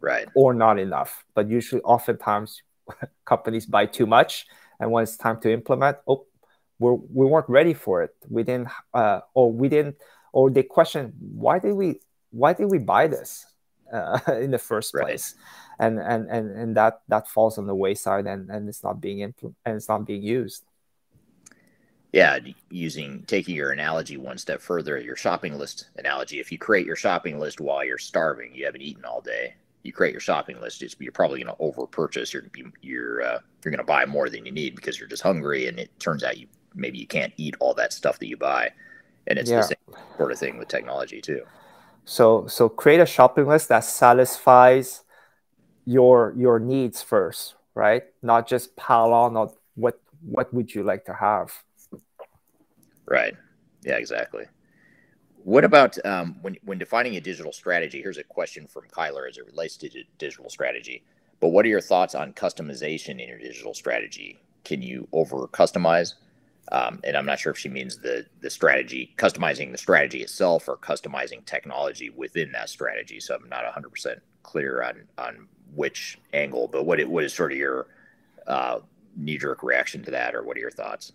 right, 0.00 0.28
or 0.34 0.54
not 0.54 0.78
enough. 0.78 1.24
But 1.34 1.48
usually, 1.48 1.82
oftentimes, 1.82 2.62
companies 3.24 3.66
buy 3.66 3.86
too 3.86 4.06
much, 4.06 4.46
and 4.78 4.90
when 4.90 5.02
it's 5.02 5.16
time 5.16 5.40
to 5.40 5.52
implement, 5.52 5.98
oh, 6.06 6.26
we're, 6.78 6.94
we 6.94 7.26
weren't 7.26 7.48
ready 7.48 7.74
for 7.74 8.02
it. 8.02 8.14
We 8.28 8.42
didn't, 8.42 8.68
uh, 8.94 9.20
or 9.34 9.52
we 9.52 9.68
didn't, 9.68 9.96
or 10.32 10.50
they 10.50 10.62
question 10.62 11.12
why 11.18 11.58
did 11.58 11.72
we 11.72 12.00
why 12.30 12.52
did 12.52 12.70
we 12.70 12.78
buy 12.78 13.06
this 13.06 13.49
uh, 13.92 14.18
in 14.40 14.50
the 14.50 14.58
first 14.58 14.92
place? 14.92 15.34
Right 15.36 15.44
and 15.80 15.98
and 15.98 16.30
and, 16.30 16.50
and 16.50 16.76
that 16.76 17.00
that 17.08 17.26
falls 17.26 17.58
on 17.58 17.66
the 17.66 17.74
wayside 17.74 18.26
and 18.26 18.50
and 18.50 18.68
it's 18.68 18.84
not 18.84 19.00
being 19.00 19.18
impl- 19.18 19.54
and 19.64 19.76
it's 19.76 19.88
not 19.88 20.06
being 20.06 20.22
used 20.22 20.62
yeah 22.12 22.38
using 22.68 23.24
taking 23.26 23.56
your 23.56 23.72
analogy 23.72 24.16
one 24.16 24.36
step 24.36 24.60
further 24.60 25.00
your 25.00 25.16
shopping 25.16 25.58
list 25.58 25.88
analogy 25.96 26.38
if 26.38 26.52
you 26.52 26.58
create 26.58 26.86
your 26.86 26.96
shopping 26.96 27.38
list 27.40 27.60
while 27.60 27.82
you're 27.82 27.98
starving 27.98 28.54
you 28.54 28.64
haven't 28.64 28.82
eaten 28.82 29.04
all 29.04 29.22
day 29.22 29.54
you 29.82 29.92
create 29.92 30.12
your 30.12 30.20
shopping 30.20 30.60
list 30.60 30.82
it's, 30.82 30.94
you're 30.98 31.12
probably 31.12 31.42
going 31.42 31.54
to 31.54 31.62
over 31.62 31.86
purchase 31.86 32.34
you're 32.34 32.44
you're 32.82 33.22
uh, 33.22 33.38
you're 33.64 33.72
going 33.72 33.78
to 33.78 33.84
buy 33.84 34.04
more 34.04 34.28
than 34.28 34.44
you 34.44 34.52
need 34.52 34.76
because 34.76 35.00
you're 35.00 35.08
just 35.08 35.22
hungry 35.22 35.66
and 35.66 35.80
it 35.80 35.90
turns 35.98 36.22
out 36.22 36.36
you 36.36 36.46
maybe 36.74 36.98
you 36.98 37.06
can't 37.06 37.32
eat 37.38 37.56
all 37.58 37.72
that 37.72 37.92
stuff 37.92 38.18
that 38.18 38.26
you 38.26 38.36
buy 38.36 38.70
and 39.28 39.38
it's 39.38 39.50
yeah. 39.50 39.56
the 39.56 39.62
same 39.62 40.02
sort 40.18 40.30
of 40.30 40.38
thing 40.38 40.58
with 40.58 40.68
technology 40.68 41.22
too 41.22 41.42
so 42.10 42.46
so 42.46 42.68
create 42.68 43.00
a 43.00 43.06
shopping 43.06 43.46
list 43.46 43.68
that 43.68 43.84
satisfies 43.84 45.04
your 45.84 46.34
your 46.36 46.58
needs 46.58 47.02
first 47.02 47.54
right? 47.74 48.02
Not 48.22 48.46
just 48.46 48.76
pile 48.76 49.12
on 49.12 49.36
of 49.36 49.56
what 49.74 50.00
what 50.22 50.52
would 50.52 50.74
you 50.74 50.82
like 50.82 51.04
to 51.06 51.14
have. 51.14 51.52
Right. 53.06 53.34
Yeah, 53.82 53.96
exactly. 53.96 54.44
What 55.42 55.64
about 55.64 56.04
um, 56.04 56.36
when 56.42 56.56
when 56.64 56.78
defining 56.78 57.16
a 57.16 57.20
digital 57.20 57.52
strategy? 57.52 58.02
Here's 58.02 58.18
a 58.18 58.24
question 58.24 58.66
from 58.66 58.84
Kyler 58.88 59.28
as 59.28 59.38
it 59.38 59.46
relates 59.46 59.76
to 59.78 59.88
digital 60.18 60.50
strategy. 60.50 61.04
But 61.40 61.48
what 61.48 61.64
are 61.64 61.68
your 61.68 61.80
thoughts 61.80 62.14
on 62.14 62.34
customization 62.34 63.20
in 63.20 63.28
your 63.28 63.38
digital 63.38 63.72
strategy? 63.72 64.38
Can 64.64 64.82
you 64.82 65.08
over 65.12 65.48
customize? 65.48 66.14
Um, 66.72 67.00
and 67.02 67.16
I'm 67.16 67.26
not 67.26 67.40
sure 67.40 67.50
if 67.50 67.58
she 67.58 67.68
means 67.68 67.98
the 67.98 68.26
the 68.40 68.50
strategy, 68.50 69.14
customizing 69.16 69.72
the 69.72 69.78
strategy 69.78 70.22
itself, 70.22 70.68
or 70.68 70.76
customizing 70.76 71.44
technology 71.44 72.10
within 72.10 72.52
that 72.52 72.68
strategy. 72.68 73.20
So 73.20 73.34
I'm 73.34 73.48
not 73.48 73.64
100 73.64 73.90
percent 73.90 74.20
clear 74.42 74.82
on 74.82 75.02
on 75.18 75.48
which 75.74 76.18
angle. 76.32 76.68
But 76.68 76.84
what 76.84 77.00
it 77.00 77.08
what 77.08 77.24
is 77.24 77.34
sort 77.34 77.52
of 77.52 77.58
your 77.58 77.86
uh, 78.46 78.80
knee 79.16 79.38
jerk 79.38 79.62
reaction 79.62 80.02
to 80.04 80.10
that, 80.12 80.34
or 80.34 80.42
what 80.42 80.56
are 80.56 80.60
your 80.60 80.70
thoughts? 80.70 81.12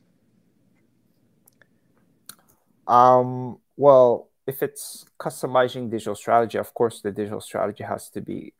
Um, 2.88 3.60
well, 3.78 4.30
if 4.48 4.62
it's 4.62 5.06
customizing 5.20 5.90
digital 5.90 6.16
strategy, 6.16 6.58
of 6.58 6.74
course, 6.74 7.02
the 7.02 7.12
digital 7.12 7.42
strategy 7.42 7.84
has 7.84 8.10
to 8.10 8.22
be 8.22 8.54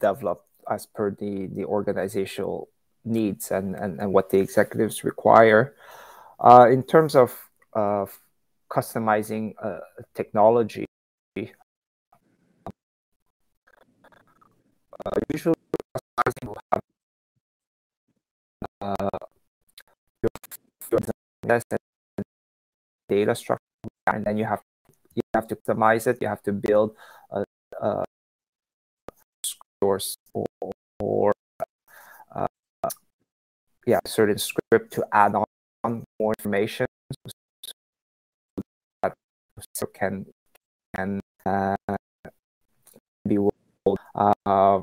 developed 0.00 0.46
as 0.70 0.86
per 0.86 1.10
the, 1.10 1.46
the 1.46 1.64
organizational 1.64 2.68
needs 3.06 3.50
and, 3.50 3.74
and, 3.74 4.00
and 4.00 4.12
what 4.12 4.30
the 4.30 4.38
executives 4.38 5.04
require. 5.04 5.74
Uh, 6.40 6.68
in 6.70 6.82
terms 6.82 7.14
of 7.14 7.34
uh, 7.74 8.04
customizing 8.70 9.54
uh, 9.62 9.78
technology, 10.14 10.84
uh, 11.38 11.42
usually 15.32 15.54
customizing 15.96 16.46
will 16.46 16.56
have 16.72 16.82
uh, 18.80 19.18
your, 20.22 20.30
your 20.90 21.00
data 23.08 23.34
structure 23.34 23.62
and 24.06 24.24
then 24.24 24.36
you 24.36 24.44
have 24.44 24.60
you 25.14 25.22
have 25.34 25.46
to 25.46 25.56
optimize 25.56 26.06
it 26.06 26.18
you 26.20 26.28
have 26.28 26.42
to 26.42 26.52
build 26.52 26.94
a, 27.30 27.44
a 27.80 28.04
source 29.80 30.16
or, 30.34 30.46
or 31.00 31.32
yeah 33.86 34.00
certain 34.04 34.38
script 34.38 34.92
to 34.92 35.06
add 35.12 35.34
on 35.34 36.04
more 36.18 36.34
information 36.38 36.86
so 37.26 37.32
that 39.02 39.14
can 39.94 40.26
can 40.94 41.20
uh, 41.46 41.76
be 43.26 43.38
rolled. 43.38 44.00
Uh, 44.14 44.80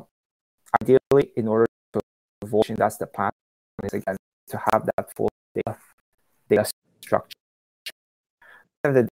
ideally 0.81 1.31
in 1.35 1.47
order 1.47 1.67
to 1.91 1.99
avoid 2.41 2.65
that's 2.77 2.97
the 2.97 3.05
plan 3.05 3.31
is 3.83 3.93
again 3.93 4.15
to 4.47 4.57
have 4.71 4.85
that 4.85 5.13
full 5.15 5.29
data 5.53 5.77
data 6.49 6.65
structure 7.01 7.37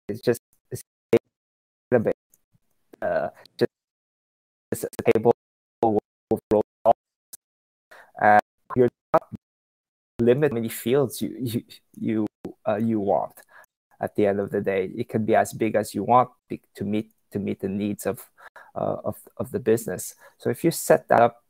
it's 0.07 0.21
just 0.21 0.39
it's 0.71 0.81
a 1.91 1.99
bit 1.99 2.15
uh, 3.01 3.29
just, 3.57 3.71
just 4.73 4.85
a 4.85 5.11
table 5.11 5.33
with 5.83 6.39
rows 6.51 6.63
uh, 8.21 8.39
you're 8.75 8.89
not 9.13 9.23
limit 10.21 10.53
many 10.53 10.69
fields 10.69 11.21
you 11.21 11.35
you 11.39 11.61
you 11.99 12.27
uh, 12.67 12.75
you 12.77 12.99
want 12.99 13.33
at 13.99 14.15
the 14.15 14.25
end 14.25 14.39
of 14.39 14.49
the 14.51 14.61
day 14.61 14.89
it 14.95 15.09
can 15.09 15.25
be 15.25 15.35
as 15.35 15.53
big 15.53 15.75
as 15.75 15.93
you 15.95 16.03
want 16.03 16.29
to 16.75 16.83
meet 16.83 17.09
to 17.31 17.39
meet 17.39 17.59
the 17.59 17.69
needs 17.69 18.05
of 18.05 18.29
uh, 18.75 18.97
of 19.03 19.17
of 19.37 19.51
the 19.51 19.59
business 19.59 20.15
so 20.37 20.49
if 20.49 20.63
you 20.63 20.71
set 20.71 21.07
that 21.07 21.21
up 21.21 21.43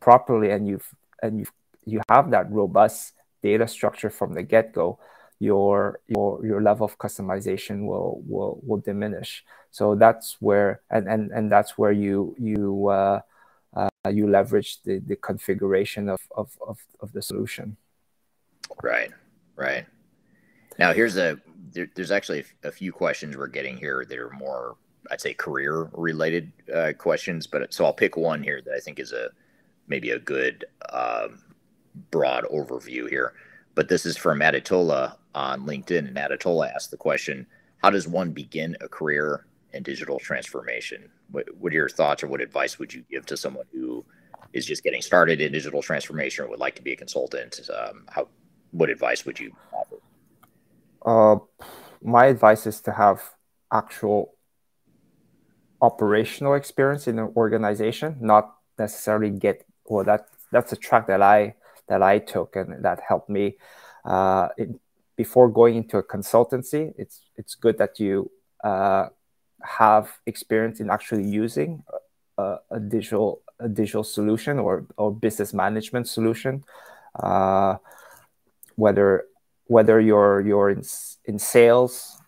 properly 0.00 0.50
and 0.50 0.66
you've 0.66 0.88
and 1.22 1.40
you 1.40 1.46
you 1.84 2.00
have 2.08 2.30
that 2.30 2.50
robust 2.50 3.12
data 3.42 3.66
structure 3.66 4.10
from 4.10 4.34
the 4.34 4.42
get-go 4.42 4.98
your 5.40 6.00
your 6.06 6.44
your 6.44 6.62
level 6.62 6.84
of 6.84 6.98
customization 6.98 7.86
will 7.86 8.22
will 8.28 8.60
will 8.62 8.76
diminish. 8.78 9.42
So 9.72 9.94
that's 9.94 10.36
where 10.38 10.82
and 10.90 11.08
and 11.08 11.32
and 11.32 11.50
that's 11.50 11.78
where 11.78 11.92
you 11.92 12.36
you 12.38 12.88
uh, 12.88 13.20
uh, 13.74 13.88
you 14.10 14.28
leverage 14.28 14.82
the 14.82 14.98
the 14.98 15.16
configuration 15.16 16.08
of 16.08 16.20
of 16.36 16.56
of, 16.60 16.78
of 17.00 17.12
the 17.12 17.22
solution. 17.22 17.76
Right, 18.82 19.10
right. 19.56 19.86
Now 20.78 20.92
here's 20.92 21.16
a 21.16 21.38
there, 21.72 21.88
there's 21.94 22.10
actually 22.10 22.44
a 22.64 22.72
few 22.72 22.92
questions 22.92 23.36
we're 23.36 23.46
getting 23.46 23.76
here 23.76 24.04
that 24.08 24.18
are 24.18 24.30
more 24.30 24.76
I'd 25.10 25.20
say 25.20 25.34
career 25.34 25.90
related 25.92 26.52
uh, 26.74 26.92
questions, 26.96 27.46
but 27.46 27.72
so 27.72 27.84
I'll 27.84 27.92
pick 27.92 28.16
one 28.16 28.42
here 28.42 28.60
that 28.62 28.74
I 28.74 28.80
think 28.80 28.98
is 28.98 29.12
a 29.12 29.30
maybe 29.88 30.10
a 30.10 30.18
good 30.18 30.64
um, 30.90 31.42
broad 32.10 32.44
overview 32.44 33.08
here. 33.08 33.34
But 33.74 33.88
this 33.88 34.04
is 34.04 34.16
from 34.16 34.40
Aditola 34.40 35.16
on 35.34 35.66
LinkedIn, 35.66 36.06
and 36.08 36.16
Aditola 36.16 36.72
asked 36.74 36.90
the 36.90 36.96
question: 36.96 37.46
How 37.78 37.90
does 37.90 38.06
one 38.06 38.32
begin 38.32 38.76
a 38.80 38.88
career 38.88 39.46
in 39.72 39.82
digital 39.82 40.18
transformation? 40.18 41.10
What, 41.30 41.46
what 41.56 41.72
are 41.72 41.76
your 41.76 41.88
thoughts, 41.88 42.22
or 42.22 42.28
what 42.28 42.40
advice 42.40 42.78
would 42.78 42.92
you 42.92 43.04
give 43.10 43.26
to 43.26 43.36
someone 43.36 43.66
who 43.72 44.04
is 44.52 44.66
just 44.66 44.82
getting 44.82 45.00
started 45.00 45.40
in 45.40 45.52
digital 45.52 45.82
transformation 45.82 46.44
or 46.44 46.48
would 46.48 46.58
like 46.58 46.74
to 46.76 46.82
be 46.82 46.92
a 46.92 46.96
consultant? 46.96 47.60
Um, 47.74 48.04
how 48.08 48.28
what 48.72 48.90
advice 48.90 49.24
would 49.24 49.38
you 49.38 49.54
offer? 49.72 49.96
Uh, 51.04 51.38
my 52.02 52.26
advice 52.26 52.66
is 52.66 52.80
to 52.82 52.92
have 52.92 53.22
actual 53.72 54.34
operational 55.82 56.54
experience 56.54 57.08
in 57.08 57.18
an 57.18 57.32
organization, 57.36 58.16
not 58.20 58.54
necessarily 58.78 59.30
get 59.30 59.64
well 59.86 60.04
that 60.04 60.26
that's 60.52 60.72
a 60.72 60.76
track 60.76 61.06
that 61.06 61.22
I 61.22 61.54
that 61.88 62.02
I 62.02 62.18
took 62.18 62.56
and 62.56 62.84
that 62.84 63.00
helped 63.06 63.28
me. 63.28 63.56
Uh, 64.04 64.48
in, 64.56 64.78
before 65.16 65.48
going 65.50 65.74
into 65.76 65.98
a 65.98 66.02
consultancy, 66.02 66.94
it's 66.96 67.20
it's 67.36 67.54
good 67.54 67.76
that 67.78 68.00
you 68.00 68.30
uh, 68.64 69.08
have 69.62 70.06
experience 70.26 70.80
in 70.80 70.88
actually 70.88 71.26
using 71.28 71.82
a, 72.38 72.56
a, 72.70 72.80
digital 72.80 73.42
a 73.58 73.68
digital 73.68 74.04
solution 74.04 74.58
or 74.58 74.86
or 74.96 75.12
business 75.12 75.52
management 75.52 76.08
solution, 76.08 76.64
uh, 77.22 77.76
whether 78.76 79.24
whether 79.66 80.00
you're 80.00 80.40
you're 80.40 80.70
in 80.70 80.82
in 81.24 81.38
sales, 81.38 82.20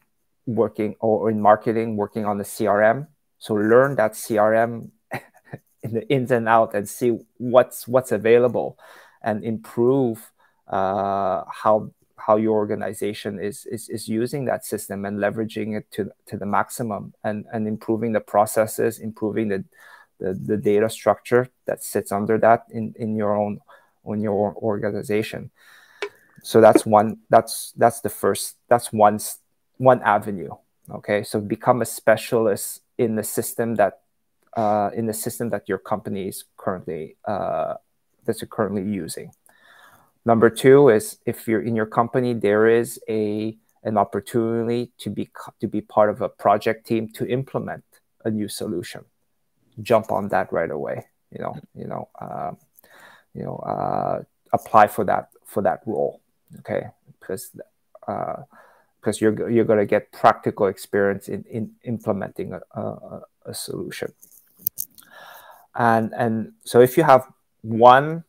working 0.47 0.95
or 1.01 1.31
in 1.31 1.41
marketing, 1.41 1.97
working 1.97 2.25
on 2.25 2.39
the 2.39 2.45
CRM. 2.45 3.07
So 3.39 3.55
learn 3.55 3.97
that 3.97 4.13
CRM 4.13 4.91
in 5.83 5.95
the 5.95 6.09
ins 6.09 6.31
and 6.31 6.49
out 6.49 6.75
and 6.75 6.89
see 6.89 7.19
what's 7.39 7.89
what's 7.89 8.13
available 8.13 8.79
and 9.23 9.45
improve 9.45 10.33
uh, 10.69 11.45
how 11.51 11.91
how 12.17 12.37
your 12.37 12.55
organization 12.55 13.41
is, 13.41 13.67
is 13.67 13.89
is 13.89 14.09
using 14.09 14.45
that 14.45 14.65
system 14.65 15.05
and 15.05 15.19
leveraging 15.19 15.77
it 15.77 15.91
to 15.93 16.11
to 16.27 16.37
the 16.37 16.47
maximum 16.47 17.13
and 17.25 17.47
and 17.53 17.67
improving 17.67 18.13
the 18.13 18.21
processes 18.21 18.99
improving 18.99 19.49
the 19.49 19.65
the, 20.21 20.35
the 20.35 20.57
data 20.57 20.89
structure 20.89 21.49
that 21.67 21.83
sits 21.83 22.13
under 22.13 22.39
that 22.39 22.65
in 22.71 22.95
in 22.97 23.17
your 23.17 23.35
own 23.35 23.59
on 24.05 24.21
your 24.21 24.55
organization 24.57 25.51
so 26.43 26.61
that's 26.61 26.85
one 26.85 27.19
that's 27.31 27.73
that's 27.77 28.01
the 28.01 28.11
first 28.11 28.57
that's 28.69 28.93
one 28.93 29.19
one 29.79 30.03
avenue 30.03 30.51
okay 30.91 31.23
so 31.23 31.41
become 31.41 31.81
a 31.81 31.87
specialist 31.87 32.83
in 32.99 33.17
the 33.17 33.25
system 33.25 33.77
that 33.77 34.01
uh, 34.57 34.91
in 34.95 35.07
the 35.07 35.15
system 35.15 35.51
that 35.51 35.69
your 35.69 35.79
company 35.79 36.29
is 36.29 36.45
currently 36.57 37.17
uh, 37.25 37.75
that 38.25 38.51
currently 38.51 38.83
using. 38.83 39.31
Number 40.25 40.51
two 40.51 40.89
is 40.89 41.19
if 41.27 41.49
you're 41.49 41.63
in 41.63 41.75
your 41.75 41.87
company, 41.87 42.35
there 42.35 42.67
is 42.69 43.01
a 43.09 43.57
an 43.83 43.99
opportunity 43.99 44.93
to 44.99 45.11
be 45.11 45.31
to 45.61 45.67
be 45.67 45.81
part 45.81 46.11
of 46.11 46.21
a 46.21 46.29
project 46.29 46.87
team 46.87 47.09
to 47.15 47.27
implement 47.27 47.85
a 48.25 48.31
new 48.31 48.49
solution. 48.49 49.05
Jump 49.81 50.13
on 50.13 50.29
that 50.29 50.53
right 50.53 50.71
away. 50.71 51.07
You 51.31 51.43
know, 51.43 51.57
you 51.75 51.87
know, 51.87 52.09
uh, 52.21 52.53
you 53.35 53.43
know, 53.43 53.57
uh, 53.57 54.23
apply 54.53 54.87
for 54.87 55.05
that 55.05 55.31
for 55.45 55.63
that 55.63 55.81
role. 55.87 56.22
Okay, 56.61 56.89
because 57.21 57.51
uh, 58.07 58.43
because 59.01 59.21
you're 59.21 59.51
you're 59.51 59.65
going 59.65 59.79
to 59.79 59.87
get 59.87 60.13
practical 60.13 60.67
experience 60.67 61.29
in 61.29 61.45
in 61.51 61.73
implementing 61.85 62.53
a, 62.53 62.61
a, 62.79 63.23
a 63.47 63.55
solution. 63.55 64.13
And 65.75 66.13
and 66.17 66.53
so 66.65 66.81
if 66.81 66.97
you 66.97 67.03
have 67.05 67.27
one 67.63 68.25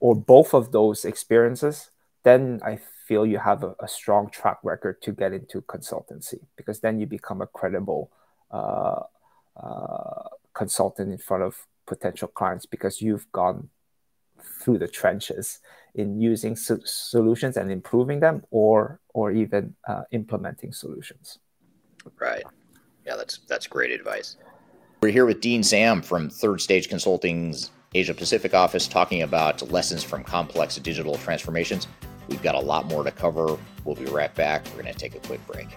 or 0.00 0.14
both 0.14 0.54
of 0.54 0.72
those 0.72 1.04
experiences, 1.04 1.90
then 2.22 2.60
I 2.64 2.78
feel 3.06 3.26
you 3.26 3.38
have 3.38 3.62
a, 3.62 3.74
a, 3.80 3.88
strong 3.88 4.28
track 4.30 4.58
record 4.62 5.00
to 5.02 5.12
get 5.12 5.32
into 5.32 5.62
consultancy 5.62 6.40
because 6.56 6.80
then 6.80 6.98
you 6.98 7.06
become 7.06 7.40
a 7.40 7.46
credible 7.46 8.10
uh, 8.50 9.02
uh, 9.56 10.22
consultant 10.52 11.12
in 11.12 11.18
front 11.18 11.44
of 11.44 11.66
potential 11.86 12.28
clients 12.28 12.66
because 12.66 13.00
you've 13.00 13.30
gone 13.32 13.70
through 14.42 14.78
the 14.78 14.88
trenches 14.88 15.60
in 15.94 16.20
using 16.20 16.56
so- 16.56 16.80
solutions 16.84 17.56
and 17.56 17.70
improving 17.70 18.20
them 18.20 18.42
or 18.50 19.00
or 19.14 19.32
even 19.32 19.74
uh, 19.88 20.02
implementing 20.12 20.72
solutions 20.72 21.38
right 22.18 22.44
yeah 23.06 23.16
that's 23.16 23.38
that's 23.48 23.66
great 23.66 23.90
advice 23.90 24.36
We're 25.02 25.12
here 25.12 25.26
with 25.26 25.40
Dean 25.40 25.62
Sam 25.62 26.02
from 26.02 26.30
Third 26.30 26.60
Stage 26.60 26.88
Consulting's 26.88 27.70
Asia 27.94 28.14
Pacific 28.14 28.54
office 28.54 28.86
talking 28.86 29.22
about 29.22 29.70
lessons 29.70 30.02
from 30.02 30.22
complex 30.24 30.76
digital 30.76 31.16
transformations. 31.16 31.86
We've 32.28 32.42
got 32.42 32.54
a 32.54 32.60
lot 32.60 32.86
more 32.86 33.04
to 33.04 33.10
cover. 33.10 33.56
We'll 33.84 33.94
be 33.94 34.04
right 34.06 34.34
back. 34.34 34.66
We're 34.66 34.82
going 34.82 34.92
to 34.92 34.98
take 34.98 35.14
a 35.14 35.20
quick 35.20 35.44
break. 35.46 35.68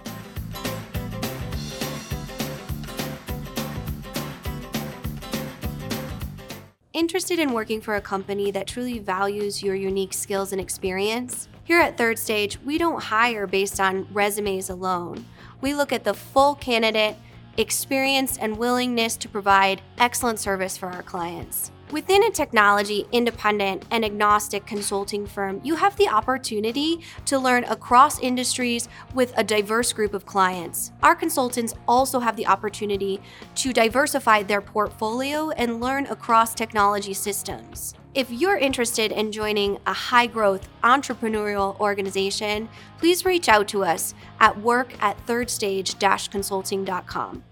Interested 7.00 7.38
in 7.38 7.54
working 7.54 7.80
for 7.80 7.96
a 7.96 8.00
company 8.02 8.50
that 8.50 8.66
truly 8.66 8.98
values 8.98 9.62
your 9.62 9.74
unique 9.74 10.12
skills 10.12 10.52
and 10.52 10.60
experience? 10.60 11.48
Here 11.64 11.80
at 11.80 11.96
Third 11.96 12.18
Stage, 12.18 12.60
we 12.60 12.76
don't 12.76 13.02
hire 13.02 13.46
based 13.46 13.80
on 13.80 14.06
resumes 14.12 14.68
alone. 14.68 15.24
We 15.62 15.72
look 15.72 15.94
at 15.94 16.04
the 16.04 16.12
full 16.12 16.56
candidate, 16.56 17.16
experience, 17.56 18.36
and 18.36 18.58
willingness 18.58 19.16
to 19.16 19.30
provide 19.30 19.80
excellent 19.96 20.40
service 20.40 20.76
for 20.76 20.90
our 20.90 21.02
clients. 21.02 21.72
Within 21.92 22.22
a 22.22 22.30
technology 22.30 23.04
independent 23.10 23.84
and 23.90 24.04
agnostic 24.04 24.64
consulting 24.64 25.26
firm, 25.26 25.60
you 25.64 25.74
have 25.74 25.96
the 25.96 26.06
opportunity 26.06 27.00
to 27.24 27.36
learn 27.36 27.64
across 27.64 28.20
industries 28.20 28.88
with 29.12 29.32
a 29.36 29.42
diverse 29.42 29.92
group 29.92 30.14
of 30.14 30.24
clients. 30.24 30.92
Our 31.02 31.16
consultants 31.16 31.74
also 31.88 32.20
have 32.20 32.36
the 32.36 32.46
opportunity 32.46 33.20
to 33.56 33.72
diversify 33.72 34.44
their 34.44 34.60
portfolio 34.60 35.50
and 35.50 35.80
learn 35.80 36.06
across 36.06 36.54
technology 36.54 37.12
systems. 37.12 37.94
If 38.14 38.30
you're 38.30 38.56
interested 38.56 39.10
in 39.10 39.32
joining 39.32 39.78
a 39.84 39.92
high 39.92 40.28
growth 40.28 40.68
entrepreneurial 40.84 41.78
organization, 41.80 42.68
please 42.98 43.24
reach 43.24 43.48
out 43.48 43.66
to 43.68 43.82
us 43.82 44.14
at 44.38 44.60
work 44.60 44.92
at 45.02 45.16
thirdstage 45.26 46.30
consulting.com. 46.30 47.44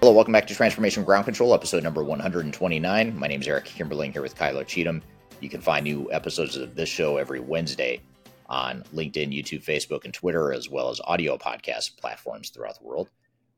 Hello, 0.00 0.12
welcome 0.12 0.32
back 0.32 0.46
to 0.46 0.54
Transformation 0.54 1.04
Ground 1.04 1.24
Control, 1.24 1.54
episode 1.54 1.82
number 1.82 2.04
129. 2.04 3.18
My 3.18 3.26
name 3.26 3.40
is 3.40 3.48
Eric 3.48 3.64
Kimberling 3.64 4.12
here 4.12 4.20
with 4.20 4.36
Kyler 4.36 4.66
Cheatham. 4.66 5.02
You 5.40 5.48
can 5.48 5.62
find 5.62 5.84
new 5.84 6.12
episodes 6.12 6.54
of 6.54 6.74
this 6.74 6.90
show 6.90 7.16
every 7.16 7.40
Wednesday 7.40 8.02
on 8.44 8.84
LinkedIn, 8.94 9.34
YouTube, 9.34 9.64
Facebook, 9.64 10.04
and 10.04 10.12
Twitter, 10.12 10.52
as 10.52 10.68
well 10.68 10.90
as 10.90 11.00
audio 11.04 11.38
podcast 11.38 11.96
platforms 11.96 12.50
throughout 12.50 12.78
the 12.78 12.86
world. 12.86 13.08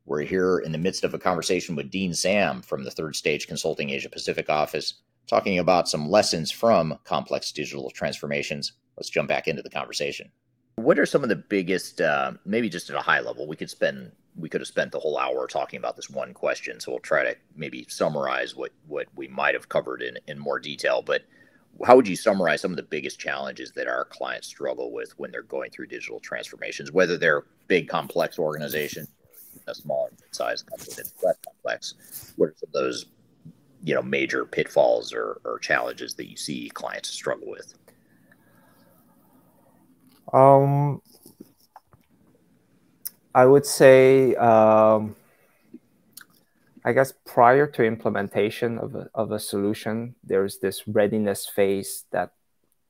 We're 0.07 0.21
here 0.21 0.61
in 0.61 0.71
the 0.71 0.79
midst 0.79 1.03
of 1.03 1.13
a 1.13 1.19
conversation 1.19 1.75
with 1.75 1.91
Dean 1.91 2.15
Sam 2.15 2.63
from 2.63 2.85
the 2.85 2.91
Third 2.93 3.17
Stage 3.17 3.49
Consulting 3.49 3.91
Asia 3.91 4.09
Pacific 4.09 4.49
office, 4.49 4.95
talking 5.27 5.59
about 5.59 5.89
some 5.89 6.09
lessons 6.09 6.53
from 6.53 7.01
complex 7.03 7.51
digital 7.51 7.91
transformations. 7.91 8.75
Let's 8.97 9.11
jump 9.11 9.29
back 9.29 9.49
into 9.49 9.63
the 9.63 9.71
conversation. 9.71 10.31
What 10.79 10.99
are 10.99 11.07
some 11.07 11.23
of 11.23 11.29
the 11.29 11.37
biggest, 11.37 12.01
uh, 12.01 12.33
maybe 12.45 12.69
just 12.69 12.89
at 12.89 12.97
a 12.97 13.01
high 13.01 13.21
level? 13.21 13.47
We 13.47 13.57
could 13.57 13.71
spend 13.71 14.13
we 14.37 14.49
could 14.49 14.61
have 14.61 14.69
spent 14.69 14.93
the 14.93 15.01
whole 15.01 15.19
hour 15.19 15.49
talking 15.49 15.79
about 15.79 15.97
this 15.97 16.09
one 16.09 16.33
question. 16.33 16.79
So 16.79 16.93
we'll 16.93 17.01
try 17.01 17.25
to 17.25 17.37
maybe 17.57 17.85
summarize 17.89 18.55
what 18.55 18.71
what 18.87 19.07
we 19.17 19.29
might 19.29 19.55
have 19.55 19.69
covered 19.69 20.03
in 20.03 20.19
in 20.29 20.39
more 20.39 20.61
detail. 20.61 21.03
But 21.03 21.23
how 21.85 21.97
would 21.97 22.09
you 22.09 22.17
summarize 22.17 22.61
some 22.61 22.71
of 22.71 22.77
the 22.77 22.83
biggest 22.83 23.19
challenges 23.19 23.73
that 23.73 23.89
our 23.89 24.05
clients 24.05 24.47
struggle 24.47 24.93
with 24.93 25.13
when 25.19 25.31
they're 25.31 25.43
going 25.43 25.71
through 25.71 25.87
digital 25.89 26.21
transformations, 26.21 26.93
whether 26.93 27.17
they're 27.17 27.45
big 27.67 27.89
complex 27.89 28.39
organizations, 28.39 29.09
a 29.67 29.75
smaller 29.75 30.11
size 30.31 30.63
company 30.63 30.93
that's 30.97 31.13
less 31.23 31.37
complex? 31.45 32.33
What 32.37 32.47
are 32.47 32.55
some 32.57 32.69
of 32.69 32.73
those 32.73 33.07
you 33.83 33.95
know 33.95 34.03
major 34.03 34.45
pitfalls 34.45 35.13
or, 35.13 35.41
or 35.45 35.59
challenges 35.59 36.15
that 36.15 36.31
you 36.31 36.37
see 36.37 36.71
clients 36.71 37.11
struggle 37.11 37.49
with? 37.49 37.75
Um, 40.33 41.01
I 43.35 43.47
would 43.47 43.67
say, 43.67 44.35
um, 44.35 45.17
I 46.85 46.93
guess 46.93 47.13
prior 47.25 47.67
to 47.67 47.85
implementation 47.85 48.79
of 48.79 48.95
a, 48.95 49.11
of 49.15 49.33
a 49.33 49.39
solution, 49.39 50.15
there's 50.25 50.59
this 50.59 50.87
readiness 50.89 51.47
phase 51.47 52.05
that 52.11 52.33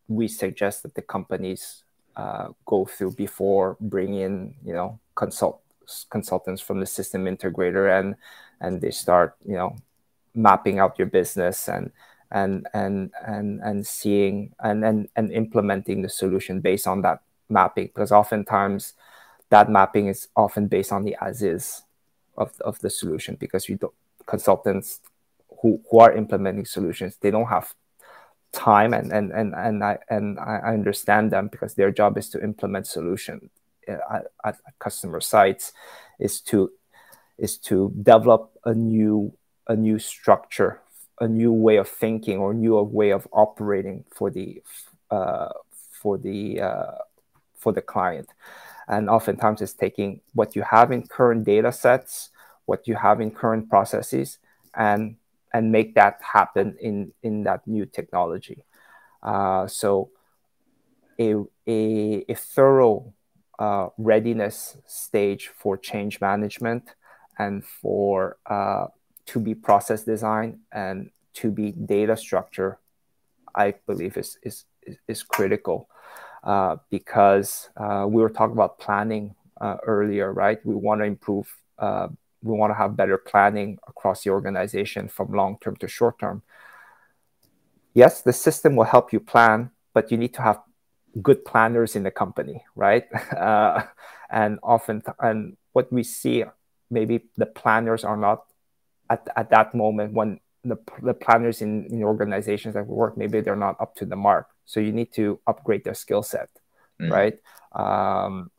we 0.09 0.29
suggest 0.29 0.83
that 0.83 0.95
the 0.95 1.03
companies 1.03 1.83
uh, 2.17 2.49
go 2.65 2.85
through 2.85 3.13
before 3.13 3.77
bringing, 3.81 4.57
you 4.65 4.73
know, 4.73 4.99
consult 5.15 5.61
consultants 6.11 6.61
from 6.61 6.81
the 6.81 6.87
system 6.87 7.25
integrator 7.25 7.99
and 7.99 8.15
and 8.61 8.81
they 8.81 8.91
start, 8.91 9.37
you 9.45 9.55
know, 9.55 9.77
mapping 10.35 10.79
out 10.79 10.99
your 10.99 11.07
business 11.07 11.69
and 11.69 11.91
and 12.31 12.67
and 12.75 13.11
and 13.27 13.61
and 13.63 13.87
seeing 13.87 14.55
and 14.61 14.85
and, 14.85 15.09
and 15.17 15.33
implementing 15.33 16.03
the 16.03 16.09
solution 16.09 16.61
based 16.61 16.87
on 16.87 17.03
that 17.03 17.21
mapping 17.49 17.87
because 17.87 18.13
oftentimes 18.13 18.95
that 19.51 19.71
mapping 19.71 20.09
is 20.09 20.29
often 20.37 20.67
based 20.67 20.93
on 20.93 21.05
the 21.05 21.17
as 21.21 21.43
is 21.43 21.83
of, 22.37 22.53
of 22.61 22.79
the 22.81 22.91
solution 22.91 23.37
because 23.39 23.69
you 23.69 23.77
don't 23.77 23.95
consultants 24.27 25.01
who, 25.63 25.81
who 25.91 25.99
are 25.99 26.13
implementing 26.13 26.65
solutions 26.65 27.17
they 27.21 27.31
don't 27.31 27.49
have 27.49 27.75
time 28.53 28.95
and 28.95 29.13
and 29.13 29.31
and, 29.33 29.55
and 29.55 29.85
I 29.85 29.99
and 30.09 30.39
I 30.39 30.73
understand 30.73 31.31
them 31.31 31.49
because 31.49 31.75
their 31.75 31.91
job 31.91 32.17
is 32.17 32.29
to 32.31 32.43
implement 32.43 32.87
solution 32.87 33.51
at, 33.89 34.27
at 34.45 34.57
customer 34.79 35.21
sites 35.21 35.73
is 36.19 36.41
to 36.43 36.71
is 37.39 37.59
to 37.59 37.93
develop 38.03 38.53
a 38.65 38.75
new 38.75 39.33
a 39.67 39.77
new 39.77 39.99
structure 39.99 40.81
a 41.21 41.29
new 41.29 41.53
way 41.53 41.77
of 41.77 41.89
thinking 41.89 42.39
or 42.39 42.55
new 42.55 42.81
way 42.81 43.11
of 43.11 43.27
operating 43.33 44.05
for 44.15 44.31
the 44.31 44.63
uh, 45.11 45.49
for 45.93 46.19
the 46.19 46.61
uh, 46.61 46.95
for 47.59 47.73
the 47.73 47.83
client 47.83 48.29
and 48.89 49.11
oftentimes 49.11 49.61
it's 49.61 49.75
taking 49.75 50.21
what 50.33 50.57
you 50.57 50.63
have 50.63 50.91
in 50.91 51.07
current 51.07 51.45
data 51.45 51.71
sets, 51.71 52.31
what 52.65 52.89
you 52.89 52.97
have 52.97 53.21
in 53.21 53.31
current 53.31 53.69
processes, 53.69 54.39
and 54.75 55.17
and 55.53 55.71
make 55.71 55.95
that 55.95 56.21
happen 56.23 56.77
in 56.81 57.13
in 57.23 57.45
that 57.45 57.67
new 57.67 57.85
technology. 57.85 58.65
Uh, 59.23 59.67
so 59.67 60.11
a, 61.19 61.35
a, 61.67 62.25
a 62.29 62.35
thorough 62.35 63.13
uh, 63.59 63.89
readiness 63.99 64.79
stage 64.87 65.49
for 65.49 65.77
change 65.77 66.21
management 66.21 66.95
and 67.39 67.65
for 67.65 68.39
uh, 68.47 68.87
to 69.27 69.41
be 69.41 69.55
process 69.55 70.05
design 70.05 70.61
and 70.73 71.11
to 71.35 71.51
be 71.51 71.73
data 71.73 72.17
structure, 72.17 72.79
I 73.55 73.75
believe 73.87 74.17
is 74.17 74.39
is 74.43 74.65
is 75.07 75.23
critical. 75.23 75.91
Uh, 76.45 76.77
because 76.89 77.69
uh, 77.77 78.07
we 78.09 78.23
were 78.23 78.31
talking 78.31 78.53
about 78.53 78.79
planning 78.79 79.35
uh, 79.61 79.77
earlier, 79.85 80.33
right? 80.33 80.65
We 80.65 80.75
want 80.75 81.01
to 81.01 81.05
improve, 81.05 81.53
uh, 81.79 82.09
we 82.43 82.57
want 82.57 82.71
to 82.71 82.75
have 82.75 82.97
better 82.97 83.19
planning 83.19 83.79
across 83.89 84.23
the 84.23 84.31
organization 84.31 85.09
from 85.09 85.33
long 85.33 85.59
term 85.61 85.77
to 85.77 85.89
short 85.89 86.19
term. 86.21 86.43
Yes, 87.93 88.23
the 88.23 88.33
system 88.33 88.77
will 88.77 88.85
help 88.85 89.13
you 89.13 89.19
plan, 89.19 89.71
but 89.93 90.13
you 90.13 90.17
need 90.17 90.33
to 90.35 90.43
have 90.43 90.61
good 91.21 91.45
planners 91.45 91.97
in 91.97 92.05
the 92.05 92.11
company, 92.11 92.65
right? 92.77 93.05
Uh, 93.37 93.83
and 94.31 94.59
often, 94.63 95.03
and 95.21 95.57
what 95.73 95.93
we 95.93 96.03
see, 96.03 96.45
maybe 96.91 97.25
the 97.37 97.47
planners 97.47 98.05
are 98.05 98.17
not 98.17 98.45
at, 99.11 99.27
at 99.35 99.51
that 99.51 99.75
moment 99.75 100.13
when 100.13 100.39
the, 100.65 100.77
the 101.03 101.15
planners 101.15 101.63
in, 101.63 101.87
in 101.87 102.03
organizations 102.05 102.75
that 102.75 102.87
we 102.87 102.95
work, 102.95 103.17
maybe 103.17 103.41
they're 103.41 103.57
not 103.57 103.81
up 103.81 103.97
to 103.97 104.05
the 104.05 104.17
mark 104.17 104.49
so 104.69 104.81
you 104.81 104.93
need 104.93 105.11
to 105.15 105.41
upgrade 105.47 105.83
their 105.83 105.95
skill 105.95 106.23
set, 106.23 106.51
mm. 107.01 107.11
right? 107.11 107.41
Um, 107.73 108.51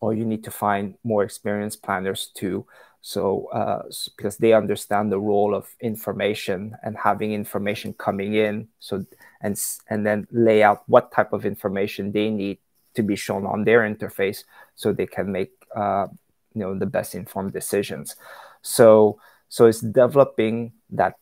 or 0.00 0.14
you 0.14 0.24
need 0.24 0.44
to 0.44 0.50
find 0.52 0.94
more 1.02 1.24
experienced 1.24 1.82
planners 1.82 2.30
too. 2.34 2.66
So 3.00 3.46
uh, 3.46 3.82
because 4.16 4.38
they 4.38 4.52
understand 4.52 5.10
the 5.10 5.18
role 5.18 5.52
of 5.54 5.66
information 5.80 6.76
and 6.84 6.96
having 6.96 7.32
information 7.32 7.94
coming 7.94 8.34
in, 8.34 8.68
so 8.78 9.04
and 9.40 9.60
and 9.90 10.06
then 10.06 10.28
lay 10.30 10.62
out 10.62 10.84
what 10.86 11.10
type 11.10 11.32
of 11.32 11.44
information 11.44 12.12
they 12.12 12.30
need 12.30 12.58
to 12.94 13.02
be 13.02 13.16
shown 13.16 13.44
on 13.44 13.64
their 13.64 13.80
interface, 13.80 14.44
so 14.76 14.92
they 14.92 15.06
can 15.06 15.32
make 15.32 15.50
uh, 15.74 16.06
you 16.54 16.60
know 16.60 16.78
the 16.78 16.86
best 16.86 17.14
informed 17.14 17.52
decisions. 17.52 18.14
So 18.62 19.18
so 19.48 19.66
it's 19.66 19.80
developing 19.80 20.72
that 20.90 21.14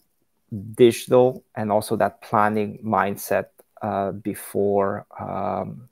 digital 0.74 1.43
and 1.56 1.72
also 1.72 1.97
that 1.97 2.20
planning 2.20 2.78
mindset 2.84 3.47
uh, 3.82 4.12
before 4.12 5.06
um, 5.18 5.88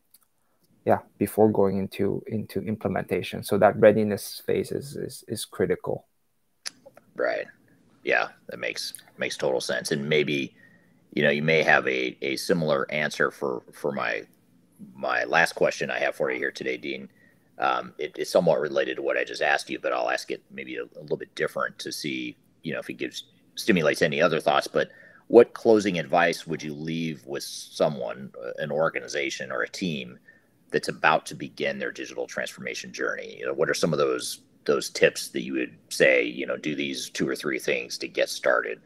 yeah 0.85 0.99
before 1.19 1.51
going 1.51 1.79
into 1.79 2.23
into 2.27 2.61
implementation. 2.63 3.43
So 3.43 3.59
that 3.59 3.79
readiness 3.79 4.43
phase 4.47 4.73
is 4.73 4.97
is, 4.97 5.25
is 5.29 5.45
critical. 5.45 6.07
Right. 7.15 7.47
Yeah 8.05 8.29
that 8.49 8.59
makes 8.59 8.95
makes 9.19 9.37
total 9.37 9.61
sense. 9.61 9.91
And 9.91 10.09
maybe 10.09 10.55
you 11.13 11.23
know 11.23 11.31
you 11.31 11.43
may 11.43 11.63
have 11.63 11.87
a, 11.87 12.17
a 12.23 12.37
similar 12.37 12.91
answer 12.91 13.31
for 13.31 13.63
for 13.73 13.93
my 13.93 14.23
my 14.95 15.25
last 15.25 15.53
question 15.53 15.91
i 15.91 15.99
have 15.99 16.15
for 16.15 16.31
you 16.31 16.39
here 16.39 16.51
today 16.51 16.77
dean. 16.77 17.09
Um, 17.59 17.93
it 17.99 18.17
is 18.17 18.31
somewhat 18.31 18.61
related 18.61 18.97
to 18.97 19.03
what 19.03 19.19
i 19.19 19.25
just 19.25 19.43
asked 19.43 19.69
you 19.69 19.79
but 19.79 19.93
i'll 19.93 20.09
ask 20.09 20.31
it 20.31 20.43
maybe 20.51 20.77
a, 20.77 20.85
a 20.85 21.03
little 21.03 21.19
bit 21.19 21.35
different 21.35 21.79
to 21.81 21.93
see 21.93 22.37
you 22.63 22.73
know 22.73 22.79
if 22.79 22.89
it 22.89 22.95
gives 22.95 23.25
stimulates 23.61 24.03
any 24.03 24.21
other 24.21 24.41
thoughts. 24.41 24.67
But 24.67 24.91
what 25.31 25.55
closing 25.55 26.01
advice 26.01 26.45
would 26.45 26.61
you 26.61 26.75
leave 26.75 27.25
with 27.25 27.45
someone, 27.45 28.33
uh, 28.45 28.51
an 28.59 28.73
organization, 28.73 29.53
or 29.53 29.63
a 29.63 29.69
team 29.69 30.19
that's 30.73 30.89
about 30.89 31.25
to 31.25 31.37
begin 31.37 31.79
their 31.79 31.93
digital 31.93 32.27
transformation 32.27 32.93
journey? 32.93 33.37
You 33.39 33.47
know, 33.47 33.55
what 33.55 33.71
are 33.71 33.75
some 33.75 33.93
of 33.93 34.01
those 34.01 34.41
those 34.65 34.91
tips 34.91 35.29
that 35.29 35.43
you 35.43 35.53
would 35.53 35.79
say? 35.89 36.25
You 36.25 36.47
know, 36.47 36.57
do 36.57 36.75
these 36.75 37.11
two 37.11 37.29
or 37.29 37.37
three 37.37 37.61
things 37.61 37.97
to 37.99 38.09
get 38.09 38.29
started. 38.29 38.81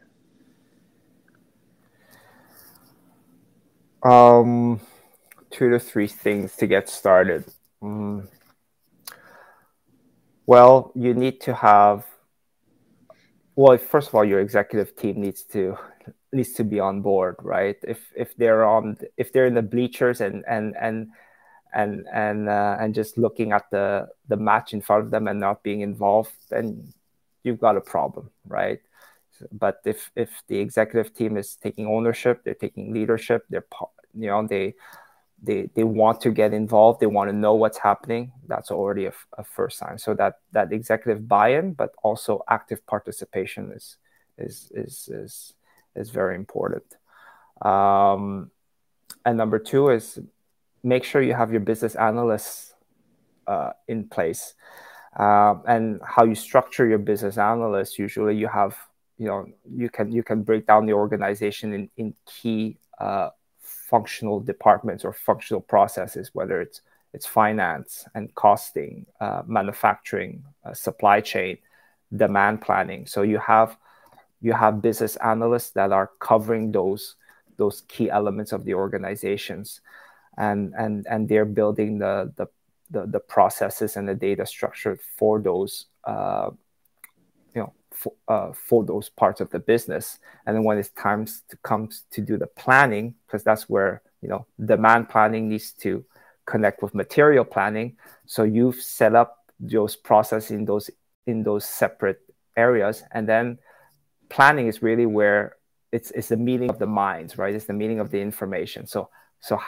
Um, 4.03 4.79
two 5.49 5.71
to 5.71 5.79
three 5.79 6.07
things 6.07 6.55
to 6.57 6.67
get 6.67 6.89
started. 6.89 7.45
Mm. 7.81 8.27
Well, 10.45 10.91
you 10.93 11.15
need 11.15 11.41
to 11.41 11.55
have. 11.55 12.05
Well, 13.55 13.75
first 13.79 14.09
of 14.09 14.13
all, 14.13 14.23
your 14.23 14.41
executive 14.41 14.95
team 14.95 15.21
needs 15.21 15.41
to 15.45 15.79
needs 16.35 16.53
to 16.53 16.63
be 16.63 16.79
on 16.79 17.01
board, 17.01 17.35
right? 17.41 17.77
If 17.87 18.11
if 18.15 18.35
they're 18.35 18.65
on 18.65 18.97
if 19.17 19.31
they're 19.31 19.47
in 19.47 19.55
the 19.55 19.61
bleachers 19.61 20.21
and 20.21 20.43
and 20.47 20.75
and 20.79 21.09
and 21.73 22.05
and 22.13 22.49
uh, 22.49 22.77
and 22.79 22.93
just 22.93 23.17
looking 23.17 23.51
at 23.51 23.69
the 23.71 24.07
the 24.27 24.37
match 24.37 24.73
in 24.73 24.81
front 24.81 25.05
of 25.05 25.11
them 25.11 25.27
and 25.27 25.39
not 25.39 25.63
being 25.63 25.81
involved, 25.81 26.33
then 26.49 26.93
you've 27.43 27.59
got 27.59 27.77
a 27.77 27.81
problem, 27.81 28.29
right? 28.47 28.81
But 29.51 29.81
if 29.85 30.11
if 30.15 30.29
the 30.47 30.59
executive 30.59 31.13
team 31.13 31.37
is 31.37 31.55
taking 31.55 31.87
ownership, 31.87 32.43
they're 32.43 32.53
taking 32.53 32.93
leadership, 32.93 33.45
they're 33.49 33.65
you 34.13 34.27
know 34.27 34.47
they 34.47 34.75
they 35.43 35.69
they 35.75 35.83
want 35.83 36.21
to 36.21 36.31
get 36.31 36.53
involved, 36.53 36.99
they 36.99 37.07
want 37.07 37.29
to 37.29 37.35
know 37.35 37.53
what's 37.53 37.77
happening. 37.77 38.31
That's 38.47 38.71
already 38.71 39.05
a, 39.05 39.13
a 39.37 39.43
first 39.43 39.77
sign. 39.77 39.97
So 39.97 40.13
that 40.15 40.35
that 40.53 40.71
executive 40.71 41.27
buy-in, 41.27 41.73
but 41.73 41.91
also 42.03 42.43
active 42.49 42.85
participation 42.87 43.71
is 43.71 43.97
is 44.37 44.71
is 44.73 45.09
is 45.11 45.53
is 45.95 46.09
very 46.09 46.35
important. 46.35 46.83
Um, 47.61 48.51
and 49.25 49.37
number 49.37 49.59
two 49.59 49.89
is 49.89 50.19
make 50.83 51.03
sure 51.03 51.21
you 51.21 51.33
have 51.33 51.51
your 51.51 51.61
business 51.61 51.95
analysts 51.95 52.73
uh, 53.47 53.71
in 53.87 54.07
place. 54.07 54.53
Uh, 55.17 55.55
and 55.67 56.01
how 56.03 56.25
you 56.25 56.35
structure 56.35 56.85
your 56.85 56.97
business 56.97 57.37
analysts, 57.37 57.97
usually 57.97 58.35
you 58.35 58.47
have, 58.47 58.77
you 59.17 59.27
know, 59.27 59.45
you 59.69 59.89
can 59.89 60.11
you 60.11 60.23
can 60.23 60.43
break 60.43 60.67
down 60.67 60.85
the 60.85 60.93
organization 60.93 61.73
in, 61.73 61.89
in 61.95 62.13
key 62.25 62.77
uh, 62.99 63.29
functional 63.61 64.41
departments 64.41 65.05
or 65.05 65.13
functional 65.13 65.61
processes, 65.61 66.31
whether 66.33 66.59
it's 66.59 66.81
it's 67.13 67.25
finance 67.25 68.05
and 68.13 68.35
costing, 68.35 69.05
uh, 69.21 69.41
manufacturing, 69.47 70.43
uh, 70.65 70.73
supply 70.73 71.21
chain, 71.21 71.57
demand 72.13 72.61
planning. 72.61 73.07
So 73.07 73.21
you 73.21 73.37
have 73.37 73.77
you 74.41 74.53
have 74.53 74.81
business 74.81 75.15
analysts 75.17 75.71
that 75.71 75.91
are 75.91 76.11
covering 76.19 76.71
those 76.71 77.15
those 77.57 77.81
key 77.87 78.09
elements 78.09 78.51
of 78.51 78.65
the 78.65 78.73
organizations 78.73 79.81
and 80.37 80.73
and 80.77 81.05
and 81.09 81.29
they're 81.29 81.45
building 81.45 81.99
the 81.99 82.31
the 82.35 82.47
the, 82.91 83.07
the 83.07 83.19
processes 83.19 83.95
and 83.95 84.07
the 84.07 84.13
data 84.13 84.45
structure 84.45 84.99
for 85.17 85.39
those 85.39 85.85
uh, 86.03 86.49
you 87.53 87.61
know 87.61 87.73
for, 87.91 88.13
uh, 88.27 88.51
for 88.53 88.83
those 88.83 89.09
parts 89.09 89.41
of 89.41 89.49
the 89.49 89.59
business. 89.59 90.19
And 90.45 90.55
then 90.55 90.63
when 90.63 90.77
it's 90.77 90.89
time 90.89 91.25
to 91.25 91.57
comes 91.63 92.03
to 92.11 92.21
do 92.21 92.37
the 92.37 92.47
planning 92.47 93.15
because 93.25 93.43
that's 93.43 93.67
where 93.69 94.01
you 94.21 94.29
know 94.29 94.45
demand 94.63 95.09
planning 95.09 95.49
needs 95.49 95.71
to 95.73 96.05
connect 96.45 96.83
with 96.83 96.93
material 96.93 97.45
planning. 97.45 97.97
So 98.25 98.43
you've 98.43 98.81
set 98.81 99.15
up 99.15 99.51
those 99.59 99.95
processes 99.95 100.51
in 100.51 100.65
those 100.65 100.89
in 101.25 101.43
those 101.43 101.65
separate 101.65 102.19
areas. 102.55 103.03
And 103.11 103.27
then 103.27 103.57
planning 104.29 104.67
is 104.67 104.81
really 104.81 105.05
where 105.05 105.55
it's 105.91 106.11
it's 106.11 106.29
the 106.29 106.37
meeting 106.37 106.69
of 106.69 106.79
the 106.79 106.87
minds, 106.87 107.37
right? 107.37 107.55
It's 107.55 107.65
the 107.65 107.73
meeting 107.73 107.99
of 107.99 108.11
the 108.11 108.19
information. 108.19 108.85
So 108.87 109.09
so 109.39 109.59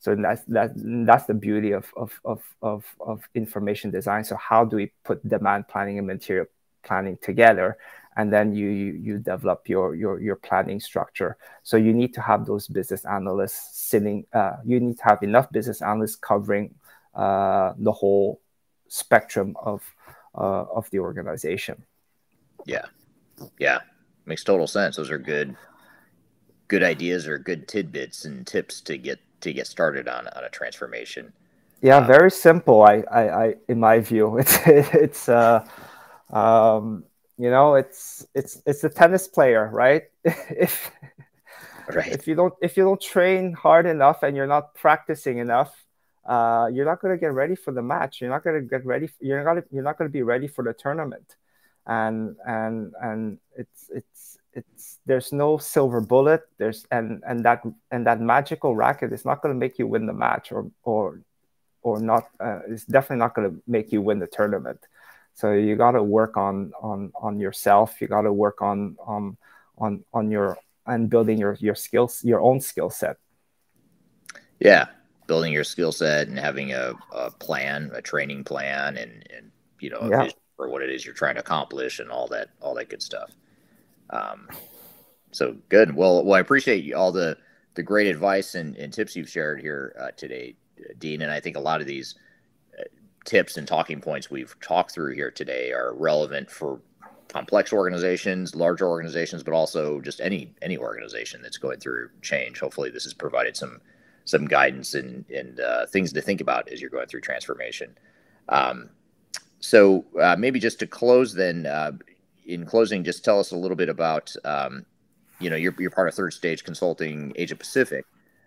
so 0.00 0.16
that's 0.16 0.42
that 0.44 0.72
that's 1.06 1.26
the 1.26 1.34
beauty 1.34 1.72
of 1.72 1.86
of 1.96 2.18
of 2.24 2.42
of, 2.62 2.84
of 3.00 3.28
information 3.34 3.90
design. 3.90 4.24
So 4.24 4.36
how 4.36 4.64
do 4.64 4.76
we 4.76 4.92
put 5.04 5.26
demand 5.28 5.68
planning 5.68 5.98
and 5.98 6.06
material 6.06 6.46
planning 6.82 7.18
together? 7.20 7.76
And 8.16 8.32
then 8.32 8.54
you, 8.54 8.68
you 8.68 8.92
you 8.92 9.18
develop 9.18 9.68
your 9.68 9.94
your 9.94 10.20
your 10.20 10.36
planning 10.36 10.80
structure. 10.80 11.36
So 11.62 11.76
you 11.76 11.92
need 11.92 12.12
to 12.14 12.20
have 12.20 12.46
those 12.46 12.66
business 12.66 13.04
analysts 13.04 13.78
sitting. 13.78 14.26
Uh, 14.32 14.56
you 14.64 14.80
need 14.80 14.98
to 14.98 15.04
have 15.04 15.22
enough 15.22 15.52
business 15.52 15.82
analysts 15.82 16.16
covering 16.16 16.74
uh, 17.14 17.74
the 17.78 17.92
whole 17.92 18.40
spectrum 18.88 19.56
of 19.62 19.82
uh, 20.34 20.64
of 20.74 20.90
the 20.90 20.98
organization. 20.98 21.84
Yeah, 22.64 22.86
yeah, 23.58 23.80
makes 24.26 24.44
total 24.44 24.66
sense. 24.66 24.96
Those 24.96 25.10
are 25.10 25.18
good, 25.18 25.56
good 26.68 26.82
ideas 26.82 27.26
or 27.26 27.38
good 27.38 27.68
tidbits 27.68 28.24
and 28.24 28.46
tips 28.46 28.80
to 28.82 28.96
get 28.96 29.18
to 29.40 29.52
get 29.52 29.66
started 29.66 30.08
on 30.08 30.28
on 30.28 30.44
a 30.44 30.50
transformation. 30.50 31.32
Yeah, 31.82 31.96
um, 31.96 32.06
very 32.06 32.30
simple. 32.30 32.82
I, 32.82 33.04
I, 33.10 33.44
I, 33.44 33.54
in 33.68 33.80
my 33.80 34.00
view, 34.00 34.38
it's 34.38 34.58
it's 34.66 35.28
uh, 35.28 35.66
um, 36.30 37.04
you 37.38 37.50
know, 37.50 37.74
it's 37.74 38.26
it's 38.34 38.62
it's 38.66 38.84
a 38.84 38.88
tennis 38.88 39.26
player, 39.28 39.68
right? 39.72 40.02
if 40.24 40.90
right. 41.88 42.12
if 42.12 42.28
you 42.28 42.34
don't 42.34 42.54
if 42.60 42.76
you 42.76 42.84
don't 42.84 43.00
train 43.00 43.52
hard 43.52 43.86
enough 43.86 44.22
and 44.22 44.36
you're 44.36 44.46
not 44.46 44.74
practicing 44.74 45.38
enough, 45.38 45.74
uh, 46.26 46.68
you're 46.72 46.84
not 46.84 47.00
going 47.00 47.14
to 47.14 47.20
get 47.20 47.32
ready 47.32 47.56
for 47.56 47.72
the 47.72 47.82
match. 47.82 48.20
You're 48.20 48.30
not 48.30 48.44
going 48.44 48.60
to 48.60 48.68
get 48.68 48.84
ready. 48.84 49.08
You're 49.20 49.42
not 49.42 49.64
you're 49.70 49.82
not 49.82 49.96
going 49.96 50.08
to 50.08 50.12
be 50.12 50.22
ready 50.22 50.48
for 50.48 50.62
the 50.62 50.74
tournament 50.74 51.36
and 51.90 52.36
and 52.46 52.94
and 53.02 53.38
it's 53.56 53.90
it's 53.92 54.38
it's 54.54 54.98
there's 55.06 55.32
no 55.32 55.58
silver 55.58 56.00
bullet. 56.00 56.42
There's 56.56 56.86
and 56.90 57.22
and 57.26 57.44
that 57.44 57.64
and 57.90 58.06
that 58.06 58.20
magical 58.20 58.76
racket 58.76 59.12
is 59.12 59.24
not 59.24 59.42
going 59.42 59.52
to 59.52 59.58
make 59.58 59.78
you 59.78 59.88
win 59.88 60.06
the 60.06 60.12
match 60.12 60.52
or 60.52 60.70
or 60.84 61.20
or 61.82 62.00
not 62.00 62.28
uh, 62.38 62.60
it's 62.68 62.84
definitely 62.84 63.18
not 63.18 63.34
going 63.34 63.50
to 63.50 63.62
make 63.66 63.90
you 63.90 64.00
win 64.02 64.20
the 64.20 64.28
tournament. 64.28 64.78
So 65.34 65.52
you 65.52 65.74
got 65.74 65.92
to 65.92 66.02
work 66.02 66.36
on 66.36 66.72
on 66.80 67.12
on 67.16 67.40
yourself. 67.40 68.00
You 68.00 68.06
got 68.06 68.22
to 68.22 68.32
work 68.32 68.62
on 68.62 68.96
on 69.04 69.36
on 69.76 70.04
on 70.14 70.30
your 70.30 70.58
and 70.86 71.10
building 71.10 71.38
your 71.38 71.56
your 71.60 71.74
skills 71.74 72.22
your 72.22 72.40
own 72.40 72.60
skill 72.60 72.90
set. 72.90 73.16
Yeah 74.60 74.86
building 75.26 75.52
your 75.52 75.62
skill 75.62 75.92
set 75.92 76.26
and 76.26 76.36
having 76.36 76.72
a, 76.72 76.92
a 77.14 77.30
plan 77.30 77.88
a 77.94 78.02
training 78.02 78.42
plan 78.42 78.96
and 78.96 79.24
and 79.32 79.52
you 79.78 79.88
know 79.88 80.08
yeah 80.10 80.28
for 80.60 80.68
what 80.68 80.82
it 80.82 80.90
is 80.90 81.06
you're 81.06 81.14
trying 81.14 81.36
to 81.36 81.40
accomplish 81.40 82.00
and 82.00 82.10
all 82.10 82.28
that 82.28 82.50
all 82.60 82.74
that 82.74 82.90
good 82.90 83.00
stuff. 83.02 83.30
Um, 84.10 84.46
so 85.30 85.56
good. 85.70 85.96
Well, 85.96 86.22
well, 86.22 86.34
I 86.34 86.40
appreciate 86.40 86.92
all 86.92 87.12
the 87.12 87.38
the 87.76 87.82
great 87.82 88.08
advice 88.08 88.54
and, 88.54 88.76
and 88.76 88.92
tips 88.92 89.16
you've 89.16 89.30
shared 89.30 89.62
here 89.62 89.96
uh, 89.98 90.10
today, 90.18 90.56
Dean. 90.98 91.22
And 91.22 91.32
I 91.32 91.40
think 91.40 91.56
a 91.56 91.60
lot 91.60 91.80
of 91.80 91.86
these 91.86 92.14
uh, 92.78 92.82
tips 93.24 93.56
and 93.56 93.66
talking 93.66 94.02
points 94.02 94.30
we've 94.30 94.54
talked 94.60 94.90
through 94.90 95.14
here 95.14 95.30
today 95.30 95.72
are 95.72 95.94
relevant 95.94 96.50
for 96.50 96.78
complex 97.28 97.72
organizations, 97.72 98.54
larger 98.54 98.86
organizations, 98.86 99.42
but 99.42 99.54
also 99.54 99.98
just 100.02 100.20
any 100.20 100.52
any 100.60 100.76
organization 100.76 101.40
that's 101.40 101.56
going 101.56 101.80
through 101.80 102.10
change. 102.20 102.60
Hopefully, 102.60 102.90
this 102.90 103.04
has 103.04 103.14
provided 103.14 103.56
some 103.56 103.80
some 104.26 104.44
guidance 104.44 104.92
and 104.92 105.24
and 105.30 105.58
uh, 105.58 105.86
things 105.86 106.12
to 106.12 106.20
think 106.20 106.42
about 106.42 106.68
as 106.68 106.82
you're 106.82 106.90
going 106.90 107.06
through 107.06 107.22
transformation. 107.22 107.96
Um, 108.50 108.90
so 109.60 110.04
uh, 110.20 110.36
maybe 110.38 110.58
just 110.58 110.78
to 110.80 110.86
close, 110.86 111.34
then, 111.34 111.66
uh, 111.66 111.92
in 112.46 112.66
closing, 112.66 113.04
just 113.04 113.24
tell 113.24 113.38
us 113.38 113.52
a 113.52 113.56
little 113.56 113.76
bit 113.76 113.88
about, 113.88 114.34
um, 114.44 114.84
you 115.38 115.48
know, 115.48 115.56
you're, 115.56 115.74
you're 115.78 115.90
part 115.90 116.08
of 116.08 116.14
Third 116.14 116.32
Stage 116.32 116.64
Consulting 116.64 117.32
Asia 117.36 117.56
Pacific. 117.56 118.04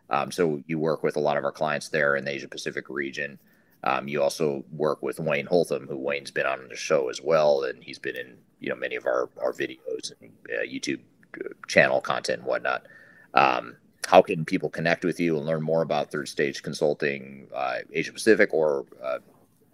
Um, 0.09 0.31
so 0.31 0.61
you 0.67 0.77
work 0.79 1.03
with 1.03 1.15
a 1.15 1.19
lot 1.19 1.37
of 1.37 1.43
our 1.43 1.51
clients 1.51 1.89
there 1.89 2.15
in 2.15 2.25
the 2.25 2.31
Asia 2.31 2.47
Pacific 2.47 2.89
region. 2.89 3.39
Um, 3.83 4.07
you 4.07 4.21
also 4.21 4.63
work 4.71 5.01
with 5.01 5.19
Wayne 5.19 5.47
Holtham, 5.47 5.87
who 5.87 5.97
Wayne's 5.97 6.31
been 6.31 6.45
on 6.45 6.67
the 6.69 6.75
show 6.75 7.09
as 7.09 7.21
well, 7.21 7.63
and 7.63 7.83
he's 7.83 7.99
been 7.99 8.15
in 8.15 8.37
you 8.59 8.69
know 8.69 8.75
many 8.75 8.95
of 8.95 9.05
our 9.05 9.29
our 9.41 9.51
videos 9.51 10.13
and 10.21 10.31
uh, 10.49 10.61
YouTube 10.61 11.01
uh, 11.43 11.49
channel 11.67 11.99
content 11.99 12.39
and 12.39 12.47
whatnot. 12.47 12.85
Um, 13.33 13.75
how 14.07 14.21
can 14.21 14.45
people 14.45 14.69
connect 14.69 15.03
with 15.03 15.19
you 15.19 15.37
and 15.37 15.45
learn 15.45 15.61
more 15.61 15.81
about 15.81 16.11
Third 16.11 16.27
Stage 16.27 16.63
Consulting 16.63 17.47
uh, 17.53 17.79
Asia 17.91 18.13
Pacific 18.13 18.53
or 18.53 18.85
uh, 19.03 19.19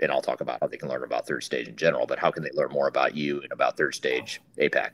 and 0.02 0.12
I'll 0.12 0.22
talk 0.22 0.42
about 0.42 0.60
how 0.62 0.68
they 0.68 0.78
can 0.78 0.90
learn 0.90 1.04
about 1.04 1.28
third 1.28 1.44
stage 1.44 1.68
in 1.68 1.76
general, 1.76 2.06
but 2.06 2.20
how 2.20 2.32
can 2.32 2.44
they 2.44 2.52
learn 2.54 2.70
more 2.72 2.88
about 2.88 3.16
you 3.16 3.42
and 3.42 3.52
about 3.52 3.78
third 3.78 3.96
stage 3.96 4.42
APAC? 4.58 4.92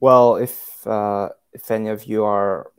Well, 0.00 0.36
if 0.36 0.86
uh, 0.86 1.30
if 1.52 1.70
any 1.70 1.88
of 1.88 2.04
you 2.04 2.24
are 2.24 2.70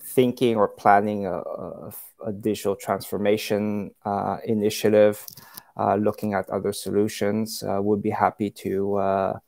thinking 0.00 0.56
or 0.56 0.66
planning 0.66 1.26
a, 1.26 1.38
a, 1.38 1.92
a 2.26 2.32
digital 2.32 2.74
transformation 2.74 3.92
uh, 4.04 4.38
initiative, 4.44 5.24
uh, 5.76 5.94
looking 5.94 6.34
at 6.34 6.50
other 6.50 6.72
solutions, 6.72 7.62
uh, 7.62 7.80
we'd 7.80 8.02
be 8.02 8.10
happy 8.10 8.50
to 8.50 8.96
uh, 8.96 9.38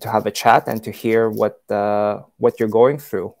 to 0.00 0.08
have 0.10 0.26
a 0.26 0.30
chat 0.30 0.64
and 0.66 0.82
to 0.82 0.90
hear 0.90 1.30
what 1.30 1.60
uh, 1.70 2.22
what 2.38 2.58
you're 2.58 2.68
going 2.68 2.98
through 2.98 3.34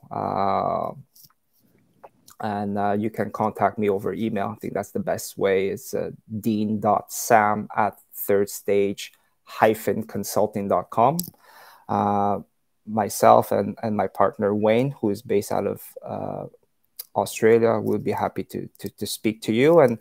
and 2.44 2.76
uh, 2.76 2.92
you 2.92 3.08
can 3.08 3.30
contact 3.30 3.78
me 3.78 3.88
over 3.88 4.12
email. 4.12 4.48
I 4.54 4.56
think 4.60 4.74
that's 4.74 4.90
the 4.90 5.00
best 5.00 5.38
way. 5.38 5.68
It's 5.68 5.94
uh, 5.94 6.10
dean.sam 6.40 7.68
at 7.74 7.98
third 8.12 8.50
stage 8.50 9.12
consulting.com. 9.58 11.18
Uh, 11.88 12.40
myself 12.86 13.50
and, 13.50 13.78
and 13.82 13.96
my 13.96 14.08
partner 14.08 14.54
Wayne, 14.54 14.90
who 14.90 15.08
is 15.08 15.22
based 15.22 15.52
out 15.52 15.66
of 15.66 15.82
uh, 16.04 16.44
Australia, 17.16 17.80
will 17.80 17.98
be 17.98 18.12
happy 18.12 18.44
to, 18.44 18.68
to, 18.78 18.90
to 18.90 19.06
speak 19.06 19.40
to 19.42 19.52
you 19.52 19.80
and 19.80 19.98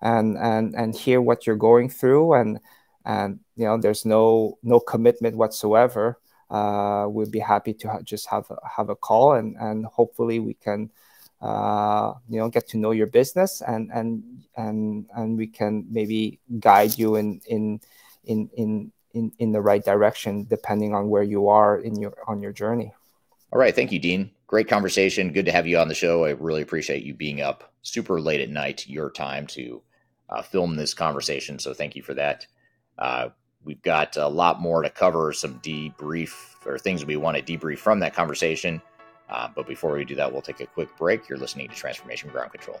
and 0.00 0.36
and 0.38 0.74
and 0.74 0.96
hear 0.96 1.20
what 1.20 1.46
you're 1.46 1.56
going 1.56 1.88
through 1.88 2.32
and 2.34 2.58
and 3.04 3.38
you 3.54 3.64
know 3.66 3.78
there's 3.78 4.04
no 4.04 4.58
no 4.62 4.80
commitment 4.80 5.36
whatsoever. 5.36 6.18
Uh, 6.50 7.06
we'll 7.08 7.30
be 7.30 7.38
happy 7.38 7.74
to 7.74 7.88
ha- 7.88 8.02
just 8.02 8.28
have 8.28 8.50
a, 8.50 8.56
have 8.76 8.88
a 8.88 8.96
call 8.96 9.34
and 9.34 9.56
and 9.60 9.84
hopefully 9.86 10.40
we 10.40 10.54
can 10.54 10.90
uh, 11.42 12.14
you 12.28 12.38
know 12.38 12.48
get 12.48 12.68
to 12.68 12.78
know 12.78 12.92
your 12.92 13.08
business 13.08 13.60
and 13.66 13.90
and 13.92 14.22
and 14.56 15.06
and 15.14 15.36
we 15.36 15.46
can 15.46 15.84
maybe 15.90 16.38
guide 16.60 16.96
you 16.96 17.16
in 17.16 17.40
in 17.46 17.80
in 18.24 18.48
in 18.56 18.92
in, 19.12 19.32
in 19.38 19.52
the 19.52 19.60
right 19.60 19.84
direction 19.84 20.46
depending 20.48 20.94
on 20.94 21.08
where 21.08 21.22
you 21.22 21.48
are 21.48 21.78
in 21.78 21.96
your 21.96 22.14
on 22.26 22.40
your 22.40 22.52
journey. 22.52 22.92
All 23.52 23.58
right. 23.58 23.74
Thank 23.74 23.92
you 23.92 23.98
dean. 23.98 24.30
Great 24.46 24.68
conversation. 24.68 25.32
Good 25.32 25.46
to 25.46 25.52
have 25.52 25.66
you 25.66 25.78
on 25.78 25.88
the 25.88 25.94
show. 25.94 26.24
I 26.24 26.30
really 26.30 26.62
appreciate 26.62 27.02
you 27.02 27.12
being 27.12 27.40
up 27.40 27.72
super 27.82 28.20
late 28.20 28.40
at 28.40 28.48
night 28.48 28.86
your 28.86 29.10
time 29.10 29.46
to 29.48 29.82
uh, 30.30 30.42
film 30.42 30.76
this 30.76 30.94
conversation. 30.94 31.58
So 31.58 31.74
thank 31.74 31.96
you 31.96 32.02
for 32.02 32.14
that. 32.14 32.46
Uh, 32.98 33.30
we've 33.64 33.82
got 33.82 34.16
a 34.16 34.28
lot 34.28 34.60
more 34.60 34.82
to 34.82 34.90
cover 34.90 35.32
some 35.32 35.58
debrief 35.60 36.32
or 36.64 36.78
things 36.78 37.04
we 37.04 37.16
want 37.16 37.36
to 37.36 37.42
debrief 37.42 37.78
from 37.78 38.00
that 38.00 38.14
conversation 38.14 38.80
uh, 39.32 39.48
but 39.54 39.66
before 39.66 39.92
we 39.92 40.04
do 40.04 40.14
that, 40.14 40.30
we'll 40.30 40.42
take 40.42 40.60
a 40.60 40.66
quick 40.66 40.94
break. 40.98 41.26
You're 41.28 41.38
listening 41.38 41.68
to 41.68 41.74
Transformation 41.74 42.28
Ground 42.28 42.52
Control. 42.52 42.80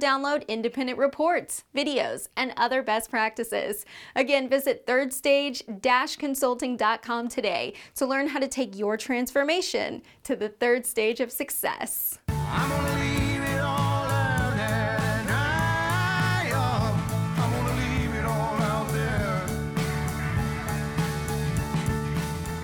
download 0.01 0.45
independent 0.47 0.97
reports, 0.97 1.63
videos, 1.75 2.27
and 2.35 2.53
other 2.57 2.81
best 2.83 3.09
practices. 3.09 3.85
Again, 4.15 4.49
visit 4.49 4.85
thirdstage-consulting.com 4.85 7.27
today 7.29 7.73
to 7.95 8.05
learn 8.05 8.27
how 8.27 8.39
to 8.39 8.47
take 8.47 8.77
your 8.77 8.97
transformation 8.97 10.01
to 10.23 10.35
the 10.35 10.49
third 10.49 10.85
stage 10.85 11.21
of 11.21 11.31
success. 11.31 12.19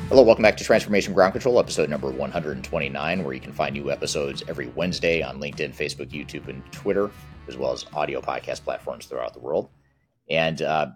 Hello, 0.10 0.24
welcome 0.24 0.42
back 0.42 0.56
to 0.56 0.64
Transformation 0.64 1.14
Ground 1.14 1.34
Control, 1.34 1.60
episode 1.60 1.90
number 1.90 2.10
129, 2.10 3.24
where 3.26 3.34
you 3.34 3.42
can 3.42 3.52
find 3.52 3.74
new 3.74 3.92
episodes 3.92 4.42
every 4.48 4.68
Wednesday 4.68 5.22
on 5.22 5.42
LinkedIn, 5.42 5.76
Facebook, 5.76 6.12
YouTube, 6.12 6.48
and 6.48 6.64
Twitter, 6.72 7.12
as 7.50 7.58
well 7.58 7.74
as 7.74 7.86
audio 7.94 8.22
podcast 8.22 8.64
platforms 8.64 9.06
throughout 9.06 9.34
the 9.34 9.42
world. 9.42 9.68
And 10.30 10.62
uh, 10.62 10.92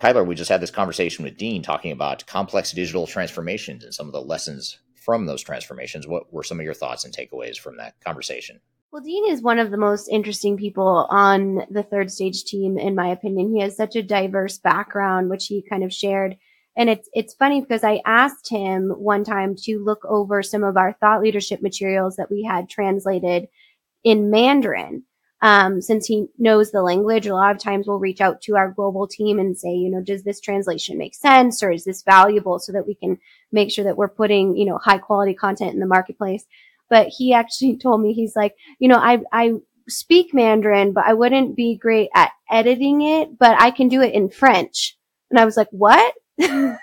Kyler, 0.00 0.26
we 0.26 0.34
just 0.34 0.50
had 0.50 0.60
this 0.60 0.72
conversation 0.72 1.24
with 1.24 1.36
Dean 1.36 1.62
talking 1.62 1.92
about 1.92 2.26
complex 2.26 2.72
digital 2.72 3.06
transformations 3.06 3.84
and 3.84 3.94
some 3.94 4.08
of 4.08 4.12
the 4.12 4.20
lessons 4.20 4.80
from 4.96 5.26
those 5.26 5.44
transformations. 5.44 6.08
What 6.08 6.32
were 6.32 6.42
some 6.42 6.58
of 6.58 6.64
your 6.64 6.74
thoughts 6.74 7.04
and 7.04 7.14
takeaways 7.16 7.56
from 7.56 7.76
that 7.76 7.94
conversation? 8.04 8.60
Well, 8.90 9.00
Dean 9.00 9.30
is 9.30 9.42
one 9.42 9.60
of 9.60 9.70
the 9.70 9.76
most 9.76 10.08
interesting 10.08 10.56
people 10.56 11.06
on 11.08 11.60
the 11.70 11.84
third 11.84 12.10
stage 12.10 12.42
team, 12.42 12.78
in 12.78 12.96
my 12.96 13.06
opinion. 13.10 13.54
He 13.54 13.62
has 13.62 13.76
such 13.76 13.94
a 13.94 14.02
diverse 14.02 14.58
background, 14.58 15.30
which 15.30 15.46
he 15.46 15.64
kind 15.70 15.84
of 15.84 15.94
shared 15.94 16.36
and 16.76 16.90
it's, 16.90 17.08
it's 17.14 17.34
funny 17.34 17.60
because 17.60 17.84
I 17.84 18.02
asked 18.04 18.48
him 18.48 18.90
one 18.90 19.24
time 19.24 19.56
to 19.62 19.82
look 19.82 20.04
over 20.04 20.42
some 20.42 20.62
of 20.62 20.76
our 20.76 20.92
thought 20.92 21.22
leadership 21.22 21.62
materials 21.62 22.16
that 22.16 22.30
we 22.30 22.42
had 22.42 22.68
translated 22.68 23.48
in 24.04 24.30
Mandarin. 24.30 25.04
Um, 25.42 25.82
since 25.82 26.06
he 26.06 26.26
knows 26.38 26.70
the 26.70 26.82
language, 26.82 27.26
a 27.26 27.34
lot 27.34 27.54
of 27.54 27.60
times 27.60 27.86
we'll 27.86 27.98
reach 27.98 28.20
out 28.20 28.40
to 28.42 28.56
our 28.56 28.70
global 28.70 29.06
team 29.06 29.38
and 29.38 29.56
say, 29.56 29.70
you 29.70 29.90
know, 29.90 30.00
does 30.00 30.22
this 30.22 30.40
translation 30.40 30.96
make 30.96 31.14
sense 31.14 31.62
or 31.62 31.70
is 31.70 31.84
this 31.84 32.02
valuable 32.02 32.58
so 32.58 32.72
that 32.72 32.86
we 32.86 32.94
can 32.94 33.18
make 33.52 33.70
sure 33.70 33.84
that 33.84 33.98
we're 33.98 34.08
putting, 34.08 34.56
you 34.56 34.64
know, 34.64 34.78
high 34.78 34.98
quality 34.98 35.34
content 35.34 35.74
in 35.74 35.80
the 35.80 35.86
marketplace. 35.86 36.44
But 36.88 37.08
he 37.08 37.32
actually 37.34 37.76
told 37.76 38.00
me, 38.00 38.12
he's 38.12 38.34
like, 38.36 38.54
you 38.78 38.88
know, 38.88 38.98
I, 38.98 39.20
I 39.32 39.54
speak 39.88 40.34
Mandarin, 40.34 40.92
but 40.92 41.04
I 41.06 41.14
wouldn't 41.14 41.56
be 41.56 41.76
great 41.76 42.10
at 42.14 42.32
editing 42.50 43.02
it, 43.02 43.38
but 43.38 43.60
I 43.60 43.70
can 43.70 43.88
do 43.88 44.02
it 44.02 44.14
in 44.14 44.30
French. 44.30 44.96
And 45.30 45.38
I 45.38 45.44
was 45.44 45.56
like, 45.56 45.68
what? 45.70 46.14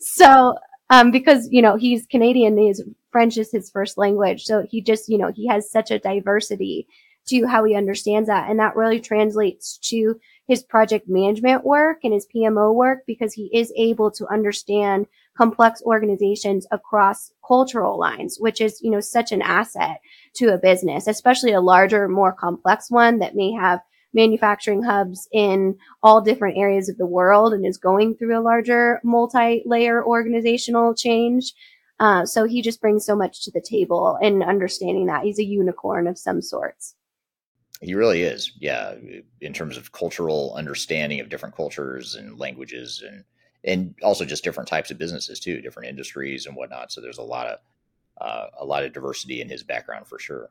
so, 0.00 0.56
um, 0.90 1.10
because, 1.10 1.48
you 1.50 1.62
know, 1.62 1.76
he's 1.76 2.06
Canadian, 2.06 2.58
his 2.58 2.82
French 3.10 3.36
is 3.36 3.50
his 3.52 3.70
first 3.70 3.98
language. 3.98 4.44
So 4.44 4.66
he 4.68 4.80
just, 4.80 5.08
you 5.08 5.18
know, 5.18 5.30
he 5.34 5.46
has 5.48 5.70
such 5.70 5.90
a 5.90 5.98
diversity 5.98 6.86
to 7.28 7.46
how 7.46 7.64
he 7.64 7.74
understands 7.74 8.28
that. 8.28 8.50
And 8.50 8.58
that 8.58 8.74
really 8.76 9.00
translates 9.00 9.78
to 9.90 10.18
his 10.48 10.62
project 10.62 11.08
management 11.08 11.64
work 11.64 11.98
and 12.02 12.12
his 12.12 12.26
PMO 12.34 12.74
work 12.74 13.00
because 13.06 13.32
he 13.32 13.48
is 13.52 13.72
able 13.76 14.10
to 14.12 14.26
understand 14.26 15.06
complex 15.36 15.80
organizations 15.82 16.66
across 16.72 17.32
cultural 17.46 17.98
lines, 17.98 18.36
which 18.38 18.60
is, 18.60 18.80
you 18.82 18.90
know, 18.90 19.00
such 19.00 19.32
an 19.32 19.40
asset 19.40 20.00
to 20.34 20.52
a 20.52 20.58
business, 20.58 21.06
especially 21.06 21.52
a 21.52 21.60
larger, 21.60 22.08
more 22.08 22.32
complex 22.32 22.90
one 22.90 23.18
that 23.20 23.36
may 23.36 23.52
have 23.52 23.80
manufacturing 24.12 24.82
hubs 24.82 25.28
in 25.32 25.76
all 26.02 26.20
different 26.20 26.58
areas 26.58 26.88
of 26.88 26.98
the 26.98 27.06
world 27.06 27.52
and 27.52 27.64
is 27.64 27.78
going 27.78 28.14
through 28.14 28.38
a 28.38 28.42
larger 28.42 29.00
multi-layer 29.02 30.04
organizational 30.04 30.94
change. 30.94 31.54
Uh, 32.00 32.26
so 32.26 32.44
he 32.44 32.62
just 32.62 32.80
brings 32.80 33.06
so 33.06 33.14
much 33.14 33.44
to 33.44 33.50
the 33.50 33.60
table 33.60 34.18
in 34.20 34.42
understanding 34.42 35.06
that 35.06 35.22
he's 35.22 35.38
a 35.38 35.44
unicorn 35.44 36.06
of 36.06 36.18
some 36.18 36.42
sorts. 36.42 36.94
He 37.80 37.94
really 37.94 38.22
is, 38.22 38.52
yeah. 38.60 38.94
In 39.40 39.52
terms 39.52 39.76
of 39.76 39.92
cultural 39.92 40.54
understanding 40.56 41.20
of 41.20 41.28
different 41.28 41.56
cultures 41.56 42.14
and 42.14 42.38
languages, 42.38 43.02
and 43.06 43.24
and 43.64 43.94
also 44.02 44.24
just 44.24 44.44
different 44.44 44.68
types 44.68 44.90
of 44.90 44.98
businesses 44.98 45.40
too, 45.40 45.60
different 45.60 45.88
industries 45.88 46.46
and 46.46 46.56
whatnot. 46.56 46.92
So 46.92 47.00
there's 47.00 47.18
a 47.18 47.22
lot 47.22 47.46
of 47.48 47.58
uh, 48.20 48.46
a 48.60 48.64
lot 48.64 48.84
of 48.84 48.92
diversity 48.92 49.40
in 49.40 49.48
his 49.48 49.64
background 49.64 50.06
for 50.06 50.18
sure. 50.18 50.50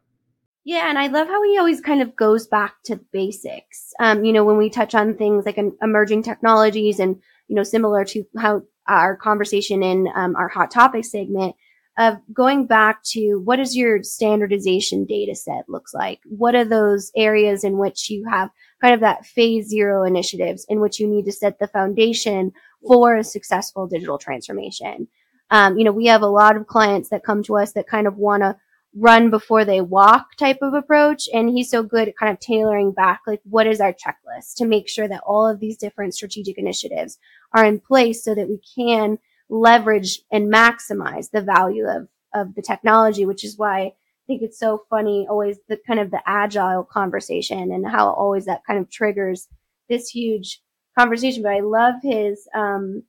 Yeah, 0.64 0.90
and 0.90 1.00
I 1.00 1.08
love 1.08 1.28
how 1.28 1.42
he 1.44 1.58
always 1.58 1.82
kind 1.82 2.02
of 2.02 2.16
goes 2.16 2.46
back 2.46 2.76
to 2.86 3.00
basics. 3.12 3.94
Um, 4.00 4.24
you 4.24 4.32
know, 4.32 4.44
when 4.44 4.58
we 4.58 4.70
touch 4.70 4.94
on 4.94 5.16
things 5.16 5.46
like 5.46 5.60
emerging 5.82 6.24
technologies 6.24 7.00
and, 7.00 7.20
you 7.48 7.56
know, 7.56 7.64
similar 7.64 8.06
to 8.06 8.24
how 8.38 8.62
our 8.88 9.16
conversation 9.16 9.82
in 9.82 10.08
um, 10.16 10.36
our 10.36 10.50
hot 10.50 10.70
topic 10.70 11.06
segment 11.06 11.56
of 11.98 12.18
going 12.34 12.68
back 12.68 13.04
to 13.04 13.42
what 13.44 13.58
does 13.58 13.76
your 13.76 14.02
standardization 14.04 15.06
data 15.06 15.36
set 15.36 15.68
looks 15.68 15.94
like? 15.94 16.20
What 16.26 16.56
are 16.56 16.64
those 16.66 17.12
areas 17.18 17.64
in 17.64 17.78
which 17.78 18.10
you 18.10 18.26
have 18.30 18.50
kind 18.82 18.94
of 18.94 19.02
that 19.02 19.26
phase 19.26 19.68
zero 19.68 20.06
initiatives 20.06 20.66
in 20.70 20.80
which 20.80 21.00
you 21.00 21.08
need 21.08 21.26
to 21.26 21.32
set 21.32 21.60
the 21.60 21.68
foundation 21.68 22.54
for 22.88 23.18
a 23.18 23.24
successful 23.24 23.88
digital 23.88 24.18
transformation? 24.18 25.08
Um, 25.50 25.78
you 25.78 25.84
know, 25.84 25.92
we 25.92 26.06
have 26.06 26.22
a 26.22 26.28
lot 26.28 26.56
of 26.56 26.68
clients 26.68 27.10
that 27.10 27.26
come 27.26 27.44
to 27.44 27.58
us 27.58 27.74
that 27.74 27.88
kind 27.88 28.08
of 28.08 28.18
want 28.18 28.44
to 28.44 28.56
run 28.94 29.30
before 29.30 29.64
they 29.64 29.80
walk 29.80 30.36
type 30.36 30.58
of 30.62 30.74
approach. 30.74 31.30
And 31.34 31.50
he's 31.50 31.70
so 31.70 31.82
good 31.82 32.10
at 32.10 32.18
kind 32.18 32.32
of 32.32 32.40
tailoring 32.40 32.92
back, 32.92 33.22
like, 33.26 33.42
what 33.44 33.68
is 33.68 33.80
our 33.80 33.94
checklist 33.94 34.56
to 34.58 34.66
make 34.66 34.90
sure 34.90 35.08
that 35.08 35.24
all 35.26 35.48
of 35.48 35.60
these 35.60 35.78
different 35.78 36.14
strategic 36.14 36.58
initiatives 36.58 37.18
are 37.54 37.66
in 37.66 37.80
place 37.80 38.24
so 38.24 38.36
that 38.36 38.50
we 38.50 38.60
can 38.76 39.18
leverage 39.50 40.22
and 40.32 40.52
maximize 40.52 41.32
the 41.32 41.42
value 41.42 41.86
of, 41.88 42.08
of 42.34 42.56
the 42.56 42.62
technology, 42.62 43.26
which 43.26 43.44
is 43.44 43.58
why 43.58 43.80
I 43.82 43.94
think 44.28 44.42
it's 44.42 44.60
so 44.60 44.84
funny, 44.90 45.26
always 45.30 45.58
the 45.68 45.78
kind 45.88 46.00
of 46.00 46.12
the 46.12 46.22
agile 46.26 46.84
conversation 46.84 47.72
and 47.72 47.88
how 47.88 48.10
always 48.12 48.46
that 48.46 48.66
kind 48.68 48.80
of 48.80 48.90
triggers 48.90 49.48
this 49.90 50.10
huge 50.10 50.62
conversation. 50.98 51.44
But 51.44 51.54
I 51.54 51.60
love 51.62 51.96
his, 52.04 52.48
um, 52.54 53.04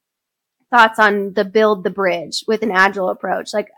thoughts 0.70 0.98
on 0.98 1.34
the 1.34 1.44
build 1.44 1.84
the 1.84 1.90
bridge 1.90 2.44
with 2.48 2.62
an 2.62 2.70
agile 2.70 3.10
approach. 3.10 3.52
Like 3.52 3.68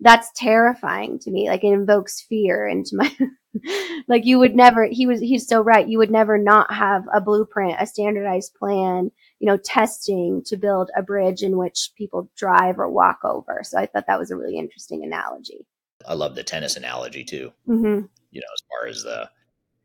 that's 0.00 0.30
terrifying 0.36 1.18
to 1.20 1.30
me. 1.30 1.48
Like 1.48 1.64
it 1.64 1.72
invokes 1.72 2.20
fear 2.20 2.66
into 2.66 2.96
my, 2.96 3.12
like 4.08 4.24
you 4.24 4.38
would 4.38 4.54
never, 4.54 4.86
he 4.86 5.06
was, 5.06 5.20
he's 5.20 5.46
so 5.46 5.60
right. 5.60 5.88
You 5.88 5.98
would 5.98 6.10
never 6.10 6.38
not 6.38 6.72
have 6.72 7.04
a 7.12 7.20
blueprint, 7.20 7.76
a 7.80 7.86
standardized 7.86 8.54
plan, 8.54 9.10
you 9.40 9.46
know, 9.46 9.56
testing 9.56 10.42
to 10.46 10.56
build 10.56 10.90
a 10.96 11.02
bridge 11.02 11.42
in 11.42 11.56
which 11.56 11.90
people 11.96 12.30
drive 12.36 12.78
or 12.78 12.88
walk 12.88 13.20
over. 13.24 13.60
So 13.64 13.78
I 13.78 13.86
thought 13.86 14.06
that 14.06 14.18
was 14.18 14.30
a 14.30 14.36
really 14.36 14.56
interesting 14.56 15.04
analogy. 15.04 15.66
I 16.06 16.14
love 16.14 16.34
the 16.34 16.44
tennis 16.44 16.76
analogy 16.76 17.24
too. 17.24 17.52
Mm-hmm. 17.66 18.06
You 18.30 18.40
know, 18.40 18.46
as 18.54 18.62
far 18.70 18.88
as 18.88 19.02
the, 19.02 19.30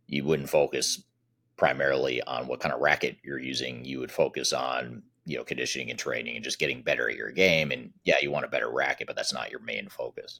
you 0.07 0.23
wouldn't 0.23 0.49
focus 0.49 1.03
primarily 1.57 2.22
on 2.23 2.48
what 2.48 2.60
kind 2.60 2.73
of 2.73 2.81
racket 2.81 3.18
you're 3.23 3.40
using, 3.40 3.85
you 3.85 3.99
would 3.99 4.11
focus 4.11 4.53
on 4.53 5.02
you 5.25 5.37
know 5.37 5.43
conditioning 5.43 5.89
and 5.89 5.99
training 5.99 6.35
and 6.35 6.43
just 6.43 6.59
getting 6.59 6.81
better 6.81 7.09
at 7.09 7.15
your 7.15 7.31
game. 7.31 7.71
And 7.71 7.91
yeah, 8.03 8.17
you 8.21 8.31
want 8.31 8.45
a 8.45 8.49
better 8.49 8.71
racket, 8.71 9.07
but 9.07 9.15
that's 9.15 9.33
not 9.33 9.51
your 9.51 9.61
main 9.61 9.89
focus. 9.89 10.39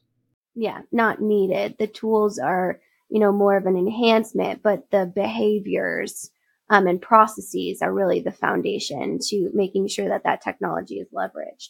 Yeah, 0.56 0.82
not 0.92 1.22
needed. 1.22 1.76
The 1.80 1.88
tools 1.88 2.40
are 2.40 2.80
you 3.10 3.20
know 3.20 3.32
more 3.32 3.58
of 3.58 3.66
an 3.66 3.78
enhancement, 3.78 4.62
but 4.64 4.90
the 4.92 5.12
behaviors 5.14 6.30
um, 6.70 6.88
and 6.88 7.02
processes 7.02 7.82
are 7.82 7.94
really 7.94 8.22
the 8.22 8.32
foundation 8.32 9.20
to 9.28 9.50
making 9.54 9.88
sure 9.88 10.10
that 10.10 10.24
that 10.24 10.42
technology 10.42 10.96
is 10.96 11.08
leveraged. 11.14 11.70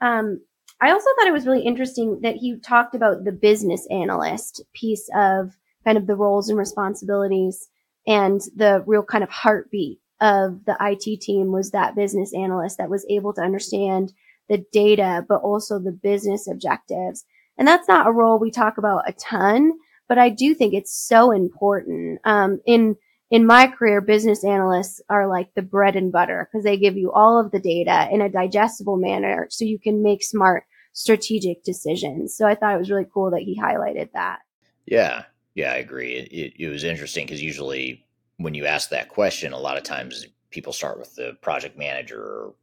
Um, 0.00 0.42
I 0.80 0.90
also 0.90 1.08
thought 1.16 1.28
it 1.28 1.32
was 1.32 1.46
really 1.46 1.64
interesting 1.64 2.20
that 2.22 2.36
he 2.36 2.58
talked 2.58 2.94
about 2.94 3.24
the 3.24 3.32
business 3.32 3.86
analyst 3.90 4.62
piece 4.74 5.08
of 5.14 5.56
kind 5.84 5.96
of 5.96 6.06
the 6.06 6.16
roles 6.16 6.48
and 6.48 6.58
responsibilities 6.58 7.68
and 8.06 8.40
the 8.56 8.82
real 8.86 9.02
kind 9.02 9.22
of 9.22 9.30
heartbeat 9.30 10.00
of 10.22 10.64
the 10.64 10.76
IT 10.80 11.20
team 11.20 11.52
was 11.52 11.72
that 11.72 11.96
business 11.96 12.32
analyst 12.32 12.78
that 12.78 12.88
was 12.88 13.04
able 13.10 13.34
to 13.34 13.42
understand 13.42 14.12
the 14.48 14.64
data, 14.72 15.26
but 15.28 15.42
also 15.42 15.78
the 15.78 15.92
business 15.92 16.46
objectives. 16.48 17.24
And 17.58 17.66
that's 17.66 17.88
not 17.88 18.06
a 18.06 18.12
role 18.12 18.38
we 18.38 18.50
talk 18.50 18.78
about 18.78 19.08
a 19.08 19.12
ton, 19.12 19.72
but 20.08 20.18
I 20.18 20.28
do 20.28 20.54
think 20.54 20.72
it's 20.72 20.96
so 20.96 21.32
important. 21.32 22.20
Um, 22.24 22.60
in 22.64 22.96
in 23.30 23.46
my 23.46 23.66
career, 23.66 24.02
business 24.02 24.44
analysts 24.44 25.00
are 25.08 25.26
like 25.26 25.54
the 25.54 25.62
bread 25.62 25.96
and 25.96 26.12
butter 26.12 26.48
because 26.50 26.64
they 26.64 26.76
give 26.76 26.98
you 26.98 27.10
all 27.12 27.40
of 27.40 27.50
the 27.50 27.60
data 27.60 28.06
in 28.12 28.20
a 28.20 28.28
digestible 28.28 28.98
manner 28.98 29.46
so 29.50 29.64
you 29.64 29.78
can 29.78 30.02
make 30.02 30.22
smart 30.22 30.64
strategic 30.92 31.64
decisions. 31.64 32.36
So 32.36 32.46
I 32.46 32.54
thought 32.54 32.74
it 32.74 32.78
was 32.78 32.90
really 32.90 33.06
cool 33.12 33.30
that 33.30 33.40
he 33.40 33.58
highlighted 33.58 34.10
that. 34.12 34.40
Yeah, 34.84 35.24
yeah, 35.54 35.72
I 35.72 35.76
agree. 35.76 36.14
It, 36.14 36.28
it, 36.30 36.64
it 36.64 36.68
was 36.68 36.84
interesting 36.84 37.24
because 37.24 37.42
usually 37.42 38.04
when 38.42 38.54
you 38.54 38.66
ask 38.66 38.90
that 38.90 39.08
question, 39.08 39.52
a 39.52 39.58
lot 39.58 39.76
of 39.76 39.82
times 39.82 40.26
people 40.50 40.72
start 40.72 40.98
with 40.98 41.14
the 41.14 41.36
project 41.40 41.78
manager 41.78 42.20
or 42.20 42.54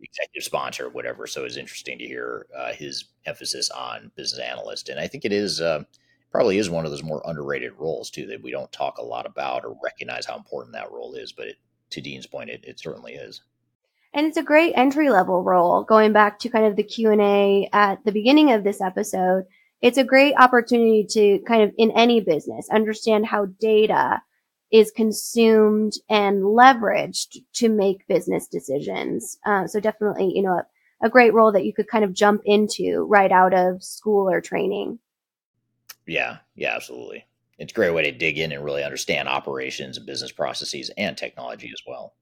executive 0.00 0.44
sponsor 0.44 0.86
or 0.86 0.90
whatever. 0.90 1.26
So 1.26 1.44
it's 1.44 1.56
interesting 1.56 1.98
to 1.98 2.06
hear 2.06 2.46
uh, 2.56 2.72
his 2.72 3.06
emphasis 3.24 3.70
on 3.70 4.10
business 4.14 4.40
analyst. 4.40 4.88
And 4.88 5.00
I 5.00 5.06
think 5.06 5.24
it 5.24 5.32
is. 5.32 5.60
Uh, 5.60 5.84
probably 6.36 6.58
is 6.58 6.68
one 6.68 6.84
of 6.84 6.90
those 6.90 7.02
more 7.02 7.22
underrated 7.24 7.72
roles 7.78 8.10
too 8.10 8.26
that 8.26 8.42
we 8.42 8.50
don't 8.50 8.70
talk 8.70 8.98
a 8.98 9.02
lot 9.02 9.24
about 9.24 9.64
or 9.64 9.74
recognize 9.82 10.26
how 10.26 10.36
important 10.36 10.74
that 10.74 10.92
role 10.92 11.14
is. 11.14 11.32
But 11.32 11.46
it, 11.46 11.56
to 11.90 12.02
Dean's 12.02 12.26
point, 12.26 12.50
it, 12.50 12.62
it 12.62 12.78
certainly 12.78 13.14
is. 13.14 13.40
And 14.12 14.26
it's 14.26 14.36
a 14.36 14.42
great 14.42 14.74
entry 14.76 15.08
level 15.08 15.42
role. 15.42 15.82
Going 15.82 16.12
back 16.12 16.38
to 16.40 16.50
kind 16.50 16.66
of 16.66 16.76
the 16.76 16.82
Q 16.82 17.10
and 17.10 17.22
A 17.22 17.68
at 17.72 18.04
the 18.04 18.12
beginning 18.12 18.52
of 18.52 18.64
this 18.64 18.82
episode, 18.82 19.44
it's 19.80 19.96
a 19.96 20.04
great 20.04 20.34
opportunity 20.36 21.06
to 21.10 21.38
kind 21.46 21.62
of 21.62 21.72
in 21.78 21.90
any 21.92 22.20
business 22.20 22.68
understand 22.70 23.24
how 23.24 23.46
data 23.58 24.20
is 24.72 24.90
consumed 24.90 25.92
and 26.08 26.42
leveraged 26.42 27.38
to 27.54 27.68
make 27.68 28.06
business 28.08 28.46
decisions. 28.48 29.38
Uh, 29.46 29.66
so 29.66 29.80
definitely, 29.80 30.32
you 30.34 30.42
know, 30.42 30.58
a, 30.58 31.06
a 31.06 31.10
great 31.10 31.34
role 31.34 31.52
that 31.52 31.64
you 31.64 31.72
could 31.72 31.88
kind 31.88 32.04
of 32.04 32.14
jump 32.14 32.42
into 32.44 33.04
right 33.08 33.32
out 33.32 33.54
of 33.54 33.82
school 33.82 34.28
or 34.28 34.40
training. 34.40 34.98
Yeah, 36.06 36.38
yeah, 36.54 36.74
absolutely. 36.74 37.26
It's 37.58 37.72
a 37.72 37.74
great 37.74 37.94
way 37.94 38.02
to 38.02 38.12
dig 38.12 38.38
in 38.38 38.52
and 38.52 38.64
really 38.64 38.84
understand 38.84 39.28
operations 39.28 39.96
and 39.96 40.06
business 40.06 40.32
processes 40.32 40.90
and 40.96 41.16
technology 41.16 41.70
as 41.72 41.82
well. 41.86 42.14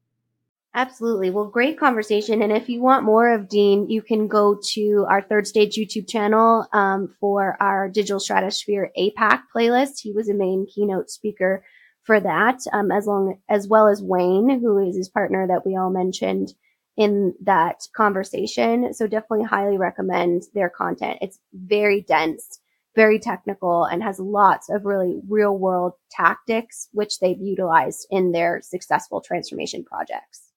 Absolutely. 0.76 1.30
Well, 1.30 1.46
great 1.46 1.78
conversation. 1.78 2.42
And 2.42 2.50
if 2.50 2.68
you 2.68 2.82
want 2.82 3.04
more 3.04 3.32
of 3.32 3.48
Dean, 3.48 3.88
you 3.88 4.02
can 4.02 4.26
go 4.26 4.58
to 4.72 5.06
our 5.08 5.22
third 5.22 5.46
stage 5.46 5.76
YouTube 5.76 6.08
channel 6.08 6.66
um, 6.72 7.14
for 7.20 7.56
our 7.60 7.88
Digital 7.88 8.18
Stratosphere 8.18 8.90
APAC 8.98 9.42
playlist. 9.54 10.00
He 10.00 10.10
was 10.10 10.28
a 10.28 10.34
main 10.34 10.66
keynote 10.66 11.10
speaker 11.10 11.64
for 12.05 12.20
that, 12.20 12.60
um, 12.72 12.93
as 12.93 13.06
long 13.06 13.39
as 13.48 13.66
well 13.66 13.89
as 13.89 14.02
Wayne, 14.02 14.60
who 14.60 14.78
is 14.78 14.97
his 14.97 15.09
partner 15.09 15.47
that 15.47 15.66
we 15.66 15.76
all 15.76 15.90
mentioned 15.90 16.55
in 16.97 17.35
that 17.43 17.89
conversation. 17.97 18.94
So 18.94 19.06
definitely 19.06 19.44
highly 19.44 19.78
recommend 19.78 20.44
their 20.55 20.70
content. 20.70 21.18
It's 21.20 21.40
very 21.52 22.02
dense 22.02 22.60
very 22.94 23.18
technical 23.18 23.85
and 23.85 24.02
has 24.02 24.18
lots 24.20 24.68
of 24.70 24.85
really 24.85 25.20
real 25.28 25.56
world 25.59 25.94
tactics, 26.10 26.89
which 26.93 27.18
they've 27.18 27.40
utilized 27.40 28.06
in 28.10 28.32
their 28.32 28.60
successful 28.62 29.20
transformation 29.20 29.85
projects. 29.85 30.52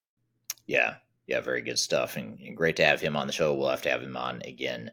Yeah. 0.65 0.95
Yeah. 1.25 1.41
Very 1.41 1.61
good 1.61 1.79
stuff. 1.79 2.15
And, 2.15 2.39
and, 2.39 2.55
great 2.55 2.75
to 2.77 2.85
have 2.85 3.01
him 3.01 3.15
on 3.15 3.27
the 3.27 3.33
show. 3.33 3.53
We'll 3.53 3.69
have 3.69 3.81
to 3.83 3.89
have 3.89 4.03
him 4.03 4.17
on 4.17 4.41
again 4.43 4.91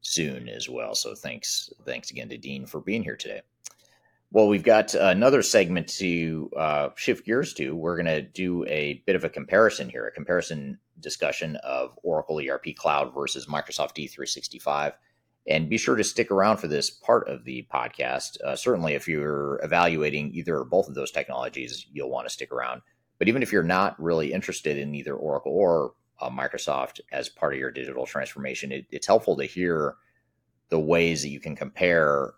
soon 0.00 0.48
as 0.48 0.68
well. 0.68 0.94
So 0.94 1.14
thanks. 1.14 1.70
Thanks 1.86 2.10
again 2.10 2.28
to 2.30 2.38
Dean 2.38 2.66
for 2.66 2.80
being 2.80 3.02
here 3.02 3.16
today. 3.16 3.42
Well, 4.32 4.46
we've 4.46 4.62
got 4.62 4.94
another 4.94 5.42
segment 5.42 5.88
to 5.98 6.50
uh, 6.56 6.88
shift 6.94 7.26
gears 7.26 7.52
to. 7.54 7.74
We're 7.74 7.96
going 7.96 8.06
to 8.06 8.22
do 8.22 8.64
a 8.66 9.02
bit 9.04 9.16
of 9.16 9.24
a 9.24 9.28
comparison 9.28 9.88
here, 9.88 10.06
a 10.06 10.12
comparison 10.12 10.78
discussion 11.00 11.56
of 11.56 11.98
Oracle 12.04 12.40
ERP 12.40 12.76
Cloud 12.76 13.12
versus 13.12 13.46
Microsoft 13.46 13.96
D365 13.96 14.92
and 15.48 15.68
be 15.68 15.78
sure 15.78 15.96
to 15.96 16.04
stick 16.04 16.30
around 16.30 16.58
for 16.58 16.68
this 16.68 16.90
part 16.90 17.28
of 17.28 17.44
the 17.44 17.66
podcast. 17.72 18.40
Uh, 18.42 18.54
certainly, 18.54 18.94
if 18.94 19.08
you're 19.08 19.58
evaluating 19.64 20.32
either 20.32 20.58
or 20.58 20.64
both 20.64 20.88
of 20.88 20.94
those 20.94 21.10
technologies, 21.10 21.86
you'll 21.92 22.10
want 22.10 22.26
to 22.26 22.32
stick 22.32 22.52
around. 22.52 22.82
But 23.18 23.28
even 23.28 23.42
if 23.42 23.50
you're 23.50 23.62
not 23.64 24.00
really 24.00 24.32
interested 24.32 24.78
in 24.78 24.94
either 24.94 25.14
Oracle 25.14 25.52
or 25.52 25.94
uh, 26.20 26.30
Microsoft 26.30 27.00
as 27.10 27.28
part 27.28 27.52
of 27.52 27.58
your 27.58 27.70
digital 27.70 28.06
transformation, 28.06 28.70
it, 28.70 28.86
it's 28.90 29.06
helpful 29.06 29.36
to 29.38 29.44
hear 29.44 29.96
the 30.68 30.78
ways 30.78 31.22
that 31.22 31.30
you 31.30 31.40
can 31.40 31.56
compare 31.56 32.34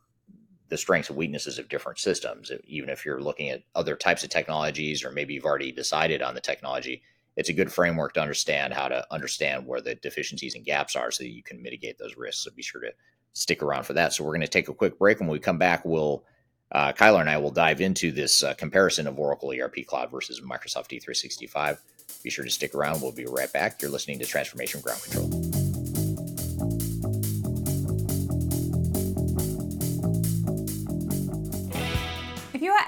the 0.73 0.79
strengths 0.79 1.11
and 1.11 1.19
weaknesses 1.19 1.59
of 1.59 1.69
different 1.69 1.99
systems. 1.99 2.51
Even 2.65 2.89
if 2.89 3.05
you're 3.05 3.21
looking 3.21 3.51
at 3.51 3.63
other 3.75 3.95
types 3.95 4.25
of 4.25 4.31
technologies, 4.31 5.05
or 5.05 5.13
maybe 5.13 5.35
you've 5.35 5.45
already 5.45 5.71
decided 5.71 6.23
on 6.23 6.35
the 6.35 6.41
technology, 6.41 7.03
it's 7.37 7.51
a 7.51 7.53
good 7.53 7.71
framework 7.71 8.15
to 8.15 8.23
understand 8.23 8.73
how 8.73 8.89
to 8.89 9.05
understand 9.13 9.67
where 9.67 9.83
the 9.83 9.97
deficiencies 9.97 10.55
and 10.55 10.65
gaps 10.65 10.97
are 10.97 11.11
so 11.11 11.25
that 11.25 11.29
you 11.29 11.43
can 11.43 11.63
mitigate 11.63 11.99
those 11.99 12.17
risks. 12.17 12.45
So 12.45 12.51
be 12.57 12.63
sure 12.63 12.81
to 12.81 12.91
stick 13.35 13.63
around 13.63 13.85
for 13.85 13.93
that. 13.93 14.15
So 14.15 14.25
we're 14.25 14.31
going 14.31 14.41
to 14.41 14.49
take 14.49 14.71
a 14.71 14.75
quick 14.75 14.99
break. 14.99 15.21
And 15.21 15.29
when 15.29 15.35
we 15.35 15.41
come 15.41 15.59
back, 15.59 15.85
we'll 15.85 16.25
uh, 16.71 16.95
Kyler 16.95 17.21
and 17.21 17.29
I 17.29 17.37
will 17.37 17.51
dive 17.51 17.83
into 17.83 18.11
this 18.11 18.43
uh, 18.43 18.55
comparison 18.55 19.07
of 19.07 19.19
Oracle 19.19 19.53
ERP 19.53 19.87
Cloud 19.87 20.11
versus 20.11 20.41
Microsoft 20.41 20.89
D365. 20.89 21.77
Be 22.23 22.31
sure 22.31 22.47
to 22.47 22.51
stick 22.51 22.75
around. 22.75 23.03
We'll 23.03 23.13
be 23.13 23.27
right 23.27 23.53
back. 23.53 23.83
You're 23.83 23.91
listening 23.91 24.21
to 24.21 24.25
Transformation 24.25 24.81
Ground 24.81 25.03
Control. 25.03 25.62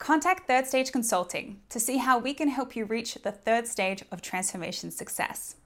contact 0.00 0.48
Third 0.48 0.66
Stage 0.66 0.90
Consulting 0.90 1.60
to 1.68 1.78
see 1.78 1.98
how 1.98 2.18
we 2.18 2.32
can 2.32 2.48
help 2.48 2.74
you 2.74 2.86
reach 2.86 3.18
the 3.22 3.30
third 3.30 3.68
stage 3.68 4.02
of 4.10 4.22
transformation 4.22 4.90
success. 4.90 5.56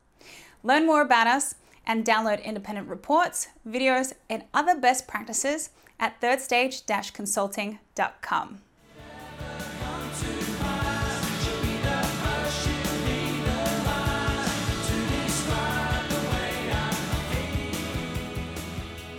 Learn 0.64 0.84
more 0.84 1.02
about 1.02 1.28
us 1.28 1.54
and 1.86 2.04
download 2.04 2.44
independent 2.44 2.88
reports, 2.88 3.46
videos, 3.66 4.12
and 4.28 4.42
other 4.52 4.76
best 4.76 5.06
practices 5.06 5.70
at 6.00 6.20
thirdstage-consulting.com. 6.20 8.58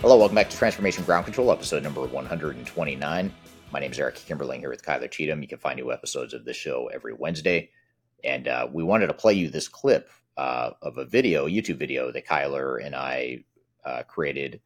Hello, 0.02 0.18
welcome 0.18 0.34
back 0.34 0.50
to 0.50 0.58
Transformation 0.58 1.04
Ground 1.04 1.24
Control, 1.24 1.50
episode 1.50 1.82
number 1.82 2.02
129. 2.02 3.32
My 3.76 3.80
name 3.80 3.92
is 3.92 3.98
Eric 3.98 4.14
Kimberling 4.14 4.60
here 4.60 4.70
with 4.70 4.82
Kyler 4.82 5.10
Cheatham. 5.10 5.42
You 5.42 5.48
can 5.48 5.58
find 5.58 5.78
new 5.78 5.92
episodes 5.92 6.32
of 6.32 6.46
this 6.46 6.56
show 6.56 6.86
every 6.86 7.12
Wednesday. 7.12 7.68
And 8.24 8.48
uh, 8.48 8.68
we 8.72 8.82
wanted 8.82 9.08
to 9.08 9.12
play 9.12 9.34
you 9.34 9.50
this 9.50 9.68
clip 9.68 10.08
uh, 10.38 10.70
of 10.80 10.96
a 10.96 11.04
video, 11.04 11.46
YouTube 11.46 11.76
video 11.76 12.10
that 12.10 12.26
Kyler 12.26 12.82
and 12.82 12.94
I 12.94 13.44
uh, 13.84 14.04
created 14.04 14.62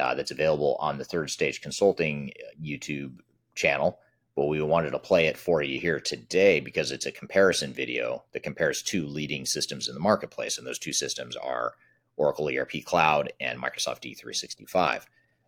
uh, 0.00 0.14
that's 0.14 0.30
available 0.30 0.78
on 0.80 0.96
the 0.96 1.04
Third 1.04 1.28
Stage 1.28 1.60
Consulting 1.60 2.32
uh, 2.40 2.58
YouTube 2.58 3.18
channel. 3.54 3.98
But 4.34 4.46
we 4.46 4.62
wanted 4.62 4.92
to 4.92 4.98
play 4.98 5.26
it 5.26 5.36
for 5.36 5.60
you 5.60 5.78
here 5.78 6.00
today 6.00 6.58
because 6.58 6.90
it's 6.90 7.04
a 7.04 7.12
comparison 7.12 7.74
video 7.74 8.24
that 8.32 8.44
compares 8.44 8.82
two 8.82 9.06
leading 9.06 9.44
systems 9.44 9.88
in 9.88 9.94
the 9.94 10.00
marketplace. 10.00 10.56
And 10.56 10.66
those 10.66 10.78
two 10.78 10.94
systems 10.94 11.36
are 11.36 11.74
Oracle 12.16 12.48
ERP 12.48 12.82
Cloud 12.82 13.30
and 13.40 13.62
Microsoft 13.62 14.00
D365. 14.00 15.04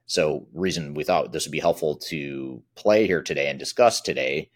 So, 0.07 0.47
reason 0.55 0.95
we 0.95 1.05
thought 1.05 1.33
this 1.33 1.47
would 1.47 1.53
be 1.53 1.61
helpful 1.61 1.97
to 1.97 2.63
play 2.77 3.07
here 3.07 3.23
today 3.23 3.49
and 3.49 3.59
discuss 3.59 4.01
today 4.01 4.51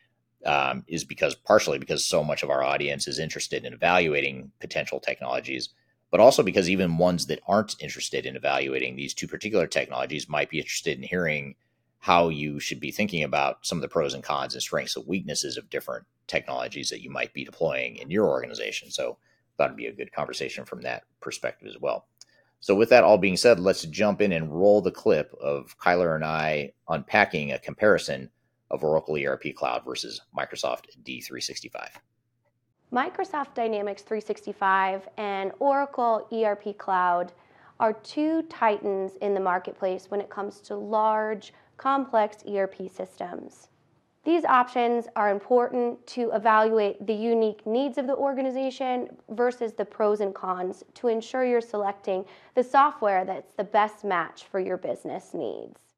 um, 0.46 0.84
is 0.86 1.04
because 1.04 1.34
partially 1.34 1.78
because 1.78 2.06
so 2.06 2.22
much 2.22 2.42
of 2.42 2.50
our 2.50 2.62
audience 2.62 3.08
is 3.08 3.18
interested 3.18 3.64
in 3.64 3.72
evaluating 3.72 4.52
potential 4.60 5.00
technologies, 5.00 5.70
but 6.10 6.20
also 6.20 6.42
because 6.42 6.70
even 6.70 6.98
ones 6.98 7.26
that 7.26 7.40
aren't 7.48 7.74
interested 7.80 8.26
in 8.26 8.36
evaluating 8.36 8.94
these 8.94 9.12
two 9.12 9.26
particular 9.26 9.66
technologies 9.66 10.28
might 10.28 10.50
be 10.50 10.58
interested 10.58 10.96
in 10.96 11.02
hearing 11.02 11.56
how 11.98 12.28
you 12.28 12.58
should 12.60 12.80
be 12.80 12.92
thinking 12.92 13.22
about 13.22 13.58
some 13.66 13.76
of 13.76 13.82
the 13.82 13.88
pros 13.88 14.14
and 14.14 14.24
cons 14.24 14.54
and 14.54 14.62
strengths 14.62 14.96
and 14.96 15.06
weaknesses 15.06 15.56
of 15.56 15.68
different 15.68 16.06
technologies 16.28 16.88
that 16.88 17.02
you 17.02 17.10
might 17.10 17.34
be 17.34 17.44
deploying 17.44 17.96
in 17.96 18.08
your 18.08 18.28
organization. 18.28 18.90
So, 18.90 19.18
thought 19.58 19.66
it'd 19.66 19.76
be 19.76 19.86
a 19.86 19.92
good 19.92 20.12
conversation 20.12 20.64
from 20.64 20.80
that 20.82 21.02
perspective 21.20 21.68
as 21.68 21.78
well. 21.78 22.06
So, 22.60 22.74
with 22.74 22.90
that 22.90 23.04
all 23.04 23.16
being 23.16 23.38
said, 23.38 23.58
let's 23.58 23.82
jump 23.84 24.20
in 24.20 24.32
and 24.32 24.54
roll 24.54 24.82
the 24.82 24.90
clip 24.90 25.34
of 25.40 25.76
Kyler 25.78 26.14
and 26.14 26.24
I 26.24 26.72
unpacking 26.88 27.52
a 27.52 27.58
comparison 27.58 28.30
of 28.70 28.84
Oracle 28.84 29.16
ERP 29.16 29.54
Cloud 29.56 29.82
versus 29.84 30.20
Microsoft 30.36 30.84
D365. 31.02 31.88
Microsoft 32.92 33.54
Dynamics 33.54 34.02
365 34.02 35.08
and 35.16 35.52
Oracle 35.58 36.28
ERP 36.32 36.76
Cloud 36.76 37.32
are 37.78 37.94
two 37.94 38.42
titans 38.42 39.12
in 39.22 39.32
the 39.32 39.40
marketplace 39.40 40.10
when 40.10 40.20
it 40.20 40.28
comes 40.28 40.60
to 40.60 40.74
large, 40.74 41.54
complex 41.78 42.44
ERP 42.46 42.90
systems. 42.90 43.69
These 44.22 44.44
options 44.44 45.06
are 45.16 45.30
important 45.30 46.06
to 46.08 46.30
evaluate 46.32 47.06
the 47.06 47.14
unique 47.14 47.66
needs 47.66 47.96
of 47.96 48.06
the 48.06 48.16
organization 48.16 49.16
versus 49.30 49.72
the 49.72 49.84
pros 49.84 50.20
and 50.20 50.34
cons 50.34 50.84
to 50.94 51.08
ensure 51.08 51.44
you're 51.44 51.62
selecting 51.62 52.26
the 52.54 52.62
software 52.62 53.24
that's 53.24 53.54
the 53.54 53.64
best 53.64 54.04
match 54.04 54.44
for 54.44 54.60
your 54.60 54.76
business 54.76 55.32
needs. 55.32 55.89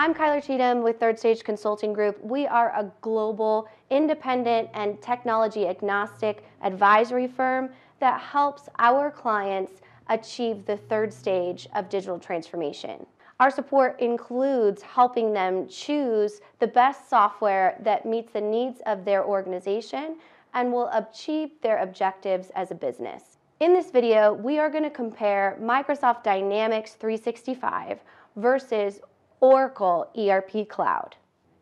I'm 0.00 0.14
Kyler 0.14 0.42
Cheatham 0.42 0.82
with 0.82 0.98
Third 0.98 1.18
Stage 1.18 1.44
Consulting 1.44 1.92
Group. 1.92 2.24
We 2.24 2.46
are 2.46 2.70
a 2.70 2.90
global, 3.02 3.68
independent, 3.90 4.70
and 4.72 4.98
technology 5.02 5.68
agnostic 5.68 6.42
advisory 6.62 7.26
firm 7.26 7.68
that 7.98 8.18
helps 8.18 8.70
our 8.78 9.10
clients 9.10 9.82
achieve 10.08 10.64
the 10.64 10.78
third 10.78 11.12
stage 11.12 11.68
of 11.74 11.90
digital 11.90 12.18
transformation. 12.18 13.04
Our 13.40 13.50
support 13.50 14.00
includes 14.00 14.80
helping 14.80 15.34
them 15.34 15.68
choose 15.68 16.40
the 16.60 16.66
best 16.66 17.10
software 17.10 17.76
that 17.82 18.06
meets 18.06 18.32
the 18.32 18.40
needs 18.40 18.80
of 18.86 19.04
their 19.04 19.22
organization 19.26 20.16
and 20.54 20.72
will 20.72 20.88
achieve 20.94 21.50
their 21.60 21.76
objectives 21.76 22.50
as 22.54 22.70
a 22.70 22.74
business. 22.74 23.36
In 23.60 23.74
this 23.74 23.90
video, 23.90 24.32
we 24.32 24.58
are 24.58 24.70
going 24.70 24.84
to 24.84 24.88
compare 24.88 25.58
Microsoft 25.60 26.22
Dynamics 26.22 26.94
365 26.94 28.00
versus 28.36 29.00
Oracle 29.40 30.10
ERP 30.18 30.68
Cloud. 30.68 31.16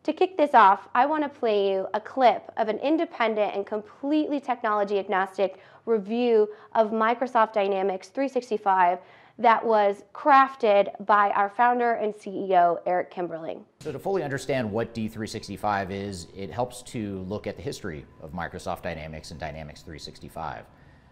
To 0.05 0.12
kick 0.12 0.36
this 0.36 0.55
off, 0.55 0.88
I 0.94 1.06
want 1.06 1.22
to 1.22 1.28
play 1.28 1.70
you 1.70 1.86
a 1.94 2.00
clip 2.00 2.50
of 2.56 2.68
an 2.68 2.78
independent 2.78 3.55
and 3.55 3.66
completely 3.66 4.40
technology 4.40 4.98
agnostic 4.98 5.60
review 5.86 6.48
of 6.74 6.90
Microsoft 6.90 7.52
Dynamics 7.52 8.09
365 8.09 8.98
that 9.38 9.64
was 9.64 10.02
crafted 10.12 10.90
by 11.06 11.30
our 11.30 11.48
founder 11.48 11.92
and 11.92 12.12
CEO, 12.12 12.78
Eric 12.86 13.12
Kimberling. 13.12 13.62
So, 13.80 13.92
to 13.92 13.98
fully 13.98 14.24
understand 14.24 14.70
what 14.70 14.94
D365 14.94 15.90
is, 15.90 16.26
it 16.34 16.50
helps 16.50 16.82
to 16.84 17.20
look 17.28 17.46
at 17.46 17.56
the 17.56 17.62
history 17.62 18.05
of 18.20 18.32
Microsoft 18.32 18.82
Dynamics 18.82 19.30
and 19.30 19.38
Dynamics 19.38 19.82
365. 19.82 20.64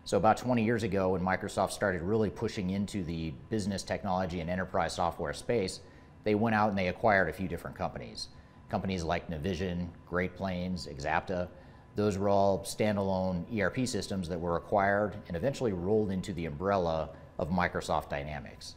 So, 0.05 0.17
about 0.17 0.39
20 0.39 0.65
years 0.65 0.83
ago, 0.83 1.11
when 1.11 1.21
Microsoft 1.21 1.71
started 1.71 2.03
really 2.03 2.31
pushing 2.31 2.71
into 2.71 3.05
the 3.05 3.33
business 3.49 3.83
technology 3.85 4.41
and 4.41 4.51
enterprise 4.51 4.95
software 4.95 5.33
space, 5.33 5.81
they 6.27 6.35
went 6.35 6.57
out 6.57 6.69
and 6.69 6.77
they 6.77 6.89
acquired 6.89 7.29
a 7.29 7.33
few 7.33 7.47
different 7.47 7.77
companies. 7.77 8.29
Companies 8.69 9.05
like 9.05 9.31
Navision, 9.31 9.87
Great 10.09 10.35
Plains, 10.35 10.89
Axapta, 10.89 11.47
those 11.95 12.19
were 12.19 12.29
all 12.29 12.59
standalone 12.65 13.45
ERP 13.57 13.87
systems 13.87 14.29
that 14.29 14.41
were 14.41 14.57
acquired 14.57 15.17
and 15.29 15.37
eventually 15.37 15.73
rolled 15.73 16.11
into 16.11 16.33
the 16.33 16.47
umbrella 16.47 17.11
of 17.39 17.51
Microsoft 17.51 18.11
Dynamics. 18.11 18.75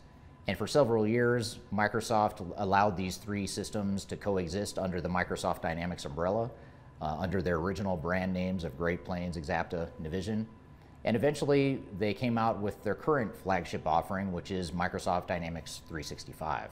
And 0.47 0.59
for 0.59 0.67
several 0.67 1.07
years, 1.07 1.57
Microsoft 1.73 2.53
allowed 2.57 2.95
these 2.95 3.17
three 3.17 3.47
systems 3.47 4.05
to 4.05 4.15
coexist 4.15 4.77
under 4.77 5.01
the 5.01 5.09
Microsoft 5.09 5.63
Dynamics 5.63 6.05
umbrella, 6.05 6.51
uh, 7.01 7.17
under 7.17 7.41
their 7.41 7.55
original 7.55 7.97
brand 7.97 8.31
names 8.31 8.63
of 8.63 8.77
Great 8.77 9.03
Plains, 9.03 9.37
Axapta, 9.37 9.89
Navision. 9.99 10.45
And 11.03 11.15
eventually, 11.15 11.81
they 11.97 12.13
came 12.13 12.37
out 12.37 12.59
with 12.59 12.83
their 12.83 12.95
current 12.95 13.35
flagship 13.35 13.87
offering, 13.87 14.31
which 14.31 14.51
is 14.51 14.69
Microsoft 14.69 15.25
Dynamics 15.25 15.81
365. 15.87 16.69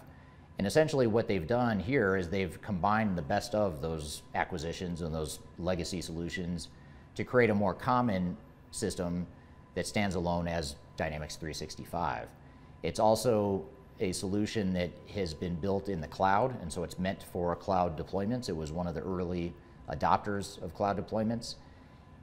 And 0.58 0.66
essentially, 0.66 1.06
what 1.06 1.28
they've 1.28 1.46
done 1.46 1.80
here 1.80 2.16
is 2.18 2.30
they've 2.30 2.60
combined 2.62 3.18
the 3.18 3.22
best 3.22 3.54
of 3.54 3.82
those 3.82 4.24
acquisitions 4.34 5.02
and 5.02 5.14
those 5.14 5.40
legacy 5.60 6.02
solutions 6.02 6.70
to 7.16 7.24
create 7.24 7.50
a 7.50 7.56
more 7.56 7.74
common 7.74 8.36
system 8.72 9.28
that 9.76 9.86
stands 9.86 10.16
alone 10.16 10.48
as 10.48 10.76
Dynamics 10.98 11.36
365. 11.36 12.28
It's 12.82 13.00
also 13.00 13.66
a 14.00 14.12
solution 14.12 14.74
that 14.74 14.92
has 15.14 15.34
been 15.34 15.56
built 15.56 15.90
in 15.90 16.02
the 16.02 16.08
cloud, 16.08 16.60
and 16.62 16.72
so 16.72 16.84
it's 16.84 16.98
meant 16.98 17.24
for 17.32 17.56
cloud 17.56 17.98
deployments. 17.98 18.50
It 18.50 18.56
was 18.56 18.72
one 18.72 18.88
of 18.88 18.96
the 18.96 19.02
early 19.02 19.54
adopters 19.90 20.62
of 20.62 20.74
cloud 20.74 20.98
deployments. 20.98 21.56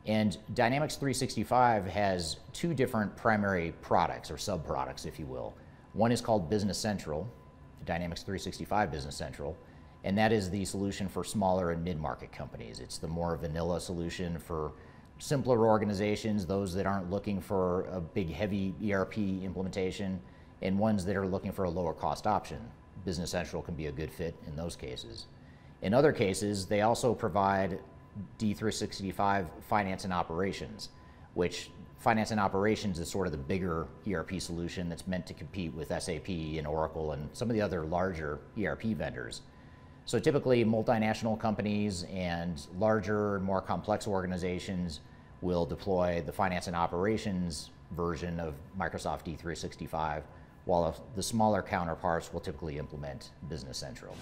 And 0.07 0.37
Dynamics 0.55 0.97
365 0.97 1.87
has 1.87 2.37
two 2.53 2.75
different 2.75 3.17
primary 3.17 3.73
products, 3.81 4.31
or 4.31 4.39
sub 4.39 4.67
products, 4.67 5.07
if 5.07 5.19
you 5.19 5.27
will. 5.27 5.55
One 5.93 6.13
is 6.13 6.21
called 6.21 6.51
Business 6.51 6.79
Central, 6.79 7.29
Dynamics 7.85 8.23
365 8.23 8.91
Business 8.91 9.17
Central, 9.17 9.57
and 10.05 10.17
that 10.19 10.33
is 10.33 10.51
the 10.51 10.65
solution 10.65 11.09
for 11.09 11.25
smaller 11.25 11.71
and 11.71 11.83
mid-market 11.83 12.33
companies. 12.33 12.81
It's 12.81 12.99
the 12.99 13.09
more 13.09 13.37
vanilla 13.37 13.81
solution 13.81 14.39
for 14.39 14.73
simpler 15.19 15.67
organizations, 15.67 16.47
those 16.47 16.75
that 16.75 16.87
aren't 16.87 17.11
looking 17.11 17.41
for 17.41 17.87
a 17.87 18.01
big 18.01 18.31
heavy 18.31 18.75
ERP 18.91 19.19
implementation, 19.19 20.21
and 20.63 20.79
ones 20.79 21.05
that 21.05 21.17
are 21.17 21.27
looking 21.27 21.53
for 21.53 21.65
a 21.65 21.71
lower 21.71 21.93
cost 21.93 22.27
option. 22.27 22.59
Business 23.05 23.31
Central 23.31 23.63
can 23.63 23.75
be 23.75 23.87
a 23.87 23.93
good 23.93 24.11
fit 24.11 24.35
in 24.47 24.57
those 24.57 24.77
cases. 24.77 25.27
In 25.83 25.93
other 25.93 26.13
cases, 26.13 26.67
they 26.67 26.81
also 26.81 27.15
provide 27.15 27.79
D365 28.39 29.47
finance 29.69 30.05
and 30.05 30.13
operations, 30.13 30.89
which 31.35 31.71
finance 31.99 32.31
and 32.31 32.41
operations 32.41 32.99
is 32.99 33.09
sort 33.09 33.27
of 33.27 33.33
the 33.33 33.39
bigger 33.39 33.87
ERP 34.11 34.41
solution 34.41 34.89
that's 34.89 35.07
meant 35.07 35.27
to 35.27 35.35
compete 35.35 35.73
with 35.75 35.89
SAP 35.89 36.29
and 36.29 36.67
Oracle 36.67 37.13
and 37.13 37.29
some 37.33 37.49
of 37.49 37.55
the 37.55 37.63
other 37.63 37.85
larger 37.85 38.41
ERP 38.63 38.83
vendors. 38.83 39.43
So 40.07 40.19
typically, 40.19 40.65
multinational 40.65 41.39
companies 41.39 42.05
and 42.13 42.67
larger, 42.79 43.41
more 43.41 43.63
complex 43.63 44.07
organizations 44.07 45.01
will 45.41 45.65
deploy 45.65 46.23
the 46.25 46.33
finance 46.33 46.67
and 46.67 46.77
operations 46.77 47.71
version 47.93 48.39
of 48.39 48.55
Microsoft 48.79 49.25
D365, 49.25 50.23
while 50.67 50.95
the 51.15 51.23
smaller 51.23 51.63
counterparts 51.63 52.33
will 52.33 52.41
typically 52.41 52.79
implement 52.79 53.31
Business 53.49 53.79
Central. 53.79 54.15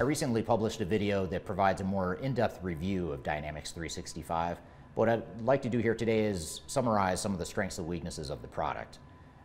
I 0.00 0.02
recently 0.02 0.42
published 0.42 0.80
a 0.80 0.86
video 0.86 1.26
that 1.26 1.44
provides 1.44 1.82
a 1.82 1.84
more 1.84 2.14
in-depth 2.14 2.60
review 2.62 3.12
of 3.12 3.22
Dynamics 3.22 3.70
365. 3.72 4.56
What 4.94 5.10
I'd 5.10 5.22
like 5.42 5.60
to 5.60 5.68
do 5.68 5.76
here 5.76 5.94
today 5.94 6.24
is 6.24 6.62
summarize 6.66 7.20
some 7.20 7.34
of 7.34 7.38
the 7.38 7.44
strengths 7.44 7.76
and 7.76 7.86
weaknesses 7.86 8.30
of 8.30 8.40
the 8.40 8.48
product. 8.48 8.98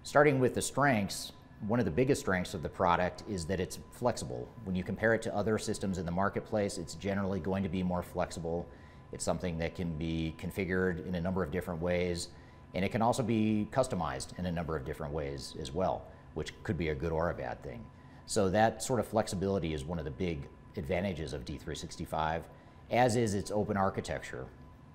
Starting 0.04 0.40
with 0.40 0.54
the 0.54 0.62
strengths, 0.62 1.34
one 1.68 1.80
of 1.80 1.84
the 1.84 1.92
biggest 1.92 2.22
strengths 2.22 2.54
of 2.54 2.64
the 2.64 2.70
product 2.70 3.24
is 3.30 3.46
that 3.48 3.60
it's 3.60 3.80
flexible. 3.92 4.48
When 4.64 4.78
you 4.78 4.84
compare 4.86 5.14
it 5.14 5.22
to 5.24 5.36
other 5.36 5.58
systems 5.58 5.98
in 5.98 6.06
the 6.06 6.12
marketplace, 6.14 6.78
it's 6.78 6.94
generally 6.94 7.42
going 7.42 7.64
to 7.64 7.70
be 7.70 7.84
more 7.84 8.02
flexible. 8.02 8.66
It's 9.12 9.26
something 9.26 9.58
that 9.58 9.76
can 9.76 9.98
be 9.98 10.36
configured 10.40 11.06
in 11.06 11.16
a 11.16 11.22
number 11.22 11.44
of 11.44 11.52
different 11.52 11.82
ways, 11.82 12.30
and 12.74 12.86
it 12.86 12.94
can 12.94 13.02
also 13.02 13.24
be 13.24 13.68
customized 13.74 14.40
in 14.40 14.46
a 14.46 14.52
number 14.54 14.78
of 14.78 14.86
different 14.86 15.12
ways 15.12 15.54
as 15.60 15.74
well, 15.74 16.06
which 16.34 16.54
could 16.64 16.78
be 16.78 16.88
a 16.90 16.96
good 16.96 17.12
or 17.12 17.30
a 17.30 17.34
bad 17.34 17.62
thing. 17.62 17.84
So 18.26 18.50
that 18.50 18.82
sort 18.82 19.00
of 19.00 19.08
flexibility 19.08 19.74
is 19.74 19.86
one 19.86 20.00
of 20.00 20.06
the 20.06 20.12
big 20.12 20.48
advantages 20.78 21.34
of 21.34 21.46
D365, 21.46 22.42
as 22.92 23.16
is 23.16 23.34
its 23.34 23.52
open 23.52 23.78
architecture. 23.78 24.46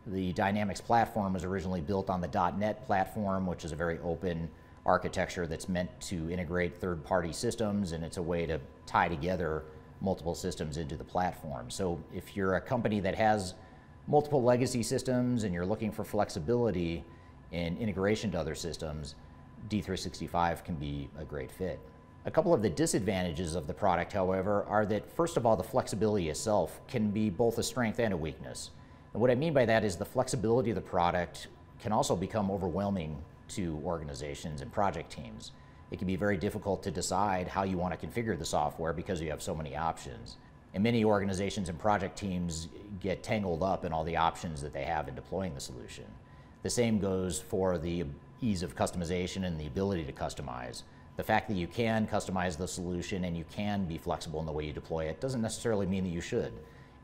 The 0.07 0.33
Dynamics 0.33 0.81
platform 0.81 1.35
was 1.35 1.45
originally 1.45 1.81
built 1.81 2.11
on 2.11 2.21
the 2.21 2.53
.NET 2.59 2.85
platform, 2.87 3.47
which 3.47 3.65
is 3.65 3.73
a 3.73 3.77
very 3.77 3.99
open 4.01 4.51
architecture 4.87 5.47
that's 5.47 5.69
meant 5.69 5.91
to 6.01 6.31
integrate 6.31 6.77
third-party 6.77 7.33
systems, 7.33 7.93
and 7.93 8.03
it's 8.03 8.17
a 8.17 8.23
way 8.23 8.47
to 8.47 8.59
tie 8.87 9.09
together 9.09 9.65
multiple 10.01 10.35
systems 10.35 10.79
into 10.79 10.97
the 10.97 11.05
platform. 11.05 11.71
So 11.71 12.01
if 12.15 12.35
you're 12.37 12.55
a 12.55 12.61
company 12.61 13.01
that 13.01 13.15
has 13.15 13.55
multiple 14.07 14.43
legacy 14.43 14.83
systems 14.83 15.45
and 15.45 15.55
you're 15.55 15.67
looking 15.67 15.93
for 15.93 16.05
flexibility 16.05 17.05
in 17.53 17.77
integration 17.77 18.31
to 18.33 18.41
other 18.41 18.55
systems, 18.55 19.15
D365 19.69 20.65
can 20.65 20.77
be 20.77 21.11
a 21.19 21.25
great 21.25 21.51
fit. 21.51 21.79
A 22.27 22.31
couple 22.31 22.53
of 22.53 22.61
the 22.61 22.69
disadvantages 22.69 23.55
of 23.55 23.67
the 23.67 23.73
product, 23.73 24.13
however, 24.13 24.65
are 24.69 24.85
that 24.87 25.11
first 25.11 25.39
of 25.39 25.47
all, 25.47 25.57
the 25.57 25.63
flexibility 25.63 26.29
itself 26.29 26.79
can 26.87 27.11
be 27.11 27.31
both 27.31 27.57
a 27.57 27.63
strength 27.63 27.99
and 27.99 28.13
a 28.13 28.17
weakness. 28.17 28.71
And 29.15 29.23
what 29.23 29.31
I 29.31 29.35
mean 29.35 29.55
by 29.55 29.65
that 29.65 29.85
is 29.85 29.97
the 29.97 30.05
flexibility 30.05 30.71
of 30.71 30.75
the 30.75 30.83
product 30.83 31.49
can 31.81 31.93
also 31.93 32.15
become 32.15 32.51
overwhelming 32.51 33.17
to 33.49 33.81
organizations 33.85 34.61
and 34.61 34.71
project 34.71 35.11
teams. 35.11 35.53
It 35.91 35.97
can 35.97 36.07
be 36.07 36.17
very 36.17 36.37
difficult 36.37 36.83
to 36.83 36.91
decide 36.91 37.49
how 37.49 37.63
you 37.63 37.79
want 37.79 37.99
to 37.99 38.07
configure 38.07 38.39
the 38.39 38.45
software 38.45 38.93
because 38.93 39.23
you 39.23 39.31
have 39.31 39.43
so 39.43 39.55
many 39.55 39.75
options. 39.75 40.37
And 40.75 40.85
many 40.85 41.05
organizations 41.05 41.71
and 41.71 41.79
project 41.79 42.19
teams 42.19 42.69
get 43.01 43.23
tangled 43.23 43.63
up 43.63 43.87
in 43.87 43.95
all 43.95 44.05
the 44.05 44.19
options 44.19 44.61
that 44.61 44.75
they 44.75 44.85
have 44.85 45.09
in 45.09 45.15
deploying 45.15 45.55
the 45.55 45.61
solution. 45.61 46.05
The 46.63 46.71
same 46.71 46.99
goes 46.99 47.41
for 47.41 47.79
the 47.79 48.05
ease 48.43 48.63
of 48.63 48.77
customization 48.77 49.47
and 49.47 49.59
the 49.59 49.67
ability 49.67 50.05
to 50.05 50.13
customize. 50.13 50.83
The 51.21 51.25
fact 51.25 51.49
that 51.49 51.57
you 51.59 51.67
can 51.67 52.07
customize 52.07 52.57
the 52.57 52.67
solution 52.67 53.25
and 53.25 53.37
you 53.37 53.45
can 53.55 53.85
be 53.85 53.99
flexible 53.99 54.41
in 54.41 54.47
the 54.47 54.53
way 54.53 54.65
you 54.65 54.73
deploy 54.73 55.05
it 55.05 55.21
doesn't 55.21 55.43
necessarily 55.43 55.85
mean 55.85 56.03
that 56.05 56.09
you 56.09 56.23
should. 56.23 56.51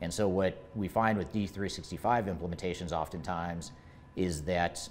And 0.01 0.11
so, 0.11 0.27
what 0.27 0.57
we 0.73 0.87
find 0.87 1.19
with 1.19 1.31
D365 1.31 2.25
implementations 2.25 2.91
oftentimes 2.91 3.73
is 4.15 4.41
that 4.45 4.89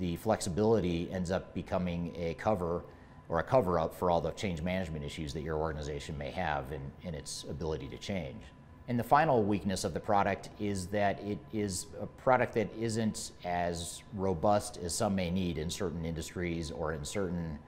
the 0.00 0.16
flexibility 0.16 1.08
ends 1.12 1.30
up 1.30 1.54
becoming 1.54 2.12
a 2.16 2.34
cover 2.34 2.82
or 3.28 3.38
a 3.38 3.44
cover 3.44 3.78
up 3.78 3.94
for 3.94 4.10
all 4.10 4.20
the 4.20 4.32
change 4.32 4.60
management 4.60 5.04
issues 5.04 5.32
that 5.34 5.42
your 5.42 5.56
organization 5.56 6.18
may 6.18 6.32
have 6.32 6.72
in, 6.72 6.82
in 7.04 7.14
its 7.14 7.44
ability 7.48 7.86
to 7.86 7.96
change. 7.96 8.42
And 8.88 8.98
the 8.98 9.04
final 9.04 9.44
weakness 9.44 9.84
of 9.84 9.94
the 9.94 10.00
product 10.00 10.48
is 10.58 10.88
that 10.88 11.22
it 11.22 11.38
is 11.52 11.86
a 12.00 12.06
product 12.06 12.54
that 12.54 12.70
isn't 12.76 13.30
as 13.44 14.02
robust 14.14 14.78
as 14.78 14.96
some 14.96 15.14
may 15.14 15.30
need 15.30 15.58
in 15.58 15.70
certain 15.70 16.04
industries 16.04 16.72
or 16.72 16.92
in 16.92 17.04
certain 17.04 17.60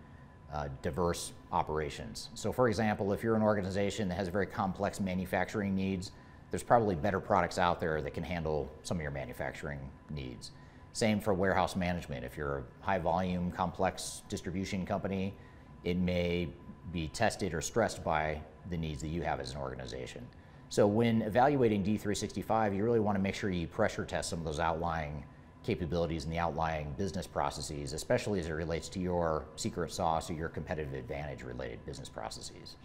uh, 0.52 0.68
diverse 0.82 1.32
operations. 1.52 2.30
So, 2.34 2.52
for 2.52 2.68
example, 2.68 3.12
if 3.12 3.22
you're 3.22 3.36
an 3.36 3.42
organization 3.42 4.08
that 4.08 4.14
has 4.14 4.28
very 4.28 4.46
complex 4.46 5.00
manufacturing 5.00 5.74
needs, 5.74 6.12
there's 6.50 6.62
probably 6.62 6.94
better 6.94 7.20
products 7.20 7.58
out 7.58 7.80
there 7.80 8.00
that 8.00 8.14
can 8.14 8.22
handle 8.22 8.70
some 8.82 8.96
of 8.98 9.02
your 9.02 9.10
manufacturing 9.10 9.80
needs. 10.10 10.52
Same 10.92 11.20
for 11.20 11.34
warehouse 11.34 11.76
management. 11.76 12.24
If 12.24 12.36
you're 12.36 12.58
a 12.58 12.84
high 12.84 12.98
volume, 12.98 13.50
complex 13.50 14.22
distribution 14.28 14.86
company, 14.86 15.34
it 15.84 15.98
may 15.98 16.48
be 16.92 17.08
tested 17.08 17.52
or 17.52 17.60
stressed 17.60 18.02
by 18.02 18.40
the 18.70 18.76
needs 18.76 19.00
that 19.02 19.08
you 19.08 19.22
have 19.22 19.40
as 19.40 19.52
an 19.52 19.58
organization. 19.58 20.26
So 20.68 20.86
when 20.86 21.22
evaluating 21.22 21.84
D365, 21.84 22.74
you 22.74 22.82
really 22.82 23.00
want 23.00 23.16
to 23.16 23.22
make 23.22 23.34
sure 23.34 23.50
you 23.50 23.66
pressure 23.66 24.04
test 24.04 24.30
some 24.30 24.38
of 24.38 24.44
those 24.44 24.58
outlying 24.58 25.24
capabilities 25.66 26.24
and 26.24 26.32
the 26.32 26.38
outlying 26.38 26.94
business 26.96 27.26
processes, 27.26 27.92
especially 27.92 28.38
as 28.38 28.46
it 28.46 28.52
relates 28.52 28.88
to 28.90 29.00
your 29.00 29.44
secret 29.56 29.92
sauce 29.92 30.30
or 30.30 30.34
your 30.34 30.48
competitive 30.48 30.94
advantage 30.94 31.42
related 31.42 31.84
business 31.84 32.08
processes. 32.08 32.76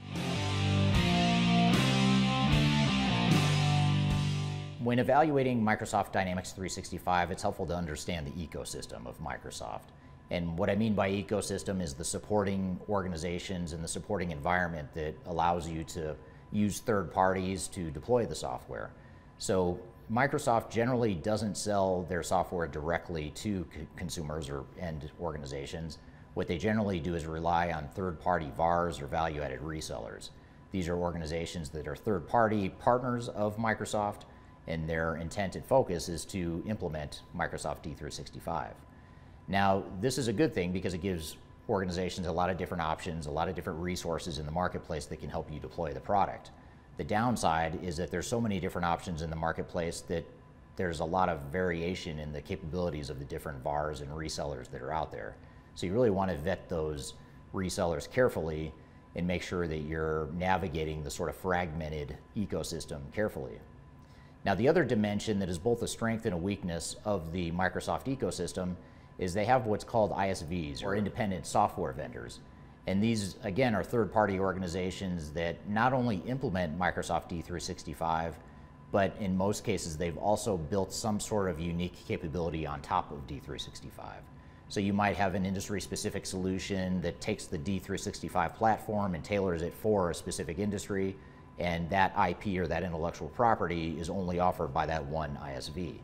When 4.83 4.97
evaluating 4.97 5.61
Microsoft 5.61 6.11
Dynamics 6.11 6.53
365, 6.53 7.29
it's 7.29 7.43
helpful 7.43 7.67
to 7.67 7.75
understand 7.75 8.25
the 8.25 8.31
ecosystem 8.31 9.05
of 9.05 9.19
Microsoft. 9.21 9.91
And 10.31 10.57
what 10.57 10.71
I 10.71 10.75
mean 10.75 10.95
by 10.95 11.11
ecosystem 11.11 11.81
is 11.83 11.93
the 11.93 12.03
supporting 12.03 12.79
organizations 12.89 13.73
and 13.73 13.83
the 13.83 13.87
supporting 13.87 14.31
environment 14.31 14.91
that 14.95 15.13
allows 15.27 15.69
you 15.69 15.83
to 15.83 16.15
use 16.51 16.79
third 16.79 17.11
parties 17.11 17.67
to 17.67 17.91
deploy 17.91 18.25
the 18.25 18.33
software. 18.33 18.91
So 19.37 19.79
Microsoft 20.11 20.69
generally 20.69 21.15
doesn't 21.15 21.55
sell 21.55 22.03
their 22.03 22.21
software 22.21 22.67
directly 22.67 23.29
to 23.29 23.65
consumers 23.95 24.49
or 24.49 24.65
end 24.77 25.09
organizations. 25.21 25.99
What 26.33 26.47
they 26.47 26.57
generally 26.57 26.99
do 26.99 27.15
is 27.15 27.25
rely 27.25 27.71
on 27.71 27.87
third 27.87 28.19
party 28.19 28.51
VARs 28.57 28.99
or 28.99 29.07
value 29.07 29.41
added 29.41 29.61
resellers. 29.61 30.31
These 30.71 30.89
are 30.89 30.97
organizations 30.97 31.69
that 31.69 31.87
are 31.87 31.95
third 31.95 32.27
party 32.27 32.69
partners 32.69 33.29
of 33.29 33.55
Microsoft 33.55 34.23
and 34.67 34.87
their 34.87 35.15
intent 35.15 35.55
and 35.55 35.65
focus 35.65 36.09
is 36.09 36.25
to 36.25 36.61
implement 36.67 37.21
Microsoft 37.35 37.83
D365. 37.83 38.71
Now, 39.47 39.83
this 40.01 40.17
is 40.17 40.27
a 40.27 40.33
good 40.33 40.53
thing 40.53 40.73
because 40.73 40.93
it 40.93 41.01
gives 41.01 41.37
organizations 41.69 42.27
a 42.27 42.31
lot 42.31 42.49
of 42.49 42.57
different 42.57 42.83
options, 42.83 43.27
a 43.27 43.31
lot 43.31 43.47
of 43.47 43.55
different 43.55 43.79
resources 43.79 44.39
in 44.39 44.45
the 44.45 44.51
marketplace 44.51 45.05
that 45.05 45.21
can 45.21 45.29
help 45.29 45.51
you 45.51 45.59
deploy 45.59 45.93
the 45.93 46.01
product. 46.01 46.51
The 46.97 47.03
downside 47.03 47.83
is 47.83 47.97
that 47.97 48.11
there's 48.11 48.27
so 48.27 48.41
many 48.41 48.59
different 48.59 48.85
options 48.85 49.21
in 49.21 49.29
the 49.29 49.35
marketplace 49.35 50.01
that 50.01 50.25
there's 50.75 50.99
a 50.99 51.05
lot 51.05 51.29
of 51.29 51.41
variation 51.51 52.19
in 52.19 52.31
the 52.31 52.41
capabilities 52.41 53.09
of 53.09 53.19
the 53.19 53.25
different 53.25 53.63
VARs 53.63 54.01
and 54.01 54.09
resellers 54.11 54.69
that 54.71 54.81
are 54.81 54.93
out 54.93 55.11
there. 55.11 55.35
So 55.75 55.85
you 55.85 55.93
really 55.93 56.09
want 56.09 56.31
to 56.31 56.37
vet 56.37 56.69
those 56.69 57.13
resellers 57.53 58.09
carefully 58.09 58.73
and 59.15 59.27
make 59.27 59.41
sure 59.41 59.67
that 59.67 59.79
you're 59.79 60.29
navigating 60.37 61.03
the 61.03 61.11
sort 61.11 61.29
of 61.29 61.35
fragmented 61.35 62.17
ecosystem 62.37 62.99
carefully. 63.13 63.59
Now, 64.45 64.55
the 64.55 64.67
other 64.67 64.83
dimension 64.83 65.37
that 65.39 65.49
is 65.49 65.59
both 65.59 65.83
a 65.83 65.87
strength 65.87 66.25
and 66.25 66.33
a 66.33 66.37
weakness 66.37 66.95
of 67.05 67.31
the 67.31 67.51
Microsoft 67.51 68.05
ecosystem 68.05 68.75
is 69.19 69.33
they 69.33 69.45
have 69.45 69.67
what's 69.67 69.83
called 69.83 70.11
ISVs 70.11 70.83
or 70.83 70.95
independent 70.95 71.45
software 71.45 71.91
vendors. 71.91 72.39
And 72.87 73.01
these, 73.01 73.35
again, 73.43 73.75
are 73.75 73.83
third 73.83 74.11
party 74.11 74.39
organizations 74.39 75.31
that 75.31 75.69
not 75.69 75.93
only 75.93 76.17
implement 76.25 76.77
Microsoft 76.79 77.29
D365, 77.29 78.33
but 78.91 79.15
in 79.19 79.37
most 79.37 79.63
cases, 79.63 79.97
they've 79.97 80.17
also 80.17 80.57
built 80.57 80.91
some 80.91 81.19
sort 81.19 81.49
of 81.49 81.59
unique 81.59 81.95
capability 82.07 82.65
on 82.65 82.81
top 82.81 83.11
of 83.11 83.25
D365. 83.27 84.15
So 84.67 84.79
you 84.79 84.93
might 84.93 85.15
have 85.17 85.35
an 85.35 85.45
industry 85.45 85.81
specific 85.81 86.25
solution 86.25 87.01
that 87.01 87.21
takes 87.21 87.45
the 87.45 87.57
D365 87.57 88.55
platform 88.55 89.15
and 89.15 89.23
tailors 89.23 89.61
it 89.61 89.73
for 89.73 90.11
a 90.11 90.15
specific 90.15 90.59
industry 90.59 91.15
and 91.59 91.89
that 91.89 92.13
IP 92.29 92.57
or 92.57 92.67
that 92.67 92.83
intellectual 92.83 93.27
property 93.29 93.97
is 93.99 94.09
only 94.09 94.39
offered 94.39 94.73
by 94.73 94.85
that 94.85 95.05
one 95.05 95.37
ISV. 95.43 95.99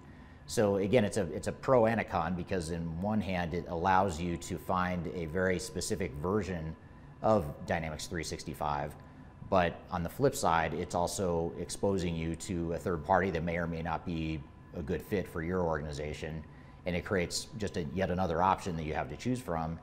So 0.49 0.78
again, 0.78 1.03
it's 1.03 1.18
a 1.18 1.24
it's 1.34 1.48
a 1.48 1.52
pro 1.52 1.88
and 1.88 1.99
a 1.99 2.06
con 2.06 2.34
because 2.34 2.72
in 2.72 3.02
one 3.02 3.19
hand 3.19 3.53
it 3.53 3.65
allows 3.68 4.19
you 4.19 4.38
to 4.38 4.57
find 4.57 5.06
a 5.14 5.26
very 5.26 5.60
specific 5.60 6.14
version 6.14 6.74
of 7.22 7.45
Dynamics 7.65 8.07
365, 8.07 8.95
but 9.49 9.82
on 9.91 10.03
the 10.03 10.10
flip 10.10 10.36
side, 10.36 10.74
it's 10.74 10.95
also 10.95 11.52
exposing 11.60 12.15
you 12.15 12.36
to 12.38 12.74
a 12.74 12.78
third 12.78 13.03
party 13.03 13.30
that 13.32 13.44
may 13.44 13.57
or 13.57 13.68
may 13.68 13.82
not 13.82 14.06
be 14.06 14.41
a 14.78 14.82
good 14.82 15.02
fit 15.02 15.28
for 15.28 15.41
your 15.41 15.64
organization, 15.64 16.41
and 16.86 16.95
it 16.95 17.03
creates 17.03 17.48
just 17.57 17.76
a, 17.76 17.84
yet 17.94 18.10
another 18.10 18.41
option 18.41 18.78
that 18.78 18.84
you 18.84 18.94
have 18.94 19.10
to 19.10 19.18
choose 19.18 19.41
from 19.41 19.78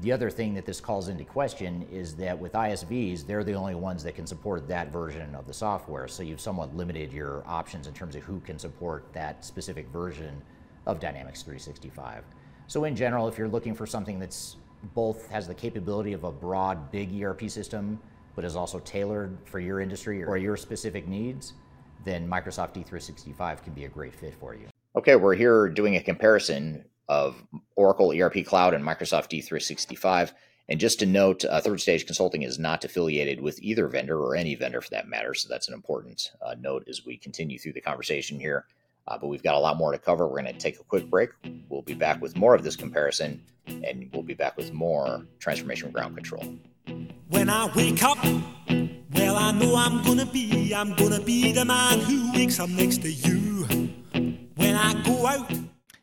the 0.00 0.10
other 0.10 0.28
thing 0.28 0.54
that 0.54 0.66
this 0.66 0.80
calls 0.80 1.08
into 1.08 1.24
question 1.24 1.86
is 1.90 2.16
that 2.16 2.38
with 2.38 2.52
ISVs, 2.52 3.26
they're 3.26 3.44
the 3.44 3.54
only 3.54 3.74
ones 3.74 4.02
that 4.02 4.14
can 4.14 4.26
support 4.26 4.66
that 4.68 4.92
version 4.92 5.34
of 5.34 5.46
the 5.46 5.52
software. 5.52 6.08
So 6.08 6.22
you've 6.22 6.40
somewhat 6.40 6.76
limited 6.76 7.12
your 7.12 7.44
options 7.46 7.86
in 7.86 7.94
terms 7.94 8.16
of 8.16 8.22
who 8.22 8.40
can 8.40 8.58
support 8.58 9.06
that 9.12 9.44
specific 9.44 9.88
version 9.88 10.42
of 10.86 10.98
Dynamics 10.98 11.42
365. 11.42 12.24
So 12.66 12.84
in 12.84 12.96
general, 12.96 13.28
if 13.28 13.38
you're 13.38 13.48
looking 13.48 13.74
for 13.74 13.86
something 13.86 14.18
that's 14.18 14.56
both 14.94 15.28
has 15.28 15.46
the 15.46 15.54
capability 15.54 16.12
of 16.12 16.24
a 16.24 16.32
broad, 16.32 16.90
big 16.90 17.22
ERP 17.22 17.48
system, 17.48 18.00
but 18.34 18.44
is 18.44 18.56
also 18.56 18.80
tailored 18.80 19.38
for 19.44 19.60
your 19.60 19.80
industry 19.80 20.24
or 20.24 20.36
your 20.36 20.56
specific 20.56 21.06
needs, 21.06 21.54
then 22.04 22.28
Microsoft 22.28 22.74
D365 22.74 23.62
can 23.62 23.72
be 23.72 23.84
a 23.84 23.88
great 23.88 24.14
fit 24.14 24.34
for 24.40 24.54
you. 24.54 24.66
Okay, 24.96 25.16
we're 25.16 25.34
here 25.34 25.68
doing 25.68 25.96
a 25.96 26.02
comparison 26.02 26.84
of 27.08 27.42
Oracle 27.76 28.12
ERP 28.12 28.44
Cloud 28.44 28.74
and 28.74 28.84
Microsoft 28.84 29.30
D365. 29.30 30.32
And 30.68 30.80
just 30.80 30.98
to 31.00 31.06
note, 31.06 31.44
uh, 31.44 31.60
Third 31.60 31.80
Stage 31.80 32.06
Consulting 32.06 32.42
is 32.42 32.58
not 32.58 32.84
affiliated 32.84 33.40
with 33.40 33.60
either 33.62 33.86
vendor 33.86 34.18
or 34.18 34.34
any 34.34 34.54
vendor 34.54 34.80
for 34.80 34.90
that 34.90 35.08
matter. 35.08 35.34
So 35.34 35.48
that's 35.48 35.68
an 35.68 35.74
important 35.74 36.30
uh, 36.40 36.54
note 36.58 36.84
as 36.88 37.04
we 37.04 37.18
continue 37.18 37.58
through 37.58 37.74
the 37.74 37.82
conversation 37.82 38.40
here. 38.40 38.64
Uh, 39.06 39.18
but 39.18 39.26
we've 39.26 39.42
got 39.42 39.54
a 39.54 39.58
lot 39.58 39.76
more 39.76 39.92
to 39.92 39.98
cover. 39.98 40.26
We're 40.26 40.40
going 40.40 40.52
to 40.54 40.58
take 40.58 40.80
a 40.80 40.84
quick 40.84 41.10
break. 41.10 41.30
We'll 41.68 41.82
be 41.82 41.94
back 41.94 42.22
with 42.22 42.36
more 42.36 42.54
of 42.54 42.62
this 42.62 42.76
comparison, 42.76 43.42
and 43.66 44.08
we'll 44.14 44.22
be 44.22 44.32
back 44.32 44.56
with 44.56 44.72
more 44.72 45.26
Transformation 45.38 45.90
Ground 45.90 46.14
Control. 46.14 46.56
When 47.28 47.50
I 47.50 47.70
wake 47.74 48.02
up, 48.02 48.16
well, 49.12 49.36
I 49.36 49.52
know 49.52 49.76
I'm 49.76 50.02
going 50.04 50.18
to 50.18 50.26
be, 50.26 50.74
I'm 50.74 50.94
going 50.94 51.12
to 51.12 51.20
be 51.20 51.52
the 51.52 51.66
man 51.66 52.00
who 52.00 52.32
wakes 52.32 52.58
up 52.58 52.70
next 52.70 53.02
to 53.02 53.12
you. 53.12 53.64
When 54.56 54.74
I 54.74 55.02
go 55.02 55.26
out, 55.26 55.50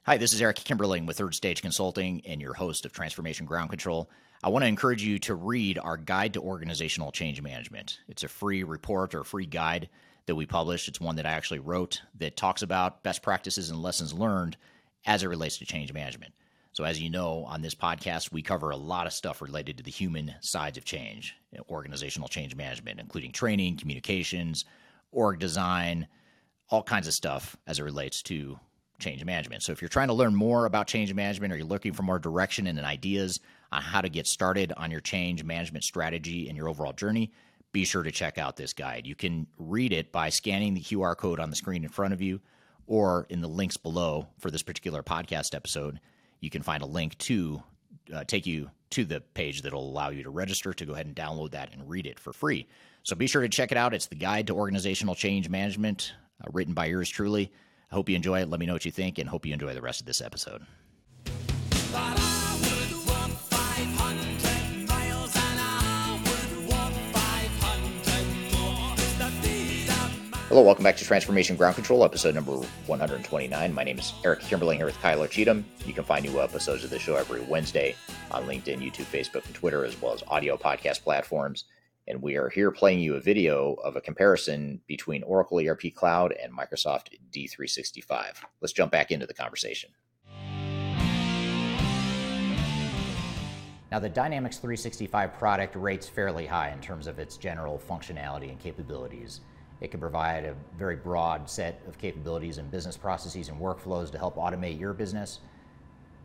Hi, 0.06 0.18
this 0.18 0.34
is 0.34 0.41
Eric 0.41 0.56
Kimberling 0.56 1.06
with 1.06 1.19
Third 1.19 1.36
Stage 1.36 1.61
Consulting 1.61 2.23
and 2.26 2.41
your 2.41 2.56
host 2.56 2.88
of 2.88 2.91
Transformation 2.91 3.45
Ground 3.45 3.69
Control. 3.69 4.10
I 4.44 4.49
want 4.49 4.64
to 4.64 4.68
encourage 4.68 5.03
you 5.03 5.19
to 5.19 5.36
read 5.36 5.78
our 5.78 5.95
Guide 5.95 6.34
to 6.34 6.41
Organizational 6.41 7.11
Change 7.11 7.40
Management. 7.40 7.99
It's 8.07 8.23
a 8.23 8.28
free 8.28 8.64
report 8.64 9.14
or 9.14 9.23
free 9.23 9.45
guide 9.45 9.90
that 10.26 10.34
we 10.34 10.48
published. 10.48 10.88
It's 10.88 10.99
one 10.99 11.18
that 11.18 11.28
I 11.28 11.34
actually 11.34 11.60
wrote 11.60 12.02
that 12.15 12.36
talks 12.36 12.64
about 12.64 13.03
best 13.03 13.22
practices 13.22 13.69
and 13.69 13.84
lessons 13.84 14.11
learned 14.11 14.57
as 15.06 15.22
it 15.22 15.28
relates 15.28 15.60
to 15.60 15.68
change 15.68 15.94
management. 15.94 16.34
So, 16.73 16.84
as 16.84 16.99
you 16.99 17.11
know, 17.11 17.45
on 17.45 17.61
this 17.61 17.76
podcast, 17.76 18.32
we 18.32 18.41
cover 18.41 18.72
a 18.72 18.78
lot 18.78 19.06
of 19.06 19.14
stuff 19.14 19.40
related 19.40 19.78
to 19.78 19.84
the 19.84 19.91
human 19.91 20.34
sides 20.40 20.80
of 20.80 20.84
change, 20.84 21.36
organizational 21.69 22.28
change 22.28 22.56
management, 22.56 22.99
including 22.99 23.34
training, 23.34 23.78
communications, 23.78 24.65
org 25.11 25.38
design, 25.38 26.07
all 26.69 26.82
kinds 26.82 27.07
of 27.07 27.14
stuff 27.14 27.56
as 27.68 27.78
it 27.78 27.84
relates 27.84 28.23
to 28.23 28.60
change 29.02 29.23
management. 29.26 29.64
So 29.64 29.72
if 29.72 29.82
you're 29.82 29.90
trying 29.90 30.07
to 30.07 30.14
learn 30.14 30.36
more 30.36 30.65
about 30.65 30.88
change 30.88 31.14
management 31.14 31.52
or 31.52 31.57
you're 31.57 31.65
looking 31.65 31.94
for 31.94 32.03
more 32.03 32.19
direction 32.19 32.68
and 32.68 32.80
ideas 32.80 33.40
on 33.72 33.82
how 33.82 34.02
to 34.02 34.10
get 34.10 34.28
started 34.28 34.72
on 34.78 34.91
your 34.91 35.02
change 35.02 35.44
management 35.44 35.84
strategy 35.84 36.48
and 36.48 36.57
your 36.57 36.69
overall 36.69 36.94
journey, 36.94 37.32
be 37.72 37.86
sure 37.86 38.03
to 38.03 38.11
check 38.11 38.38
out 38.38 38.57
this 38.57 38.73
guide. 38.73 39.07
You 39.07 39.15
can 39.15 39.48
read 39.57 39.94
it 39.94 40.11
by 40.11 40.30
scanning 40.30 40.73
the 40.73 40.82
QR 40.82 41.15
code 41.15 41.40
on 41.40 41.49
the 41.49 41.56
screen 41.56 41.84
in 41.84 41.90
front 41.90 42.14
of 42.14 42.22
you, 42.22 42.41
or 42.88 43.26
in 43.30 43.41
the 43.41 43.48
links 43.48 43.78
below 43.78 44.28
for 44.40 44.52
this 44.52 44.64
particular 44.64 45.02
podcast 45.03 45.56
episode, 45.56 45.99
you 46.41 46.49
can 46.49 46.61
find 46.61 46.84
a 46.84 46.88
link 46.88 47.18
to 47.19 47.64
uh, 48.14 48.23
take 48.26 48.45
you 48.45 48.69
to 48.90 49.06
the 49.06 49.22
page 49.22 49.61
that'll 49.61 49.90
allow 49.90 50.10
you 50.10 50.23
to 50.23 50.30
register 50.30 50.73
to 50.73 50.86
go 50.86 50.94
ahead 50.94 51.06
and 51.06 51.15
download 51.15 51.52
that 51.52 51.72
and 51.72 51.90
read 51.90 52.06
it 52.06 52.19
for 52.19 52.34
free. 52.34 52.68
So 53.03 53.15
be 53.15 53.28
sure 53.28 53.41
to 53.41 53.49
check 53.49 53.72
it 53.72 53.78
out. 53.78 53.94
It's 53.94 54.07
the 54.07 54.15
Guide 54.15 54.48
to 54.48 54.53
Organizational 54.53 55.15
Change 55.15 55.49
Management, 55.49 56.14
uh, 56.44 56.49
written 56.52 56.73
by 56.73 56.86
yours 56.86 57.10
truly. 57.10 57.52
Hope 57.91 58.07
you 58.07 58.15
enjoy 58.15 58.41
it. 58.41 58.49
Let 58.49 58.59
me 58.59 58.65
know 58.65 58.73
what 58.73 58.85
you 58.85 58.91
think, 58.91 59.18
and 59.18 59.27
hope 59.27 59.45
you 59.45 59.53
enjoy 59.53 59.73
the 59.73 59.81
rest 59.81 59.99
of 59.99 60.05
this 60.05 60.22
episode. 60.22 60.65
Hello, 70.47 70.63
welcome 70.63 70.84
back 70.84 70.97
to 70.97 71.05
Transformation 71.05 71.55
Ground 71.55 71.76
Control, 71.76 72.03
episode 72.03 72.35
number 72.35 72.51
129. 72.51 73.73
My 73.73 73.84
name 73.85 73.99
is 73.99 74.13
Eric 74.26 74.41
Kimberling 74.41 74.76
here 74.76 74.85
with 74.85 74.97
Kyler 74.97 75.30
Cheatham. 75.30 75.65
You 75.85 75.93
can 75.93 76.03
find 76.03 76.26
new 76.26 76.41
episodes 76.41 76.84
of 76.84 76.89
the 76.89 76.99
show 76.99 77.15
every 77.15 77.39
Wednesday 77.41 77.95
on 78.31 78.43
LinkedIn, 78.43 78.80
YouTube, 78.80 79.05
Facebook, 79.05 79.45
and 79.45 79.55
Twitter, 79.55 79.85
as 79.85 80.01
well 80.01 80.13
as 80.13 80.23
audio 80.27 80.57
podcast 80.57 81.03
platforms. 81.03 81.65
And 82.12 82.22
we 82.22 82.36
are 82.36 82.50
here 82.50 82.72
playing 82.72 83.00
you 83.00 83.16
a 83.16 83.22
video 83.22 83.76
of 83.86 83.96
a 83.96 84.02
comparison 84.02 84.82
between 84.86 85.24
Oracle 85.24 85.66
ERP 85.66 85.96
Cloud 85.96 86.34
and 86.34 86.52
Microsoft 86.52 87.06
D365. 87.32 88.36
Let's 88.60 88.74
jump 88.74 88.92
back 88.92 89.12
into 89.12 89.26
the 89.26 89.34
conversation. 89.34 89.92
Now, 93.90 94.00
the 94.00 94.10
Dynamics 94.10 94.58
365 94.58 95.34
product 95.36 95.78
rates 95.78 96.10
fairly 96.10 96.46
high 96.46 96.72
in 96.72 96.82
terms 96.82 97.08
of 97.08 97.18
its 97.18 97.38
general 97.38 97.82
functionality 97.90 98.50
and 98.50 98.60
capabilities. 98.60 99.40
It 99.80 99.90
can 99.90 100.02
provide 100.02 100.44
a 100.44 100.54
very 100.78 100.98
broad 100.98 101.50
set 101.50 101.82
of 101.88 101.98
capabilities 101.98 102.58
and 102.58 102.70
business 102.70 102.98
processes 102.98 103.48
and 103.48 103.58
workflows 103.58 104.12
to 104.12 104.18
help 104.18 104.36
automate 104.36 104.78
your 104.78 104.92
business. 104.92 105.40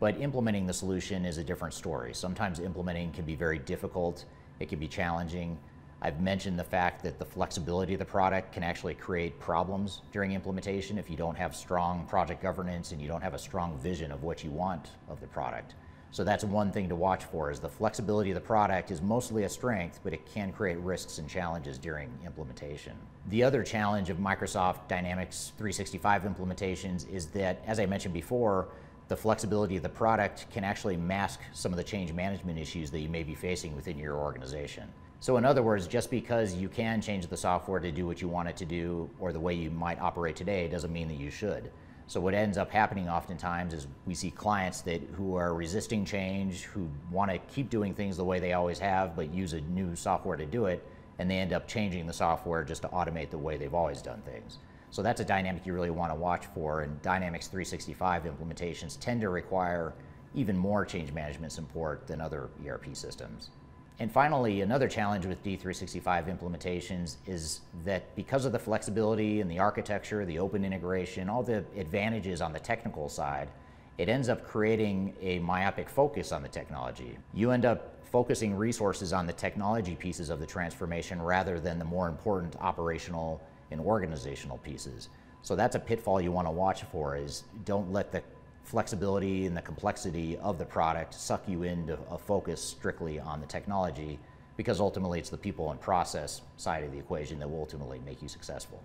But 0.01 0.19
implementing 0.19 0.67
the 0.67 0.73
solution 0.73 1.23
is 1.23 1.37
a 1.37 1.45
different 1.45 1.73
story. 1.73 2.13
Sometimes 2.13 2.59
implementing 2.59 3.13
can 3.13 3.23
be 3.23 3.35
very 3.35 3.57
difficult, 3.57 4.25
it 4.59 4.67
can 4.67 4.79
be 4.79 4.87
challenging. 4.89 5.57
I've 5.99 6.21
mentioned 6.21 6.59
the 6.59 6.63
fact 6.63 7.01
that 7.03 7.17
the 7.17 7.25
flexibility 7.25 7.93
of 7.93 7.99
the 7.99 8.05
product 8.05 8.53
can 8.53 8.61
actually 8.61 8.93
create 8.93 9.39
problems 9.39 10.01
during 10.11 10.33
implementation 10.33 10.99
if 10.99 11.09
you 11.09 11.17
don't 11.17 11.35
have 11.35 11.55
strong 11.55 12.05
project 12.05 12.41
governance 12.41 12.91
and 12.91 13.01
you 13.01 13.07
don't 13.07 13.21
have 13.21 13.33
a 13.33 13.39
strong 13.39 13.79
vision 13.79 14.11
of 14.11 14.21
what 14.21 14.43
you 14.43 14.51
want 14.51 14.91
of 15.09 15.19
the 15.19 15.27
product. 15.27 15.73
So 16.11 16.23
that's 16.23 16.43
one 16.43 16.71
thing 16.71 16.87
to 16.89 16.95
watch 16.95 17.25
for 17.25 17.51
is 17.51 17.59
the 17.59 17.67
flexibility 17.67 18.29
of 18.29 18.35
the 18.35 18.41
product 18.41 18.91
is 18.91 19.01
mostly 19.01 19.43
a 19.43 19.49
strength, 19.49 19.99
but 20.03 20.13
it 20.13 20.25
can 20.25 20.51
create 20.51 20.77
risks 20.77 21.17
and 21.17 21.27
challenges 21.27 21.77
during 21.77 22.11
implementation. 22.23 22.93
The 23.29 23.43
other 23.43 23.63
challenge 23.63 24.09
of 24.09 24.17
Microsoft 24.17 24.87
Dynamics 24.87 25.51
365 25.57 26.23
implementations 26.23 27.09
is 27.09 27.25
that, 27.27 27.61
as 27.65 27.79
I 27.79 27.87
mentioned 27.87 28.13
before, 28.13 28.69
the 29.07 29.17
flexibility 29.17 29.77
of 29.77 29.83
the 29.83 29.89
product 29.89 30.49
can 30.51 30.63
actually 30.63 30.95
mask 30.95 31.39
some 31.53 31.73
of 31.73 31.77
the 31.77 31.83
change 31.83 32.13
management 32.13 32.59
issues 32.59 32.91
that 32.91 32.99
you 32.99 33.09
may 33.09 33.23
be 33.23 33.35
facing 33.35 33.75
within 33.75 33.97
your 33.97 34.15
organization. 34.15 34.87
So, 35.19 35.37
in 35.37 35.45
other 35.45 35.63
words, 35.63 35.87
just 35.87 36.11
because 36.11 36.53
you 36.53 36.69
can 36.69 37.01
change 37.01 37.27
the 37.27 37.37
software 37.37 37.79
to 37.79 37.91
do 37.91 38.05
what 38.05 38.21
you 38.21 38.27
want 38.27 38.49
it 38.49 38.57
to 38.57 38.65
do 38.65 39.09
or 39.19 39.33
the 39.33 39.39
way 39.39 39.53
you 39.53 39.71
might 39.71 39.99
operate 39.99 40.35
today 40.35 40.67
doesn't 40.67 40.93
mean 40.93 41.07
that 41.07 41.17
you 41.17 41.31
should. 41.31 41.71
So 42.09 42.21
what 42.21 42.33
ends 42.33 42.57
up 42.57 42.71
happening 42.71 43.09
oftentimes 43.09 43.73
is 43.73 43.85
we 44.05 44.15
see 44.15 44.31
clients 44.31 44.79
that 44.81 45.01
who 45.15 45.35
are 45.35 45.53
resisting 45.53 46.05
change, 46.05 46.63
who 46.63 46.89
want 47.11 47.29
to 47.31 47.37
keep 47.37 47.69
doing 47.69 47.93
things 47.93 48.15
the 48.15 48.23
way 48.23 48.39
they 48.39 48.53
always 48.53 48.79
have, 48.79 49.13
but 49.13 49.33
use 49.33 49.51
a 49.51 49.59
new 49.61 49.93
software 49.93 50.37
to 50.37 50.45
do 50.45 50.67
it, 50.67 50.87
and 51.19 51.29
they 51.29 51.35
end 51.35 51.51
up 51.51 51.67
changing 51.67 52.07
the 52.07 52.13
software 52.13 52.63
just 52.63 52.83
to 52.83 52.87
automate 52.89 53.29
the 53.29 53.37
way 53.37 53.57
they've 53.57 53.73
always 53.73 54.01
done 54.01 54.21
things. 54.21 54.59
So 54.89 55.01
that's 55.01 55.19
a 55.19 55.25
dynamic 55.25 55.65
you 55.65 55.73
really 55.73 55.89
want 55.89 56.13
to 56.13 56.15
watch 56.15 56.45
for, 56.53 56.81
and 56.81 57.01
Dynamics 57.01 57.47
365 57.47 58.23
implementations 58.23 58.97
tend 58.97 59.19
to 59.19 59.27
require 59.27 59.93
even 60.33 60.55
more 60.57 60.85
change 60.85 61.11
management 61.11 61.51
support 61.51 62.07
than 62.07 62.21
other 62.21 62.49
ERP 62.65 62.95
systems. 62.95 63.49
And 63.99 64.11
finally, 64.11 64.61
another 64.61 64.87
challenge 64.87 65.25
with 65.25 65.43
D365 65.43 66.27
implementations 66.27 67.17
is 67.25 67.61
that 67.83 68.15
because 68.15 68.45
of 68.45 68.51
the 68.51 68.59
flexibility 68.59 69.41
and 69.41 69.49
the 69.49 69.57
architecture, 69.57 70.23
the 70.23 70.37
open 70.37 70.63
integration, 70.63 71.29
all 71.29 71.41
the 71.41 71.63
advantages 71.75 72.39
on 72.39 72.53
the 72.53 72.59
technical 72.59 73.09
side, 73.09 73.49
it 73.97 74.07
ends 74.07 74.29
up 74.29 74.45
creating 74.45 75.15
a 75.19 75.39
myopic 75.39 75.89
focus 75.89 76.31
on 76.31 76.43
the 76.43 76.47
technology. 76.47 77.17
You 77.33 77.49
end 77.49 77.65
up 77.65 77.95
focusing 78.11 78.55
resources 78.55 79.13
on 79.13 79.25
the 79.25 79.33
technology 79.33 79.95
pieces 79.95 80.29
of 80.29 80.39
the 80.39 80.45
transformation 80.45 81.19
rather 81.19 81.59
than 81.59 81.79
the 81.79 81.85
more 81.85 82.07
important 82.07 82.55
operational 82.61 83.41
and 83.71 83.81
organizational 83.81 84.59
pieces. 84.59 85.09
So 85.41 85.55
that's 85.55 85.75
a 85.75 85.79
pitfall 85.79 86.21
you 86.21 86.31
want 86.31 86.47
to 86.47 86.51
watch 86.51 86.83
for 86.83 87.15
is 87.15 87.43
don't 87.65 87.91
let 87.91 88.11
the 88.11 88.21
flexibility 88.67 89.45
and 89.45 89.55
the 89.55 89.61
complexity 89.61 90.37
of 90.39 90.57
the 90.57 90.65
product 90.65 91.13
suck 91.13 91.41
you 91.47 91.63
into 91.63 91.97
a 92.11 92.17
focus 92.17 92.61
strictly 92.61 93.17
on 93.17 93.39
the 93.39 93.47
technology 93.47 94.19
because 94.57 94.81
ultimately 94.81 95.19
it's 95.19 95.29
the 95.29 95.37
people 95.37 95.71
and 95.71 95.79
process 95.79 96.41
side 96.57 96.83
of 96.83 96.91
the 96.91 96.97
equation 96.97 97.39
that 97.39 97.49
will 97.49 97.61
ultimately 97.61 98.01
make 98.05 98.21
you 98.21 98.27
successful. 98.27 98.83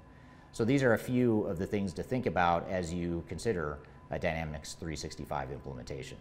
So 0.53 0.65
these 0.65 0.85
are 0.85 0.93
a 0.93 0.99
few 0.99 1.43
of 1.47 1.59
the 1.59 1.67
things 1.67 1.93
to 1.95 2.03
think 2.05 2.27
about 2.27 2.71
as 2.71 2.95
you 2.95 3.25
consider 3.29 3.79
a 4.13 4.21
Dynamics 4.21 4.75
365 4.75 5.51
implementation. 5.51 6.17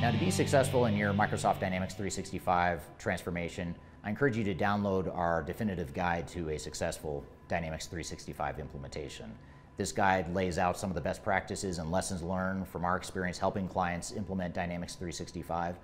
Now, 0.00 0.10
to 0.10 0.18
be 0.18 0.32
successful 0.32 0.86
in 0.86 0.96
your 0.96 1.12
Microsoft 1.12 1.60
Dynamics 1.60 1.94
365 1.94 2.80
transformation, 2.98 3.76
I 4.04 4.10
encourage 4.10 4.36
you 4.36 4.42
to 4.44 4.54
download 4.54 5.16
our 5.16 5.44
definitive 5.44 5.94
guide 5.94 6.26
to 6.28 6.50
a 6.50 6.58
successful 6.58 7.24
Dynamics 7.46 7.86
365 7.86 8.58
implementation. 8.58 9.32
This 9.76 9.92
guide 9.92 10.34
lays 10.34 10.58
out 10.58 10.76
some 10.76 10.90
of 10.90 10.96
the 10.96 11.00
best 11.00 11.22
practices 11.22 11.78
and 11.78 11.92
lessons 11.92 12.20
learned 12.20 12.66
from 12.66 12.84
our 12.84 12.96
experience 12.96 13.38
helping 13.38 13.68
clients 13.68 14.10
implement 14.10 14.54
Dynamics 14.54 14.96
365. 14.96 15.76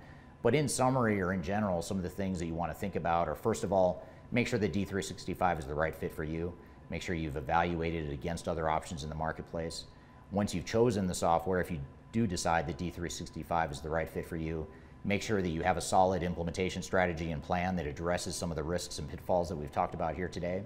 But 0.43 0.53
in 0.53 0.67
summary 0.67 1.21
or 1.21 1.31
in 1.31 1.41
general, 1.41 1.81
some 1.81 1.95
of 1.95 2.03
the 2.03 2.09
things 2.09 2.39
that 2.39 2.45
you 2.45 2.53
want 2.53 2.73
to 2.73 2.77
think 2.77 2.97
about 2.97 3.29
are 3.29 3.35
first 3.35 3.63
of 3.63 3.71
all, 3.71 4.05
make 4.33 4.47
sure 4.47 4.59
that 4.59 4.73
D365 4.73 5.59
is 5.59 5.65
the 5.65 5.73
right 5.73 5.95
fit 5.95 6.13
for 6.13 6.25
you. 6.25 6.53
Make 6.89 7.01
sure 7.01 7.15
you've 7.15 7.37
evaluated 7.37 8.09
it 8.09 8.13
against 8.13 8.49
other 8.49 8.67
options 8.67 9.03
in 9.03 9.09
the 9.09 9.15
marketplace. 9.15 9.85
Once 10.31 10.53
you've 10.53 10.65
chosen 10.65 11.07
the 11.07 11.15
software, 11.15 11.61
if 11.61 11.71
you 11.71 11.79
do 12.11 12.27
decide 12.27 12.67
that 12.67 12.77
D365 12.77 13.71
is 13.71 13.79
the 13.79 13.89
right 13.89 14.09
fit 14.09 14.27
for 14.27 14.35
you, 14.35 14.67
make 15.03 15.21
sure 15.21 15.41
that 15.41 15.49
you 15.49 15.61
have 15.61 15.77
a 15.77 15.81
solid 15.81 16.23
implementation 16.23 16.81
strategy 16.81 17.31
and 17.31 17.41
plan 17.41 17.75
that 17.77 17.87
addresses 17.87 18.35
some 18.35 18.51
of 18.51 18.57
the 18.57 18.63
risks 18.63 18.99
and 18.99 19.09
pitfalls 19.09 19.49
that 19.49 19.55
we've 19.55 19.71
talked 19.71 19.93
about 19.93 20.15
here 20.15 20.27
today. 20.27 20.63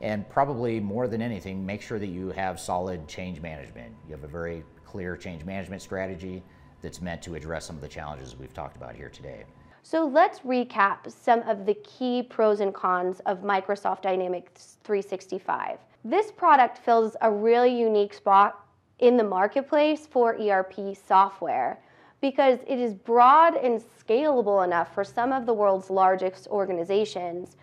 And 0.00 0.28
probably 0.28 0.80
more 0.80 1.08
than 1.08 1.20
anything, 1.20 1.64
make 1.64 1.82
sure 1.82 1.98
that 1.98 2.06
you 2.06 2.30
have 2.30 2.58
solid 2.58 3.06
change 3.06 3.40
management. 3.40 3.94
You 4.06 4.14
have 4.14 4.24
a 4.24 4.28
very 4.28 4.64
clear 4.84 5.16
change 5.16 5.44
management 5.44 5.82
strategy 5.82 6.42
that's 6.82 7.02
meant 7.02 7.22
to 7.22 7.34
address 7.34 7.66
some 7.66 7.76
of 7.76 7.82
the 7.82 7.88
challenges 7.88 8.36
we've 8.36 8.54
talked 8.54 8.76
about 8.76 8.94
here 8.94 9.10
today. 9.10 9.44
So 9.82 10.06
let's 10.06 10.40
recap 10.40 11.10
some 11.10 11.40
of 11.42 11.66
the 11.66 11.74
key 11.74 12.22
pros 12.22 12.60
and 12.60 12.74
cons 12.74 13.20
of 13.26 13.42
Microsoft 13.42 14.02
Dynamics 14.02 14.78
365. 14.84 15.78
This 16.04 16.30
product 16.30 16.78
fills 16.78 17.16
a 17.20 17.30
really 17.30 17.78
unique 17.78 18.14
spot 18.14 18.66
in 18.98 19.16
the 19.16 19.24
marketplace 19.24 20.06
for 20.06 20.36
ERP 20.36 20.96
software 20.96 21.80
because 22.20 22.60
it 22.66 22.78
is 22.78 22.94
broad 22.94 23.56
and 23.56 23.80
scalable 23.80 24.64
enough 24.64 24.94
for 24.94 25.04
some 25.04 25.32
of 25.32 25.46
the 25.46 25.54
world's 25.54 25.90
largest 25.90 26.46
organizations. 26.48 27.56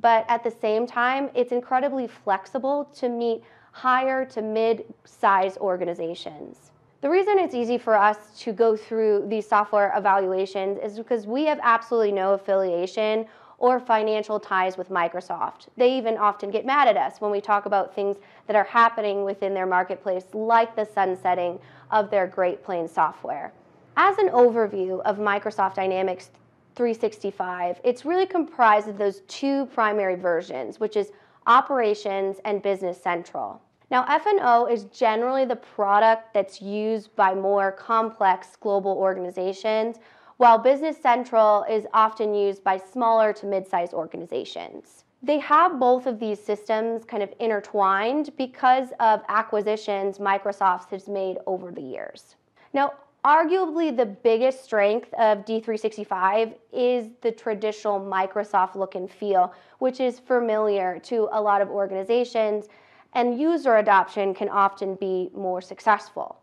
But 0.00 0.24
at 0.28 0.44
the 0.44 0.50
same 0.50 0.86
time, 0.86 1.30
it's 1.34 1.52
incredibly 1.52 2.06
flexible 2.06 2.84
to 2.96 3.08
meet 3.08 3.42
higher 3.72 4.24
to 4.24 4.42
mid 4.42 4.84
size 5.04 5.56
organizations. 5.58 6.72
The 7.00 7.10
reason 7.10 7.38
it's 7.38 7.54
easy 7.54 7.78
for 7.78 7.94
us 7.94 8.38
to 8.40 8.52
go 8.52 8.76
through 8.76 9.26
these 9.28 9.46
software 9.46 9.92
evaluations 9.96 10.78
is 10.82 10.98
because 10.98 11.26
we 11.26 11.44
have 11.44 11.60
absolutely 11.62 12.10
no 12.10 12.32
affiliation 12.32 13.26
or 13.58 13.78
financial 13.78 14.40
ties 14.40 14.76
with 14.76 14.88
Microsoft. 14.88 15.66
They 15.76 15.96
even 15.96 16.16
often 16.16 16.50
get 16.50 16.64
mad 16.64 16.88
at 16.88 16.96
us 16.96 17.20
when 17.20 17.30
we 17.30 17.40
talk 17.40 17.66
about 17.66 17.94
things 17.94 18.16
that 18.46 18.56
are 18.56 18.64
happening 18.64 19.24
within 19.24 19.54
their 19.54 19.66
marketplace, 19.66 20.24
like 20.32 20.74
the 20.74 20.84
sunsetting 20.84 21.58
of 21.90 22.10
their 22.10 22.26
Great 22.26 22.64
Plains 22.64 22.92
software. 22.92 23.52
As 24.00 24.16
an 24.18 24.28
overview 24.28 25.00
of 25.00 25.18
Microsoft 25.18 25.74
Dynamics 25.74 26.30
365, 26.76 27.80
it's 27.82 28.04
really 28.04 28.26
comprised 28.26 28.86
of 28.86 28.96
those 28.96 29.22
two 29.22 29.66
primary 29.74 30.14
versions, 30.14 30.78
which 30.78 30.96
is 30.96 31.10
Operations 31.48 32.36
and 32.44 32.62
Business 32.62 33.02
Central. 33.02 33.60
Now, 33.90 34.04
F&O 34.08 34.66
is 34.66 34.84
generally 34.84 35.44
the 35.44 35.56
product 35.56 36.32
that's 36.32 36.62
used 36.62 37.16
by 37.16 37.34
more 37.34 37.72
complex 37.72 38.54
global 38.54 38.92
organizations 38.92 39.96
while 40.36 40.58
Business 40.58 40.96
Central 40.96 41.64
is 41.68 41.84
often 41.92 42.34
used 42.34 42.62
by 42.62 42.76
smaller 42.76 43.32
to 43.32 43.46
mid 43.46 43.66
sized 43.66 43.94
organizations. 43.94 45.06
They 45.24 45.40
have 45.40 45.80
both 45.80 46.06
of 46.06 46.20
these 46.20 46.38
systems 46.38 47.04
kind 47.04 47.24
of 47.24 47.34
intertwined 47.40 48.30
because 48.38 48.90
of 49.00 49.22
acquisitions 49.28 50.18
Microsoft 50.18 50.90
has 50.90 51.08
made 51.08 51.38
over 51.48 51.72
the 51.72 51.82
years. 51.82 52.36
Now, 52.72 52.92
Arguably, 53.28 53.94
the 53.94 54.06
biggest 54.06 54.64
strength 54.64 55.12
of 55.12 55.44
D365 55.44 56.54
is 56.72 57.10
the 57.20 57.30
traditional 57.30 58.00
Microsoft 58.00 58.74
look 58.74 58.94
and 58.94 59.10
feel, 59.10 59.52
which 59.80 60.00
is 60.00 60.18
familiar 60.18 60.98
to 61.00 61.28
a 61.32 61.38
lot 61.38 61.60
of 61.60 61.68
organizations, 61.68 62.68
and 63.12 63.38
user 63.38 63.76
adoption 63.76 64.32
can 64.32 64.48
often 64.48 64.94
be 64.94 65.28
more 65.34 65.60
successful. 65.60 66.40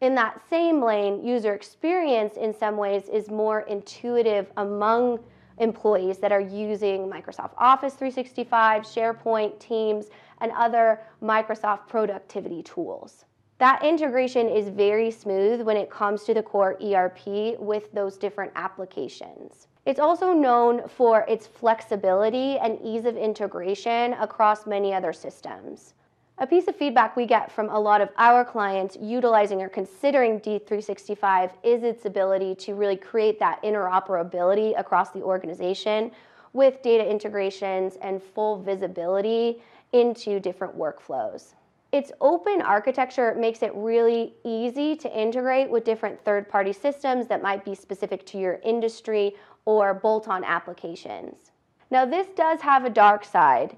In 0.00 0.16
that 0.16 0.42
same 0.50 0.82
lane, 0.82 1.24
user 1.24 1.54
experience 1.54 2.36
in 2.36 2.52
some 2.52 2.76
ways 2.76 3.08
is 3.08 3.30
more 3.30 3.60
intuitive 3.60 4.50
among 4.56 5.20
employees 5.58 6.18
that 6.18 6.32
are 6.32 6.40
using 6.40 7.08
Microsoft 7.08 7.52
Office 7.56 7.94
365, 7.94 8.82
SharePoint, 8.82 9.60
Teams, 9.60 10.06
and 10.40 10.50
other 10.56 11.00
Microsoft 11.22 11.86
productivity 11.86 12.64
tools. 12.64 13.24
That 13.58 13.84
integration 13.84 14.48
is 14.48 14.68
very 14.68 15.10
smooth 15.10 15.62
when 15.62 15.76
it 15.76 15.90
comes 15.90 16.22
to 16.24 16.34
the 16.34 16.44
core 16.44 16.76
ERP 16.80 17.58
with 17.58 17.90
those 17.92 18.16
different 18.16 18.52
applications. 18.54 19.66
It's 19.84 19.98
also 19.98 20.32
known 20.32 20.86
for 20.88 21.24
its 21.28 21.48
flexibility 21.48 22.56
and 22.58 22.78
ease 22.84 23.04
of 23.04 23.16
integration 23.16 24.12
across 24.14 24.64
many 24.64 24.94
other 24.94 25.12
systems. 25.12 25.94
A 26.38 26.46
piece 26.46 26.68
of 26.68 26.76
feedback 26.76 27.16
we 27.16 27.26
get 27.26 27.50
from 27.50 27.68
a 27.70 27.80
lot 27.80 28.00
of 28.00 28.10
our 28.16 28.44
clients 28.44 28.96
utilizing 29.00 29.60
or 29.60 29.68
considering 29.68 30.38
D365 30.38 31.50
is 31.64 31.82
its 31.82 32.04
ability 32.04 32.54
to 32.56 32.76
really 32.76 32.96
create 32.96 33.40
that 33.40 33.60
interoperability 33.64 34.78
across 34.78 35.10
the 35.10 35.22
organization 35.22 36.12
with 36.52 36.80
data 36.82 37.04
integrations 37.04 37.96
and 38.02 38.22
full 38.22 38.62
visibility 38.62 39.60
into 39.92 40.38
different 40.38 40.78
workflows. 40.78 41.54
Its 41.90 42.12
open 42.20 42.60
architecture 42.60 43.34
makes 43.34 43.62
it 43.62 43.72
really 43.74 44.34
easy 44.44 44.94
to 44.94 45.18
integrate 45.18 45.70
with 45.70 45.84
different 45.84 46.22
third 46.22 46.46
party 46.48 46.72
systems 46.72 47.26
that 47.26 47.42
might 47.42 47.64
be 47.64 47.74
specific 47.74 48.26
to 48.26 48.38
your 48.38 48.60
industry 48.62 49.34
or 49.64 49.94
bolt 49.94 50.28
on 50.28 50.44
applications. 50.44 51.50
Now, 51.90 52.04
this 52.04 52.26
does 52.36 52.60
have 52.60 52.84
a 52.84 52.90
dark 52.90 53.24
side 53.24 53.76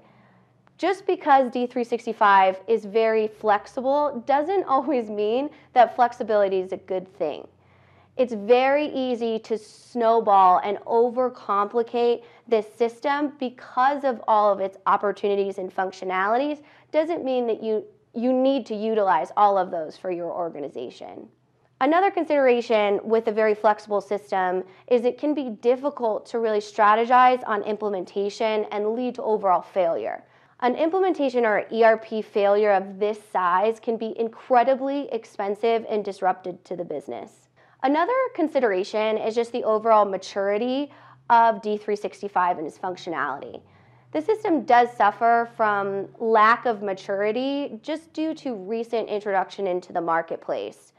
just 0.77 1.05
because 1.05 1.51
D365 1.51 2.57
is 2.67 2.85
very 2.85 3.27
flexible 3.27 4.23
doesn't 4.25 4.63
always 4.67 5.09
mean 5.09 5.49
that 5.73 5.95
flexibility 5.95 6.59
is 6.59 6.73
a 6.73 6.77
good 6.77 7.07
thing. 7.17 7.47
It's 8.17 8.33
very 8.33 8.87
easy 8.87 9.39
to 9.39 9.57
snowball 9.57 10.59
and 10.63 10.77
overcomplicate 10.79 12.23
this 12.47 12.65
system 12.73 13.33
because 13.39 14.03
of 14.03 14.21
all 14.27 14.51
of 14.51 14.59
its 14.59 14.77
opportunities 14.85 15.59
and 15.59 15.73
functionalities. 15.73 16.61
Doesn't 16.91 17.23
mean 17.23 17.47
that 17.47 17.63
you, 17.63 17.85
you 18.13 18.33
need 18.33 18.65
to 18.67 18.75
utilize 18.75 19.31
all 19.37 19.57
of 19.57 19.71
those 19.71 19.97
for 19.97 20.11
your 20.11 20.31
organization. 20.31 21.27
Another 21.79 22.11
consideration 22.11 22.99
with 23.03 23.27
a 23.27 23.31
very 23.31 23.55
flexible 23.55 24.01
system 24.01 24.63
is 24.87 25.03
it 25.03 25.17
can 25.17 25.33
be 25.33 25.49
difficult 25.49 26.27
to 26.27 26.37
really 26.37 26.59
strategize 26.59 27.41
on 27.47 27.63
implementation 27.63 28.65
and 28.71 28.89
lead 28.89 29.15
to 29.15 29.23
overall 29.23 29.63
failure. 29.63 30.23
An 30.59 30.75
implementation 30.75 31.43
or 31.43 31.65
ERP 31.73 32.23
failure 32.23 32.71
of 32.71 32.99
this 32.99 33.19
size 33.31 33.79
can 33.79 33.97
be 33.97 34.13
incredibly 34.19 35.09
expensive 35.11 35.83
and 35.89 36.05
disruptive 36.05 36.63
to 36.65 36.75
the 36.75 36.85
business. 36.85 37.49
Another 37.81 38.13
consideration 38.35 39.17
is 39.17 39.33
just 39.33 39.51
the 39.51 39.63
overall 39.63 40.05
maturity 40.05 40.91
of 41.31 41.63
D365 41.63 42.59
and 42.59 42.67
its 42.67 42.77
functionality. 42.77 43.61
The 44.11 44.21
system 44.21 44.65
does 44.65 44.91
suffer 44.91 45.49
from 45.55 46.09
lack 46.19 46.65
of 46.65 46.81
maturity 46.81 47.79
just 47.81 48.11
due 48.11 48.33
to 48.35 48.55
recent 48.55 49.07
introduction 49.07 49.67
into 49.67 49.93
the 49.93 50.01
marketplace. 50.01 50.91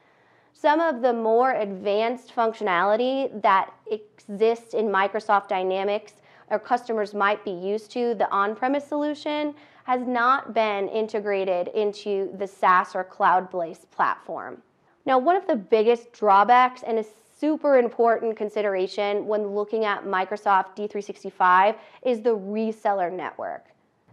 Some 0.54 0.80
of 0.80 1.02
the 1.02 1.12
more 1.12 1.52
advanced 1.52 2.34
functionality 2.34 3.42
that 3.42 3.70
exists 3.90 4.72
in 4.72 4.86
Microsoft 4.86 5.48
Dynamics 5.48 6.14
or 6.50 6.58
customers 6.58 7.12
might 7.12 7.44
be 7.44 7.50
used 7.50 7.90
to, 7.92 8.14
the 8.14 8.30
on 8.30 8.54
premise 8.54 8.86
solution, 8.86 9.54
has 9.84 10.06
not 10.06 10.54
been 10.54 10.88
integrated 10.88 11.68
into 11.68 12.34
the 12.38 12.46
SaaS 12.46 12.94
or 12.94 13.04
cloud 13.04 13.50
based 13.50 13.90
platform. 13.90 14.62
Now, 15.04 15.18
one 15.18 15.36
of 15.36 15.46
the 15.46 15.56
biggest 15.56 16.12
drawbacks 16.12 16.82
and 16.82 16.98
super 17.42 17.76
important 17.76 18.36
consideration 18.36 19.26
when 19.26 19.48
looking 19.48 19.84
at 19.84 20.04
Microsoft 20.04 20.76
D365 20.76 21.74
is 22.02 22.20
the 22.20 22.30
reseller 22.30 23.12
network. 23.12 23.64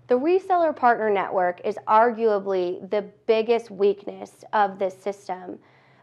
The 0.08 0.18
reseller 0.18 0.76
partner 0.76 1.12
network 1.12 1.62
is 1.64 1.78
arguably 1.88 2.90
the 2.90 3.04
biggest 3.28 3.70
weakness 3.70 4.44
of 4.54 4.80
this 4.80 4.96
system 5.00 5.60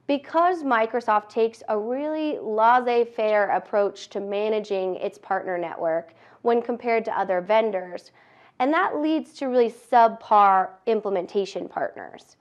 because 0.06 0.62
Microsoft 0.62 1.28
takes 1.28 1.64
a 1.68 1.76
really 1.76 2.38
laissez 2.40 3.02
faire 3.02 3.50
approach 3.50 4.08
to 4.10 4.20
managing 4.20 4.94
its 4.94 5.18
partner 5.18 5.58
network 5.58 6.14
when 6.42 6.62
compared 6.62 7.04
to 7.06 7.18
other 7.18 7.40
vendors. 7.40 8.12
And 8.60 8.72
that 8.72 8.98
leads 8.98 9.32
to 9.38 9.46
really 9.46 9.72
subpar 9.72 10.68
implementation 10.86 11.68
partners. 11.68 12.36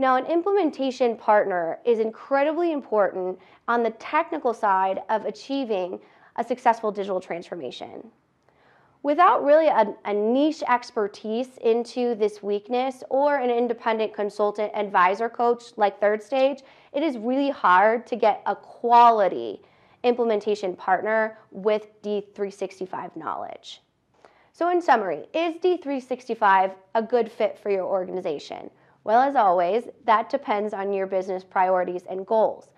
Now, 0.00 0.16
an 0.16 0.24
implementation 0.24 1.14
partner 1.14 1.78
is 1.84 1.98
incredibly 1.98 2.72
important 2.72 3.38
on 3.68 3.82
the 3.82 3.90
technical 3.90 4.54
side 4.54 5.02
of 5.10 5.26
achieving 5.26 6.00
a 6.36 6.42
successful 6.42 6.90
digital 6.90 7.20
transformation. 7.20 8.10
Without 9.02 9.44
really 9.44 9.66
a, 9.66 9.94
a, 10.06 10.14
niche 10.14 10.62
expertise 10.66 11.58
into 11.58 12.14
this 12.14 12.42
weakness 12.42 13.04
or 13.10 13.36
an 13.36 13.50
independent 13.50 14.14
consultant 14.14 14.72
advisor 14.74 15.28
coach 15.28 15.64
like 15.76 16.00
Third 16.00 16.22
Stage, 16.22 16.62
it 16.94 17.02
is 17.02 17.18
really 17.18 17.50
hard 17.50 18.06
to 18.06 18.16
get 18.16 18.42
a 18.46 18.56
quality 18.56 19.60
implementation 20.02 20.74
partner 20.76 21.36
with 21.50 21.88
D365 22.02 23.16
knowledge. 23.16 23.82
So, 24.54 24.70
in 24.70 24.80
summary, 24.80 25.26
is 25.34 25.56
D365 25.56 26.72
a 26.94 27.02
good 27.02 27.30
fit 27.30 27.58
for 27.58 27.68
your 27.68 27.84
organization? 27.84 28.70
Well, 29.04 29.20
as 29.20 29.36
always, 29.36 29.84
that 30.04 30.28
depends 30.28 30.74
on 30.74 30.92
your 30.92 31.06
business 31.06 31.42
priorities 31.42 32.02
and 32.08 32.26
goals. 32.26 32.68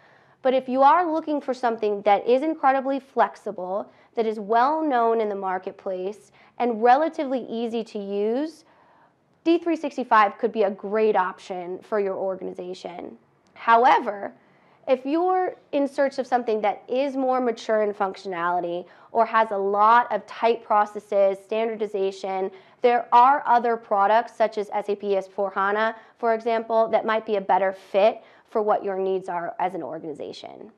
But 0.43 0.55
if 0.55 0.69
you 0.69 0.83
are 0.83 1.11
looking 1.11 1.41
for 1.41 1.55
something 1.55 2.03
that 2.03 2.27
is 2.27 2.43
incredibly 2.43 3.01
flexible, 3.01 3.91
that 4.15 4.27
is 4.27 4.39
well 4.39 4.83
known 4.83 5.21
in 5.21 5.29
the 5.29 5.35
marketplace, 5.35 6.33
and 6.59 6.83
relatively 6.83 7.47
easy 7.49 7.83
to 7.85 7.99
use, 7.99 8.65
D365 9.45 10.39
could 10.39 10.53
be 10.53 10.63
a 10.65 10.71
great 10.71 11.17
option 11.17 11.79
for 11.81 11.99
your 11.99 12.17
organization. 12.17 13.17
However, 13.55 14.33
if 14.89 15.07
you're 15.07 15.57
in 15.71 15.87
search 15.87 16.19
of 16.19 16.27
something 16.27 16.61
that 16.63 16.83
is 16.89 17.17
more 17.17 17.41
mature 17.41 17.83
in 17.83 17.95
functionality 17.95 18.85
or 19.13 19.25
has 19.25 19.53
a 19.53 19.57
lot 19.57 20.11
of 20.13 20.27
tight 20.27 20.65
processes, 20.65 21.39
standardization, 21.45 22.51
there 22.83 23.07
are 23.13 23.43
other 23.47 23.77
products 23.77 24.37
such 24.37 24.59
as 24.59 24.67
SAP 24.67 25.03
S4HANA, 25.03 25.95
for 26.19 26.35
example, 26.35 26.89
that 26.89 27.07
might 27.07 27.25
be 27.25 27.37
a 27.37 27.41
better 27.41 27.73
fit 27.73 28.23
for 28.51 28.61
what 28.61 28.85
your 28.85 28.99
needs 28.99 29.29
are 29.29 29.55
as 29.59 29.75
an 29.75 29.83
organization. 29.83 30.71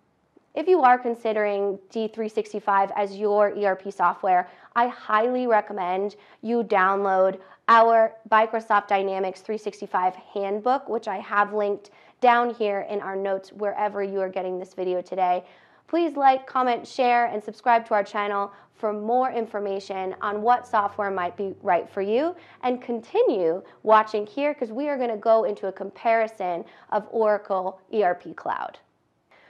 If 0.55 0.68
you 0.68 0.82
are 0.82 0.98
considering 0.98 1.78
D365 1.90 2.93
as 2.94 3.16
your 3.16 3.52
ERP 3.59 3.93
software, 3.93 4.48
I 4.76 4.86
highly 4.86 5.48
recommend 5.48 6.14
you 6.43 6.62
download 6.62 7.40
our 7.66 8.12
Microsoft 8.31 8.86
Dynamics 8.86 9.40
365 9.40 10.14
handbook, 10.14 10.89
which 10.89 11.09
I 11.09 11.16
have 11.18 11.55
linked 11.55 11.90
down 12.20 12.55
here 12.55 12.86
in 12.89 13.01
our 13.01 13.16
notes 13.16 13.52
wherever 13.52 14.02
you 14.02 14.20
are 14.20 14.28
getting 14.28 14.59
this 14.59 14.74
video 14.74 15.02
today. 15.02 15.44
Please 15.89 16.16
like, 16.16 16.47
comment, 16.47 16.86
share, 16.86 17.26
and 17.26 17.43
subscribe 17.43 17.86
to 17.86 17.94
our 17.94 18.05
channel 18.05 18.52
for 18.76 18.92
more 18.92 19.30
information 19.30 20.14
on 20.20 20.42
what 20.42 20.66
software 20.66 21.10
might 21.10 21.36
be 21.36 21.55
right 21.62 21.88
for 21.88 22.02
you 22.02 22.34
and 22.62 22.82
continue 22.82 23.62
watching 23.82 24.26
here 24.26 24.52
because 24.52 24.72
we 24.72 24.88
are 24.88 24.96
going 24.96 25.10
to 25.10 25.16
go 25.16 25.44
into 25.44 25.68
a 25.68 25.72
comparison 25.72 26.64
of 26.90 27.06
Oracle 27.10 27.80
ERP 27.92 28.34
Cloud. 28.36 28.78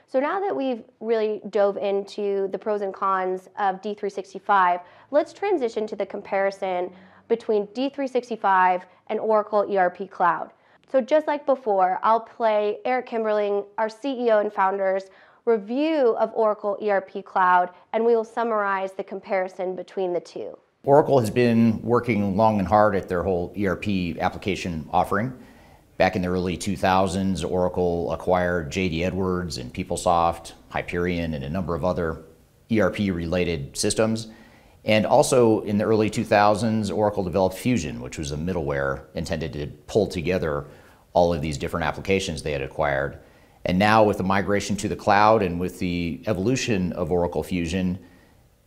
So 0.07 0.19
now 0.19 0.39
that 0.39 0.55
we've 0.55 0.83
really 0.99 1.41
dove 1.49 1.77
into 1.77 2.47
the 2.51 2.59
pros 2.59 2.81
and 2.81 2.93
cons 2.93 3.49
of 3.57 3.81
D365, 3.81 4.81
let's 5.11 5.33
transition 5.33 5.87
to 5.87 5.95
the 5.95 6.05
comparison 6.05 6.91
between 7.27 7.67
D365 7.67 8.83
and 9.07 9.19
Oracle 9.19 9.65
ERP 9.75 10.09
Cloud. 10.09 10.51
So 10.91 11.01
just 11.01 11.27
like 11.27 11.45
before, 11.45 11.99
I'll 12.03 12.19
play 12.19 12.77
Eric 12.85 13.09
Kimberling, 13.09 13.65
our 13.77 13.87
CEO 13.87 14.39
and 14.39 14.53
founder's 14.53 15.05
review 15.45 16.15
of 16.17 16.31
Oracle 16.33 16.77
ERP 16.81 17.23
Cloud, 17.23 17.69
and 17.93 18.03
we 18.03 18.15
will 18.15 18.23
summarize 18.23 18.93
the 18.93 19.03
comparison 19.03 19.75
between 19.75 20.11
the 20.11 20.19
two. 20.19 20.57
Oracle 20.83 21.19
has 21.19 21.29
been 21.29 21.81
working 21.81 22.35
long 22.35 22.59
and 22.59 22.67
hard 22.67 22.95
at 22.95 23.07
their 23.07 23.23
whole 23.23 23.53
ERP 23.59 24.17
application 24.19 24.87
offering. 24.91 25.33
Back 25.97 26.15
in 26.15 26.21
the 26.21 26.27
early 26.27 26.57
2000s, 26.57 27.49
Oracle 27.49 28.11
acquired 28.11 28.71
JD 28.71 29.01
Edwards 29.01 29.57
and 29.57 29.73
PeopleSoft, 29.73 30.53
Hyperion, 30.69 31.33
and 31.33 31.43
a 31.43 31.49
number 31.49 31.73
of 31.73 31.85
other 31.85 32.23
ERP 32.71 32.97
related 32.97 33.77
systems. 33.77 34.27
And 34.83 35.05
also 35.05 35.61
in 35.61 35.77
the 35.77 35.85
early 35.85 36.09
2000s, 36.09 36.95
Oracle 36.95 37.23
developed 37.23 37.55
Fusion, 37.55 38.01
which 38.01 38.17
was 38.17 38.31
a 38.31 38.37
middleware 38.37 39.05
intended 39.15 39.53
to 39.53 39.67
pull 39.87 40.07
together 40.07 40.65
all 41.13 41.33
of 41.33 41.41
these 41.41 41.57
different 41.57 41.85
applications 41.85 42.43
they 42.43 42.51
had 42.51 42.61
acquired. 42.61 43.19
And 43.65 43.79
now, 43.79 44.03
with 44.03 44.17
the 44.17 44.23
migration 44.23 44.75
to 44.77 44.87
the 44.87 44.95
cloud 44.95 45.41
and 45.41 45.59
with 45.59 45.79
the 45.79 46.21
evolution 46.27 46.93
of 46.93 47.11
Oracle 47.11 47.41
Fusion, 47.41 47.97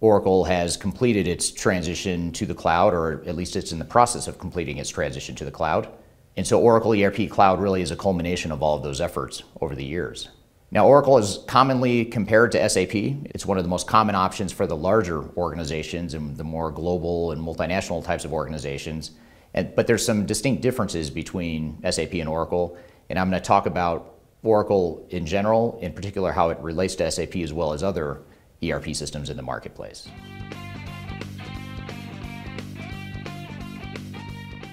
Oracle 0.00 0.44
has 0.44 0.76
completed 0.76 1.28
its 1.28 1.50
transition 1.50 2.32
to 2.32 2.46
the 2.46 2.54
cloud, 2.54 2.94
or 2.94 3.22
at 3.26 3.36
least 3.36 3.54
it's 3.54 3.72
in 3.72 3.78
the 3.78 3.84
process 3.84 4.26
of 4.26 4.38
completing 4.38 4.78
its 4.78 4.90
transition 4.90 5.34
to 5.36 5.44
the 5.44 5.50
cloud. 5.50 5.88
And 6.36 6.46
so 6.46 6.60
Oracle 6.60 6.92
ERP 6.92 7.28
Cloud 7.28 7.60
really 7.60 7.82
is 7.82 7.90
a 7.90 7.96
culmination 7.96 8.52
of 8.52 8.62
all 8.62 8.76
of 8.76 8.82
those 8.82 9.00
efforts 9.00 9.42
over 9.60 9.74
the 9.74 9.84
years. 9.84 10.28
Now, 10.70 10.86
Oracle 10.86 11.16
is 11.18 11.40
commonly 11.46 12.04
compared 12.04 12.52
to 12.52 12.68
SAP. 12.68 12.94
It's 12.94 13.46
one 13.46 13.56
of 13.56 13.64
the 13.64 13.70
most 13.70 13.86
common 13.86 14.14
options 14.14 14.52
for 14.52 14.66
the 14.66 14.76
larger 14.76 15.24
organizations 15.36 16.14
and 16.14 16.36
the 16.36 16.44
more 16.44 16.70
global 16.70 17.32
and 17.32 17.40
multinational 17.40 18.04
types 18.04 18.24
of 18.24 18.32
organizations. 18.32 19.12
And, 19.54 19.74
but 19.74 19.86
there's 19.86 20.04
some 20.04 20.26
distinct 20.26 20.62
differences 20.62 21.08
between 21.08 21.80
SAP 21.90 22.14
and 22.14 22.28
Oracle. 22.28 22.76
And 23.08 23.18
I'm 23.18 23.30
going 23.30 23.42
to 23.42 23.46
talk 23.46 23.66
about 23.66 24.17
Oracle 24.42 25.06
in 25.10 25.26
general, 25.26 25.78
in 25.82 25.92
particular 25.92 26.32
how 26.32 26.50
it 26.50 26.58
relates 26.60 26.94
to 26.96 27.10
SAP 27.10 27.36
as 27.36 27.52
well 27.52 27.72
as 27.72 27.82
other 27.82 28.22
ERP 28.62 28.94
systems 28.94 29.30
in 29.30 29.36
the 29.36 29.42
marketplace. 29.42 30.08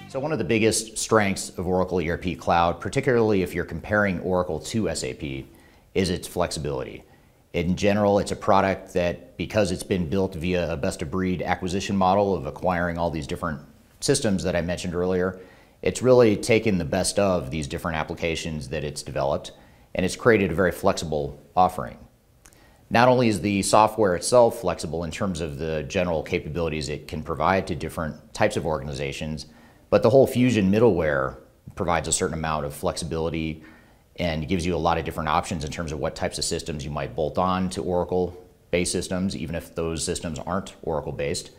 So 0.08 0.20
one 0.20 0.32
of 0.32 0.38
the 0.38 0.44
biggest 0.44 0.96
strengths 0.96 1.50
of 1.50 1.66
Oracle 1.66 1.98
ERP 1.98 2.38
Cloud, 2.38 2.80
particularly 2.80 3.42
if 3.42 3.52
you're 3.52 3.64
comparing 3.64 4.20
Oracle 4.20 4.60
to 4.60 4.94
SAP, 4.94 5.44
is 5.94 6.10
its 6.10 6.26
flexibility. 6.26 7.04
In 7.52 7.76
general, 7.76 8.18
it's 8.18 8.32
a 8.32 8.36
product 8.36 8.94
that, 8.94 9.36
because 9.36 9.72
it's 9.72 9.82
been 9.82 10.08
built 10.08 10.34
via 10.34 10.72
a 10.72 10.76
best 10.76 11.02
of 11.02 11.10
breed 11.10 11.42
acquisition 11.42 11.96
model 11.96 12.34
of 12.34 12.46
acquiring 12.46 12.98
all 12.98 13.10
these 13.10 13.26
different 13.26 13.60
systems 14.00 14.42
that 14.44 14.54
I 14.54 14.60
mentioned 14.60 14.94
earlier, 14.94 15.40
it's 15.82 16.02
really 16.02 16.36
taken 16.36 16.78
the 16.78 16.84
best 16.84 17.18
of 17.18 17.50
these 17.50 17.66
different 17.66 17.96
applications 17.96 18.68
that 18.68 18.84
it's 18.84 19.02
developed 19.02 19.52
and 19.94 20.04
it's 20.04 20.16
created 20.16 20.50
a 20.50 20.54
very 20.54 20.72
flexible 20.72 21.40
offering. 21.56 21.98
Not 22.90 23.08
only 23.08 23.28
is 23.28 23.40
the 23.40 23.62
software 23.62 24.14
itself 24.14 24.60
flexible 24.60 25.04
in 25.04 25.10
terms 25.10 25.40
of 25.40 25.58
the 25.58 25.82
general 25.84 26.22
capabilities 26.22 26.88
it 26.88 27.08
can 27.08 27.22
provide 27.22 27.66
to 27.66 27.74
different 27.74 28.32
types 28.32 28.56
of 28.56 28.66
organizations, 28.66 29.46
but 29.90 30.02
the 30.02 30.10
whole 30.10 30.26
Fusion 30.26 30.70
middleware 30.70 31.38
provides 31.74 32.06
a 32.06 32.12
certain 32.12 32.38
amount 32.38 32.64
of 32.64 32.74
flexibility 32.74 33.62
and 34.16 34.48
gives 34.48 34.64
you 34.64 34.74
a 34.74 34.78
lot 34.78 34.98
of 34.98 35.04
different 35.04 35.28
options 35.28 35.64
in 35.64 35.70
terms 35.70 35.92
of 35.92 35.98
what 35.98 36.14
types 36.14 36.38
of 36.38 36.44
systems 36.44 36.84
you 36.84 36.90
might 36.90 37.14
bolt 37.14 37.38
on 37.38 37.68
to 37.70 37.82
Oracle 37.82 38.36
based 38.70 38.92
systems, 38.92 39.36
even 39.36 39.54
if 39.54 39.74
those 39.74 40.04
systems 40.04 40.38
aren't 40.40 40.74
Oracle 40.82 41.12
based. 41.12 41.50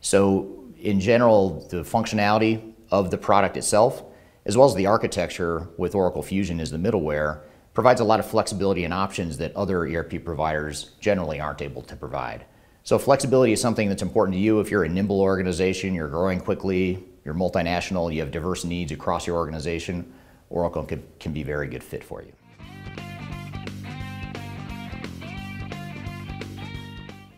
So, 0.00 0.64
in 0.78 0.98
general, 0.98 1.66
the 1.70 1.78
functionality 1.78 2.72
of 2.90 3.10
the 3.10 3.18
product 3.18 3.56
itself, 3.56 4.02
as 4.46 4.56
well 4.56 4.66
as 4.66 4.74
the 4.74 4.86
architecture 4.86 5.68
with 5.76 5.94
Oracle 5.94 6.22
Fusion 6.22 6.60
as 6.60 6.70
the 6.70 6.76
middleware, 6.76 7.40
provides 7.74 8.00
a 8.00 8.04
lot 8.04 8.20
of 8.20 8.26
flexibility 8.26 8.84
and 8.84 8.92
options 8.92 9.38
that 9.38 9.54
other 9.54 9.86
ERP 9.86 10.24
providers 10.24 10.92
generally 11.00 11.40
aren't 11.40 11.62
able 11.62 11.82
to 11.82 11.96
provide. 11.96 12.44
So 12.82 12.98
flexibility 12.98 13.52
is 13.52 13.60
something 13.60 13.88
that's 13.88 14.02
important 14.02 14.34
to 14.34 14.40
you 14.40 14.60
if 14.60 14.70
you're 14.70 14.84
a 14.84 14.88
nimble 14.88 15.20
organization, 15.20 15.94
you're 15.94 16.08
growing 16.08 16.40
quickly, 16.40 17.04
you're 17.24 17.34
multinational, 17.34 18.12
you 18.12 18.20
have 18.20 18.30
diverse 18.30 18.64
needs 18.64 18.90
across 18.90 19.26
your 19.26 19.36
organization, 19.36 20.12
Oracle 20.48 20.82
can, 20.84 21.02
can 21.20 21.32
be 21.32 21.42
a 21.42 21.44
very 21.44 21.68
good 21.68 21.84
fit 21.84 22.02
for 22.02 22.22
you. 22.22 22.32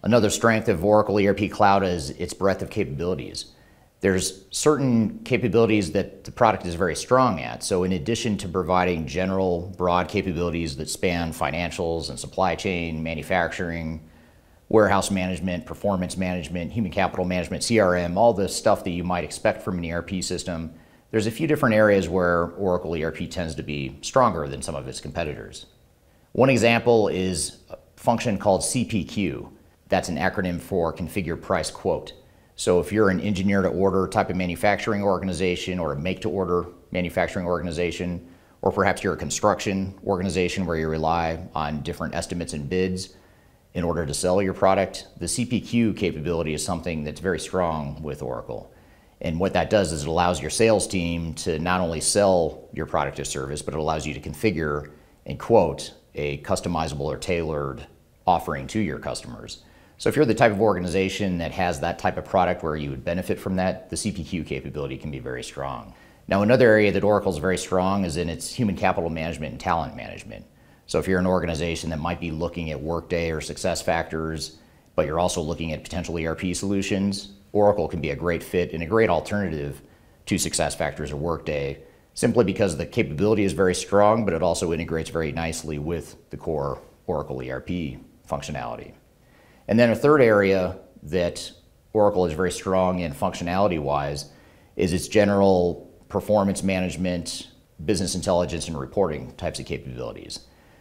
Another 0.04 0.30
strength 0.30 0.68
of 0.68 0.84
Oracle 0.84 1.18
ERP 1.18 1.50
Cloud 1.50 1.84
is 1.84 2.10
its 2.10 2.34
breadth 2.34 2.62
of 2.62 2.70
capabilities 2.70 3.52
there's 4.02 4.44
certain 4.50 5.20
capabilities 5.20 5.92
that 5.92 6.24
the 6.24 6.32
product 6.32 6.66
is 6.66 6.74
very 6.74 6.96
strong 6.96 7.40
at. 7.40 7.62
So 7.62 7.84
in 7.84 7.92
addition 7.92 8.36
to 8.38 8.48
providing 8.48 9.06
general 9.06 9.72
broad 9.78 10.08
capabilities 10.08 10.76
that 10.78 10.90
span 10.90 11.32
financials 11.32 12.10
and 12.10 12.18
supply 12.18 12.56
chain, 12.56 13.00
manufacturing, 13.00 14.00
warehouse 14.68 15.12
management, 15.12 15.66
performance 15.66 16.16
management, 16.16 16.72
human 16.72 16.90
capital 16.90 17.24
management, 17.24 17.62
CRM, 17.62 18.16
all 18.16 18.32
the 18.32 18.48
stuff 18.48 18.82
that 18.82 18.90
you 18.90 19.04
might 19.04 19.22
expect 19.22 19.62
from 19.62 19.78
an 19.78 19.88
ERP 19.88 20.20
system, 20.20 20.74
there's 21.12 21.28
a 21.28 21.30
few 21.30 21.46
different 21.46 21.76
areas 21.76 22.08
where 22.08 22.46
Oracle 22.56 23.00
ERP 23.00 23.30
tends 23.30 23.54
to 23.54 23.62
be 23.62 23.96
stronger 24.00 24.48
than 24.48 24.62
some 24.62 24.74
of 24.74 24.88
its 24.88 25.00
competitors. 25.00 25.66
One 26.32 26.50
example 26.50 27.06
is 27.06 27.58
a 27.70 27.76
function 27.94 28.36
called 28.36 28.62
CPQ. 28.62 29.48
That's 29.88 30.08
an 30.08 30.16
acronym 30.16 30.60
for 30.60 30.92
Configure 30.92 31.40
Price 31.40 31.70
Quote. 31.70 32.14
So 32.56 32.80
if 32.80 32.92
you're 32.92 33.08
an 33.08 33.20
engineer 33.20 33.62
to 33.62 33.68
order 33.68 34.06
type 34.06 34.30
of 34.30 34.36
manufacturing 34.36 35.02
organization 35.02 35.78
or 35.78 35.92
a 35.92 35.98
make 35.98 36.20
to 36.22 36.30
order 36.30 36.66
manufacturing 36.90 37.46
organization, 37.46 38.28
or 38.60 38.70
perhaps 38.70 39.02
you're 39.02 39.14
a 39.14 39.16
construction 39.16 39.98
organization 40.06 40.66
where 40.66 40.76
you 40.76 40.88
rely 40.88 41.40
on 41.54 41.82
different 41.82 42.14
estimates 42.14 42.52
and 42.52 42.68
bids 42.68 43.16
in 43.74 43.84
order 43.84 44.04
to 44.04 44.12
sell 44.12 44.42
your 44.42 44.54
product, 44.54 45.08
the 45.18 45.26
CPQ 45.26 45.96
capability 45.96 46.52
is 46.52 46.64
something 46.64 47.04
that's 47.04 47.20
very 47.20 47.40
strong 47.40 48.02
with 48.02 48.22
Oracle. 48.22 48.72
And 49.22 49.40
what 49.40 49.54
that 49.54 49.70
does 49.70 49.92
is 49.92 50.02
it 50.02 50.08
allows 50.08 50.40
your 50.40 50.50
sales 50.50 50.86
team 50.86 51.34
to 51.34 51.58
not 51.58 51.80
only 51.80 52.00
sell 52.00 52.68
your 52.72 52.86
product 52.86 53.18
or 53.18 53.24
service, 53.24 53.62
but 53.62 53.72
it 53.72 53.80
allows 53.80 54.06
you 54.06 54.14
to 54.14 54.20
configure 54.20 54.90
and 55.26 55.38
quote 55.38 55.94
a 56.14 56.38
customizable 56.38 57.00
or 57.00 57.16
tailored 57.16 57.86
offering 58.26 58.66
to 58.68 58.80
your 58.80 58.98
customers. 58.98 59.62
So 60.02 60.08
if 60.08 60.16
you're 60.16 60.24
the 60.24 60.34
type 60.34 60.50
of 60.50 60.60
organization 60.60 61.38
that 61.38 61.52
has 61.52 61.78
that 61.78 62.00
type 62.00 62.16
of 62.16 62.24
product 62.24 62.64
where 62.64 62.74
you 62.74 62.90
would 62.90 63.04
benefit 63.04 63.38
from 63.38 63.54
that, 63.54 63.88
the 63.88 63.94
CPQ 63.94 64.44
capability 64.44 64.98
can 64.98 65.12
be 65.12 65.20
very 65.20 65.44
strong. 65.44 65.94
Now, 66.26 66.42
another 66.42 66.68
area 66.68 66.90
that 66.90 67.04
Oracle 67.04 67.30
is 67.30 67.38
very 67.38 67.56
strong 67.56 68.04
is 68.04 68.16
in 68.16 68.28
its 68.28 68.52
human 68.52 68.74
capital 68.74 69.10
management 69.10 69.52
and 69.52 69.60
talent 69.60 69.94
management. 69.94 70.44
So 70.86 70.98
if 70.98 71.06
you're 71.06 71.20
an 71.20 71.26
organization 71.28 71.88
that 71.90 72.00
might 72.00 72.18
be 72.18 72.32
looking 72.32 72.72
at 72.72 72.80
Workday 72.80 73.30
or 73.30 73.38
SuccessFactors, 73.38 74.56
but 74.96 75.06
you're 75.06 75.20
also 75.20 75.40
looking 75.40 75.72
at 75.72 75.84
potential 75.84 76.18
ERP 76.18 76.52
solutions, 76.56 77.28
Oracle 77.52 77.86
can 77.86 78.00
be 78.00 78.10
a 78.10 78.16
great 78.16 78.42
fit 78.42 78.72
and 78.72 78.82
a 78.82 78.86
great 78.86 79.08
alternative 79.08 79.82
to 80.26 80.34
SuccessFactors 80.34 81.12
or 81.12 81.16
Workday, 81.16 81.78
simply 82.14 82.44
because 82.44 82.76
the 82.76 82.86
capability 82.86 83.44
is 83.44 83.52
very 83.52 83.76
strong, 83.76 84.24
but 84.24 84.34
it 84.34 84.42
also 84.42 84.72
integrates 84.72 85.10
very 85.10 85.30
nicely 85.30 85.78
with 85.78 86.16
the 86.30 86.36
core 86.36 86.82
Oracle 87.06 87.40
ERP 87.40 88.00
functionality. 88.28 88.94
And 89.68 89.78
then 89.78 89.90
a 89.90 89.96
third 89.96 90.20
area 90.20 90.78
that 91.04 91.52
Oracle 91.92 92.26
is 92.26 92.32
very 92.32 92.50
strong 92.50 93.00
in 93.00 93.12
functionality 93.12 93.80
wise 93.80 94.30
is 94.76 94.92
its 94.92 95.08
general 95.08 95.90
performance 96.08 96.62
management, 96.62 97.48
business 97.84 98.14
intelligence, 98.14 98.68
and 98.68 98.78
reporting 98.78 99.34
types 99.36 99.58
of 99.58 99.66
capabilities. 99.66 100.40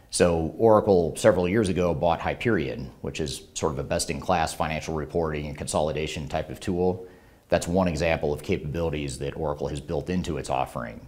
So 0.09 0.53
Oracle 0.57 1.15
several 1.15 1.47
years 1.47 1.69
ago 1.69 1.93
bought 1.93 2.19
Hyperion, 2.19 2.91
which 3.01 3.21
is 3.21 3.43
sort 3.53 3.71
of 3.71 3.79
a 3.79 3.83
best 3.83 4.09
in 4.09 4.19
class 4.19 4.53
financial 4.53 4.93
reporting 4.93 5.47
and 5.47 5.57
consolidation 5.57 6.27
type 6.27 6.49
of 6.49 6.59
tool. 6.59 7.07
That's 7.47 7.67
one 7.67 7.87
example 7.87 8.33
of 8.33 8.43
capabilities 8.43 9.19
that 9.19 9.37
Oracle 9.37 9.69
has 9.69 9.79
built 9.79 10.09
into 10.09 10.37
its 10.37 10.49
offering. 10.49 11.07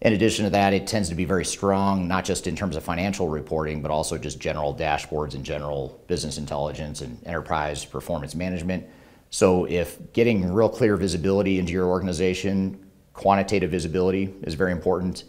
In 0.00 0.12
addition 0.12 0.44
to 0.44 0.50
that, 0.50 0.74
it 0.74 0.86
tends 0.86 1.08
to 1.08 1.14
be 1.14 1.24
very 1.24 1.44
strong, 1.44 2.06
not 2.06 2.24
just 2.24 2.46
in 2.46 2.56
terms 2.56 2.76
of 2.76 2.82
financial 2.82 3.28
reporting, 3.28 3.80
but 3.80 3.90
also 3.90 4.18
just 4.18 4.38
general 4.38 4.74
dashboards 4.74 5.34
and 5.34 5.44
general 5.44 6.02
business 6.06 6.36
intelligence 6.36 7.00
and 7.00 7.18
enterprise 7.26 7.84
performance 7.84 8.34
management. 8.34 8.86
So, 9.30 9.64
if 9.64 10.12
getting 10.12 10.52
real 10.52 10.68
clear 10.68 10.96
visibility 10.96 11.58
into 11.58 11.72
your 11.72 11.86
organization, 11.86 12.84
quantitative 13.14 13.70
visibility 13.70 14.34
is 14.42 14.54
very 14.54 14.72
important, 14.72 15.24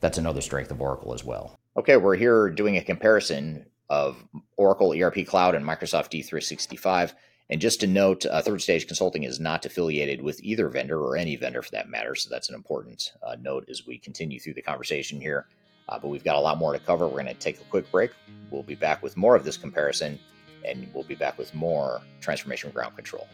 that's 0.00 0.18
another 0.18 0.40
strength 0.40 0.70
of 0.70 0.80
Oracle 0.80 1.14
as 1.14 1.24
well. 1.24 1.58
Okay, 1.76 1.96
we're 1.96 2.16
here 2.16 2.50
doing 2.50 2.76
a 2.76 2.82
comparison 2.82 3.64
of 3.88 4.22
Oracle 4.56 4.92
ERP 4.92 5.26
Cloud 5.26 5.54
and 5.54 5.64
Microsoft 5.64 6.10
D365. 6.12 7.12
And 7.50 7.60
just 7.60 7.80
to 7.80 7.88
note, 7.88 8.24
uh, 8.26 8.40
Third 8.40 8.62
Stage 8.62 8.86
Consulting 8.86 9.24
is 9.24 9.40
not 9.40 9.66
affiliated 9.66 10.22
with 10.22 10.40
either 10.42 10.68
vendor 10.68 11.00
or 11.00 11.16
any 11.16 11.34
vendor 11.34 11.62
for 11.62 11.70
that 11.72 11.88
matter. 11.88 12.14
So 12.14 12.30
that's 12.30 12.48
an 12.48 12.54
important 12.54 13.12
uh, 13.24 13.34
note 13.40 13.68
as 13.68 13.84
we 13.84 13.98
continue 13.98 14.38
through 14.38 14.54
the 14.54 14.62
conversation 14.62 15.20
here. 15.20 15.46
Uh, 15.88 15.98
but 15.98 16.08
we've 16.08 16.22
got 16.22 16.36
a 16.36 16.40
lot 16.40 16.58
more 16.58 16.72
to 16.72 16.78
cover. 16.78 17.06
We're 17.08 17.22
going 17.22 17.26
to 17.26 17.34
take 17.34 17.60
a 17.60 17.64
quick 17.64 17.90
break. 17.90 18.12
We'll 18.52 18.62
be 18.62 18.76
back 18.76 19.02
with 19.02 19.16
more 19.16 19.34
of 19.34 19.44
this 19.44 19.56
comparison, 19.56 20.16
and 20.64 20.88
we'll 20.94 21.02
be 21.02 21.16
back 21.16 21.36
with 21.38 21.52
more 21.52 22.00
transformation 22.20 22.70
ground 22.70 22.94
control. 22.94 23.26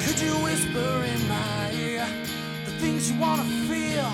Could 0.00 0.20
you 0.20 0.32
whisper 0.44 1.04
in 1.04 1.28
my 1.28 1.72
ear 1.72 2.06
the 2.66 2.72
things 2.72 3.10
you 3.10 3.18
want 3.18 3.40
to 3.40 3.48
feel? 3.66 4.12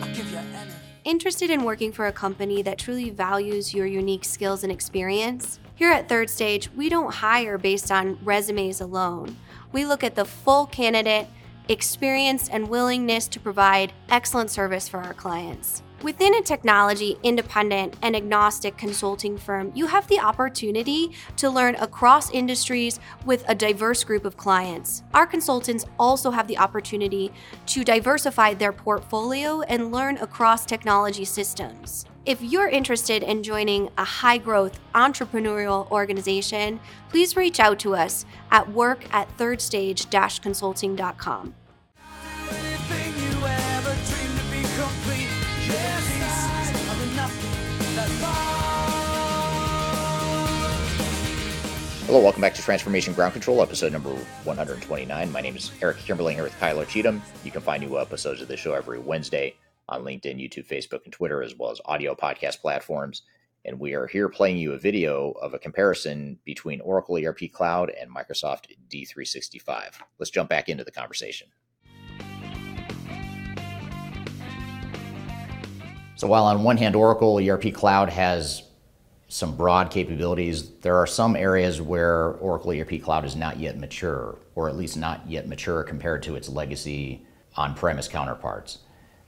I'll 0.00 0.14
give 0.14 0.30
you 0.30 0.38
anything. 0.38 0.68
Interested 1.04 1.50
in 1.50 1.64
working 1.64 1.92
for 1.92 2.06
a 2.06 2.12
company 2.12 2.62
that 2.62 2.78
truly 2.78 3.10
values 3.10 3.74
your 3.74 3.84
unique 3.84 4.24
skills 4.24 4.62
and 4.62 4.72
experience? 4.72 5.58
Here 5.82 5.90
at 5.90 6.08
Third 6.08 6.30
Stage, 6.30 6.70
we 6.76 6.88
don't 6.88 7.12
hire 7.12 7.58
based 7.58 7.90
on 7.90 8.16
resumes 8.22 8.80
alone. 8.80 9.36
We 9.72 9.84
look 9.84 10.04
at 10.04 10.14
the 10.14 10.24
full 10.24 10.66
candidate, 10.66 11.26
experience, 11.68 12.48
and 12.48 12.68
willingness 12.68 13.26
to 13.26 13.40
provide 13.40 13.92
excellent 14.08 14.52
service 14.52 14.88
for 14.88 14.98
our 14.98 15.12
clients. 15.12 15.82
Within 16.00 16.36
a 16.36 16.42
technology 16.42 17.18
independent 17.24 17.96
and 18.00 18.14
agnostic 18.14 18.76
consulting 18.76 19.36
firm, 19.36 19.72
you 19.74 19.88
have 19.88 20.06
the 20.06 20.20
opportunity 20.20 21.16
to 21.34 21.50
learn 21.50 21.74
across 21.74 22.30
industries 22.30 23.00
with 23.26 23.44
a 23.48 23.54
diverse 23.56 24.04
group 24.04 24.24
of 24.24 24.36
clients. 24.36 25.02
Our 25.12 25.26
consultants 25.26 25.84
also 25.98 26.30
have 26.30 26.46
the 26.46 26.58
opportunity 26.58 27.32
to 27.66 27.82
diversify 27.82 28.54
their 28.54 28.72
portfolio 28.72 29.62
and 29.62 29.90
learn 29.90 30.16
across 30.18 30.64
technology 30.64 31.24
systems. 31.24 32.06
If 32.24 32.40
you're 32.40 32.68
interested 32.68 33.24
in 33.24 33.42
joining 33.42 33.88
a 33.98 34.04
high 34.04 34.38
growth 34.38 34.78
entrepreneurial 34.94 35.90
organization, 35.90 36.78
please 37.10 37.34
reach 37.34 37.58
out 37.58 37.80
to 37.80 37.96
us 37.96 38.24
at 38.52 38.70
work 38.70 39.04
at 39.12 39.36
thirdstage 39.36 40.40
consulting.com. 40.40 41.54
Hello, 52.06 52.22
welcome 52.22 52.40
back 52.40 52.54
to 52.54 52.62
Transformation 52.62 53.14
Ground 53.14 53.32
Control, 53.32 53.60
episode 53.62 53.90
number 53.90 54.10
129. 54.44 55.32
My 55.32 55.40
name 55.40 55.56
is 55.56 55.72
Eric 55.82 55.96
Kimberling 55.96 56.34
here 56.34 56.44
with 56.44 56.56
Kyler 56.60 56.86
Cheatham. 56.86 57.20
You 57.42 57.50
can 57.50 57.62
find 57.62 57.82
new 57.82 57.98
episodes 57.98 58.40
of 58.40 58.46
the 58.46 58.56
show 58.56 58.74
every 58.74 59.00
Wednesday 59.00 59.56
on 59.88 60.04
LinkedIn, 60.04 60.40
YouTube, 60.40 60.66
Facebook, 60.66 61.04
and 61.04 61.12
Twitter, 61.12 61.42
as 61.42 61.56
well 61.56 61.70
as 61.70 61.80
audio 61.84 62.14
podcast 62.14 62.60
platforms. 62.60 63.22
And 63.64 63.78
we 63.78 63.94
are 63.94 64.06
here 64.06 64.28
playing 64.28 64.56
you 64.56 64.72
a 64.72 64.78
video 64.78 65.30
of 65.40 65.54
a 65.54 65.58
comparison 65.58 66.38
between 66.44 66.80
Oracle 66.80 67.16
ERP 67.16 67.52
Cloud 67.52 67.90
and 67.90 68.10
Microsoft 68.14 68.66
D365. 68.90 69.92
Let's 70.18 70.30
jump 70.30 70.48
back 70.48 70.68
into 70.68 70.82
the 70.84 70.90
conversation. 70.90 71.48
So, 76.16 76.26
while 76.28 76.44
on 76.44 76.62
one 76.62 76.76
hand, 76.76 76.94
Oracle 76.94 77.38
ERP 77.38 77.72
Cloud 77.74 78.08
has 78.08 78.62
some 79.28 79.56
broad 79.56 79.90
capabilities. 79.90 80.70
There 80.80 80.96
are 80.96 81.06
some 81.06 81.36
areas 81.36 81.80
where 81.80 82.32
Oracle 82.34 82.72
ERP 82.72 83.02
Cloud 83.02 83.24
is 83.24 83.34
not 83.34 83.58
yet 83.58 83.78
mature, 83.78 84.38
or 84.54 84.68
at 84.68 84.76
least 84.76 84.96
not 84.96 85.28
yet 85.28 85.48
mature 85.48 85.82
compared 85.82 86.22
to 86.24 86.36
its 86.36 86.48
legacy 86.48 87.26
on 87.56 87.74
premise 87.74 88.08
counterparts. 88.08 88.78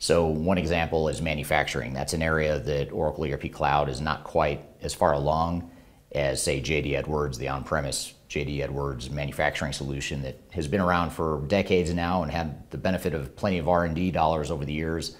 So, 0.04 0.26
one 0.26 0.58
example 0.58 1.08
is 1.08 1.22
manufacturing. 1.22 1.94
That's 1.94 2.12
an 2.12 2.20
area 2.20 2.58
that 2.58 2.92
Oracle 2.92 3.24
ERP 3.24 3.50
Cloud 3.50 3.88
is 3.88 4.02
not 4.02 4.22
quite 4.22 4.60
as 4.82 4.92
far 4.92 5.14
along 5.14 5.70
as, 6.12 6.42
say, 6.42 6.60
JD 6.60 6.92
Edwards, 6.92 7.38
the 7.38 7.48
on 7.48 7.64
premise 7.64 8.12
JD 8.28 8.60
Edwards 8.60 9.08
manufacturing 9.08 9.72
solution 9.72 10.20
that 10.20 10.38
has 10.50 10.68
been 10.68 10.82
around 10.82 11.08
for 11.08 11.42
decades 11.46 11.90
now 11.94 12.22
and 12.22 12.30
had 12.30 12.70
the 12.70 12.76
benefit 12.76 13.14
of 13.14 13.34
plenty 13.34 13.56
of 13.56 13.66
R&D 13.66 14.10
dollars 14.10 14.50
over 14.50 14.66
the 14.66 14.74
years 14.74 15.16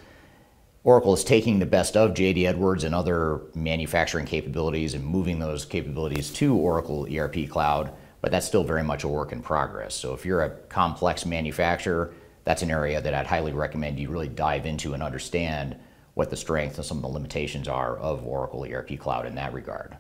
Oracle 0.83 1.15
is 1.15 1.25
taking 1.25 1.61
the 1.61 1.67
best 1.67 1.97
of 1.97 2.13
JD 2.13 2.45
Edwards 2.47 2.85
and 2.85 2.95
other 2.95 3.41
manufacturing 3.55 4.27
capabilities 4.27 4.93
and 4.93 5.03
moving 5.03 5.39
those 5.39 5.65
capabilities 5.65 6.31
to 6.35 6.55
Oracle 6.55 7.09
ERP 7.11 7.49
Cloud, 7.49 7.91
but 8.21 8.31
that's 8.31 8.47
still 8.47 8.65
very 8.65 8.83
much 8.83 9.03
a 9.03 9.09
work 9.09 9.33
in 9.33 9.41
progress. 9.41 9.95
So 9.95 10.13
if 10.13 10.27
you're 10.27 10.43
a 10.43 10.51
complex 10.51 11.25
manufacturer, 11.25 12.13
that's 12.45 12.63
an 12.63 12.71
area 12.71 13.01
that 13.01 13.15
I'd 13.15 13.27
highly 13.27 13.53
recommend 13.53 13.99
you 13.99 14.11
really 14.11 14.29
dive 14.29 14.67
into 14.67 14.95
and 14.95 15.03
understand 15.03 15.77
what 16.15 16.31
the 16.31 16.37
strengths 16.37 16.79
and 16.79 16.87
some 16.87 16.99
of 16.99 17.03
the 17.03 17.09
limitations 17.09 17.69
are 17.69 17.97
of 17.99 18.27
Oracle 18.27 18.65
ERP 18.65 18.99
Cloud 18.99 19.27
in 19.27 19.35
that 19.35 19.53
regard. 19.53 19.97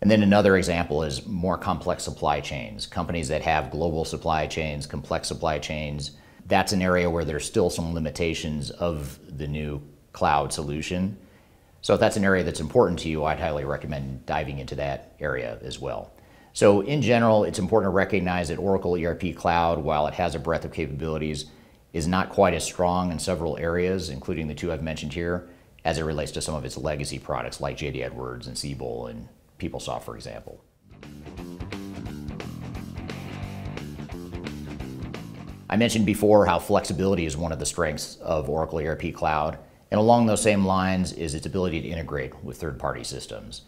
And 0.00 0.10
then 0.10 0.22
another 0.22 0.56
example 0.56 1.02
is 1.02 1.26
more 1.26 1.56
complex 1.56 2.02
supply 2.02 2.40
chains. 2.40 2.86
Companies 2.86 3.28
that 3.28 3.42
have 3.42 3.70
global 3.70 4.04
supply 4.04 4.46
chains, 4.46 4.86
complex 4.86 5.28
supply 5.28 5.58
chains, 5.58 6.12
that's 6.46 6.72
an 6.72 6.82
area 6.82 7.08
where 7.08 7.24
there's 7.24 7.46
still 7.46 7.70
some 7.70 7.94
limitations 7.94 8.70
of 8.70 9.18
the 9.38 9.46
new 9.46 9.80
cloud 10.12 10.52
solution. 10.52 11.16
So 11.80 11.94
if 11.94 12.00
that's 12.00 12.16
an 12.16 12.24
area 12.24 12.42
that's 12.42 12.60
important 12.60 12.98
to 13.00 13.08
you, 13.08 13.24
I'd 13.24 13.40
highly 13.40 13.64
recommend 13.64 14.26
diving 14.26 14.58
into 14.58 14.74
that 14.76 15.14
area 15.20 15.58
as 15.62 15.78
well. 15.78 16.12
So 16.52 16.82
in 16.82 17.02
general, 17.02 17.44
it's 17.44 17.58
important 17.58 17.90
to 17.90 17.94
recognize 17.94 18.48
that 18.48 18.58
Oracle 18.58 18.96
ERP 18.96 19.34
Cloud, 19.34 19.78
while 19.78 20.06
it 20.06 20.14
has 20.14 20.34
a 20.34 20.38
breadth 20.38 20.64
of 20.64 20.72
capabilities, 20.72 21.46
is 21.94 22.08
not 22.08 22.28
quite 22.28 22.52
as 22.52 22.64
strong 22.64 23.12
in 23.12 23.18
several 23.20 23.56
areas, 23.56 24.10
including 24.10 24.48
the 24.48 24.54
two 24.54 24.72
I've 24.72 24.82
mentioned 24.82 25.12
here, 25.12 25.48
as 25.84 25.96
it 25.96 26.02
relates 26.02 26.32
to 26.32 26.42
some 26.42 26.56
of 26.56 26.64
its 26.64 26.76
legacy 26.76 27.20
products 27.20 27.60
like 27.60 27.78
JD 27.78 28.02
Edwards 28.02 28.48
and 28.48 28.58
Siebel 28.58 29.06
and 29.06 29.28
PeopleSoft, 29.60 30.02
for 30.02 30.16
example. 30.16 30.60
I 35.70 35.76
mentioned 35.76 36.04
before 36.04 36.46
how 36.46 36.58
flexibility 36.58 37.26
is 37.26 37.36
one 37.36 37.52
of 37.52 37.60
the 37.60 37.66
strengths 37.66 38.16
of 38.16 38.50
Oracle 38.50 38.80
ERP 38.80 39.14
Cloud. 39.14 39.58
And 39.90 40.00
along 40.00 40.26
those 40.26 40.42
same 40.42 40.64
lines 40.64 41.12
is 41.12 41.34
its 41.34 41.46
ability 41.46 41.80
to 41.82 41.88
integrate 41.88 42.42
with 42.42 42.56
third 42.56 42.78
party 42.78 43.04
systems. 43.04 43.62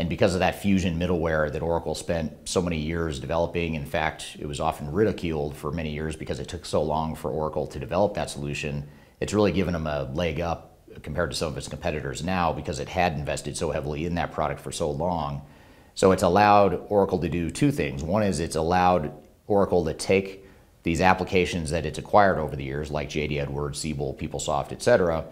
And 0.00 0.08
because 0.08 0.32
of 0.32 0.40
that 0.40 0.62
fusion 0.62 0.98
middleware 0.98 1.52
that 1.52 1.60
Oracle 1.60 1.94
spent 1.94 2.48
so 2.48 2.62
many 2.62 2.78
years 2.78 3.20
developing, 3.20 3.74
in 3.74 3.84
fact, 3.84 4.34
it 4.38 4.46
was 4.46 4.58
often 4.58 4.90
ridiculed 4.90 5.54
for 5.54 5.70
many 5.70 5.90
years 5.90 6.16
because 6.16 6.40
it 6.40 6.48
took 6.48 6.64
so 6.64 6.82
long 6.82 7.14
for 7.14 7.30
Oracle 7.30 7.66
to 7.66 7.78
develop 7.78 8.14
that 8.14 8.30
solution. 8.30 8.88
It's 9.20 9.34
really 9.34 9.52
given 9.52 9.74
them 9.74 9.86
a 9.86 10.04
leg 10.14 10.40
up 10.40 10.78
compared 11.02 11.32
to 11.32 11.36
some 11.36 11.48
of 11.48 11.58
its 11.58 11.68
competitors 11.68 12.24
now 12.24 12.50
because 12.50 12.80
it 12.80 12.88
had 12.88 13.12
invested 13.12 13.58
so 13.58 13.72
heavily 13.72 14.06
in 14.06 14.14
that 14.14 14.32
product 14.32 14.60
for 14.62 14.72
so 14.72 14.90
long. 14.90 15.42
So 15.94 16.12
it's 16.12 16.22
allowed 16.22 16.80
Oracle 16.88 17.18
to 17.18 17.28
do 17.28 17.50
two 17.50 17.70
things. 17.70 18.02
One 18.02 18.22
is 18.22 18.40
it's 18.40 18.56
allowed 18.56 19.12
Oracle 19.48 19.84
to 19.84 19.92
take 19.92 20.46
these 20.82 21.02
applications 21.02 21.68
that 21.72 21.84
it's 21.84 21.98
acquired 21.98 22.38
over 22.38 22.56
the 22.56 22.64
years, 22.64 22.90
like 22.90 23.10
JD 23.10 23.38
Edwards, 23.38 23.78
Siebel, 23.78 24.14
PeopleSoft, 24.14 24.72
et 24.72 24.82
cetera, 24.82 25.26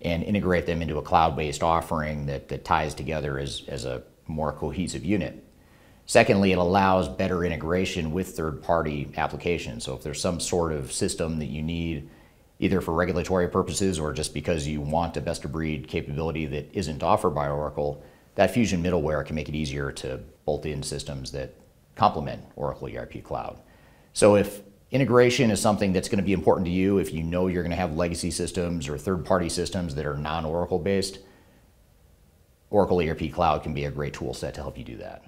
and 0.00 0.22
integrate 0.22 0.64
them 0.64 0.80
into 0.80 0.96
a 0.96 1.02
cloud-based 1.02 1.62
offering 1.62 2.24
that, 2.24 2.48
that 2.48 2.64
ties 2.64 2.94
together 2.94 3.38
as, 3.38 3.64
as 3.68 3.84
a 3.84 4.02
more 4.26 4.52
cohesive 4.52 5.04
unit. 5.04 5.44
Secondly, 6.06 6.52
it 6.52 6.58
allows 6.58 7.08
better 7.08 7.44
integration 7.44 8.12
with 8.12 8.36
third-party 8.36 9.12
applications. 9.16 9.84
So 9.84 9.94
if 9.94 10.02
there's 10.02 10.20
some 10.20 10.38
sort 10.38 10.72
of 10.72 10.92
system 10.92 11.38
that 11.38 11.46
you 11.46 11.62
need, 11.62 12.10
either 12.58 12.80
for 12.80 12.92
regulatory 12.92 13.48
purposes 13.48 13.98
or 13.98 14.12
just 14.12 14.34
because 14.34 14.66
you 14.66 14.80
want 14.80 15.16
a 15.16 15.20
best-of-breed 15.20 15.88
capability 15.88 16.46
that 16.46 16.68
isn't 16.74 17.02
offered 17.02 17.30
by 17.30 17.48
Oracle, 17.48 18.02
that 18.34 18.50
Fusion 18.50 18.82
middleware 18.82 19.24
can 19.24 19.34
make 19.34 19.48
it 19.48 19.54
easier 19.54 19.90
to 19.92 20.20
bolt 20.44 20.66
in 20.66 20.82
systems 20.82 21.32
that 21.32 21.54
complement 21.94 22.42
Oracle 22.56 22.88
ERP 22.94 23.22
Cloud. 23.22 23.58
So 24.12 24.36
if 24.36 24.60
Integration 24.94 25.50
is 25.50 25.60
something 25.60 25.92
that's 25.92 26.08
going 26.08 26.20
to 26.20 26.24
be 26.24 26.32
important 26.32 26.66
to 26.66 26.70
you 26.70 26.98
if 26.98 27.12
you 27.12 27.24
know 27.24 27.48
you're 27.48 27.64
going 27.64 27.72
to 27.72 27.76
have 27.76 27.96
legacy 27.96 28.30
systems 28.30 28.88
or 28.88 28.96
third 28.96 29.24
party 29.24 29.48
systems 29.48 29.96
that 29.96 30.06
are 30.06 30.16
non 30.16 30.44
Oracle 30.44 30.78
based. 30.78 31.18
Oracle 32.70 33.00
ERP 33.00 33.32
Cloud 33.32 33.62
can 33.62 33.74
be 33.74 33.84
a 33.84 33.90
great 33.90 34.12
tool 34.12 34.34
set 34.34 34.54
to 34.54 34.60
help 34.60 34.76
you 34.76 34.84
do 34.84 34.96
that. 34.96 35.24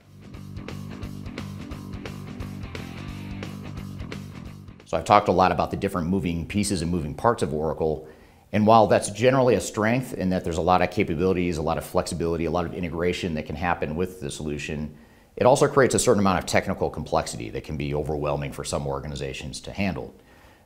So 4.86 4.96
I've 4.96 5.04
talked 5.04 5.28
a 5.28 5.32
lot 5.32 5.50
about 5.50 5.70
the 5.70 5.76
different 5.76 6.08
moving 6.08 6.46
pieces 6.46 6.80
and 6.80 6.90
moving 6.90 7.14
parts 7.14 7.42
of 7.42 7.52
Oracle. 7.52 8.08
And 8.52 8.66
while 8.66 8.86
that's 8.86 9.10
generally 9.10 9.56
a 9.56 9.60
strength 9.60 10.14
in 10.14 10.30
that 10.30 10.44
there's 10.44 10.58
a 10.58 10.62
lot 10.62 10.80
of 10.80 10.90
capabilities, 10.90 11.58
a 11.58 11.62
lot 11.62 11.76
of 11.76 11.84
flexibility, 11.84 12.44
a 12.44 12.50
lot 12.50 12.66
of 12.66 12.72
integration 12.72 13.34
that 13.34 13.46
can 13.46 13.56
happen 13.56 13.96
with 13.96 14.20
the 14.20 14.30
solution, 14.30 14.96
it 15.36 15.44
also 15.44 15.66
creates 15.66 15.94
a 15.94 15.98
certain 15.98 16.20
amount 16.20 16.38
of 16.38 16.46
technical 16.46 16.88
complexity 16.88 17.50
that 17.50 17.64
can 17.64 17.76
be 17.76 17.94
overwhelming 17.94 18.52
for 18.52 18.64
some 18.64 18.86
organizations 18.86 19.60
to 19.62 19.72
handle. 19.72 20.14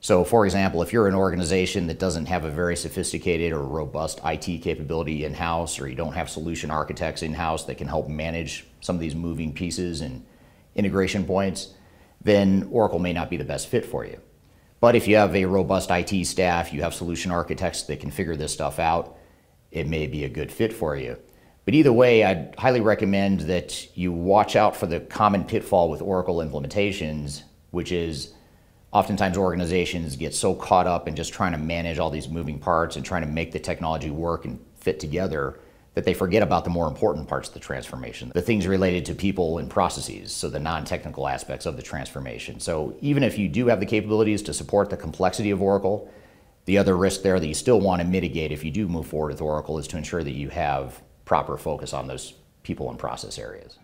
So, 0.02 0.24
for 0.24 0.46
example, 0.46 0.80
if 0.80 0.94
you're 0.94 1.08
an 1.08 1.14
organization 1.14 1.86
that 1.88 1.98
doesn't 1.98 2.26
have 2.26 2.44
a 2.44 2.50
very 2.50 2.74
sophisticated 2.74 3.52
or 3.52 3.62
robust 3.62 4.18
IT 4.24 4.62
capability 4.62 5.26
in 5.26 5.34
house, 5.34 5.78
or 5.78 5.88
you 5.88 5.94
don't 5.94 6.14
have 6.14 6.30
solution 6.30 6.70
architects 6.70 7.22
in 7.22 7.34
house 7.34 7.64
that 7.64 7.76
can 7.76 7.86
help 7.86 8.08
manage 8.08 8.66
some 8.80 8.96
of 8.96 9.00
these 9.00 9.14
moving 9.14 9.52
pieces 9.52 10.00
and 10.00 10.24
integration 10.74 11.24
points, 11.24 11.74
then 12.22 12.66
Oracle 12.70 12.98
may 12.98 13.12
not 13.12 13.28
be 13.28 13.36
the 13.36 13.44
best 13.44 13.68
fit 13.68 13.84
for 13.84 14.06
you. 14.06 14.18
But 14.80 14.96
if 14.96 15.06
you 15.06 15.16
have 15.16 15.36
a 15.36 15.44
robust 15.44 15.90
IT 15.90 16.24
staff, 16.24 16.72
you 16.72 16.80
have 16.80 16.94
solution 16.94 17.30
architects 17.30 17.82
that 17.82 18.00
can 18.00 18.10
figure 18.10 18.36
this 18.36 18.54
stuff 18.54 18.78
out, 18.78 19.18
it 19.70 19.86
may 19.86 20.06
be 20.06 20.24
a 20.24 20.30
good 20.30 20.50
fit 20.50 20.72
for 20.72 20.96
you. 20.96 21.18
But 21.66 21.74
either 21.74 21.92
way, 21.92 22.24
I'd 22.24 22.54
highly 22.56 22.80
recommend 22.80 23.40
that 23.40 23.96
you 23.96 24.12
watch 24.12 24.56
out 24.56 24.74
for 24.74 24.86
the 24.86 25.00
common 25.00 25.44
pitfall 25.44 25.90
with 25.90 26.00
Oracle 26.00 26.36
implementations, 26.36 27.42
which 27.70 27.92
is 27.92 28.32
oftentimes 28.92 29.36
organizations 29.36 30.16
get 30.16 30.34
so 30.34 30.54
caught 30.54 30.86
up 30.86 31.06
in 31.06 31.14
just 31.14 31.32
trying 31.32 31.52
to 31.52 31.58
manage 31.58 31.98
all 31.98 32.10
these 32.10 32.28
moving 32.28 32.58
parts 32.58 32.96
and 32.96 33.04
trying 33.04 33.22
to 33.22 33.28
make 33.28 33.52
the 33.52 33.58
technology 33.58 34.10
work 34.10 34.44
and 34.44 34.58
fit 34.80 34.98
together 34.98 35.58
that 35.94 36.04
they 36.04 36.14
forget 36.14 36.42
about 36.42 36.64
the 36.64 36.70
more 36.70 36.86
important 36.86 37.28
parts 37.28 37.48
of 37.48 37.54
the 37.54 37.60
transformation, 37.60 38.30
the 38.34 38.42
things 38.42 38.66
related 38.66 39.04
to 39.04 39.14
people 39.14 39.58
and 39.58 39.68
processes, 39.68 40.32
so 40.32 40.48
the 40.48 40.60
non 40.60 40.84
technical 40.84 41.26
aspects 41.26 41.66
of 41.66 41.76
the 41.76 41.82
transformation. 41.82 42.60
So 42.60 42.94
even 43.00 43.22
if 43.22 43.38
you 43.38 43.48
do 43.48 43.66
have 43.66 43.80
the 43.80 43.86
capabilities 43.86 44.42
to 44.42 44.54
support 44.54 44.88
the 44.88 44.96
complexity 44.96 45.50
of 45.50 45.60
Oracle, 45.60 46.10
the 46.66 46.78
other 46.78 46.96
risk 46.96 47.22
there 47.22 47.40
that 47.40 47.46
you 47.46 47.54
still 47.54 47.80
want 47.80 48.00
to 48.02 48.06
mitigate 48.06 48.52
if 48.52 48.64
you 48.64 48.70
do 48.70 48.86
move 48.86 49.06
forward 49.06 49.32
with 49.32 49.40
Oracle 49.40 49.78
is 49.78 49.88
to 49.88 49.96
ensure 49.96 50.22
that 50.22 50.34
you 50.34 50.48
have 50.50 51.02
proper 51.24 51.56
focus 51.56 51.92
on 51.92 52.06
those 52.06 52.34
people 52.62 52.88
and 52.90 52.98
process 52.98 53.38
areas. 53.38 53.78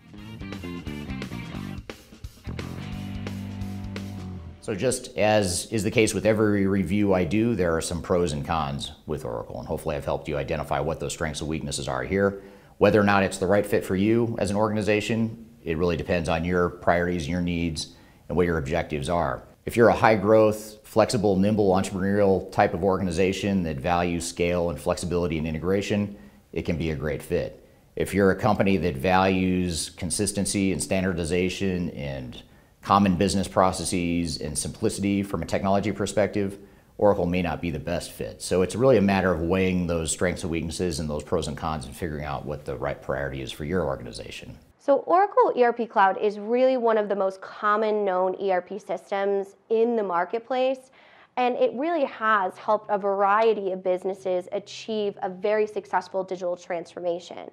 So 4.67 4.75
just 4.75 5.17
as 5.17 5.67
is 5.67 5.85
the 5.85 5.91
case 5.91 6.13
with 6.13 6.25
every 6.25 6.67
review 6.67 7.13
I 7.13 7.23
do, 7.23 7.55
there 7.55 7.77
are 7.77 7.81
some 7.81 8.01
pros 8.01 8.33
and 8.33 8.45
cons 8.45 8.91
with 9.05 9.23
Oracle, 9.23 9.59
and 9.59 9.65
hopefully 9.65 9.95
I've 9.95 10.03
helped 10.03 10.27
you 10.27 10.35
identify 10.35 10.81
what 10.81 10.99
those 10.99 11.13
strengths 11.13 11.39
and 11.39 11.49
weaknesses 11.49 11.87
are 11.87 12.03
here. 12.03 12.41
Whether 12.77 12.99
or 12.99 13.05
not 13.05 13.23
it's 13.23 13.37
the 13.37 13.47
right 13.47 13.65
fit 13.65 13.85
for 13.85 13.95
you 13.95 14.35
as 14.39 14.51
an 14.51 14.57
organization, 14.57 15.45
it 15.63 15.77
really 15.77 15.95
depends 15.95 16.27
on 16.27 16.43
your 16.43 16.67
priorities, 16.67 17.29
your 17.29 17.39
needs, 17.39 17.95
and 18.27 18.35
what 18.35 18.45
your 18.45 18.57
objectives 18.57 19.07
are. 19.07 19.41
If 19.65 19.77
you're 19.77 19.87
a 19.87 19.95
high 19.95 20.15
growth, 20.15 20.85
flexible, 20.85 21.37
nimble, 21.37 21.69
entrepreneurial 21.69 22.51
type 22.51 22.73
of 22.73 22.83
organization 22.83 23.63
that 23.63 23.77
values 23.77 24.27
scale 24.27 24.69
and 24.69 24.77
flexibility 24.77 25.37
and 25.37 25.47
integration, 25.47 26.17
it 26.51 26.63
can 26.63 26.77
be 26.77 26.91
a 26.91 26.95
great 26.97 27.23
fit. 27.23 27.65
If 27.95 28.13
you're 28.13 28.31
a 28.31 28.35
company 28.35 28.75
that 28.75 28.97
values 28.97 29.91
consistency 29.91 30.73
and 30.73 30.83
standardization 30.83 31.89
and 31.91 32.43
common 32.87 33.17
business 33.17 33.49
processes 33.49 34.37
and 34.37 34.57
simplicity 34.57 35.21
from 35.21 35.41
a 35.41 35.45
technology 35.45 35.91
perspective, 35.91 36.57
Oracle 36.97 37.25
may 37.25 37.41
not 37.41 37.59
be 37.59 37.69
the 37.69 37.77
best 37.77 38.13
fit. 38.13 38.41
So 38.41 38.61
it's 38.61 38.75
really 38.75 38.95
a 38.95 39.01
matter 39.01 39.29
of 39.29 39.41
weighing 39.41 39.87
those 39.87 40.09
strengths 40.09 40.43
and 40.43 40.49
weaknesses 40.49 41.01
and 41.01 41.09
those 41.09 41.21
pros 41.21 41.49
and 41.49 41.57
cons 41.57 41.85
and 41.85 41.93
figuring 41.93 42.23
out 42.23 42.45
what 42.45 42.63
the 42.63 42.77
right 42.77 43.01
priority 43.01 43.41
is 43.41 43.51
for 43.51 43.65
your 43.65 43.83
organization. 43.83 44.57
So 44.79 44.99
Oracle 44.99 45.51
ERP 45.61 45.89
Cloud 45.89 46.17
is 46.21 46.39
really 46.39 46.77
one 46.77 46.97
of 46.97 47.09
the 47.09 47.15
most 47.17 47.41
common 47.41 48.05
known 48.05 48.37
ERP 48.41 48.79
systems 48.79 49.57
in 49.69 49.97
the 49.97 50.03
marketplace. 50.03 50.91
And 51.35 51.57
it 51.57 51.73
really 51.73 52.05
has 52.05 52.57
helped 52.57 52.89
a 52.89 52.97
variety 52.97 53.73
of 53.73 53.83
businesses 53.83 54.47
achieve 54.53 55.17
a 55.21 55.29
very 55.29 55.67
successful 55.67 56.23
digital 56.23 56.55
transformation. 56.55 57.51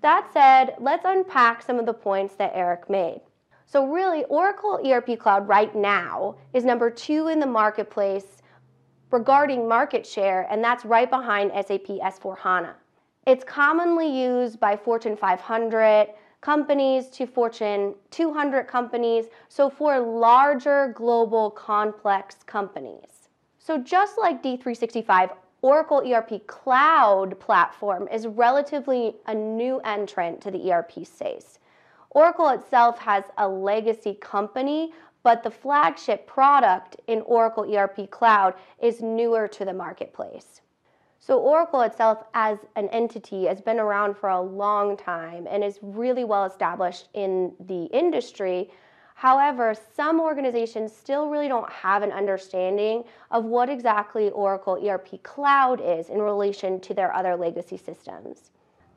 That 0.00 0.32
said, 0.32 0.76
let's 0.80 1.04
unpack 1.04 1.60
some 1.60 1.78
of 1.78 1.84
the 1.84 1.92
points 1.92 2.36
that 2.36 2.52
Eric 2.54 2.88
made. 2.88 3.20
So, 3.72 3.86
really, 3.86 4.24
Oracle 4.24 4.78
ERP 4.86 5.18
Cloud 5.18 5.48
right 5.48 5.74
now 5.74 6.36
is 6.52 6.62
number 6.62 6.90
two 6.90 7.28
in 7.28 7.40
the 7.40 7.46
marketplace 7.46 8.42
regarding 9.10 9.66
market 9.66 10.06
share, 10.06 10.46
and 10.50 10.62
that's 10.62 10.84
right 10.84 11.08
behind 11.08 11.50
SAP 11.52 11.86
S4 11.86 12.36
HANA. 12.36 12.74
It's 13.26 13.44
commonly 13.44 14.06
used 14.06 14.60
by 14.60 14.76
Fortune 14.76 15.16
500 15.16 16.08
companies 16.42 17.08
to 17.12 17.26
Fortune 17.26 17.94
200 18.10 18.64
companies, 18.64 19.28
so 19.48 19.70
for 19.70 19.98
larger 19.98 20.92
global 20.94 21.50
complex 21.50 22.42
companies. 22.44 23.30
So, 23.58 23.78
just 23.78 24.18
like 24.18 24.42
D365, 24.42 25.30
Oracle 25.62 26.02
ERP 26.06 26.46
Cloud 26.46 27.40
platform 27.40 28.06
is 28.12 28.26
relatively 28.26 29.14
a 29.28 29.34
new 29.34 29.80
entrant 29.80 30.42
to 30.42 30.50
the 30.50 30.70
ERP 30.70 31.06
space. 31.06 31.58
Oracle 32.14 32.50
itself 32.50 32.98
has 32.98 33.24
a 33.38 33.48
legacy 33.48 34.14
company, 34.20 34.92
but 35.22 35.42
the 35.42 35.50
flagship 35.50 36.26
product 36.26 36.96
in 37.06 37.22
Oracle 37.22 37.64
ERP 37.74 38.10
Cloud 38.10 38.54
is 38.82 39.00
newer 39.00 39.48
to 39.48 39.64
the 39.64 39.72
marketplace. 39.72 40.60
So, 41.18 41.38
Oracle 41.38 41.80
itself, 41.82 42.24
as 42.34 42.58
an 42.76 42.88
entity, 42.88 43.46
has 43.46 43.62
been 43.62 43.78
around 43.78 44.18
for 44.18 44.28
a 44.28 44.40
long 44.42 44.96
time 44.96 45.46
and 45.48 45.64
is 45.64 45.78
really 45.80 46.24
well 46.24 46.44
established 46.44 47.08
in 47.14 47.54
the 47.60 47.84
industry. 47.84 48.70
However, 49.14 49.74
some 49.94 50.20
organizations 50.20 50.94
still 50.94 51.30
really 51.30 51.48
don't 51.48 51.70
have 51.72 52.02
an 52.02 52.12
understanding 52.12 53.04
of 53.30 53.44
what 53.46 53.70
exactly 53.70 54.28
Oracle 54.30 54.86
ERP 54.86 55.22
Cloud 55.22 55.80
is 55.80 56.10
in 56.10 56.20
relation 56.20 56.78
to 56.80 56.92
their 56.92 57.14
other 57.14 57.36
legacy 57.36 57.78
systems. 57.78 58.51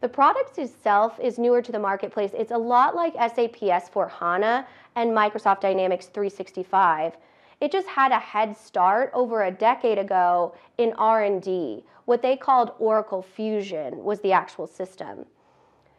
The 0.06 0.10
product 0.10 0.60
itself 0.60 1.19
is 1.19 1.40
newer 1.40 1.64
to 1.64 1.72
the 1.72 1.80
marketplace. 1.80 2.30
It's 2.38 2.52
a 2.52 2.57
lot 2.60 2.95
like 2.95 3.15
SAP 3.15 3.56
S4 3.56 4.07
HANA 4.07 4.68
and 4.95 5.10
Microsoft 5.10 5.61
Dynamics 5.61 6.06
365. 6.06 7.18
It 7.60 7.72
just 7.72 7.88
had 7.88 8.11
a 8.11 8.19
head 8.19 8.56
start 8.56 9.10
over 9.15 9.45
a 9.45 9.52
decade 9.52 9.98
ago 9.98 10.53
in 10.77 10.94
R&D. 10.99 11.84
What 12.06 12.22
they 12.22 12.38
called 12.38 12.73
Oracle 12.77 13.23
Fusion 13.23 14.03
was 14.03 14.19
the 14.19 14.32
actual 14.32 14.68
system. 14.68 15.26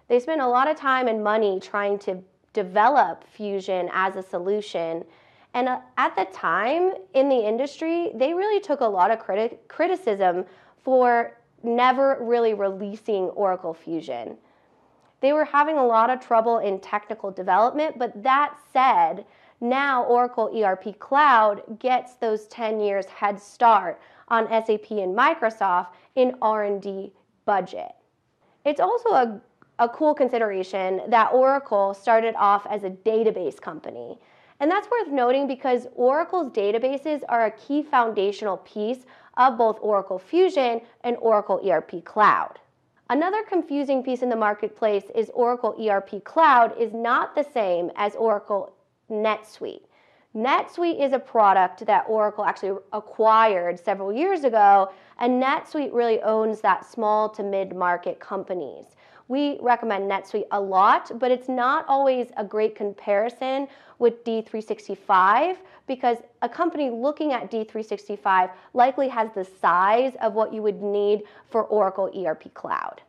They 0.07 0.21
spent 0.21 0.41
a 0.41 0.47
lot 0.47 0.71
of 0.71 0.77
time 0.77 1.09
and 1.09 1.25
money 1.25 1.59
trying 1.59 1.99
to 2.07 2.23
develop 2.53 3.25
Fusion 3.25 3.91
as 3.93 4.15
a 4.15 4.23
solution. 4.23 5.05
And 5.53 5.69
uh, 5.69 5.81
at 5.97 6.15
the 6.15 6.27
time 6.27 6.93
in 7.15 7.29
the 7.29 7.45
industry, 7.45 8.13
they 8.15 8.35
really 8.35 8.61
took 8.61 8.83
a 8.83 8.87
lot 8.87 9.11
of 9.11 9.19
criti- 9.19 9.59
criticism 9.67 10.45
for 10.85 11.36
never 11.63 12.19
really 12.21 12.55
releasing 12.55 13.25
Oracle 13.31 13.75
Fusion. 13.75 14.37
They 15.21 15.33
were 15.33 15.45
having 15.45 15.77
a 15.79 15.87
lot 15.87 16.11
of 16.11 16.21
trouble 16.21 16.59
in 16.59 16.81
technical 16.81 17.31
development, 17.31 17.99
but 17.99 18.23
that 18.23 18.57
said, 18.73 19.25
now 19.61 20.05
Oracle 20.05 20.51
ERP 20.55 20.99
Cloud 20.99 21.79
gets 21.79 22.15
those 22.15 22.47
10 22.49 22.81
years 22.81 23.07
head 23.07 23.41
start 23.41 24.01
on 24.29 24.49
SAP 24.49 24.91
and 24.91 25.17
Microsoft 25.17 25.89
in 26.15 26.35
R&D 26.43 27.13
budget. 27.45 27.93
It's 28.65 28.81
also 28.81 29.11
a, 29.11 29.41
a 29.79 29.89
cool 29.89 30.15
consideration 30.15 31.01
that 31.09 31.33
Oracle 31.33 31.95
started 31.95 32.35
off 32.37 32.67
as 32.69 32.85
a 32.85 32.91
database 32.91 33.61
company. 33.61 34.19
And 34.59 34.71
that's 34.71 34.91
worth 34.91 35.09
noting 35.09 35.47
because 35.47 35.87
Oracle's 35.95 36.51
databases 36.51 37.23
are 37.29 37.47
a 37.47 37.51
key 37.51 37.83
foundational 37.83 38.59
piece 38.59 39.05
of 39.37 39.59
both 39.59 39.79
Oracle 39.81 40.19
Fusion 40.19 40.81
and 41.03 41.17
Oracle 41.21 41.61
ERP 41.69 42.05
Cloud. 42.05 42.59
Another 43.09 43.43
confusing 43.45 44.03
piece 44.03 44.23
in 44.23 44.29
the 44.29 44.37
marketplace 44.37 45.05
is 45.15 45.31
Oracle 45.35 45.77
ERP 45.81 46.25
Cloud 46.25 46.77
is 46.81 46.93
not 46.93 47.35
the 47.35 47.45
same 47.45 47.91
as 47.97 48.17
Oracle 48.17 48.75
NetSuite. 49.11 49.83
NetSuite 50.35 51.01
is 51.03 51.13
a 51.13 51.19
product 51.19 51.87
that 51.87 52.05
Oracle 52.09 52.45
actually 52.45 52.77
acquired 52.93 53.79
several 53.79 54.13
years 54.13 54.45
ago, 54.45 54.91
and 55.19 55.43
NetSuite 55.43 55.95
really 55.95 56.21
owns 56.23 56.61
that 56.61 56.85
small 56.85 57.29
to 57.31 57.43
mid 57.43 57.75
market 57.75 58.19
companies. 58.19 58.85
We 59.29 59.59
recommend 59.61 60.11
NetSuite 60.11 60.47
a 60.51 60.61
lot, 60.61 61.11
but 61.19 61.31
it's 61.31 61.49
not 61.49 61.85
always 61.89 62.29
a 62.37 62.45
great 62.45 62.75
comparison 62.75 63.67
with 63.99 64.25
D365 64.25 65.57
because 65.87 66.19
a 66.43 66.49
company 66.49 66.91
looking 66.91 67.33
at 67.33 67.51
D365 67.51 68.51
likely 68.75 69.09
has 69.09 69.31
the 69.35 69.45
size 69.45 70.15
of 70.21 70.35
what 70.35 70.53
you 70.53 70.63
would 70.63 70.83
need 70.83 71.23
for 71.49 71.65
Oracle 71.65 72.11
ERP 72.17 72.53
Cloud. 72.55 73.03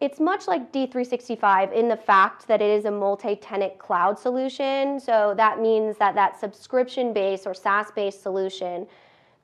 It's 0.00 0.20
much 0.20 0.46
like 0.46 0.72
D365 0.72 1.72
in 1.72 1.88
the 1.88 1.96
fact 1.96 2.46
that 2.48 2.60
it 2.60 2.70
is 2.70 2.84
a 2.84 2.90
multi-tenant 2.90 3.78
cloud 3.78 4.18
solution. 4.18 5.00
So 5.00 5.32
that 5.38 5.60
means 5.60 5.96
that 5.96 6.14
that 6.14 6.38
subscription-based 6.38 7.46
or 7.46 7.54
SaaS-based 7.54 8.22
solution 8.22 8.86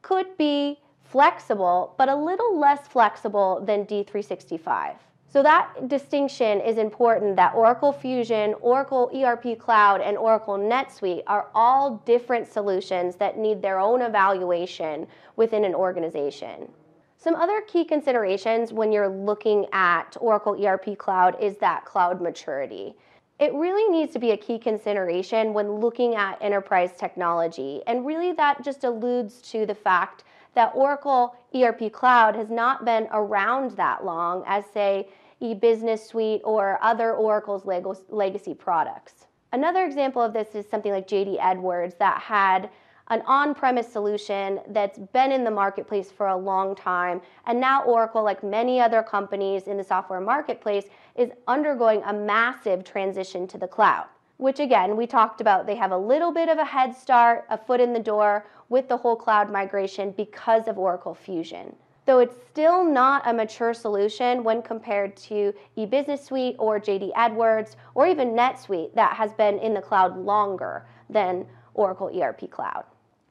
could 0.02 0.36
be 0.36 0.78
flexible, 1.04 1.94
but 1.96 2.10
a 2.10 2.14
little 2.14 2.58
less 2.58 2.86
flexible 2.86 3.62
than 3.64 3.86
D365. 3.86 4.96
So 5.32 5.42
that 5.42 5.88
distinction 5.88 6.60
is 6.60 6.76
important 6.76 7.36
that 7.36 7.54
Oracle 7.54 7.90
Fusion, 7.90 8.52
Oracle 8.60 9.10
ERP 9.14 9.58
Cloud, 9.58 10.02
and 10.02 10.18
Oracle 10.18 10.58
NetSuite 10.58 11.22
are 11.26 11.48
all 11.54 12.02
different 12.04 12.46
solutions 12.46 13.16
that 13.16 13.38
need 13.38 13.62
their 13.62 13.78
own 13.78 14.02
evaluation 14.02 15.06
within 15.36 15.64
an 15.64 15.74
organization. 15.74 16.68
Some 17.16 17.34
other 17.34 17.62
key 17.62 17.86
considerations 17.86 18.74
when 18.74 18.92
you're 18.92 19.08
looking 19.08 19.64
at 19.72 20.18
Oracle 20.20 20.62
ERP 20.62 20.98
Cloud 20.98 21.40
is 21.40 21.56
that 21.58 21.86
cloud 21.86 22.20
maturity. 22.20 22.94
It 23.38 23.54
really 23.54 23.90
needs 23.90 24.12
to 24.12 24.18
be 24.18 24.32
a 24.32 24.36
key 24.36 24.58
consideration 24.58 25.54
when 25.54 25.76
looking 25.76 26.14
at 26.14 26.42
enterprise 26.42 26.90
technology. 26.98 27.80
And 27.86 28.04
really, 28.04 28.32
that 28.32 28.62
just 28.62 28.84
alludes 28.84 29.40
to 29.52 29.64
the 29.64 29.74
fact 29.74 30.24
that 30.54 30.72
Oracle 30.74 31.34
ERP 31.54 31.90
Cloud 31.90 32.36
has 32.36 32.50
not 32.50 32.84
been 32.84 33.08
around 33.12 33.70
that 33.72 34.04
long 34.04 34.44
as, 34.46 34.66
say, 34.74 35.08
e-business 35.42 36.06
suite 36.06 36.40
or 36.44 36.78
other 36.82 37.12
Oracle's 37.14 37.66
legacy 38.08 38.54
products. 38.54 39.26
Another 39.52 39.84
example 39.84 40.22
of 40.22 40.32
this 40.32 40.54
is 40.54 40.66
something 40.70 40.92
like 40.92 41.06
JD 41.06 41.36
Edwards 41.40 41.94
that 41.98 42.20
had 42.22 42.70
an 43.08 43.22
on-premise 43.26 43.92
solution 43.92 44.60
that's 44.68 44.98
been 45.12 45.32
in 45.32 45.44
the 45.44 45.50
marketplace 45.50 46.10
for 46.10 46.28
a 46.28 46.36
long 46.36 46.74
time 46.74 47.20
and 47.46 47.60
now 47.60 47.82
Oracle 47.82 48.22
like 48.22 48.42
many 48.42 48.80
other 48.80 49.02
companies 49.02 49.64
in 49.64 49.76
the 49.76 49.84
software 49.84 50.20
marketplace 50.20 50.84
is 51.16 51.30
undergoing 51.46 52.02
a 52.06 52.12
massive 52.12 52.84
transition 52.84 53.46
to 53.48 53.58
the 53.58 53.66
cloud 53.66 54.06
which 54.38 54.60
again 54.60 54.96
we 54.96 55.06
talked 55.06 55.40
about 55.40 55.66
they 55.66 55.74
have 55.74 55.92
a 55.92 55.98
little 55.98 56.32
bit 56.32 56.48
of 56.48 56.58
a 56.58 56.64
head 56.64 56.96
start 56.96 57.44
a 57.50 57.58
foot 57.58 57.80
in 57.80 57.92
the 57.92 58.00
door 58.00 58.46
with 58.68 58.88
the 58.88 58.96
whole 58.96 59.16
cloud 59.16 59.50
migration 59.50 60.12
because 60.12 60.66
of 60.66 60.78
Oracle 60.78 61.14
Fusion 61.14 61.74
though 62.06 62.18
it's 62.18 62.36
still 62.50 62.84
not 62.84 63.22
a 63.26 63.32
mature 63.32 63.72
solution 63.72 64.42
when 64.42 64.62
compared 64.62 65.16
to 65.16 65.54
eBusiness 65.76 66.24
Suite 66.24 66.56
or 66.58 66.80
JD 66.80 67.12
Edwards 67.16 67.76
or 67.94 68.06
even 68.06 68.32
NetSuite 68.32 68.94
that 68.94 69.16
has 69.16 69.32
been 69.32 69.58
in 69.58 69.74
the 69.74 69.80
cloud 69.80 70.16
longer 70.18 70.86
than 71.08 71.46
Oracle 71.74 72.10
ERP 72.14 72.50
Cloud. 72.50 72.84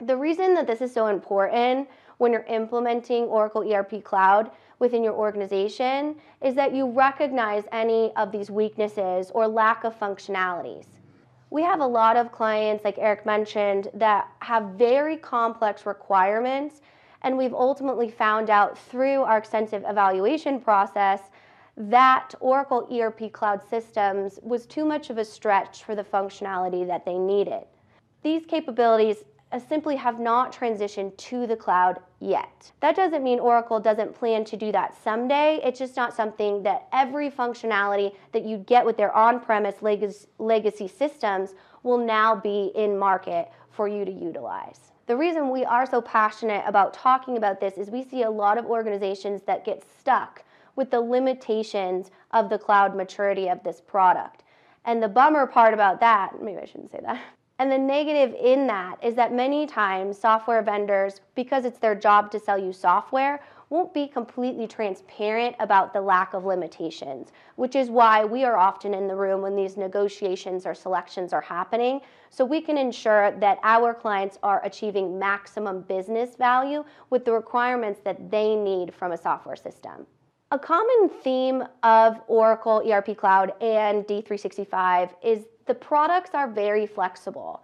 The 0.03 0.18
reason 0.18 0.53
that 0.56 0.68
this 0.68 0.81
is 0.81 0.93
so 0.93 1.07
important 1.07 1.88
when 2.18 2.31
you're 2.31 2.43
implementing 2.43 3.26
Oracle 3.26 3.72
ERP 3.72 4.03
Cloud 4.03 4.52
within 4.80 5.03
your 5.03 5.14
organization 5.14 6.15
is 6.41 6.56
that 6.56 6.73
you 6.73 6.89
recognize 6.89 7.64
any 7.72 8.11
of 8.15 8.31
these 8.31 8.49
weaknesses 8.49 9.31
or 9.35 9.48
lack 9.48 9.84
of 9.84 9.98
functionalities. 9.99 10.85
We 11.52 11.61
have 11.64 11.81
a 11.81 11.85
lot 11.85 12.15
of 12.15 12.31
clients, 12.31 12.84
like 12.84 12.98
Eric 12.98 13.26
mentioned, 13.26 13.89
that 13.93 14.27
have 14.39 14.64
very 14.72 15.18
complex 15.18 15.85
requirements 15.85 16.81
and 17.22 17.38
we've 17.38 17.53
ultimately 17.53 18.10
found 18.10 18.49
out 18.49 18.77
through 18.77 19.22
our 19.22 19.38
extensive 19.38 19.84
evaluation 19.88 20.60
process 20.60 21.22
that 21.77 22.34
Oracle 22.39 22.88
ERP 22.91 23.31
Cloud 23.31 23.61
Systems 23.68 24.39
was 24.43 24.65
too 24.65 24.85
much 24.85 25.10
of 25.10 25.18
a 25.18 25.26
stretch 25.26 25.84
for 25.84 25.95
the 25.95 26.03
functionality 26.03 26.85
that 26.85 27.06
they 27.06 27.18
needed. 27.18 27.64
These 28.23 28.45
capabilities 28.45 29.23
uh, 29.52 29.60
simply 29.60 29.95
have 29.95 30.19
not 30.19 30.53
transitioned 30.53 31.15
to 31.18 31.48
the 31.48 31.56
cloud 31.56 31.99
yet. 32.19 32.72
That 32.80 32.95
doesn't 32.95 33.23
mean 33.23 33.39
Oracle 33.39 33.80
doesn't 33.80 34.15
plan 34.15 34.45
to 34.45 34.57
do 34.57 34.72
that 34.72 34.95
someday. 35.03 35.60
It's 35.64 35.80
just 35.80 35.98
not 35.98 36.15
something 36.15 36.64
that 36.64 36.88
every 36.93 37.30
functionality 37.30 38.15
that 38.31 38.45
you 38.45 38.57
get 38.57 38.85
with 38.85 38.98
their 38.98 39.14
on 39.15 39.39
premise 39.39 39.81
legacy 39.81 40.88
systems 40.88 41.53
will 41.84 41.98
now 41.98 42.35
be 42.35 42.72
in 42.76 42.98
market 42.98 43.49
for 43.72 43.88
you 43.88 44.06
to 44.06 44.11
utilize. 44.11 44.90
The 45.11 45.17
reason 45.17 45.49
we 45.49 45.65
are 45.65 45.85
so 45.85 46.01
passionate 46.01 46.63
about 46.65 46.93
talking 46.93 47.35
about 47.35 47.59
this 47.59 47.73
is 47.73 47.89
we 47.89 48.01
see 48.01 48.23
a 48.23 48.31
lot 48.31 48.57
of 48.57 48.65
organizations 48.65 49.41
that 49.41 49.65
get 49.65 49.83
stuck 49.99 50.45
with 50.77 50.89
the 50.89 51.01
limitations 51.01 52.11
of 52.31 52.49
the 52.49 52.57
cloud 52.57 52.95
maturity 52.95 53.49
of 53.49 53.61
this 53.61 53.81
product. 53.81 54.43
And 54.85 55.03
the 55.03 55.09
bummer 55.09 55.47
part 55.47 55.73
about 55.73 55.99
that, 55.99 56.41
maybe 56.41 56.59
I 56.59 56.65
shouldn't 56.65 56.93
say 56.93 57.01
that. 57.03 57.21
And 57.59 57.69
the 57.69 57.77
negative 57.77 58.33
in 58.41 58.67
that 58.67 59.03
is 59.03 59.15
that 59.15 59.33
many 59.33 59.67
times 59.67 60.17
software 60.17 60.61
vendors, 60.61 61.19
because 61.35 61.65
it's 61.65 61.79
their 61.79 61.93
job 61.93 62.31
to 62.31 62.39
sell 62.39 62.57
you 62.57 62.71
software, 62.71 63.43
won't 63.72 63.93
be 63.93 64.06
completely 64.06 64.68
transparent 64.68 65.56
about 65.60 65.93
the 65.93 66.02
lack 66.02 66.34
of 66.34 66.43
limitations, 66.43 67.31
which 67.56 67.73
is 67.73 67.89
why 67.89 68.26
we 68.26 68.43
are 68.43 68.57
often 68.57 68.93
in 68.93 69.07
the 69.07 69.15
room 69.15 69.41
when 69.41 69.56
these 69.56 69.77
negotiations 69.77 70.65
or 70.65 70.76
selections 70.76 71.31
are 71.31 71.41
happening, 71.41 72.02
so 72.30 72.43
we 72.43 72.60
can 72.60 72.77
ensure 72.77 73.31
that 73.39 73.57
our 73.64 73.93
clients 73.93 74.38
are 74.43 74.64
achieving 74.65 75.18
maximum 75.18 75.81
business 75.84 76.35
value 76.35 76.84
with 77.10 77.23
the 77.23 77.31
requirements 77.31 78.02
that 78.03 78.30
they 78.30 78.57
need 78.57 78.93
from 78.93 79.14
a 79.14 79.18
software 79.18 79.56
system. 79.56 80.06
A 80.52 80.60
common 80.60 81.10
theme 81.23 81.64
of 81.84 82.19
Oracle 82.27 82.84
ERP 82.85 83.15
Cloud 83.15 83.53
and 83.61 84.03
D365 84.03 85.11
is 85.23 85.45
the 85.65 85.73
products 85.73 86.31
are 86.34 86.49
very 86.49 86.85
flexible. 86.85 87.64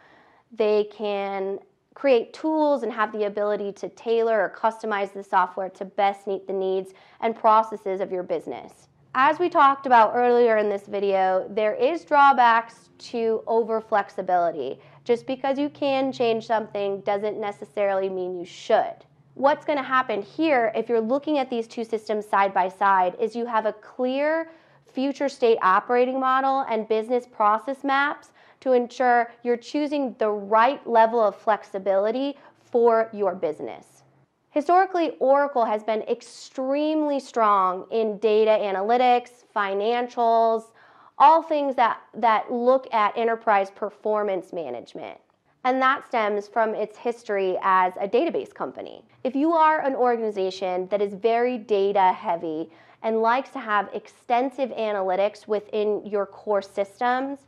They 0.53 0.85
can 0.85 1.59
create 1.97 2.31
tools 2.31 2.83
and 2.83 2.93
have 2.93 3.11
the 3.11 3.23
ability 3.23 3.71
to 3.71 3.89
tailor 3.89 4.39
or 4.39 4.55
customize 4.55 5.11
the 5.11 5.23
software 5.23 5.67
to 5.67 5.83
best 5.83 6.27
meet 6.27 6.45
the 6.45 6.53
needs 6.53 6.93
and 7.21 7.35
processes 7.35 8.01
of 8.01 8.11
your 8.11 8.21
business. 8.21 8.87
As 9.15 9.39
we 9.39 9.49
talked 9.49 9.87
about 9.87 10.11
earlier 10.13 10.57
in 10.57 10.69
this 10.69 10.85
video, 10.85 11.47
there 11.49 11.73
is 11.73 12.05
drawbacks 12.05 12.89
to 12.99 13.41
over 13.47 13.81
flexibility. 13.81 14.79
Just 15.05 15.25
because 15.25 15.57
you 15.57 15.69
can 15.69 16.11
change 16.11 16.45
something 16.45 17.01
doesn't 17.01 17.39
necessarily 17.39 18.09
mean 18.09 18.37
you 18.37 18.45
should. 18.45 18.93
What's 19.33 19.65
going 19.65 19.79
to 19.79 19.83
happen 19.83 20.21
here 20.21 20.71
if 20.75 20.89
you're 20.89 21.01
looking 21.01 21.39
at 21.39 21.49
these 21.49 21.65
two 21.65 21.83
systems 21.83 22.27
side 22.27 22.53
by 22.53 22.69
side 22.69 23.15
is 23.19 23.35
you 23.35 23.47
have 23.47 23.65
a 23.65 23.73
clear 23.73 24.51
future 24.85 25.29
state 25.29 25.57
operating 25.63 26.19
model 26.19 26.63
and 26.69 26.87
business 26.87 27.25
process 27.25 27.83
maps 27.83 28.29
to 28.61 28.73
ensure 28.73 29.31
you're 29.43 29.57
choosing 29.57 30.15
the 30.19 30.29
right 30.29 30.85
level 30.87 31.19
of 31.19 31.35
flexibility 31.35 32.35
for 32.59 33.09
your 33.13 33.35
business. 33.35 34.03
Historically, 34.49 35.11
Oracle 35.19 35.65
has 35.65 35.83
been 35.83 36.01
extremely 36.03 37.19
strong 37.19 37.85
in 37.91 38.17
data 38.17 38.51
analytics, 38.51 39.43
financials, 39.55 40.71
all 41.19 41.41
things 41.41 41.75
that, 41.75 42.01
that 42.13 42.51
look 42.51 42.91
at 42.93 43.17
enterprise 43.17 43.69
performance 43.71 44.53
management. 44.53 45.19
And 45.63 45.81
that 45.81 46.07
stems 46.07 46.47
from 46.47 46.73
its 46.75 46.97
history 46.97 47.57
as 47.61 47.93
a 47.99 48.07
database 48.07 48.53
company. 48.53 49.03
If 49.23 49.35
you 49.35 49.51
are 49.53 49.81
an 49.81 49.95
organization 49.95 50.87
that 50.87 51.01
is 51.01 51.13
very 51.13 51.57
data 51.57 52.13
heavy 52.13 52.69
and 53.03 53.21
likes 53.21 53.49
to 53.51 53.59
have 53.59 53.89
extensive 53.93 54.69
analytics 54.71 55.47
within 55.47 56.05
your 56.05 56.25
core 56.25 56.61
systems, 56.61 57.39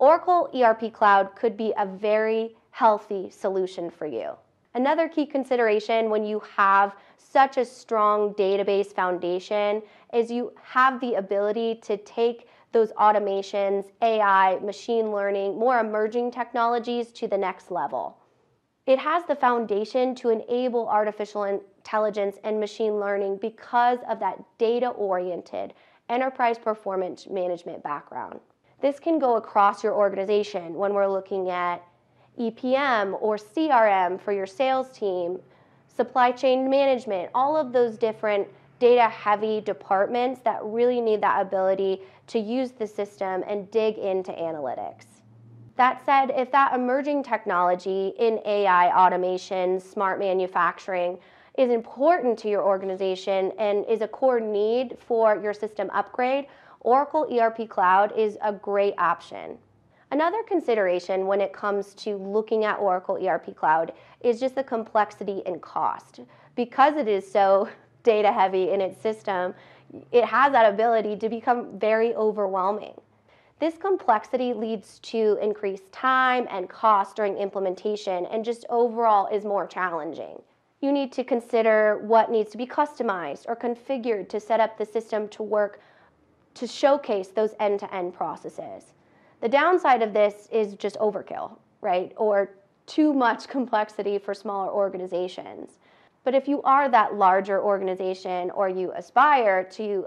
Oracle 0.00 0.48
ERP 0.54 0.92
Cloud 0.92 1.34
could 1.34 1.56
be 1.56 1.72
a 1.76 1.84
very 1.84 2.54
healthy 2.70 3.30
solution 3.30 3.90
for 3.90 4.06
you. 4.06 4.30
Another 4.74 5.08
key 5.08 5.26
consideration 5.26 6.08
when 6.08 6.24
you 6.24 6.40
have 6.56 6.94
such 7.16 7.56
a 7.56 7.64
strong 7.64 8.32
database 8.34 8.94
foundation 8.94 9.82
is 10.14 10.30
you 10.30 10.52
have 10.62 11.00
the 11.00 11.14
ability 11.14 11.80
to 11.82 11.96
take 11.96 12.48
those 12.70 12.92
automations, 12.92 13.90
AI, 14.00 14.60
machine 14.60 15.10
learning, 15.10 15.58
more 15.58 15.80
emerging 15.80 16.30
technologies 16.30 17.10
to 17.10 17.26
the 17.26 17.38
next 17.38 17.72
level. 17.72 18.18
It 18.86 19.00
has 19.00 19.24
the 19.24 19.34
foundation 19.34 20.14
to 20.16 20.30
enable 20.30 20.88
artificial 20.88 21.42
intelligence 21.42 22.36
and 22.44 22.60
machine 22.60 23.00
learning 23.00 23.38
because 23.38 23.98
of 24.08 24.20
that 24.20 24.44
data 24.58 24.90
oriented 24.90 25.74
enterprise 26.08 26.56
performance 26.56 27.26
management 27.26 27.82
background. 27.82 28.38
This 28.80 29.00
can 29.00 29.18
go 29.18 29.36
across 29.36 29.82
your 29.82 29.94
organization 29.94 30.74
when 30.74 30.94
we're 30.94 31.08
looking 31.08 31.50
at 31.50 31.82
EPM 32.38 33.20
or 33.20 33.36
CRM 33.36 34.20
for 34.20 34.32
your 34.32 34.46
sales 34.46 34.90
team, 34.90 35.40
supply 35.88 36.30
chain 36.30 36.70
management, 36.70 37.30
all 37.34 37.56
of 37.56 37.72
those 37.72 37.98
different 37.98 38.46
data 38.78 39.08
heavy 39.08 39.60
departments 39.60 40.40
that 40.44 40.62
really 40.62 41.00
need 41.00 41.20
that 41.20 41.42
ability 41.42 42.00
to 42.28 42.38
use 42.38 42.70
the 42.70 42.86
system 42.86 43.42
and 43.48 43.68
dig 43.72 43.98
into 43.98 44.30
analytics. 44.32 45.06
That 45.74 46.04
said, 46.04 46.30
if 46.36 46.52
that 46.52 46.74
emerging 46.74 47.24
technology 47.24 48.12
in 48.18 48.40
AI 48.44 48.90
automation, 48.96 49.80
smart 49.80 50.20
manufacturing, 50.20 51.18
is 51.56 51.70
important 51.70 52.38
to 52.38 52.48
your 52.48 52.62
organization 52.62 53.52
and 53.58 53.84
is 53.86 54.00
a 54.00 54.08
core 54.08 54.38
need 54.38 54.96
for 55.00 55.36
your 55.36 55.52
system 55.52 55.90
upgrade, 55.90 56.46
Oracle 56.80 57.26
ERP 57.32 57.68
Cloud 57.68 58.12
is 58.16 58.38
a 58.42 58.52
great 58.52 58.94
option. 58.98 59.58
Another 60.10 60.42
consideration 60.44 61.26
when 61.26 61.40
it 61.40 61.52
comes 61.52 61.92
to 61.94 62.16
looking 62.16 62.64
at 62.64 62.78
Oracle 62.78 63.18
ERP 63.22 63.54
Cloud 63.54 63.92
is 64.20 64.40
just 64.40 64.54
the 64.54 64.64
complexity 64.64 65.42
and 65.44 65.60
cost. 65.60 66.20
Because 66.54 66.96
it 66.96 67.08
is 67.08 67.30
so 67.30 67.68
data 68.04 68.32
heavy 68.32 68.70
in 68.70 68.80
its 68.80 69.00
system, 69.00 69.54
it 70.12 70.24
has 70.24 70.52
that 70.52 70.72
ability 70.72 71.16
to 71.16 71.28
become 71.28 71.78
very 71.78 72.14
overwhelming. 72.14 72.94
This 73.58 73.76
complexity 73.76 74.52
leads 74.52 75.00
to 75.00 75.36
increased 75.42 75.90
time 75.90 76.46
and 76.48 76.68
cost 76.68 77.16
during 77.16 77.36
implementation 77.36 78.24
and 78.26 78.44
just 78.44 78.64
overall 78.70 79.26
is 79.34 79.44
more 79.44 79.66
challenging. 79.66 80.40
You 80.80 80.92
need 80.92 81.10
to 81.12 81.24
consider 81.24 81.98
what 82.02 82.30
needs 82.30 82.52
to 82.52 82.56
be 82.56 82.66
customized 82.66 83.46
or 83.48 83.56
configured 83.56 84.28
to 84.28 84.38
set 84.38 84.60
up 84.60 84.78
the 84.78 84.86
system 84.86 85.28
to 85.30 85.42
work 85.42 85.80
to 86.58 86.66
showcase 86.66 87.28
those 87.28 87.54
end 87.60 87.80
to 87.80 87.94
end 87.94 88.14
processes. 88.14 88.92
The 89.40 89.48
downside 89.48 90.02
of 90.02 90.12
this 90.12 90.48
is 90.50 90.74
just 90.74 90.96
overkill, 90.98 91.58
right? 91.80 92.12
Or 92.16 92.50
too 92.86 93.12
much 93.12 93.48
complexity 93.56 94.18
for 94.18 94.34
smaller 94.34 94.70
organizations. 94.70 95.78
But 96.24 96.34
if 96.34 96.48
you 96.48 96.60
are 96.62 96.88
that 96.88 97.14
larger 97.14 97.62
organization 97.62 98.50
or 98.50 98.68
you 98.68 98.92
aspire 98.92 99.64
to 99.72 100.06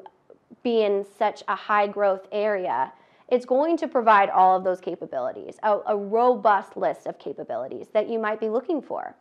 be 0.63 0.83
in 0.83 1.05
such 1.17 1.43
a 1.47 1.55
high 1.55 1.87
growth 1.87 2.27
area, 2.31 2.91
it's 3.29 3.45
going 3.45 3.77
to 3.77 3.87
provide 3.87 4.29
all 4.29 4.57
of 4.57 4.63
those 4.63 4.81
capabilities, 4.81 5.57
a, 5.63 5.79
a, 5.87 5.95
robust 5.95 6.75
list 6.75 7.07
of 7.07 7.17
capabilities 7.17 7.87
that 7.93 8.09
you 8.09 8.19
might 8.19 8.41
be 8.41 8.49
looking 8.49 8.81
for. 8.81 9.15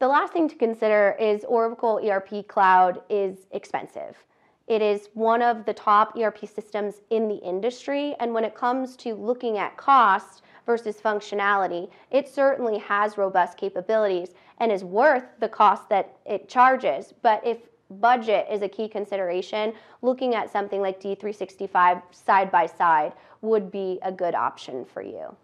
The 0.00 0.08
last 0.08 0.32
thing 0.32 0.48
to 0.48 0.56
consider 0.56 1.16
is 1.20 1.44
Oracle 1.44 2.00
ERP 2.04 2.48
Cloud 2.48 3.00
is 3.08 3.46
expensive. 3.52 4.16
It 4.66 4.82
is 4.82 5.08
one 5.14 5.42
of 5.42 5.64
the 5.64 5.74
top 5.74 6.16
ERP 6.16 6.46
systems 6.46 7.00
in 7.10 7.28
the 7.28 7.36
industry. 7.36 8.14
And 8.20 8.32
when 8.32 8.44
it 8.44 8.54
comes 8.54 8.96
to 8.98 9.14
looking 9.14 9.58
at 9.58 9.76
cost 9.76 10.42
versus 10.66 10.96
functionality, 10.96 11.90
it 12.10 12.28
certainly 12.28 12.78
has 12.78 13.18
robust 13.18 13.58
capabilities 13.58 14.34
and 14.58 14.70
is 14.70 14.84
worth 14.84 15.24
the 15.40 15.48
cost 15.48 15.88
that 15.88 16.16
it 16.24 16.48
charges. 16.48 17.12
But 17.22 17.44
if 17.44 17.58
budget 17.90 18.46
is 18.50 18.62
a 18.62 18.68
key 18.68 18.88
consideration, 18.88 19.74
looking 20.00 20.34
at 20.34 20.50
something 20.50 20.80
like 20.80 21.00
D365 21.00 22.02
side 22.12 22.50
by 22.50 22.66
side 22.66 23.12
would 23.40 23.70
be 23.70 23.98
a 24.02 24.12
good 24.12 24.34
option 24.34 24.84
for 24.84 25.02
you. 25.02 25.34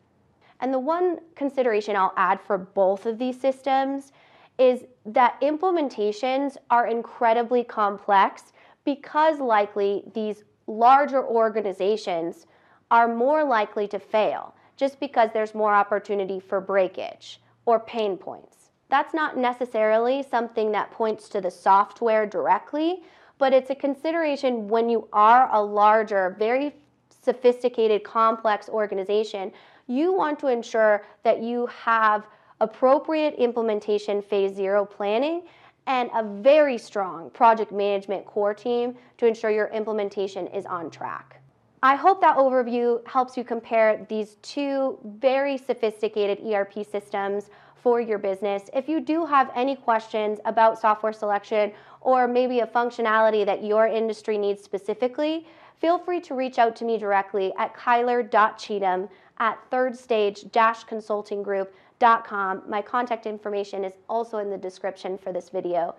And 0.60 0.72
the 0.72 0.78
one 0.78 1.18
consideration 1.34 1.96
I'll 1.96 2.14
add 2.16 2.40
for 2.40 2.58
both 2.58 3.06
of 3.06 3.18
these 3.18 3.40
systems 3.40 4.12
is 4.58 4.84
that 5.06 5.40
implementations 5.40 6.56
are 6.70 6.88
incredibly 6.88 7.62
complex 7.62 8.52
because 8.89 9.39
likely 9.39 10.02
these 10.15 10.44
larger 10.66 11.23
organizations 11.23 12.47
are 12.90 13.06
more 13.06 13.44
likely 13.44 13.86
to 13.86 13.98
fail 13.98 14.55
just 14.78 14.98
because 14.98 15.28
there's 15.35 15.55
more 15.55 15.74
opportunity 15.74 16.40
for 16.40 16.59
breakage 16.59 17.39
or 17.66 17.78
pain 17.81 18.16
points. 18.16 18.70
That's 18.89 19.12
not 19.12 19.36
necessarily 19.36 20.23
something 20.23 20.73
that 20.73 20.90
points 20.90 21.28
to 21.28 21.40
the 21.43 21.51
software 21.51 22.24
directly, 22.24 23.02
but 23.36 23.52
it's 23.52 23.69
a 23.69 23.74
consideration 23.74 24.69
when 24.69 24.89
you 24.89 25.06
are 25.12 25.55
a 25.55 25.62
larger, 25.62 26.35
very 26.39 26.74
sophisticated, 27.10 28.05
complex 28.05 28.70
organization. 28.70 29.52
You 29.86 30.15
want 30.15 30.39
to 30.39 30.47
ensure 30.47 31.05
that 31.24 31.43
you 31.43 31.66
have 31.66 32.27
appropriate 32.62 33.35
implementation 33.35 34.23
phase 34.23 34.55
zero 34.55 34.86
planning 34.86 35.43
and 35.89 36.09
a 36.15 36.23
very 36.23 36.78
strong 36.78 37.31
project 37.31 37.73
management 37.73 38.24
core 38.27 38.55
team 38.55 38.94
to 39.16 39.27
ensure 39.27 39.51
your 39.51 39.66
implementation 39.69 40.47
is 40.48 40.65
on 40.66 40.90
track. 40.90 41.40
I 41.82 41.97
hope 41.97 42.20
that 42.20 42.36
overview 42.36 43.05
helps 43.06 43.36
you 43.36 43.43
compare 43.44 44.05
these 44.09 44.36
two 44.43 44.98
very 45.05 45.56
sophisticated 45.56 46.44
ERP 46.47 46.85
systems 46.85 47.51
for 47.77 48.01
your 48.01 48.19
business. 48.19 48.69
If 48.74 48.89
you 48.89 49.01
do 49.01 49.24
have 49.24 49.51
any 49.55 49.77
questions 49.77 50.40
about 50.44 50.78
software 50.78 51.12
selection 51.12 51.73
or 52.01 52.28
maybe 52.28 52.60
a 52.60 52.66
functionality 52.66 53.47
that 53.47 53.65
your 53.65 53.86
industry 53.86 54.36
needs 54.36 54.62
specifically, 54.62 55.47
feel 55.81 55.98
free 55.98 56.20
to 56.20 56.35
reach 56.35 56.59
out 56.59 56.77
to 56.77 56.85
me 56.85 56.98
directly 56.98 57.52
at 57.56 57.74
kyler.cheatham 57.74 59.09
at 59.39 59.59
thirdstage-consultinggroup.com. 59.70 61.66
.Com 62.00 62.62
my 62.68 62.82
contact 62.82 63.26
information 63.26 63.84
is 63.84 63.92
also 64.08 64.38
in 64.38 64.50
the 64.50 64.58
description 64.58 65.18
for 65.18 65.32
this 65.32 65.48
video. 65.48 65.94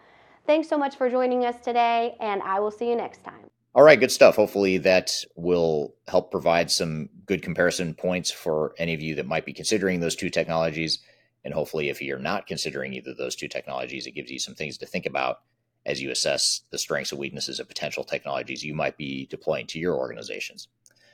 Thanks 0.46 0.68
so 0.68 0.78
much 0.78 0.96
for 0.96 1.10
joining 1.10 1.46
us 1.46 1.60
today, 1.60 2.16
and 2.20 2.42
I 2.42 2.60
will 2.60 2.72
see 2.72 2.90
you 2.90 2.96
next 2.96 3.24
time. 3.24 3.50
All 3.76 3.84
right, 3.84 4.00
good 4.00 4.12
stuff. 4.12 4.36
Hopefully, 4.36 4.78
that 4.80 5.12
will 5.36 5.94
help 6.08 6.32
provide 6.32 6.72
some 6.72 7.10
good 7.26 7.44
comparison 7.44 7.94
points 7.94 8.32
for 8.32 8.74
any 8.78 8.94
of 8.94 9.02
you 9.02 9.16
that 9.16 9.28
might 9.28 9.46
be 9.46 9.54
considering 9.54 10.00
those 10.00 10.16
two 10.16 10.30
technologies. 10.30 11.00
And 11.46 11.54
hopefully, 11.54 11.90
if 11.90 12.02
you're 12.02 12.18
not 12.20 12.48
considering 12.48 12.94
either 12.94 13.12
of 13.12 13.18
those 13.18 13.36
two 13.36 13.48
technologies, 13.48 14.08
it 14.08 14.16
gives 14.16 14.32
you 14.32 14.40
some 14.40 14.56
things 14.56 14.78
to 14.80 14.86
think 14.86 15.06
about 15.06 15.42
as 15.86 16.02
you 16.02 16.12
assess 16.12 16.62
the 16.72 16.78
strengths 16.78 17.12
and 17.12 17.20
weaknesses 17.20 17.60
of 17.60 17.68
potential 17.68 18.04
technologies 18.04 18.64
you 18.64 18.74
might 18.74 18.98
be 18.98 19.28
deploying 19.28 19.68
to 19.68 19.80
your 19.80 19.96
organizations. 19.96 20.68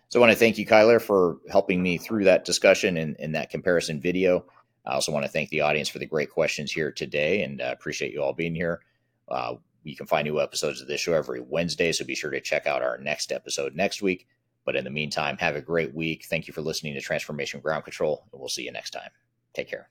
So 0.09 0.19
I 0.19 0.21
want 0.21 0.31
to 0.31 0.37
thank 0.37 0.57
you, 0.57 0.65
Kyler, 0.65 1.01
for 1.01 1.37
helping 1.49 1.83
me 1.83 1.97
through 1.97 2.23
that 2.25 2.45
discussion 2.45 2.97
and, 2.97 3.15
and 3.19 3.35
that 3.35 3.49
comparison 3.49 3.99
video. 3.99 4.45
I 4.85 4.93
also 4.93 5.11
want 5.11 5.25
to 5.25 5.31
thank 5.31 5.49
the 5.49 5.61
audience 5.61 5.89
for 5.89 5.99
the 5.99 6.05
great 6.05 6.29
questions 6.29 6.71
here 6.71 6.91
today 6.91 7.43
and 7.43 7.61
uh, 7.61 7.69
appreciate 7.71 8.13
you 8.13 8.21
all 8.21 8.33
being 8.33 8.55
here. 8.55 8.81
Uh, 9.27 9.55
you 9.83 9.95
can 9.95 10.07
find 10.07 10.25
new 10.25 10.41
episodes 10.41 10.81
of 10.81 10.87
this 10.87 11.01
show 11.01 11.13
every 11.13 11.39
Wednesday, 11.39 11.91
so 11.91 12.05
be 12.05 12.15
sure 12.15 12.31
to 12.31 12.41
check 12.41 12.65
out 12.67 12.81
our 12.81 12.97
next 12.97 13.31
episode 13.31 13.75
next 13.75 14.01
week. 14.01 14.27
But 14.65 14.75
in 14.75 14.83
the 14.83 14.89
meantime, 14.89 15.37
have 15.37 15.55
a 15.55 15.61
great 15.61 15.93
week. 15.93 16.25
Thank 16.25 16.47
you 16.47 16.53
for 16.53 16.61
listening 16.61 16.95
to 16.95 17.01
Transformation 17.01 17.59
Ground 17.59 17.83
Control, 17.83 18.25
and 18.31 18.39
we'll 18.39 18.49
see 18.49 18.63
you 18.63 18.71
next 18.71 18.91
time. 18.91 19.09
Take 19.53 19.69
care. 19.69 19.89